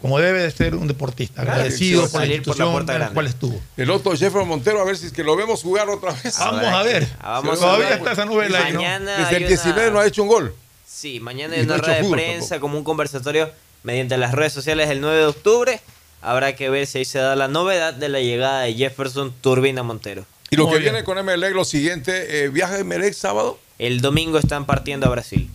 como 0.00 0.18
debe 0.18 0.42
de 0.42 0.50
ser 0.50 0.74
un 0.74 0.86
deportista, 0.86 1.42
agradecido 1.42 2.08
por 2.08 2.20
la 2.22 2.26
institución 2.26 2.72
por 2.72 2.98
la 2.98 3.10
cual 3.10 3.26
estuvo. 3.26 3.60
El 3.76 3.90
otro 3.90 4.16
Jeffrey 4.16 4.46
Montero, 4.46 4.80
a 4.80 4.84
ver 4.84 4.96
si 4.96 5.06
es 5.06 5.12
que 5.12 5.22
lo 5.22 5.36
vemos 5.36 5.62
jugar 5.62 5.88
otra 5.90 6.12
vez. 6.24 6.38
Vamos 6.38 6.64
a 6.64 6.82
ver. 6.82 7.06
Todavía 7.20 7.94
está 7.94 8.12
esa 8.12 8.24
novela 8.24 8.64
ahí, 8.64 8.72
Desde 8.72 9.36
el 9.36 9.46
19 9.46 9.90
no 9.90 10.00
ha 10.00 10.06
hecho 10.06 10.22
un 10.22 10.28
gol. 10.28 10.54
Sí, 10.86 11.20
mañana 11.20 11.54
hay 11.54 11.62
una 11.62 11.76
rueda 11.76 12.02
de 12.02 12.10
prensa, 12.10 12.60
como 12.60 12.78
un 12.78 12.84
conversatorio 12.84 13.50
mediante 13.82 14.16
las 14.16 14.32
redes 14.32 14.52
sociales 14.52 14.90
el 14.90 15.00
9 15.00 15.18
de 15.18 15.26
octubre. 15.26 15.80
Habrá 16.22 16.54
que 16.54 16.68
ver 16.68 16.86
si 16.86 16.98
ahí 16.98 17.04
se 17.04 17.18
da 17.18 17.36
la 17.36 17.48
novedad 17.48 17.94
de 17.94 18.08
la 18.08 18.20
llegada 18.20 18.62
de 18.62 18.74
Jefferson 18.74 19.32
Turbina 19.40 19.82
Montero. 19.82 20.26
Y 20.50 20.56
lo 20.56 20.70
que 20.70 20.78
viene 20.78 21.04
con 21.04 21.24
MLEG, 21.24 21.54
lo 21.54 21.64
siguiente, 21.64 22.44
eh, 22.44 22.48
viaje 22.48 22.76
de 22.76 22.84
MLEG 22.84 23.14
sábado. 23.14 23.58
El 23.78 24.00
domingo 24.00 24.38
están 24.38 24.66
partiendo 24.66 25.06
a 25.06 25.10
Brasil. 25.10 25.48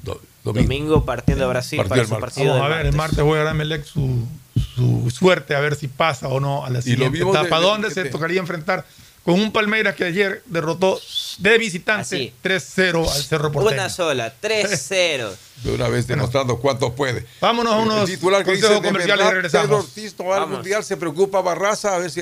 Domingo. 0.43 1.05
partiendo 1.05 1.45
a 1.45 1.47
Brasil 1.47 1.81
para 1.88 2.05
su 2.05 2.19
partido. 2.19 2.53
Vamos 2.53 2.72
a 2.72 2.77
ver, 2.77 2.85
el 2.85 2.93
martes 2.93 3.19
juega 3.22 3.53
Melec 3.53 3.84
su, 3.84 4.26
su 4.76 5.09
suerte, 5.11 5.55
a 5.55 5.59
ver 5.59 5.76
si 5.76 5.88
pasa 5.88 6.27
o 6.27 6.39
no 6.39 6.65
a 6.65 6.69
la 6.69 6.81
siguiente 6.81 7.19
etapa. 7.19 7.59
¿Dónde 7.59 7.91
se 7.91 8.05
tocaría 8.05 8.39
enfrentar? 8.39 8.85
Con 9.23 9.39
un 9.39 9.51
Palmeiras 9.51 9.95
que 9.95 10.03
ayer 10.03 10.43
derrotó 10.45 11.01
de 11.39 11.57
visitante 11.57 12.31
3-0 12.43 13.11
al 13.11 13.23
Cerro 13.23 13.51
Porteño. 13.51 13.81
Una 13.81 13.89
sola, 13.89 14.34
3-0. 14.39 15.31
De 15.63 15.73
una 15.73 15.88
vez 15.88 16.05
demostrando 16.05 16.59
cuánto 16.59 16.93
puede. 16.93 17.26
Vámonos 17.41 17.73
a 17.73 17.77
unos 17.77 18.05
titular 18.05 18.43
consejos 18.43 18.81
comerciales 18.81 19.26
y 19.26 19.30
regresamos. 19.31 19.65
Pedro 19.65 19.77
Ortiz 19.80 20.15
no 20.19 20.26
va 20.26 20.43
al 20.43 20.47
Mundial, 20.47 20.84
se 20.84 20.95
preocupa 20.95 21.41
Barraza, 21.41 21.95
a 21.95 21.97
ver 21.97 22.11
si... 22.11 22.22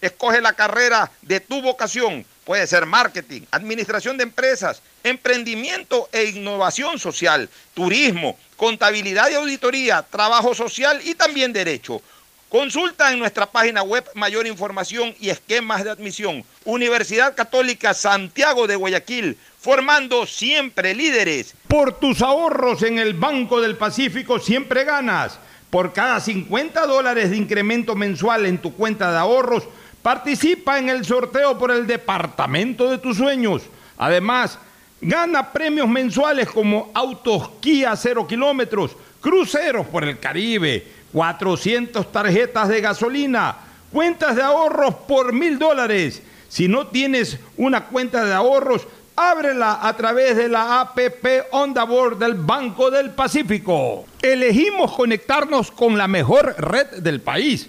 Escoge 0.00 0.40
la 0.40 0.52
carrera 0.52 1.10
de 1.22 1.40
tu 1.40 1.60
vocación 1.62 2.24
Puede 2.50 2.66
ser 2.66 2.84
marketing, 2.84 3.42
administración 3.52 4.16
de 4.16 4.24
empresas, 4.24 4.82
emprendimiento 5.04 6.08
e 6.10 6.24
innovación 6.24 6.98
social, 6.98 7.48
turismo, 7.74 8.36
contabilidad 8.56 9.30
y 9.30 9.34
auditoría, 9.34 10.02
trabajo 10.02 10.52
social 10.52 11.00
y 11.04 11.14
también 11.14 11.52
derecho. 11.52 12.02
Consulta 12.48 13.12
en 13.12 13.20
nuestra 13.20 13.46
página 13.46 13.84
web 13.84 14.04
mayor 14.16 14.48
información 14.48 15.14
y 15.20 15.30
esquemas 15.30 15.84
de 15.84 15.90
admisión. 15.90 16.42
Universidad 16.64 17.36
Católica 17.36 17.94
Santiago 17.94 18.66
de 18.66 18.74
Guayaquil, 18.74 19.38
formando 19.60 20.26
siempre 20.26 20.92
líderes. 20.92 21.54
Por 21.68 22.00
tus 22.00 22.20
ahorros 22.20 22.82
en 22.82 22.98
el 22.98 23.14
Banco 23.14 23.60
del 23.60 23.76
Pacífico 23.76 24.40
siempre 24.40 24.82
ganas. 24.82 25.38
Por 25.70 25.92
cada 25.92 26.18
50 26.18 26.84
dólares 26.86 27.30
de 27.30 27.36
incremento 27.36 27.94
mensual 27.94 28.46
en 28.46 28.58
tu 28.58 28.74
cuenta 28.74 29.12
de 29.12 29.18
ahorros, 29.18 29.68
Participa 30.02 30.78
en 30.78 30.88
el 30.88 31.04
sorteo 31.04 31.58
por 31.58 31.70
el 31.70 31.86
departamento 31.86 32.90
de 32.90 32.98
tus 32.98 33.18
sueños. 33.18 33.62
Además, 33.98 34.58
gana 35.00 35.52
premios 35.52 35.88
mensuales 35.88 36.48
como 36.48 36.90
autos 36.94 37.50
Kia 37.60 37.94
0 37.94 38.26
kilómetros, 38.26 38.96
cruceros 39.20 39.86
por 39.86 40.04
el 40.04 40.18
Caribe, 40.18 40.86
400 41.12 42.10
tarjetas 42.10 42.68
de 42.68 42.80
gasolina, 42.80 43.56
cuentas 43.92 44.36
de 44.36 44.42
ahorros 44.42 44.94
por 45.06 45.34
mil 45.34 45.58
dólares. 45.58 46.22
Si 46.48 46.66
no 46.66 46.86
tienes 46.86 47.38
una 47.58 47.84
cuenta 47.84 48.24
de 48.24 48.32
ahorros, 48.32 48.86
ábrela 49.16 49.86
a 49.86 49.94
través 49.96 50.34
de 50.34 50.48
la 50.48 50.80
APP 50.80 51.48
Onda 51.50 51.84
Board 51.84 52.16
del 52.16 52.34
Banco 52.34 52.90
del 52.90 53.10
Pacífico. 53.10 54.06
Elegimos 54.22 54.92
conectarnos 54.92 55.70
con 55.70 55.98
la 55.98 56.08
mejor 56.08 56.54
red 56.58 57.02
del 57.02 57.20
país 57.20 57.68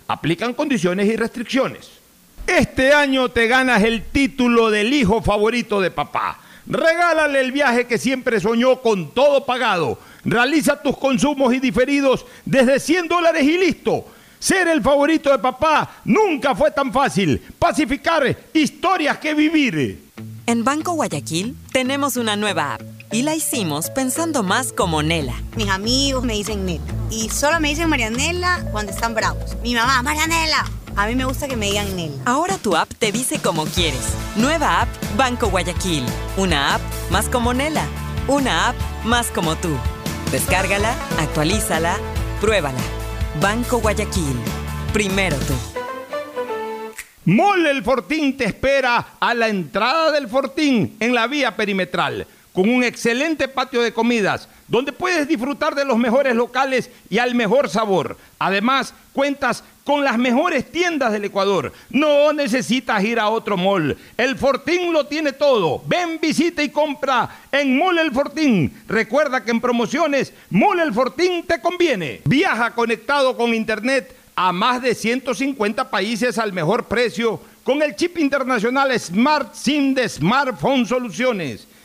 Aplican 0.11 0.53
condiciones 0.53 1.07
y 1.07 1.15
restricciones. 1.15 1.89
Este 2.45 2.91
año 2.91 3.29
te 3.29 3.47
ganas 3.47 3.81
el 3.81 4.03
título 4.03 4.69
del 4.69 4.91
hijo 4.91 5.21
favorito 5.21 5.79
de 5.79 5.89
papá. 5.89 6.37
Regálale 6.67 7.39
el 7.39 7.53
viaje 7.53 7.87
que 7.87 7.97
siempre 7.97 8.41
soñó 8.41 8.81
con 8.81 9.11
todo 9.11 9.45
pagado. 9.45 9.97
Realiza 10.25 10.81
tus 10.81 10.97
consumos 10.97 11.53
y 11.53 11.61
diferidos 11.61 12.25
desde 12.43 12.81
100 12.81 13.07
dólares 13.07 13.43
y 13.43 13.57
listo. 13.57 14.05
Ser 14.37 14.67
el 14.67 14.81
favorito 14.81 15.31
de 15.31 15.39
papá 15.39 16.01
nunca 16.03 16.55
fue 16.55 16.71
tan 16.71 16.91
fácil. 16.91 17.41
Pacificar 17.57 18.37
historias 18.53 19.17
que 19.17 19.33
vivir. 19.33 20.09
En 20.45 20.65
Banco 20.65 20.91
Guayaquil 20.91 21.55
tenemos 21.71 22.17
una 22.17 22.35
nueva 22.35 22.73
app 22.73 23.00
y 23.11 23.23
la 23.23 23.35
hicimos 23.35 23.89
pensando 23.89 24.41
más 24.41 24.71
como 24.71 25.03
Nela. 25.03 25.33
Mis 25.55 25.69
amigos 25.69 26.23
me 26.23 26.33
dicen 26.33 26.65
Nela 26.65 26.83
y 27.09 27.29
solo 27.29 27.59
me 27.59 27.69
dicen 27.69 27.89
Marianela 27.89 28.65
cuando 28.71 28.91
están 28.91 29.13
bravos. 29.13 29.57
Mi 29.61 29.75
mamá, 29.75 30.01
Marianela. 30.01 30.65
A 30.95 31.07
mí 31.07 31.15
me 31.15 31.25
gusta 31.25 31.47
que 31.47 31.57
me 31.57 31.67
digan 31.67 31.95
Nela. 31.95 32.15
Ahora 32.25 32.57
tu 32.57 32.75
app 32.75 32.89
te 32.97 33.11
dice 33.11 33.39
como 33.39 33.65
quieres. 33.65 34.13
Nueva 34.37 34.81
app 34.81 34.89
Banco 35.17 35.49
Guayaquil. 35.49 36.05
Una 36.37 36.75
app 36.75 36.81
más 37.09 37.27
como 37.27 37.53
Nela. 37.53 37.85
Una 38.27 38.69
app 38.69 38.75
más 39.03 39.27
como 39.27 39.55
tú. 39.55 39.69
Descárgala, 40.31 40.95
actualízala, 41.19 41.97
pruébala. 42.39 42.79
Banco 43.41 43.79
Guayaquil. 43.79 44.37
Primero 44.93 45.35
tú. 45.37 45.53
Mole 47.25 47.69
el 47.69 47.83
Fortín 47.83 48.35
te 48.35 48.45
espera 48.45 49.15
a 49.19 49.33
la 49.33 49.47
entrada 49.47 50.11
del 50.11 50.27
Fortín 50.27 50.95
en 50.99 51.13
la 51.13 51.27
vía 51.27 51.55
perimetral 51.55 52.25
con 52.53 52.69
un 52.69 52.83
excelente 52.83 53.47
patio 53.47 53.81
de 53.81 53.93
comidas, 53.93 54.47
donde 54.67 54.91
puedes 54.91 55.27
disfrutar 55.27 55.75
de 55.75 55.85
los 55.85 55.97
mejores 55.97 56.35
locales 56.35 56.89
y 57.09 57.17
al 57.17 57.35
mejor 57.35 57.69
sabor. 57.69 58.17
Además, 58.39 58.93
cuentas 59.13 59.63
con 59.83 60.03
las 60.03 60.17
mejores 60.17 60.71
tiendas 60.71 61.11
del 61.11 61.25
Ecuador. 61.25 61.73
No 61.89 62.31
necesitas 62.33 63.03
ir 63.03 63.19
a 63.19 63.29
otro 63.29 63.57
mall. 63.57 63.97
El 64.17 64.37
Fortín 64.37 64.93
lo 64.93 65.07
tiene 65.07 65.33
todo. 65.33 65.81
Ven, 65.85 66.19
visita 66.21 66.61
y 66.61 66.69
compra 66.69 67.29
en 67.51 67.77
Mall 67.77 67.97
El 67.97 68.11
Fortín. 68.11 68.83
Recuerda 68.87 69.43
que 69.43 69.51
en 69.51 69.61
promociones, 69.61 70.33
Mall 70.49 70.79
El 70.79 70.93
Fortín 70.93 71.43
te 71.43 71.61
conviene. 71.61 72.21
Viaja 72.25 72.71
conectado 72.71 73.35
con 73.35 73.53
Internet 73.53 74.15
a 74.35 74.51
más 74.51 74.81
de 74.81 74.95
150 74.95 75.89
países 75.89 76.37
al 76.37 76.53
mejor 76.53 76.85
precio 76.85 77.41
con 77.63 77.81
el 77.81 77.95
chip 77.95 78.17
internacional 78.17 78.97
Smart 78.99 79.53
SIM 79.53 79.93
de 79.93 80.09
Smartphone 80.09 80.85
Soluciones. 80.85 81.67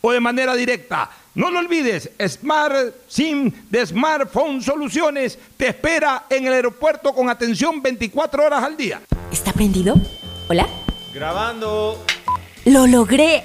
o 0.00 0.12
de 0.12 0.20
manera 0.20 0.54
directa. 0.54 1.10
No 1.34 1.50
lo 1.50 1.60
olvides, 1.60 2.10
Smart 2.26 2.94
SIM 3.06 3.52
de 3.70 3.86
Smartphone 3.86 4.62
Soluciones 4.62 5.38
te 5.56 5.68
espera 5.68 6.24
en 6.28 6.46
el 6.46 6.52
aeropuerto 6.52 7.12
con 7.14 7.30
atención 7.30 7.80
24 7.82 8.44
horas 8.44 8.64
al 8.64 8.76
día. 8.76 9.00
¿Está 9.30 9.52
prendido? 9.52 9.94
¿Hola? 10.48 10.66
Grabando. 11.14 12.04
¡Lo 12.64 12.86
logré! 12.86 13.44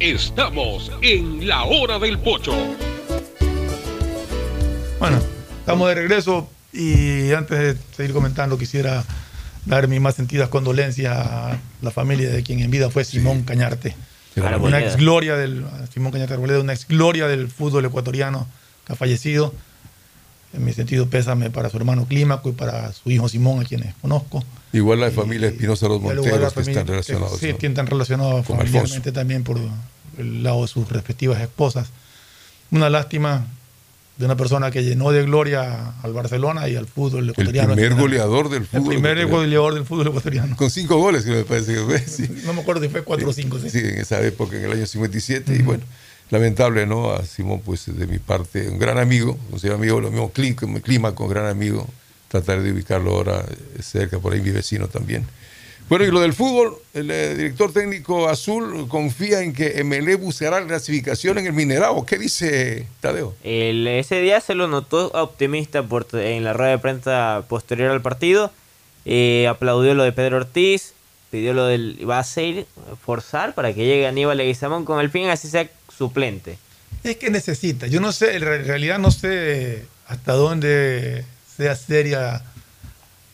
Estamos 0.00 0.90
en 1.02 1.46
la 1.46 1.64
hora 1.64 1.98
del 1.98 2.18
pocho. 2.18 2.52
Bueno, 4.98 5.18
estamos 5.60 5.88
de 5.88 5.94
regreso 5.94 6.50
y 6.72 7.32
antes 7.32 7.58
de 7.58 7.76
seguir 7.94 8.12
comentando 8.12 8.56
quisiera 8.56 9.04
dar 9.66 9.88
mis 9.88 10.00
más 10.00 10.14
sentidas 10.14 10.48
condolencias 10.48 11.16
a 11.16 11.58
la 11.82 11.90
familia 11.90 12.30
de 12.30 12.42
quien 12.42 12.60
en 12.60 12.70
vida 12.70 12.90
fue 12.90 13.04
Simón 13.04 13.42
Cañarte. 13.42 13.94
Una 14.60 14.80
ex 14.80 14.96
gloria 14.96 15.36
del 15.36 15.66
Simón 15.92 16.12
Cañarte 16.12 16.34
Arboleda, 16.34 16.60
una 16.60 16.72
ex 16.72 16.88
gloria 16.88 17.28
del 17.28 17.48
fútbol 17.48 17.84
ecuatoriano 17.84 18.46
que 18.86 18.94
ha 18.94 18.96
fallecido. 18.96 19.52
En 20.54 20.64
mi 20.64 20.72
sentido 20.72 21.06
pésame 21.08 21.50
para 21.50 21.70
su 21.70 21.76
hermano 21.78 22.04
Clímaco 22.06 22.50
y 22.50 22.52
para 22.52 22.92
su 22.92 23.10
hijo 23.10 23.28
Simón, 23.28 23.60
a 23.60 23.64
quienes 23.64 23.94
conozco. 24.02 24.44
Igual 24.72 25.00
la 25.00 25.10
familia 25.10 25.48
Espinosa 25.48 25.88
Los 25.88 26.00
Monteros 26.00 26.52
que 26.52 26.60
están 26.60 26.86
relacionados. 26.86 27.38
Sí, 27.38 27.54
que 27.54 27.66
están 27.66 27.86
relacionados 27.86 28.46
familiarmente 28.46 28.78
Alfonso. 28.96 29.12
también 29.12 29.44
por 29.44 29.58
el 30.18 30.42
lado 30.42 30.62
de 30.62 30.68
sus 30.68 30.88
respectivas 30.90 31.40
esposas. 31.40 31.88
Una 32.70 32.90
lástima 32.90 33.46
de 34.18 34.26
una 34.26 34.36
persona 34.36 34.70
que 34.70 34.84
llenó 34.84 35.10
de 35.10 35.22
gloria 35.24 35.94
al 36.02 36.12
Barcelona 36.12 36.68
y 36.68 36.76
al 36.76 36.86
fútbol 36.86 37.24
El 37.24 37.30
ecuatoriano. 37.30 37.68
primer 37.74 37.92
en 37.92 37.98
general. 37.98 38.10
goleador 38.10 38.48
del 38.50 38.62
El 38.62 38.66
fútbol. 38.68 38.88
primer 38.88 39.12
ecuatoriano. 39.18 39.36
goleador 39.38 39.74
del 39.74 39.84
fútbol 39.86 40.06
ecuatoriano. 40.08 40.56
Con 40.56 40.70
cinco 40.70 40.98
goles, 40.98 41.24
que 41.24 41.30
me 41.30 41.44
parece 41.44 41.74
que 41.74 41.80
fue. 41.80 41.98
Sí. 41.98 42.28
No 42.46 42.52
me 42.52 42.60
acuerdo 42.60 42.82
si 42.82 42.88
fue 42.90 43.02
cuatro 43.02 43.30
o 43.30 43.32
cinco. 43.32 43.58
Sí. 43.58 43.70
Sí, 43.70 43.78
en 43.78 43.98
esa 43.98 44.20
época, 44.22 44.56
en 44.56 44.64
el 44.66 44.72
año 44.72 44.86
57. 44.86 45.54
Y 45.56 45.62
bueno, 45.62 45.82
lamentable, 46.32 46.86
¿no? 46.86 47.12
A 47.12 47.24
Simón, 47.24 47.60
pues 47.64 47.84
de 47.86 48.06
mi 48.06 48.18
parte, 48.18 48.68
un 48.68 48.78
gran 48.78 48.98
amigo, 48.98 49.38
señor 49.60 49.76
amigo, 49.76 50.00
lo 50.00 50.10
mismo 50.10 50.32
clima, 50.32 51.14
con 51.14 51.28
gran 51.28 51.46
amigo. 51.46 51.86
Tratar 52.28 52.62
de 52.62 52.72
ubicarlo 52.72 53.12
ahora 53.14 53.44
cerca, 53.80 54.18
por 54.18 54.32
ahí 54.32 54.40
mi 54.40 54.50
vecino 54.50 54.88
también. 54.88 55.26
Bueno, 55.90 56.06
y 56.06 56.10
lo 56.10 56.20
del 56.20 56.32
fútbol, 56.32 56.76
el 56.94 57.10
eh, 57.10 57.34
director 57.34 57.70
técnico 57.70 58.30
azul 58.30 58.88
confía 58.88 59.42
en 59.42 59.52
que 59.52 59.84
MLE 59.84 60.14
buscará 60.14 60.58
la 60.60 60.66
clasificación 60.66 61.36
en 61.36 61.46
el 61.48 61.52
Minerado. 61.52 62.06
¿Qué 62.06 62.16
dice 62.16 62.86
Tadeo? 63.00 63.34
El- 63.44 63.86
ese 63.86 64.22
día 64.22 64.40
se 64.40 64.54
lo 64.54 64.66
notó 64.68 65.08
optimista 65.12 65.84
en 66.14 66.44
la 66.44 66.54
rueda 66.54 66.70
de 66.70 66.78
prensa 66.78 67.44
posterior 67.48 67.90
al 67.90 68.00
partido. 68.00 68.50
Eh, 69.04 69.46
aplaudió 69.48 69.92
lo 69.94 70.04
de 70.04 70.12
Pedro 70.12 70.38
Ortiz, 70.38 70.94
pidió 71.30 71.52
lo 71.52 71.66
del. 71.66 71.98
Va 72.08 72.20
a 72.20 72.24
ser 72.24 72.66
forzar 73.04 73.54
para 73.54 73.74
que 73.74 73.84
llegue 73.84 74.06
Aníbal 74.06 74.38
Leguizamón 74.38 74.86
con 74.86 75.00
el 75.00 75.10
fin 75.10 75.28
así 75.28 75.48
sea 75.48 75.68
suplente. 75.96 76.58
Es 77.04 77.16
que 77.16 77.30
necesita. 77.30 77.86
Yo 77.86 78.00
no 78.00 78.12
sé, 78.12 78.36
en 78.36 78.42
re- 78.42 78.62
realidad 78.62 78.98
no 78.98 79.10
sé 79.10 79.84
hasta 80.06 80.32
dónde 80.34 81.24
sea 81.56 81.74
seria 81.74 82.42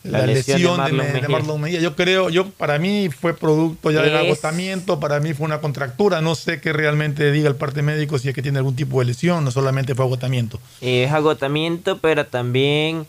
la, 0.03 0.19
La 0.19 0.25
lesión, 0.27 0.57
lesión 0.57 0.77
de 0.77 0.83
de, 0.85 0.91
Marlon 0.93 0.97
Me- 0.97 1.05
de 1.07 1.13
Mejía. 1.13 1.29
Marlon 1.29 1.61
Mejía. 1.61 1.79
Yo 1.81 1.95
creo, 1.95 2.29
yo 2.29 2.49
para 2.51 2.79
mí 2.79 3.09
fue 3.09 3.35
producto 3.35 3.91
ya 3.91 4.01
del 4.01 4.15
Es- 4.15 4.21
agotamiento, 4.21 4.99
para 4.99 5.19
mí 5.19 5.33
fue 5.33 5.45
una 5.45 5.59
contractura. 5.61 6.21
No 6.21 6.35
sé 6.35 6.61
qué 6.61 6.71
realmente 6.73 7.31
diga 7.31 7.49
el 7.49 7.55
parte 7.55 7.81
médico 7.81 8.17
si 8.17 8.29
es 8.29 8.33
que 8.35 8.41
tiene 8.41 8.57
algún 8.59 8.75
tipo 8.75 8.99
de 8.99 9.05
lesión, 9.07 9.43
no 9.43 9.51
solamente 9.51 9.93
fue 9.95 10.05
agotamiento. 10.05 10.59
Es 10.81 11.11
agotamiento, 11.11 11.99
pero 11.99 12.25
también 12.25 13.05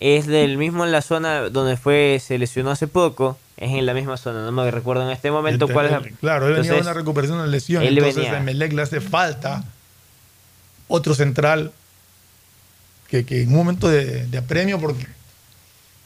es 0.00 0.26
del 0.26 0.56
mismo 0.58 0.84
en 0.84 0.90
la 0.90 1.02
zona 1.02 1.42
donde 1.50 1.76
fue 1.76 2.20
se 2.24 2.38
lesionó 2.38 2.70
hace 2.72 2.88
poco. 2.88 3.38
Es 3.62 3.70
en 3.70 3.86
la 3.86 3.94
misma 3.94 4.16
zona, 4.16 4.44
no 4.44 4.50
me 4.52 4.70
recuerdo 4.70 5.02
en 5.04 5.10
este 5.10 5.30
momento 5.30 5.66
cuál 5.74 5.86
es 5.86 5.92
la- 5.92 6.00
Claro, 6.20 6.48
él 6.48 6.54
venía 6.54 6.72
de 6.72 6.80
una 6.80 6.94
recuperación 6.94 7.38
de 7.38 7.42
una 7.44 7.50
lesión, 7.52 7.82
él 7.82 7.96
entonces 7.98 8.16
venía- 8.24 8.38
a 8.38 8.40
Emelec 8.42 8.72
le 8.72 8.82
hace 8.82 9.00
falta 9.00 9.64
otro 10.88 11.14
central 11.14 11.72
que, 13.08 13.24
que 13.24 13.42
en 13.42 13.48
un 13.50 13.54
momento 13.56 13.88
de, 13.88 14.26
de 14.26 14.38
apremio 14.38 14.80
porque 14.80 15.06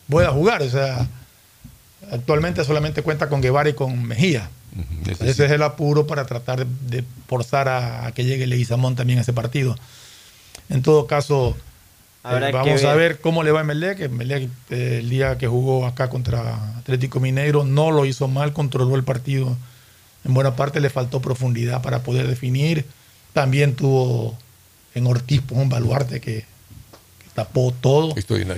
pueda 0.08 0.30
jugar. 0.30 0.62
O 0.62 0.68
sea, 0.70 1.06
actualmente 2.12 2.64
solamente 2.64 3.02
cuenta 3.02 3.28
con 3.28 3.40
Guevara 3.40 3.68
y 3.68 3.74
con 3.74 4.02
Mejía. 4.04 4.50
Ese 5.08 5.46
es 5.46 5.50
el 5.52 5.62
apuro 5.62 6.06
para 6.06 6.26
tratar 6.26 6.66
de, 6.66 6.98
de 6.98 7.04
forzar 7.26 7.68
a, 7.68 8.06
a 8.06 8.12
que 8.12 8.24
llegue 8.24 8.46
Leguizamón 8.46 8.94
también 8.96 9.18
a 9.18 9.22
ese 9.22 9.32
partido. 9.32 9.76
En 10.68 10.82
todo 10.82 11.06
caso, 11.06 11.56
Habrá 12.26 12.48
eh, 12.48 12.52
que 12.52 12.56
vamos 12.58 12.84
a 12.84 12.94
ver. 12.94 13.20
cómo 13.20 13.42
le 13.42 13.52
va 13.52 13.60
a 13.60 13.62
Emelec. 13.62 14.00
Emelec, 14.00 14.48
eh, 14.70 14.98
el 15.00 15.08
día 15.10 15.38
que 15.38 15.46
jugó 15.46 15.86
acá 15.86 16.08
contra 16.08 16.76
Atlético 16.78 17.20
Mineiro, 17.20 17.64
no 17.64 17.90
lo 17.90 18.04
hizo 18.04 18.28
mal, 18.28 18.52
controló 18.52 18.96
el 18.96 19.04
partido. 19.04 19.56
En 20.24 20.34
buena 20.34 20.56
parte 20.56 20.80
le 20.80 20.90
faltó 20.90 21.20
profundidad 21.20 21.82
para 21.82 22.00
poder 22.02 22.26
definir. 22.26 22.84
También 23.32 23.74
tuvo 23.76 24.36
en 24.94 25.06
Ortiz 25.06 25.40
pues, 25.46 25.60
un 25.60 25.68
baluarte 25.68 26.20
que, 26.20 26.40
que 26.40 27.26
tapó 27.34 27.72
todo. 27.80 28.16
Estoy 28.16 28.42
en 28.42 28.48
la- 28.48 28.56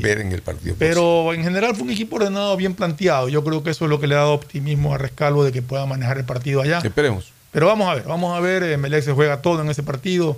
ver 0.00 0.20
en 0.20 0.32
el 0.32 0.42
partido. 0.42 0.76
Pero 0.78 1.32
en 1.34 1.42
general 1.42 1.74
fue 1.74 1.84
un 1.84 1.90
equipo 1.90 2.16
ordenado, 2.16 2.56
bien 2.56 2.74
planteado. 2.74 3.28
Yo 3.28 3.42
creo 3.42 3.62
que 3.64 3.70
eso 3.70 3.86
es 3.86 3.90
lo 3.90 3.98
que 4.00 4.06
le 4.06 4.14
ha 4.14 4.18
dado 4.18 4.34
optimismo 4.34 4.94
a 4.94 4.98
Rescalvo 4.98 5.42
de 5.44 5.50
que 5.50 5.62
pueda 5.62 5.86
manejar 5.86 6.18
el 6.18 6.24
partido 6.24 6.60
allá. 6.60 6.78
Esperemos. 6.84 7.32
Pero 7.50 7.66
vamos 7.66 7.88
a 7.88 7.94
ver, 7.96 8.04
vamos 8.04 8.36
a 8.36 8.40
ver. 8.40 8.62
eh, 8.62 8.76
Melec 8.76 9.02
se 9.02 9.12
juega 9.12 9.42
todo 9.42 9.60
en 9.62 9.70
ese 9.70 9.82
partido 9.82 10.36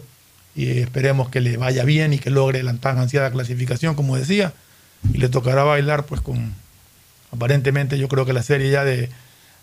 y 0.54 0.78
esperemos 0.80 1.28
que 1.30 1.40
le 1.40 1.56
vaya 1.56 1.84
bien 1.84 2.12
y 2.12 2.18
que 2.18 2.30
logre 2.30 2.62
la 2.62 2.74
tan 2.74 2.98
ansiada 2.98 3.30
clasificación, 3.30 3.94
como 3.94 4.16
decía. 4.16 4.52
Y 5.12 5.18
le 5.18 5.28
tocará 5.28 5.64
bailar, 5.64 6.04
pues 6.06 6.20
con. 6.20 6.54
Aparentemente, 7.32 7.98
yo 7.98 8.08
creo 8.08 8.26
que 8.26 8.32
la 8.32 8.42
serie 8.42 8.70
ya 8.70 8.84
de, 8.84 9.08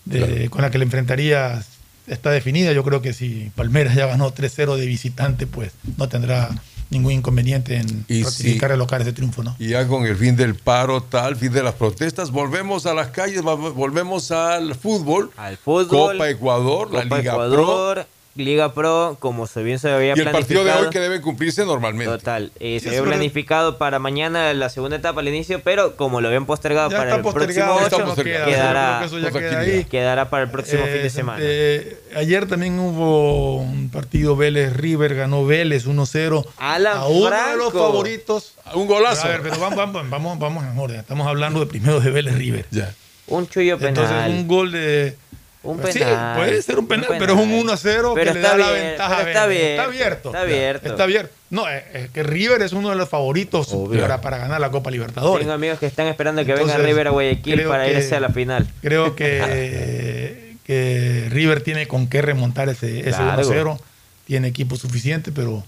de- 0.05 0.49
con 0.49 0.61
la 0.63 0.71
que 0.71 0.77
le 0.79 0.85
enfrentaría 0.85 1.61
está 2.07 2.31
definida. 2.31 2.71
Yo 2.73 2.83
creo 2.83 3.01
que 3.01 3.13
si 3.13 3.51
Palmeiras 3.55 3.95
ya 3.95 4.07
ganó 4.07 4.33
3-0 4.33 4.75
de 4.75 4.85
visitante, 4.87 5.45
pues 5.45 5.71
no 5.97 6.09
tendrá 6.09 6.49
ningún 6.89 7.11
inconveniente 7.11 7.75
en 7.77 8.05
Y 8.07 8.23
ratificar 8.23 8.69
si- 8.71 8.73
el 8.73 8.79
local 8.79 9.01
ese 9.03 9.13
triunfo, 9.13 9.43
¿no? 9.43 9.55
Y 9.59 9.67
ya 9.67 9.87
con 9.87 10.07
el 10.07 10.15
fin 10.17 10.35
del 10.35 10.55
paro, 10.55 11.03
tal, 11.03 11.35
fin 11.35 11.53
de 11.53 11.61
las 11.61 11.75
protestas, 11.75 12.31
volvemos 12.31 12.87
a 12.87 12.95
las 12.95 13.09
calles, 13.09 13.43
volvemos 13.43 14.31
al 14.31 14.73
fútbol. 14.73 15.29
Al 15.37 15.55
fútbol. 15.57 16.13
Copa 16.13 16.29
Ecuador, 16.29 16.91
la 16.91 17.03
Copa 17.03 17.17
Liga 17.19 17.33
Pro. 17.35 18.05
Liga 18.35 18.73
Pro, 18.73 19.17
como 19.19 19.47
se 19.47 19.63
bien 19.63 19.79
se 19.79 19.91
había 19.91 20.13
Y 20.15 20.19
el 20.19 20.29
partido 20.31 20.63
de 20.63 20.71
hoy 20.71 20.89
que 20.91 20.99
debe 20.99 21.19
cumplirse 21.19 21.65
normalmente. 21.65 22.05
Total, 22.13 22.51
eh, 22.59 22.79
se 22.79 22.87
había 22.89 23.03
planificado 23.03 23.77
para 23.77 23.99
mañana 23.99 24.53
la 24.53 24.69
segunda 24.69 24.95
etapa 24.97 25.19
al 25.19 25.27
inicio, 25.27 25.59
pero 25.61 25.97
como 25.97 26.21
lo 26.21 26.27
habían 26.29 26.45
postergado 26.45 26.89
Ya 26.89 26.97
para 26.97 27.15
está 27.17 27.27
el 27.27 27.33
próximo 27.33 27.79
está 27.81 27.95
8, 27.97 28.05
postergado. 28.05 28.45
quedará, 28.45 29.01
Yo 29.03 29.09
creo 29.09 29.21
que 29.21 29.27
eso 29.27 29.33
ya 29.33 29.49
queda 29.49 29.59
ahí. 29.59 29.83
quedará 29.85 30.29
para 30.29 30.43
el 30.43 30.51
próximo 30.51 30.83
Eh, 30.85 30.93
fin 30.93 31.01
de 31.03 31.09
semana. 31.09 31.39
eh, 31.41 31.97
ayer 32.15 32.47
también 32.47 32.79
hubo 32.79 33.57
un 33.57 33.89
partido 33.89 34.37
Vélez 34.37 34.71
River, 34.77 35.15
ganó 35.15 35.45
Vélez 35.45 35.85
1-0 35.85 36.45
Alan 36.57 36.97
a 36.97 37.07
uno 37.07 37.25
de 37.25 37.35
Franco. 37.35 37.57
los 37.57 37.73
favoritos. 37.73 38.53
Un 38.73 38.87
golazo. 38.87 39.23
Pero, 39.23 39.33
a 39.33 39.37
ver, 39.39 39.49
pero 39.49 39.59
vamos, 39.61 39.75
vamos, 39.77 40.09
vamos, 40.09 40.39
vamos 40.39 40.63
en 40.63 40.77
orden. 40.79 40.99
Estamos 40.99 41.27
hablando 41.27 41.59
de 41.59 41.65
primero 41.65 41.99
de 41.99 42.09
Vélez 42.11 42.35
River. 42.35 42.65
Ya. 42.71 42.93
Un 43.27 43.47
chullo 43.49 43.77
penal. 43.77 43.89
Entonces, 44.05 44.29
un 44.29 44.47
gol 44.47 44.71
de. 44.71 45.15
Un 45.61 45.77
Sí, 45.91 45.99
penal. 45.99 46.37
puede 46.37 46.61
ser 46.61 46.79
un 46.79 46.87
penal, 46.87 47.07
Un 47.11 47.17
pero 47.17 47.33
es 47.33 47.39
un 47.39 47.49
penal. 47.49 47.63
1 47.65 47.77
0 47.77 48.13
que 48.15 48.21
Pero 48.21 48.33
le 48.33 48.39
está 48.39 48.51
da 48.51 48.57
la 48.57 48.71
ventaja. 48.71 49.17
a 49.17 49.21
está 49.27 49.45
bien, 49.47 49.65
Está 49.71 49.83
abierto. 49.83 50.29
está 50.29 50.41
abierto. 50.41 50.87
Está 50.87 51.03
abierto. 51.03 51.33
No, 51.49 51.67
es, 51.67 51.83
es 51.93 52.09
que 52.11 52.23
River 52.23 52.61
es 52.61 52.71
uno 52.71 52.89
de 52.91 52.95
los 52.95 53.09
favoritos 53.09 53.67
para, 53.99 54.21
para 54.21 54.37
ganar 54.37 54.61
la 54.61 54.71
Copa 54.71 54.89
Libertadores. 54.89 55.41
Tengo 55.45 55.53
amigos 55.53 55.77
que 55.79 55.85
están 55.87 56.07
esperando 56.07 56.45
que 56.45 56.51
Entonces, 56.51 56.77
venga 56.77 56.87
River 56.87 57.07
a 57.07 57.09
Guayaquil 57.11 57.63
para 57.63 57.85
que- 57.85 57.91
irse 57.93 58.15
a 58.15 58.19
la 58.21 58.29
final. 58.29 58.67
Creo 58.81 59.15
que, 59.17 60.55
que 60.65 61.27
River 61.29 61.61
tiene 61.61 61.87
con 61.87 62.07
qué 62.07 62.21
remontar 62.21 62.69
ese, 62.69 62.99
ese 63.01 63.09
Claro. 63.17 63.41
1-0. 63.43 63.79
Tiene 64.25 64.47
equipo 64.47 64.77
suficiente, 64.77 65.31
pero 65.33 65.63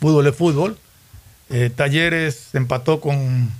fútbol 0.00 0.26
es 0.26 0.34
fútbol. 0.34 0.78
Eh, 1.50 1.70
Talleres 1.74 2.48
empató 2.54 3.00
con, 3.00 3.50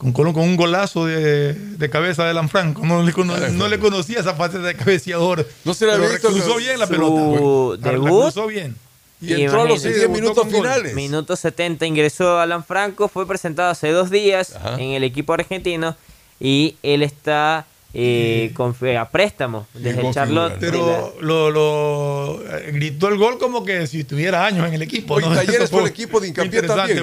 con 0.00 0.12
Colón 0.14 0.32
con 0.32 0.44
un 0.44 0.56
golazo 0.56 1.04
de, 1.04 1.52
de 1.52 1.90
cabeza 1.90 2.24
de 2.24 2.30
Alan 2.30 2.48
Franco. 2.48 2.86
No 2.86 3.02
le, 3.02 3.12
cono- 3.12 3.36
no 3.36 3.68
le 3.68 3.78
conocía 3.78 4.20
esa 4.20 4.34
faceta 4.34 4.62
de 4.64 4.74
cabeceador. 4.74 5.46
No 5.64 5.74
se 5.74 5.84
la 5.84 5.92
Pero 5.92 6.04
había 6.04 6.14
visto 6.16 6.30
cruzó 6.30 6.56
bien 6.56 6.78
la 6.78 6.86
su 6.86 6.92
pelota. 6.92 7.86
La- 7.86 7.92
la 7.92 7.98
debut. 8.06 8.22
cruzó 8.22 8.46
bien. 8.46 8.74
Imagínense. 9.20 10.08
minutos 10.08 10.46
finales. 10.50 10.94
Minuto 10.94 11.36
70 11.36 11.84
ingresó 11.84 12.38
Alan 12.40 12.64
Franco, 12.64 13.08
fue 13.08 13.26
presentado 13.28 13.68
hace 13.68 13.90
dos 13.90 14.08
días 14.08 14.56
en 14.78 14.92
el 14.92 15.04
equipo 15.04 15.34
argentino 15.34 15.94
y 16.40 16.76
él 16.82 17.02
está 17.02 17.66
eh, 17.92 18.52
con, 18.54 18.74
a 18.96 19.08
préstamo 19.08 19.66
desde 19.74 20.06
el 20.06 20.14
Charlotte. 20.14 20.56
Pero 20.60 21.14
lo, 21.20 21.50
lo- 21.50 22.40
gritó 22.72 23.08
el 23.08 23.16
gol 23.16 23.38
como 23.38 23.64
que 23.64 23.86
si 23.86 24.04
tuviera 24.04 24.44
años 24.46 24.66
en 24.68 24.74
el 24.74 24.82
equipo. 24.82 25.20
¿no? 25.20 25.34
Talleres 25.34 25.70
fue 25.70 25.82
el 25.82 25.88
equipo 25.88 26.20
de 26.20 26.28
hincapié. 26.28 26.62
Talleres 26.62 27.02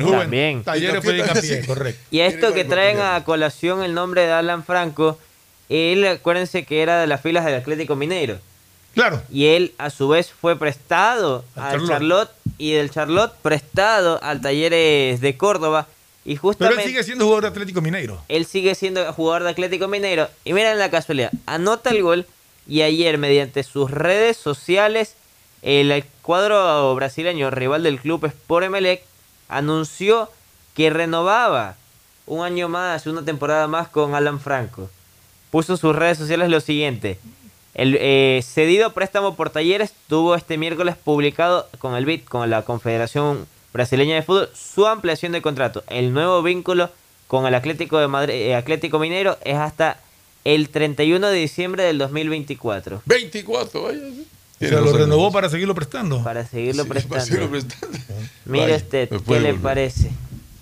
fue 1.04 1.14
de 1.14 1.20
Hincapié 1.20 1.66
correcto. 1.66 2.02
Y 2.12 2.20
a 2.22 2.28
esto 2.28 2.54
que 2.54 2.64
traen 2.66 3.00
a 3.00 3.24
colación 3.24 3.84
el 3.84 3.94
nombre 3.94 4.22
de 4.22 4.32
Alan 4.32 4.64
Franco, 4.64 5.18
él 5.70 6.06
acuérdense 6.08 6.64
que 6.66 6.82
era 6.82 7.00
de 7.00 7.08
las 7.08 7.22
filas 7.22 7.46
del 7.46 7.56
Atlético 7.56 7.96
Mineiro. 7.96 8.38
Claro. 8.94 9.22
Y 9.32 9.46
él 9.48 9.74
a 9.78 9.90
su 9.90 10.08
vez 10.08 10.32
fue 10.32 10.58
prestado 10.58 11.44
al 11.56 11.72
Charlotte. 11.72 11.88
Charlotte. 11.90 12.32
y 12.58 12.72
del 12.72 12.90
Charlotte 12.90 13.34
prestado 13.44 14.20
al 14.24 14.42
Talleres 14.42 15.22
de 15.22 15.38
Córdoba. 15.38 15.88
Y 16.28 16.38
Pero 16.38 16.78
él 16.78 16.82
sigue 16.84 17.04
siendo 17.06 17.24
jugador 17.24 17.44
de 17.44 17.50
Atlético 17.52 17.80
Mineiro. 17.80 18.22
él 18.28 18.46
sigue 18.46 18.76
siendo 18.76 19.14
jugador 19.14 19.44
de 19.44 19.50
Atlético 19.52 19.88
Mineiro. 19.88 20.28
Y 20.44 20.52
miren 20.52 20.78
la 20.78 20.92
casualidad, 20.92 21.32
anota 21.46 21.92
el 21.92 22.04
gol 22.04 22.26
y 22.68 22.82
ayer 22.82 23.18
mediante 23.18 23.64
sus 23.64 23.90
redes 23.90 24.36
sociales 24.36 25.16
el 25.62 26.04
cuadro 26.22 26.94
brasileño 26.96 27.50
rival 27.50 27.84
del 27.84 28.02
club 28.02 28.26
Sport 28.26 28.66
Emelec 28.66 29.04
anunció 29.48 30.30
que 30.76 30.90
renovaba 30.90 31.78
un 32.26 32.44
año 32.44 32.68
más, 32.68 33.08
una 33.08 33.24
temporada 33.24 33.68
más 33.68 33.88
con 33.88 34.14
Alan 34.14 34.42
Franco. 34.42 34.90
Puso 35.50 35.74
en 35.74 35.78
sus 35.78 35.96
redes 35.96 36.18
sociales 36.18 36.50
lo 36.50 36.60
siguiente. 36.60 37.20
El 37.74 37.98
eh, 38.02 38.44
cedido 38.44 38.92
préstamo 38.92 39.36
por 39.38 39.50
talleres 39.50 39.94
tuvo 40.10 40.36
este 40.36 40.58
miércoles 40.58 40.98
publicado 40.98 41.70
con 41.80 41.96
el 41.96 42.06
BID, 42.06 42.26
con 42.26 42.50
la 42.50 42.64
Confederación 42.64 43.48
Brasileña 43.78 44.16
de 44.16 44.24
Fútbol, 44.24 44.50
su 44.56 44.88
ampliación 44.88 45.32
de 45.34 45.42
contrato. 45.44 45.84
El 45.88 46.12
nuevo 46.12 46.42
vínculo 46.42 46.90
con 47.28 47.46
el 47.46 47.54
Atlético 47.54 48.00
de 48.00 48.08
Madrid, 48.08 48.34
eh, 48.34 48.56
Atlético 48.56 48.98
Minero 48.98 49.38
es 49.46 49.56
hasta 49.56 50.00
el 50.46 50.70
31 50.70 51.28
de 51.28 51.38
diciembre 51.38 51.84
del 51.84 52.00
2024. 52.00 53.04
24, 53.06 53.84
vaya. 53.84 54.00
O 54.00 54.66
sea, 54.68 54.82
lo 54.82 54.94
renovó 54.98 55.32
para 55.32 55.48
seguirlo 55.50 55.76
prestando. 55.76 56.24
Para 56.24 56.44
seguirlo 56.48 56.84
Sí, 56.84 56.90
prestando. 56.94 57.14
para 57.14 57.26
seguirlo 57.26 57.50
prestando. 57.52 57.98
Mire 58.46 58.64
Vaya, 58.64 58.76
usted, 58.78 59.10
¿qué 59.28 59.40
le 59.40 59.54
parece? 59.54 60.10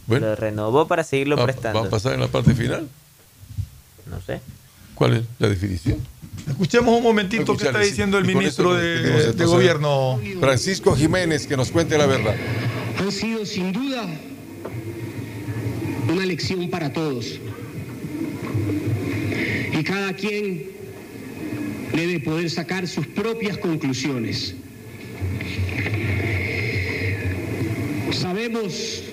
Bueno. 0.08 0.28
Lo 0.28 0.36
renovó 0.36 0.86
para 0.86 1.06
seguirlo 1.06 1.38
¿Va, 1.38 1.46
prestando. 1.46 1.82
va 1.82 1.88
a 1.88 1.90
pasar 1.90 2.14
en 2.16 2.20
la 2.20 2.28
parte 2.28 2.54
final? 2.54 2.88
No 4.08 4.20
sé. 4.22 4.42
¿Cuál 4.94 5.14
es 5.16 5.24
la 5.40 5.48
definición? 5.48 6.00
Escuchemos 6.50 6.96
un 6.98 7.02
momentito 7.04 7.46
qué 7.46 7.52
está 7.54 7.64
Escuchale, 7.68 7.86
sí. 7.86 7.92
diciendo 7.92 8.18
el 8.18 8.26
ministro 8.26 8.74
de, 8.74 9.02
de 9.02 9.18
entonces 9.20 9.48
gobierno. 9.48 10.20
Francisco 10.42 10.96
Jiménez, 10.98 11.48
que 11.48 11.56
nos 11.56 11.72
cuente 11.72 11.98
la 11.98 12.06
verdad. 12.06 12.36
Han 12.98 13.12
sido 13.12 13.46
sin 13.46 13.74
duda 13.74 14.08
una 16.12 16.26
lección 16.26 16.70
para 16.70 16.94
todos. 16.94 17.40
Y 19.78 19.84
cada 19.84 20.14
quien 20.14 20.68
debe 21.94 22.20
poder 22.20 22.50
sacar 22.50 22.88
sus 22.88 23.06
propias 23.08 23.58
conclusiones. 23.58 24.56
Sabemos 28.12 29.04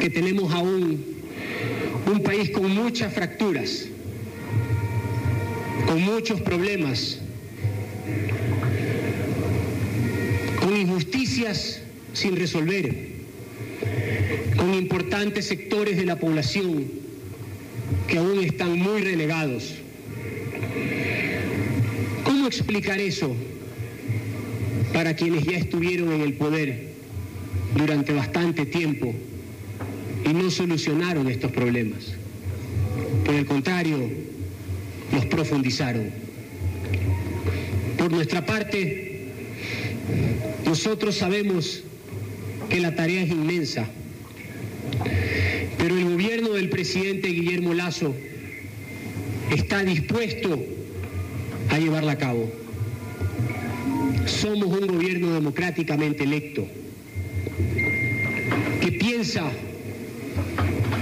que 0.00 0.08
tenemos 0.08 0.52
aún 0.52 1.04
un 2.10 2.22
país 2.22 2.50
con 2.50 2.70
muchas 2.74 3.12
fracturas, 3.12 3.86
con 5.86 6.00
muchos 6.00 6.40
problemas, 6.40 7.18
con 10.60 10.76
injusticias 10.76 11.83
sin 12.14 12.36
resolver, 12.36 12.94
con 14.56 14.72
importantes 14.72 15.46
sectores 15.46 15.96
de 15.96 16.06
la 16.06 16.18
población 16.18 16.84
que 18.08 18.18
aún 18.18 18.42
están 18.42 18.78
muy 18.78 19.02
relegados. 19.02 19.74
¿Cómo 22.24 22.46
explicar 22.46 23.00
eso 23.00 23.34
para 24.92 25.14
quienes 25.14 25.44
ya 25.44 25.58
estuvieron 25.58 26.12
en 26.12 26.20
el 26.22 26.34
poder 26.34 26.94
durante 27.76 28.12
bastante 28.12 28.64
tiempo 28.64 29.12
y 30.24 30.32
no 30.32 30.50
solucionaron 30.50 31.28
estos 31.28 31.50
problemas? 31.50 32.14
Por 33.24 33.34
el 33.34 33.44
contrario, 33.44 33.98
los 35.12 35.26
profundizaron. 35.26 36.10
Por 37.98 38.12
nuestra 38.12 38.46
parte, 38.46 39.30
nosotros 40.64 41.16
sabemos 41.16 41.82
que 42.68 42.80
la 42.80 42.94
tarea 42.94 43.22
es 43.22 43.30
inmensa, 43.30 43.86
pero 45.78 45.96
el 45.96 46.04
gobierno 46.04 46.50
del 46.50 46.68
presidente 46.68 47.28
Guillermo 47.28 47.74
Lazo 47.74 48.14
está 49.50 49.82
dispuesto 49.82 50.58
a 51.70 51.78
llevarla 51.78 52.12
a 52.12 52.18
cabo. 52.18 52.50
Somos 54.26 54.78
un 54.78 54.86
gobierno 54.86 55.32
democráticamente 55.34 56.24
electo 56.24 56.66
que 58.80 58.92
piensa 58.92 59.50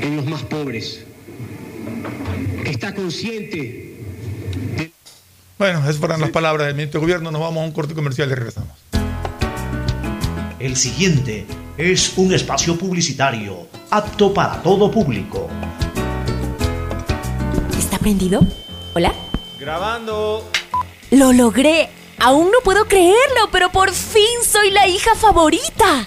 en 0.01 0.17
los 0.17 0.27
más 0.27 0.43
pobres, 0.43 1.05
que 2.65 2.71
está 2.71 2.95
consciente 2.95 3.97
Bueno, 5.59 5.81
esas 5.81 5.99
fueron 5.99 6.21
las 6.21 6.31
palabras 6.31 6.67
del 6.67 6.75
ministro 6.75 7.01
de 7.01 7.07
gobierno. 7.07 7.31
Nos 7.31 7.41
vamos 7.41 7.63
a 7.63 7.67
un 7.67 7.73
corte 7.73 7.95
comercial 7.95 8.29
y 8.31 8.35
regresamos. 8.35 8.82
El 10.63 10.77
siguiente 10.77 11.45
es 11.77 12.17
un 12.17 12.33
espacio 12.33 12.79
publicitario 12.79 13.67
apto 13.91 14.33
para 14.33 14.63
todo 14.63 14.93
público. 14.93 15.51
¿Está 17.77 17.99
prendido? 17.99 18.47
¿Hola? 18.95 19.13
Grabando. 19.59 20.49
¡Lo 21.11 21.33
logré! 21.33 21.89
Aún 22.21 22.53
no 22.53 22.59
puedo 22.63 22.85
creerlo, 22.85 23.49
pero 23.51 23.73
por 23.73 23.91
fin 23.91 24.23
soy 24.49 24.71
la 24.71 24.87
hija 24.87 25.17
favorita. 25.17 26.07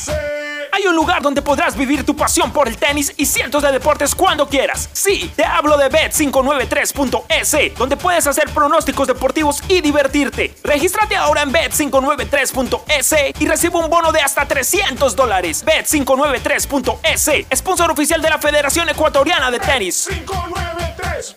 say 0.00 0.39
Hay 0.80 0.86
un 0.86 0.96
lugar 0.96 1.20
donde 1.20 1.42
podrás 1.42 1.76
vivir 1.76 2.06
tu 2.06 2.16
pasión 2.16 2.54
por 2.54 2.66
el 2.66 2.78
tenis 2.78 3.12
y 3.18 3.26
cientos 3.26 3.62
de 3.62 3.70
deportes 3.70 4.14
cuando 4.14 4.48
quieras. 4.48 4.88
Sí, 4.94 5.30
te 5.36 5.44
hablo 5.44 5.76
de 5.76 5.90
bet593.es, 5.90 7.76
donde 7.76 7.98
puedes 7.98 8.26
hacer 8.26 8.48
pronósticos 8.48 9.06
deportivos 9.06 9.62
y 9.68 9.82
divertirte. 9.82 10.54
Regístrate 10.64 11.16
ahora 11.16 11.42
en 11.42 11.52
bet593.es 11.52 13.14
y 13.38 13.46
recibe 13.46 13.76
un 13.76 13.90
bono 13.90 14.10
de 14.10 14.20
hasta 14.22 14.48
300 14.48 15.14
dólares. 15.14 15.66
Bet593.es, 15.66 17.30
sponsor 17.54 17.90
oficial 17.90 18.22
de 18.22 18.30
la 18.30 18.38
Federación 18.38 18.88
Ecuatoriana 18.88 19.50
de 19.50 19.60
Tenis. 19.60 20.08
593.es 20.08 21.36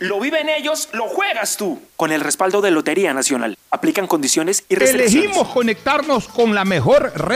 Lo 0.00 0.18
viven 0.18 0.48
ellos, 0.48 0.88
lo 0.92 1.08
juegas 1.08 1.56
tú. 1.56 1.80
Con 1.96 2.12
el 2.12 2.20
respaldo 2.20 2.60
de 2.60 2.70
Lotería 2.70 3.14
Nacional. 3.14 3.56
Aplican 3.70 4.06
condiciones 4.06 4.64
y 4.68 4.74
restricciones. 4.74 5.24
Elegimos 5.24 5.48
conectarnos 5.48 6.28
con 6.28 6.54
la 6.54 6.64
mejor 6.64 7.12
red 7.14 7.35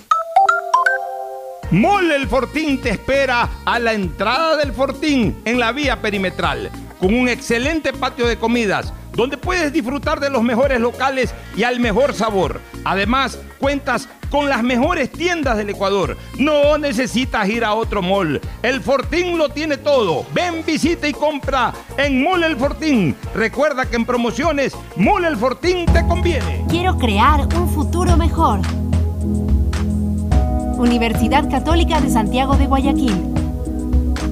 Mole 1.71 2.17
El 2.17 2.27
Fortín 2.27 2.81
te 2.81 2.89
espera 2.89 3.49
a 3.63 3.79
la 3.79 3.93
entrada 3.93 4.57
del 4.57 4.73
Fortín 4.73 5.41
en 5.45 5.57
la 5.57 5.71
vía 5.71 6.01
perimetral, 6.01 6.69
con 6.99 7.13
un 7.13 7.29
excelente 7.29 7.93
patio 7.93 8.27
de 8.27 8.37
comidas, 8.37 8.93
donde 9.13 9.37
puedes 9.37 9.71
disfrutar 9.71 10.19
de 10.19 10.29
los 10.29 10.43
mejores 10.43 10.81
locales 10.81 11.33
y 11.55 11.63
al 11.63 11.79
mejor 11.79 12.13
sabor. 12.13 12.59
Además, 12.83 13.39
cuentas 13.57 14.09
con 14.29 14.49
las 14.49 14.63
mejores 14.63 15.13
tiendas 15.13 15.55
del 15.55 15.69
Ecuador. 15.69 16.17
No 16.37 16.77
necesitas 16.77 17.47
ir 17.47 17.63
a 17.63 17.73
otro 17.73 18.01
mall. 18.01 18.41
El 18.63 18.81
Fortín 18.81 19.37
lo 19.37 19.47
tiene 19.47 19.77
todo. 19.77 20.25
Ven, 20.33 20.65
visita 20.65 21.07
y 21.07 21.13
compra 21.13 21.71
en 21.95 22.21
Mall 22.21 22.43
El 22.43 22.57
Fortín. 22.57 23.15
Recuerda 23.33 23.85
que 23.85 23.95
en 23.95 24.05
promociones, 24.05 24.73
Mall 24.97 25.23
El 25.23 25.37
Fortín 25.37 25.85
te 25.85 26.05
conviene. 26.05 26.65
Quiero 26.67 26.97
crear 26.97 27.47
un 27.55 27.69
futuro 27.69 28.17
mejor. 28.17 28.59
Universidad 30.81 31.47
Católica 31.47 32.01
de 32.01 32.09
Santiago 32.09 32.57
de 32.57 32.65
Guayaquil. 32.65 33.13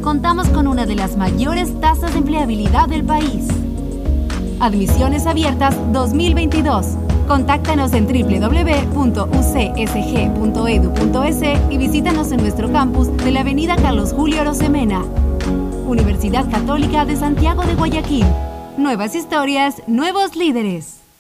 Contamos 0.02 0.50
con 0.50 0.66
una 0.68 0.88
de 0.88 0.96
las 0.96 1.16
mayores 1.16 1.80
tasas 1.80 2.14
de 2.14 2.18
empleabilidad 2.18 2.90
del 2.90 3.04
país. 3.04 3.48
Admisiones 4.60 5.28
abiertas 5.28 5.76
2022. 5.94 6.88
Contáctanos 7.28 7.94
en 7.94 8.08
www.ucsg.edu.es 8.08 8.92
y 11.70 11.78
visítanos 11.78 12.32
en 12.32 12.42
nuestro 12.42 12.74
campus 12.74 13.16
de 13.18 13.32
la 13.32 13.42
Avenida 13.42 13.76
Carlos 13.76 14.12
Julio 14.12 14.44
Rosemena. 14.44 15.06
Universidad 15.86 16.50
Católica 16.50 17.06
de 17.06 17.16
Santiago 17.16 17.62
de 17.64 17.76
Guayaquil. 17.76 18.26
Nuevas 18.76 19.14
historias, 19.14 19.84
nuevos 19.86 20.36
líderes. 20.36 20.99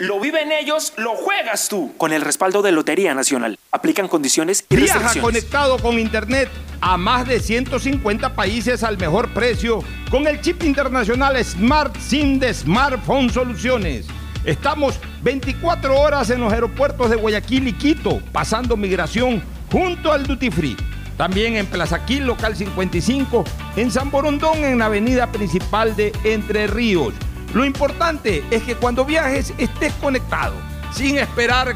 Lo 0.00 0.18
viven 0.18 0.50
ellos, 0.50 0.94
lo 0.96 1.14
juegas 1.14 1.68
tú. 1.68 1.92
Con 1.98 2.14
el 2.14 2.22
respaldo 2.22 2.62
de 2.62 2.72
Lotería 2.72 3.12
Nacional. 3.12 3.58
Aplican 3.70 4.08
condiciones 4.08 4.64
y 4.70 4.76
Viaja 4.76 4.94
restricciones. 4.94 5.22
conectado 5.22 5.76
con 5.76 5.98
Internet 5.98 6.48
a 6.80 6.96
más 6.96 7.28
de 7.28 7.38
150 7.38 8.34
países 8.34 8.82
al 8.82 8.96
mejor 8.96 9.28
precio 9.34 9.84
con 10.10 10.26
el 10.26 10.40
chip 10.40 10.62
internacional 10.62 11.36
Smart 11.44 11.94
SIM 11.98 12.38
de 12.38 12.54
Smartphone 12.54 13.28
Soluciones. 13.28 14.06
Estamos 14.46 14.98
24 15.22 15.94
horas 15.94 16.30
en 16.30 16.40
los 16.40 16.50
aeropuertos 16.50 17.10
de 17.10 17.16
Guayaquil 17.16 17.68
y 17.68 17.74
Quito, 17.74 18.22
pasando 18.32 18.78
migración 18.78 19.42
junto 19.70 20.12
al 20.12 20.26
Duty 20.26 20.50
Free. 20.50 20.76
También 21.18 21.56
en 21.56 21.66
Plaza 21.66 22.06
Quil, 22.06 22.24
local 22.24 22.56
55, 22.56 23.44
en 23.76 23.90
San 23.90 24.10
Borondón, 24.10 24.64
en 24.64 24.78
la 24.78 24.86
avenida 24.86 25.30
principal 25.30 25.94
de 25.94 26.10
Entre 26.24 26.68
Ríos. 26.68 27.12
Lo 27.54 27.64
importante 27.64 28.44
es 28.50 28.62
que 28.62 28.76
cuando 28.76 29.04
viajes 29.04 29.52
estés 29.58 29.92
conectado, 29.94 30.54
sin 30.92 31.18
esperar 31.18 31.74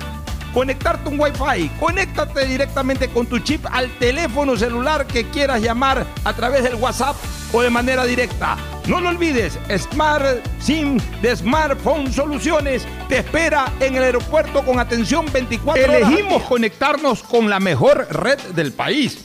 conectarte 0.55 1.09
un 1.09 1.19
Wi-Fi. 1.19 1.69
Conéctate 1.81 2.47
directamente 2.47 3.09
con 3.09 3.27
tu 3.27 3.41
chip 3.41 3.67
al 3.71 3.91
teléfono 3.99 4.57
celular 4.57 5.05
que 5.07 5.29
quieras 5.29 5.61
llamar 5.61 6.07
a 6.23 6.33
través 6.33 6.63
del 6.63 6.77
WhatsApp 6.77 7.17
o 7.53 7.61
de 7.61 7.71
manera 7.71 8.05
directa. 8.05 8.57
No 8.87 9.01
lo 9.01 9.09
olvides, 9.09 9.59
Smart 9.77 10.47
SIM 10.61 10.99
de 11.21 11.37
Smartphone 11.37 12.13
Soluciones 12.13 12.87
te 13.09 13.19
espera 13.19 13.73
en 13.81 13.97
el 13.97 14.05
aeropuerto 14.05 14.65
con 14.65 14.79
atención 14.79 15.27
24 15.33 15.83
horas. 15.83 15.97
Elegimos 15.97 16.43
conectarnos 16.45 17.23
con 17.23 17.51
la 17.51 17.59
mejor 17.61 18.07
red 18.11 18.39
del 18.55 18.73
país 18.73 19.25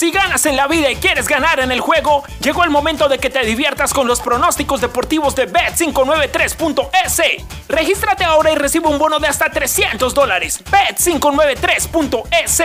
Si 0.00 0.10
ganas 0.10 0.46
en 0.46 0.56
la 0.56 0.66
vida 0.66 0.90
y 0.90 0.96
quieres 0.96 1.28
ganar 1.28 1.60
en 1.60 1.70
el 1.70 1.80
juego, 1.80 2.24
llegó 2.40 2.64
el 2.64 2.70
momento 2.70 3.06
de 3.06 3.18
que 3.18 3.28
te 3.28 3.44
diviertas 3.44 3.92
con 3.92 4.06
los 4.06 4.22
pronósticos 4.22 4.80
deportivos 4.80 5.36
de 5.36 5.46
Bet593.es. 5.46 7.44
Regístrate 7.68 8.24
ahora 8.24 8.50
y 8.50 8.54
recibe 8.54 8.88
un 8.88 8.98
bono 8.98 9.18
de 9.18 9.28
hasta 9.28 9.50
300 9.50 10.14
dólares. 10.14 10.64
Bet593.es, 10.64 12.62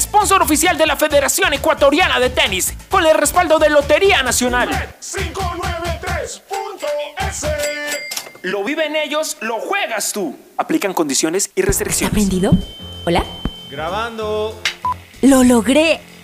sponsor 0.00 0.42
oficial 0.42 0.76
de 0.76 0.86
la 0.86 0.96
Federación 0.96 1.52
Ecuatoriana 1.52 2.18
de 2.18 2.30
Tenis, 2.30 2.74
con 2.90 3.06
el 3.06 3.14
respaldo 3.16 3.60
de 3.60 3.70
Lotería 3.70 4.24
Nacional. 4.24 4.68
Bet593.es 4.68 6.42
Lo 8.42 8.64
viven 8.64 8.96
ellos, 8.96 9.36
lo 9.40 9.60
juegas 9.60 10.12
tú. 10.12 10.36
Aplican 10.56 10.94
condiciones 10.94 11.52
y 11.54 11.62
restricciones. 11.62 12.10
¿Aprendido? 12.10 12.50
¿Hola? 13.06 13.22
Grabando. 13.70 14.60
¡Lo 15.20 15.44
logré! 15.44 16.10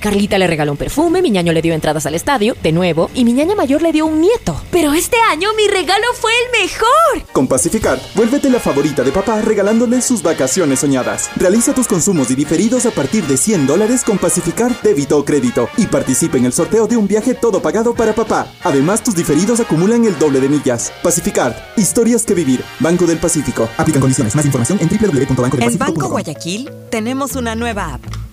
Carlita 0.00 0.38
le 0.38 0.46
regaló 0.46 0.72
un 0.72 0.78
perfume, 0.78 1.22
mi 1.22 1.30
ñaño 1.30 1.52
le 1.52 1.62
dio 1.62 1.74
entradas 1.74 2.06
al 2.06 2.14
estadio, 2.14 2.56
de 2.62 2.72
nuevo, 2.72 3.10
y 3.14 3.24
mi 3.24 3.32
ñaña 3.32 3.54
mayor 3.54 3.82
le 3.82 3.92
dio 3.92 4.06
un 4.06 4.20
nieto. 4.20 4.60
Pero 4.70 4.92
este 4.92 5.16
año 5.30 5.48
mi 5.56 5.66
regalo 5.68 6.04
fue 6.14 6.32
el 6.44 6.62
mejor. 6.62 7.32
Con 7.32 7.46
Pacificar, 7.46 8.00
vuélvete 8.14 8.50
la 8.50 8.60
favorita 8.60 9.02
de 9.02 9.12
papá 9.12 9.40
regalándole 9.40 10.00
sus 10.02 10.22
vacaciones 10.22 10.80
soñadas. 10.80 11.30
Realiza 11.36 11.74
tus 11.74 11.86
consumos 11.86 12.30
y 12.30 12.34
diferidos 12.34 12.86
a 12.86 12.90
partir 12.90 13.24
de 13.26 13.36
100 13.36 13.66
dólares 13.66 14.04
con 14.04 14.18
Pacificar 14.18 14.80
débito 14.82 15.18
o 15.18 15.24
crédito 15.24 15.68
y 15.76 15.86
participa 15.86 16.36
en 16.36 16.46
el 16.46 16.52
sorteo 16.52 16.86
de 16.86 16.96
un 16.96 17.08
viaje 17.08 17.34
todo 17.34 17.60
pagado 17.62 17.94
para 17.94 18.14
papá. 18.14 18.46
Además, 18.64 19.02
tus 19.02 19.14
diferidos 19.14 19.60
acumulan 19.60 20.04
el 20.04 20.18
doble 20.18 20.40
de 20.40 20.48
millas. 20.48 20.92
Pacificar, 21.02 21.72
historias 21.76 22.24
que 22.24 22.34
vivir. 22.34 22.62
Banco 22.80 23.06
del 23.06 23.18
Pacífico. 23.18 23.68
Aplican 23.76 24.00
condiciones. 24.00 24.34
Más 24.34 24.44
información 24.44 24.78
en 24.80 24.86
En 24.86 24.98
www.bancodelpacifico.com. 24.98 25.94
Banco 25.94 26.08
Guayaquil 26.08 26.70
tenemos 26.90 27.34
una 27.36 27.54
nueva 27.54 27.94
app. 27.94 28.25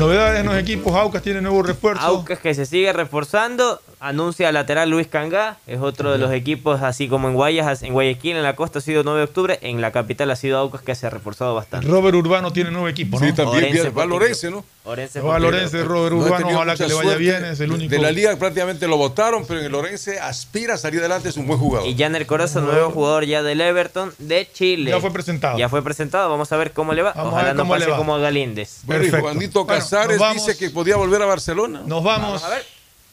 Novedades 0.00 0.40
en 0.40 0.46
los 0.46 0.56
equipos, 0.56 0.94
Aucas 0.94 1.22
tiene 1.22 1.42
nuevo 1.42 1.62
refuerzo. 1.62 2.02
Aucas 2.02 2.38
que 2.38 2.54
se 2.54 2.64
sigue 2.64 2.90
reforzando, 2.90 3.82
anuncia 4.00 4.50
lateral 4.50 4.88
Luis 4.90 5.06
Cangá, 5.06 5.58
es 5.66 5.78
otro 5.80 6.10
de 6.10 6.18
los 6.18 6.32
equipos, 6.32 6.82
así 6.82 7.06
como 7.06 7.28
en 7.28 7.34
Guayas, 7.34 7.82
en 7.82 7.92
Guayaquil, 7.92 8.36
en 8.36 8.42
la 8.42 8.56
costa 8.56 8.78
ha 8.78 8.82
sido 8.82 9.02
9 9.04 9.18
de 9.18 9.24
octubre, 9.24 9.58
en 9.62 9.80
la 9.80 9.92
capital 9.92 10.30
ha 10.30 10.36
sido 10.36 10.58
Aucas 10.58 10.80
que 10.82 10.94
se 10.94 11.06
ha 11.06 11.10
reforzado 11.10 11.54
bastante. 11.54 11.86
Robert 11.86 12.16
Urbano 12.16 12.52
tiene 12.52 12.70
nuevo 12.70 12.88
equipo, 12.88 13.20
¿no? 13.20 13.26
Sí, 13.26 13.32
también 13.34 13.64
Orense, 13.64 13.90
va 13.90 14.06
Lorense, 14.06 14.50
¿no? 14.50 14.64
Orense 14.84 15.20
Va 15.20 15.38
Lorense, 15.38 15.84
Robert 15.84 16.14
No 16.14 16.22
Urbano, 16.22 16.36
tenido 16.38 16.56
ojalá 16.56 16.74
que 16.76 16.86
le 16.88 16.94
vaya 16.94 17.16
bien, 17.16 17.44
es 17.44 17.60
el 17.60 17.70
único. 17.70 17.90
De 17.90 18.00
la 18.00 18.10
liga 18.10 18.34
prácticamente 18.36 18.88
lo 18.88 18.96
votaron, 18.96 19.44
pero 19.46 19.60
en 19.60 19.66
el 19.66 19.72
Lorense 19.72 20.18
aspira 20.18 20.74
a 20.74 20.78
salir 20.78 21.00
adelante, 21.00 21.28
es 21.28 21.36
un 21.36 21.46
buen 21.46 21.58
jugador. 21.60 21.86
Y 21.86 21.96
Janer 21.96 22.26
Corozo, 22.26 22.62
nuevo 22.62 22.90
jugador 22.90 23.26
ya 23.26 23.42
del 23.42 23.60
Everton 23.60 24.14
de 24.18 24.48
Chile. 24.50 24.90
Ya 24.92 25.00
fue 25.00 25.12
presentado. 25.12 25.58
Ya 25.58 25.68
fue 25.68 25.82
presentado, 25.82 26.30
vamos 26.30 26.50
a 26.52 26.56
ver 26.56 26.72
cómo 26.72 26.94
le 26.94 27.02
va. 27.02 27.12
Vamos 27.12 27.32
a 27.34 27.36
Ojalá 27.36 27.48
ver 27.48 27.56
no 27.56 27.62
cómo 27.64 27.74
le 27.74 27.80
pase 27.80 27.90
va. 27.90 27.96
como 27.98 28.14
a 28.14 28.18
Galíndez. 28.18 28.80
Bueno, 28.84 29.02
y 29.02 29.10
Perfecto. 29.10 29.30
Juanito 29.30 29.66
Casares 29.66 30.20
dice 30.32 30.56
que 30.56 30.70
podía 30.70 30.96
volver 30.96 31.20
a 31.20 31.26
Barcelona. 31.26 31.82
Nos 31.84 32.02
vamos. 32.02 32.40
Vamos 32.40 32.44
a 32.44 32.48
ver. 32.48 32.79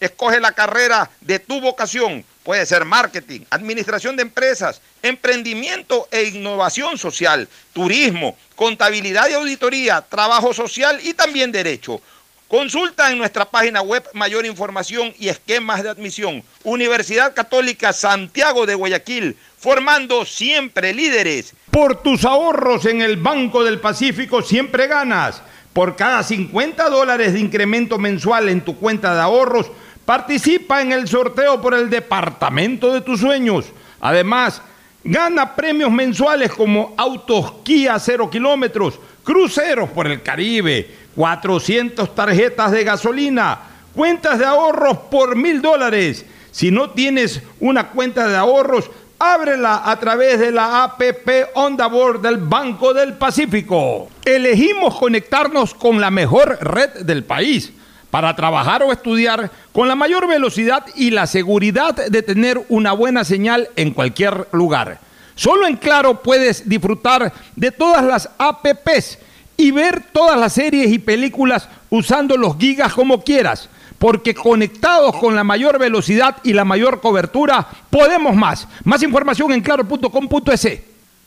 Escoge 0.00 0.40
la 0.40 0.52
carrera 0.52 1.10
de 1.20 1.38
tu 1.38 1.60
vocación. 1.60 2.24
Puede 2.42 2.66
ser 2.66 2.84
marketing, 2.84 3.40
administración 3.50 4.16
de 4.16 4.22
empresas, 4.22 4.82
emprendimiento 5.02 6.08
e 6.10 6.24
innovación 6.24 6.98
social, 6.98 7.48
turismo, 7.72 8.36
contabilidad 8.54 9.28
y 9.30 9.32
auditoría, 9.32 10.02
trabajo 10.02 10.52
social 10.52 11.00
y 11.02 11.14
también 11.14 11.50
derecho. 11.50 12.02
Consulta 12.48 13.10
en 13.10 13.18
nuestra 13.18 13.46
página 13.46 13.80
web 13.80 14.04
mayor 14.12 14.44
información 14.44 15.14
y 15.18 15.28
esquemas 15.28 15.82
de 15.82 15.88
admisión. 15.88 16.44
Universidad 16.62 17.34
Católica 17.34 17.92
Santiago 17.94 18.66
de 18.66 18.74
Guayaquil, 18.74 19.36
formando 19.58 20.26
siempre 20.26 20.92
líderes. 20.92 21.54
Por 21.70 22.02
tus 22.02 22.26
ahorros 22.26 22.84
en 22.84 23.00
el 23.00 23.16
Banco 23.16 23.64
del 23.64 23.80
Pacífico 23.80 24.42
siempre 24.42 24.86
ganas. 24.86 25.40
Por 25.72 25.96
cada 25.96 26.22
50 26.22 26.90
dólares 26.90 27.32
de 27.32 27.40
incremento 27.40 27.98
mensual 27.98 28.48
en 28.48 28.60
tu 28.60 28.76
cuenta 28.76 29.14
de 29.14 29.22
ahorros, 29.22 29.72
participa 30.04 30.82
en 30.82 30.92
el 30.92 31.08
sorteo 31.08 31.60
por 31.60 31.74
el 31.74 31.88
departamento 31.88 32.92
de 32.92 33.00
tus 33.00 33.20
sueños. 33.20 33.66
Además, 34.00 34.60
gana 35.02 35.54
premios 35.54 35.90
mensuales 35.90 36.52
como 36.52 36.94
autos 36.96 37.52
Kia 37.62 37.98
0 37.98 38.28
kilómetros, 38.30 38.98
cruceros 39.22 39.90
por 39.90 40.06
el 40.06 40.22
Caribe, 40.22 40.88
400 41.14 42.14
tarjetas 42.14 42.72
de 42.72 42.84
gasolina, 42.84 43.58
cuentas 43.94 44.38
de 44.38 44.44
ahorros 44.44 44.98
por 45.10 45.36
mil 45.36 45.62
dólares. 45.62 46.26
Si 46.50 46.70
no 46.70 46.90
tienes 46.90 47.42
una 47.60 47.88
cuenta 47.88 48.28
de 48.28 48.36
ahorros, 48.36 48.90
ábrela 49.18 49.82
a 49.90 49.98
través 49.98 50.38
de 50.38 50.52
la 50.52 50.84
APP 50.84 51.50
Onda 51.54 51.86
Board 51.86 52.20
del 52.20 52.36
Banco 52.36 52.92
del 52.92 53.14
Pacífico. 53.14 54.08
Elegimos 54.24 54.96
conectarnos 54.96 55.74
con 55.74 56.00
la 56.00 56.10
mejor 56.10 56.58
red 56.60 57.04
del 57.04 57.24
país 57.24 57.72
para 58.14 58.36
trabajar 58.36 58.80
o 58.84 58.92
estudiar 58.92 59.50
con 59.72 59.88
la 59.88 59.96
mayor 59.96 60.28
velocidad 60.28 60.86
y 60.94 61.10
la 61.10 61.26
seguridad 61.26 61.96
de 61.96 62.22
tener 62.22 62.64
una 62.68 62.92
buena 62.92 63.24
señal 63.24 63.68
en 63.74 63.90
cualquier 63.90 64.46
lugar. 64.52 65.00
Solo 65.34 65.66
en 65.66 65.74
Claro 65.74 66.22
puedes 66.22 66.68
disfrutar 66.68 67.32
de 67.56 67.72
todas 67.72 68.04
las 68.04 68.30
APPs 68.38 69.18
y 69.56 69.72
ver 69.72 70.00
todas 70.12 70.38
las 70.38 70.52
series 70.52 70.92
y 70.92 71.00
películas 71.00 71.68
usando 71.90 72.36
los 72.36 72.56
gigas 72.56 72.94
como 72.94 73.20
quieras, 73.20 73.68
porque 73.98 74.32
conectados 74.32 75.16
con 75.16 75.34
la 75.34 75.42
mayor 75.42 75.80
velocidad 75.80 76.36
y 76.44 76.52
la 76.52 76.64
mayor 76.64 77.00
cobertura, 77.00 77.66
podemos 77.90 78.36
más. 78.36 78.68
Más 78.84 79.02
información 79.02 79.50
en 79.50 79.60
claro.com.es. 79.60 80.68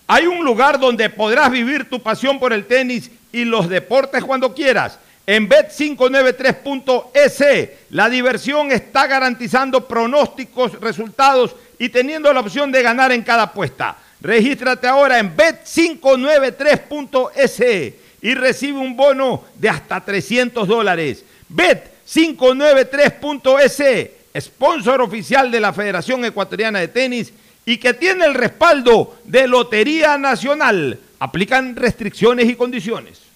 Hay 0.07 0.26
un 0.26 0.45
lugar 0.45 0.80
donde 0.80 1.09
podrás 1.09 1.51
vivir 1.51 1.89
tu 1.89 1.99
pasión 2.01 2.39
por 2.39 2.53
el 2.53 2.65
tenis 2.65 3.11
y 3.34 3.43
los 3.43 3.68
deportes 3.68 4.23
cuando 4.23 4.53
quieras. 4.53 4.99
En 5.30 5.49
Bet593.es, 5.49 7.70
la 7.90 8.08
diversión 8.08 8.72
está 8.72 9.08
garantizando 9.08 9.86
pronósticos, 9.86 10.80
resultados 10.80 11.54
y 11.78 11.90
teniendo 11.90 12.32
la 12.32 12.40
opción 12.40 12.72
de 12.72 12.82
ganar 12.82 13.12
en 13.12 13.24
cada 13.24 13.44
apuesta. 13.44 13.98
Regístrate 14.22 14.88
ahora 14.88 15.20
en 15.20 15.36
Bet593.es 15.36 17.94
y 18.22 18.34
recibe 18.36 18.80
un 18.80 18.95
bono 18.95 19.44
de 19.56 19.68
hasta 19.68 19.99
300 19.99 20.66
dólares. 20.66 21.26
Bet593.es, 21.54 24.41
sponsor 24.41 25.02
oficial 25.02 25.52
de 25.52 25.60
la 25.60 25.74
Federación 25.74 26.24
Ecuatoriana 26.24 26.80
de 26.80 26.88
Tenis 26.88 27.34
y 27.66 27.80
que 27.80 27.94
tiene 27.94 28.24
el 28.24 28.34
respaldo 28.34 29.18
de 29.26 29.45
Lotería 29.45 30.18
Nacional. 30.18 30.98
Aplican 31.20 31.76
restricciones 31.76 32.48
y 32.48 32.56
condiciones. 32.56 33.27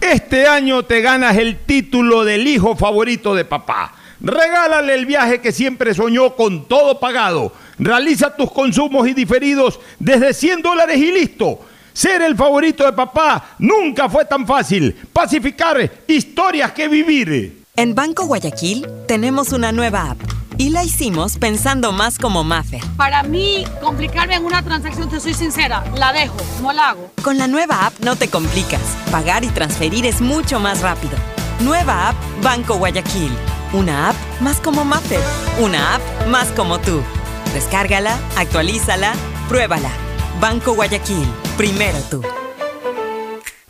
Este 0.00 0.46
año 0.46 0.84
te 0.84 1.00
ganas 1.00 1.36
el 1.36 1.58
título 1.58 2.24
del 2.24 2.46
hijo 2.46 2.76
favorito 2.76 3.34
de 3.34 3.44
papá. 3.44 3.94
Regálale 4.20 4.94
el 4.94 5.06
viaje 5.06 5.40
que 5.40 5.52
siempre 5.52 5.92
soñó 5.92 6.36
con 6.36 6.66
todo 6.66 7.00
pagado. 7.00 7.52
Realiza 7.78 8.34
tus 8.34 8.50
consumos 8.52 9.08
y 9.08 9.14
diferidos 9.14 9.80
desde 9.98 10.32
100 10.34 10.62
dólares 10.62 10.98
y 10.98 11.12
listo. 11.12 11.60
Ser 11.92 12.22
el 12.22 12.36
favorito 12.36 12.84
de 12.84 12.92
papá 12.92 13.56
nunca 13.58 14.08
fue 14.08 14.24
tan 14.24 14.46
fácil. 14.46 14.94
Pacificar 15.12 15.90
historias 16.06 16.72
que 16.72 16.86
vivir. 16.86 17.64
En 17.76 17.94
Banco 17.94 18.24
Guayaquil 18.26 18.86
tenemos 19.06 19.52
una 19.52 19.72
nueva 19.72 20.10
app. 20.10 20.37
Y 20.58 20.70
la 20.70 20.84
hicimos 20.84 21.38
pensando 21.38 21.92
más 21.92 22.18
como 22.18 22.44
Maffer. 22.44 22.82
Para 22.96 23.22
mí, 23.22 23.64
complicarme 23.80 24.34
en 24.34 24.44
una 24.44 24.62
transacción, 24.62 25.08
te 25.08 25.20
soy 25.20 25.32
sincera, 25.32 25.84
la 25.96 26.12
dejo, 26.12 26.36
no 26.60 26.72
la 26.72 26.90
hago. 26.90 27.10
Con 27.22 27.38
la 27.38 27.46
nueva 27.46 27.86
app 27.86 27.98
no 28.00 28.16
te 28.16 28.28
complicas. 28.28 28.82
Pagar 29.10 29.44
y 29.44 29.48
transferir 29.48 30.04
es 30.04 30.20
mucho 30.20 30.60
más 30.60 30.82
rápido. 30.82 31.16
Nueva 31.60 32.08
app 32.08 32.16
Banco 32.42 32.76
Guayaquil. 32.76 33.30
Una 33.72 34.10
app 34.10 34.16
más 34.40 34.60
como 34.60 34.84
Maffer. 34.84 35.20
Una 35.60 35.94
app 35.94 36.26
más 36.28 36.48
como 36.48 36.78
tú. 36.78 37.00
Descárgala, 37.54 38.18
actualízala, 38.36 39.14
pruébala. 39.48 39.90
Banco 40.40 40.74
Guayaquil. 40.74 41.26
Primero 41.56 41.98
tú. 42.10 42.22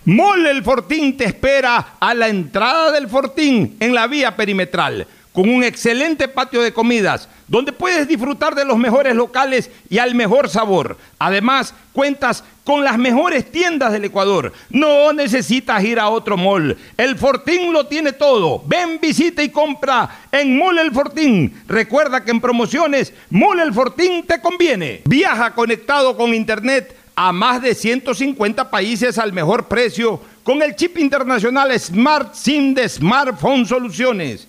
Mole 0.05 0.51
El 0.51 0.65
Fortín 0.65 1.19
te 1.19 1.27
espera 1.27 1.97
a 2.01 2.15
la 2.15 2.29
entrada 2.29 2.93
del 2.93 3.09
Fortín 3.09 3.77
en 3.79 3.95
la 3.95 4.07
vía 4.07 4.37
perimetral, 4.37 5.07
con 5.39 5.51
un 5.51 5.63
excelente 5.63 6.27
patio 6.27 6.63
de 6.63 6.73
comidas, 6.73 7.29
donde 7.47 7.71
puedes 7.71 8.09
disfrutar 8.09 8.57
de 8.57 8.65
los 8.65 8.77
mejores 8.77 9.15
locales 9.15 9.71
y 9.89 9.99
al 9.99 10.17
mejor 10.17 10.49
sabor. 10.49 10.99
Además, 11.17 11.73
cuentas 11.93 12.43
con 12.65 12.83
las 12.83 12.99
mejores 12.99 13.49
tiendas 13.49 13.93
del 13.93 14.07
Ecuador. 14.07 14.53
No 14.69 15.13
necesitas 15.13 15.85
ir 15.85 16.01
a 16.01 16.09
otro 16.09 16.37
mall. 16.37 16.77
El 16.97 17.17
Fortín 17.17 17.73
lo 17.73 17.87
tiene 17.87 18.15
todo. 18.15 18.65
Ven, 18.67 18.99
visita 19.01 19.41
y 19.41 19.51
compra 19.51 20.23
en 20.33 20.59
Mole 20.59 20.83
El 20.83 20.91
Fortín. 20.91 21.63
Recuerda 21.69 22.25
que 22.25 22.33
en 22.33 22.41
promociones, 22.41 23.13
Mole 23.31 23.63
El 23.63 23.73
Fortín 23.73 24.25
te 24.27 24.41
conviene. 24.41 25.03
Viaja 25.05 25.55
conectado 25.55 26.17
con 26.17 26.35
internet 26.35 26.97
a 27.15 27.31
más 27.31 27.63
de 27.63 27.77
150 27.77 28.69
países 28.69 29.19
al 29.19 29.33
mejor 29.33 29.69
precio 29.69 30.21
con 30.43 30.63
el 30.63 30.75
chip 30.75 30.99
internacional 30.99 31.79
Smart 31.79 32.35
SIM 32.35 32.75
de 32.75 32.89
Smartphone 32.89 33.67
Soluciones. 33.67 34.49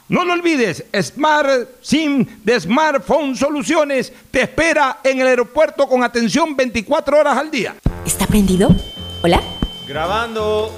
No 0.11 0.25
lo 0.25 0.33
olvides, 0.33 0.83
Smart 1.01 1.69
SIM 1.79 2.25
de 2.43 2.59
Smartphone 2.59 3.33
Soluciones 3.33 4.11
te 4.29 4.41
espera 4.41 4.99
en 5.05 5.21
el 5.21 5.27
aeropuerto 5.27 5.87
con 5.87 6.03
atención 6.03 6.53
24 6.53 7.17
horas 7.17 7.37
al 7.37 7.49
día. 7.49 7.77
¿Está 8.05 8.27
prendido? 8.27 8.75
¿Hola? 9.23 9.41
Grabando. 9.87 10.77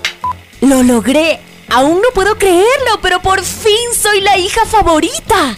¡Lo 0.62 0.84
logré! 0.84 1.40
Aún 1.70 1.96
no 1.96 2.10
puedo 2.14 2.38
creerlo, 2.38 3.00
pero 3.02 3.24
por 3.24 3.42
fin 3.42 3.74
soy 4.00 4.22
la 4.22 4.38
hija 4.38 4.68
favorita. 4.68 5.58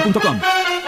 www.bancodelpacifico.com. 0.01 0.81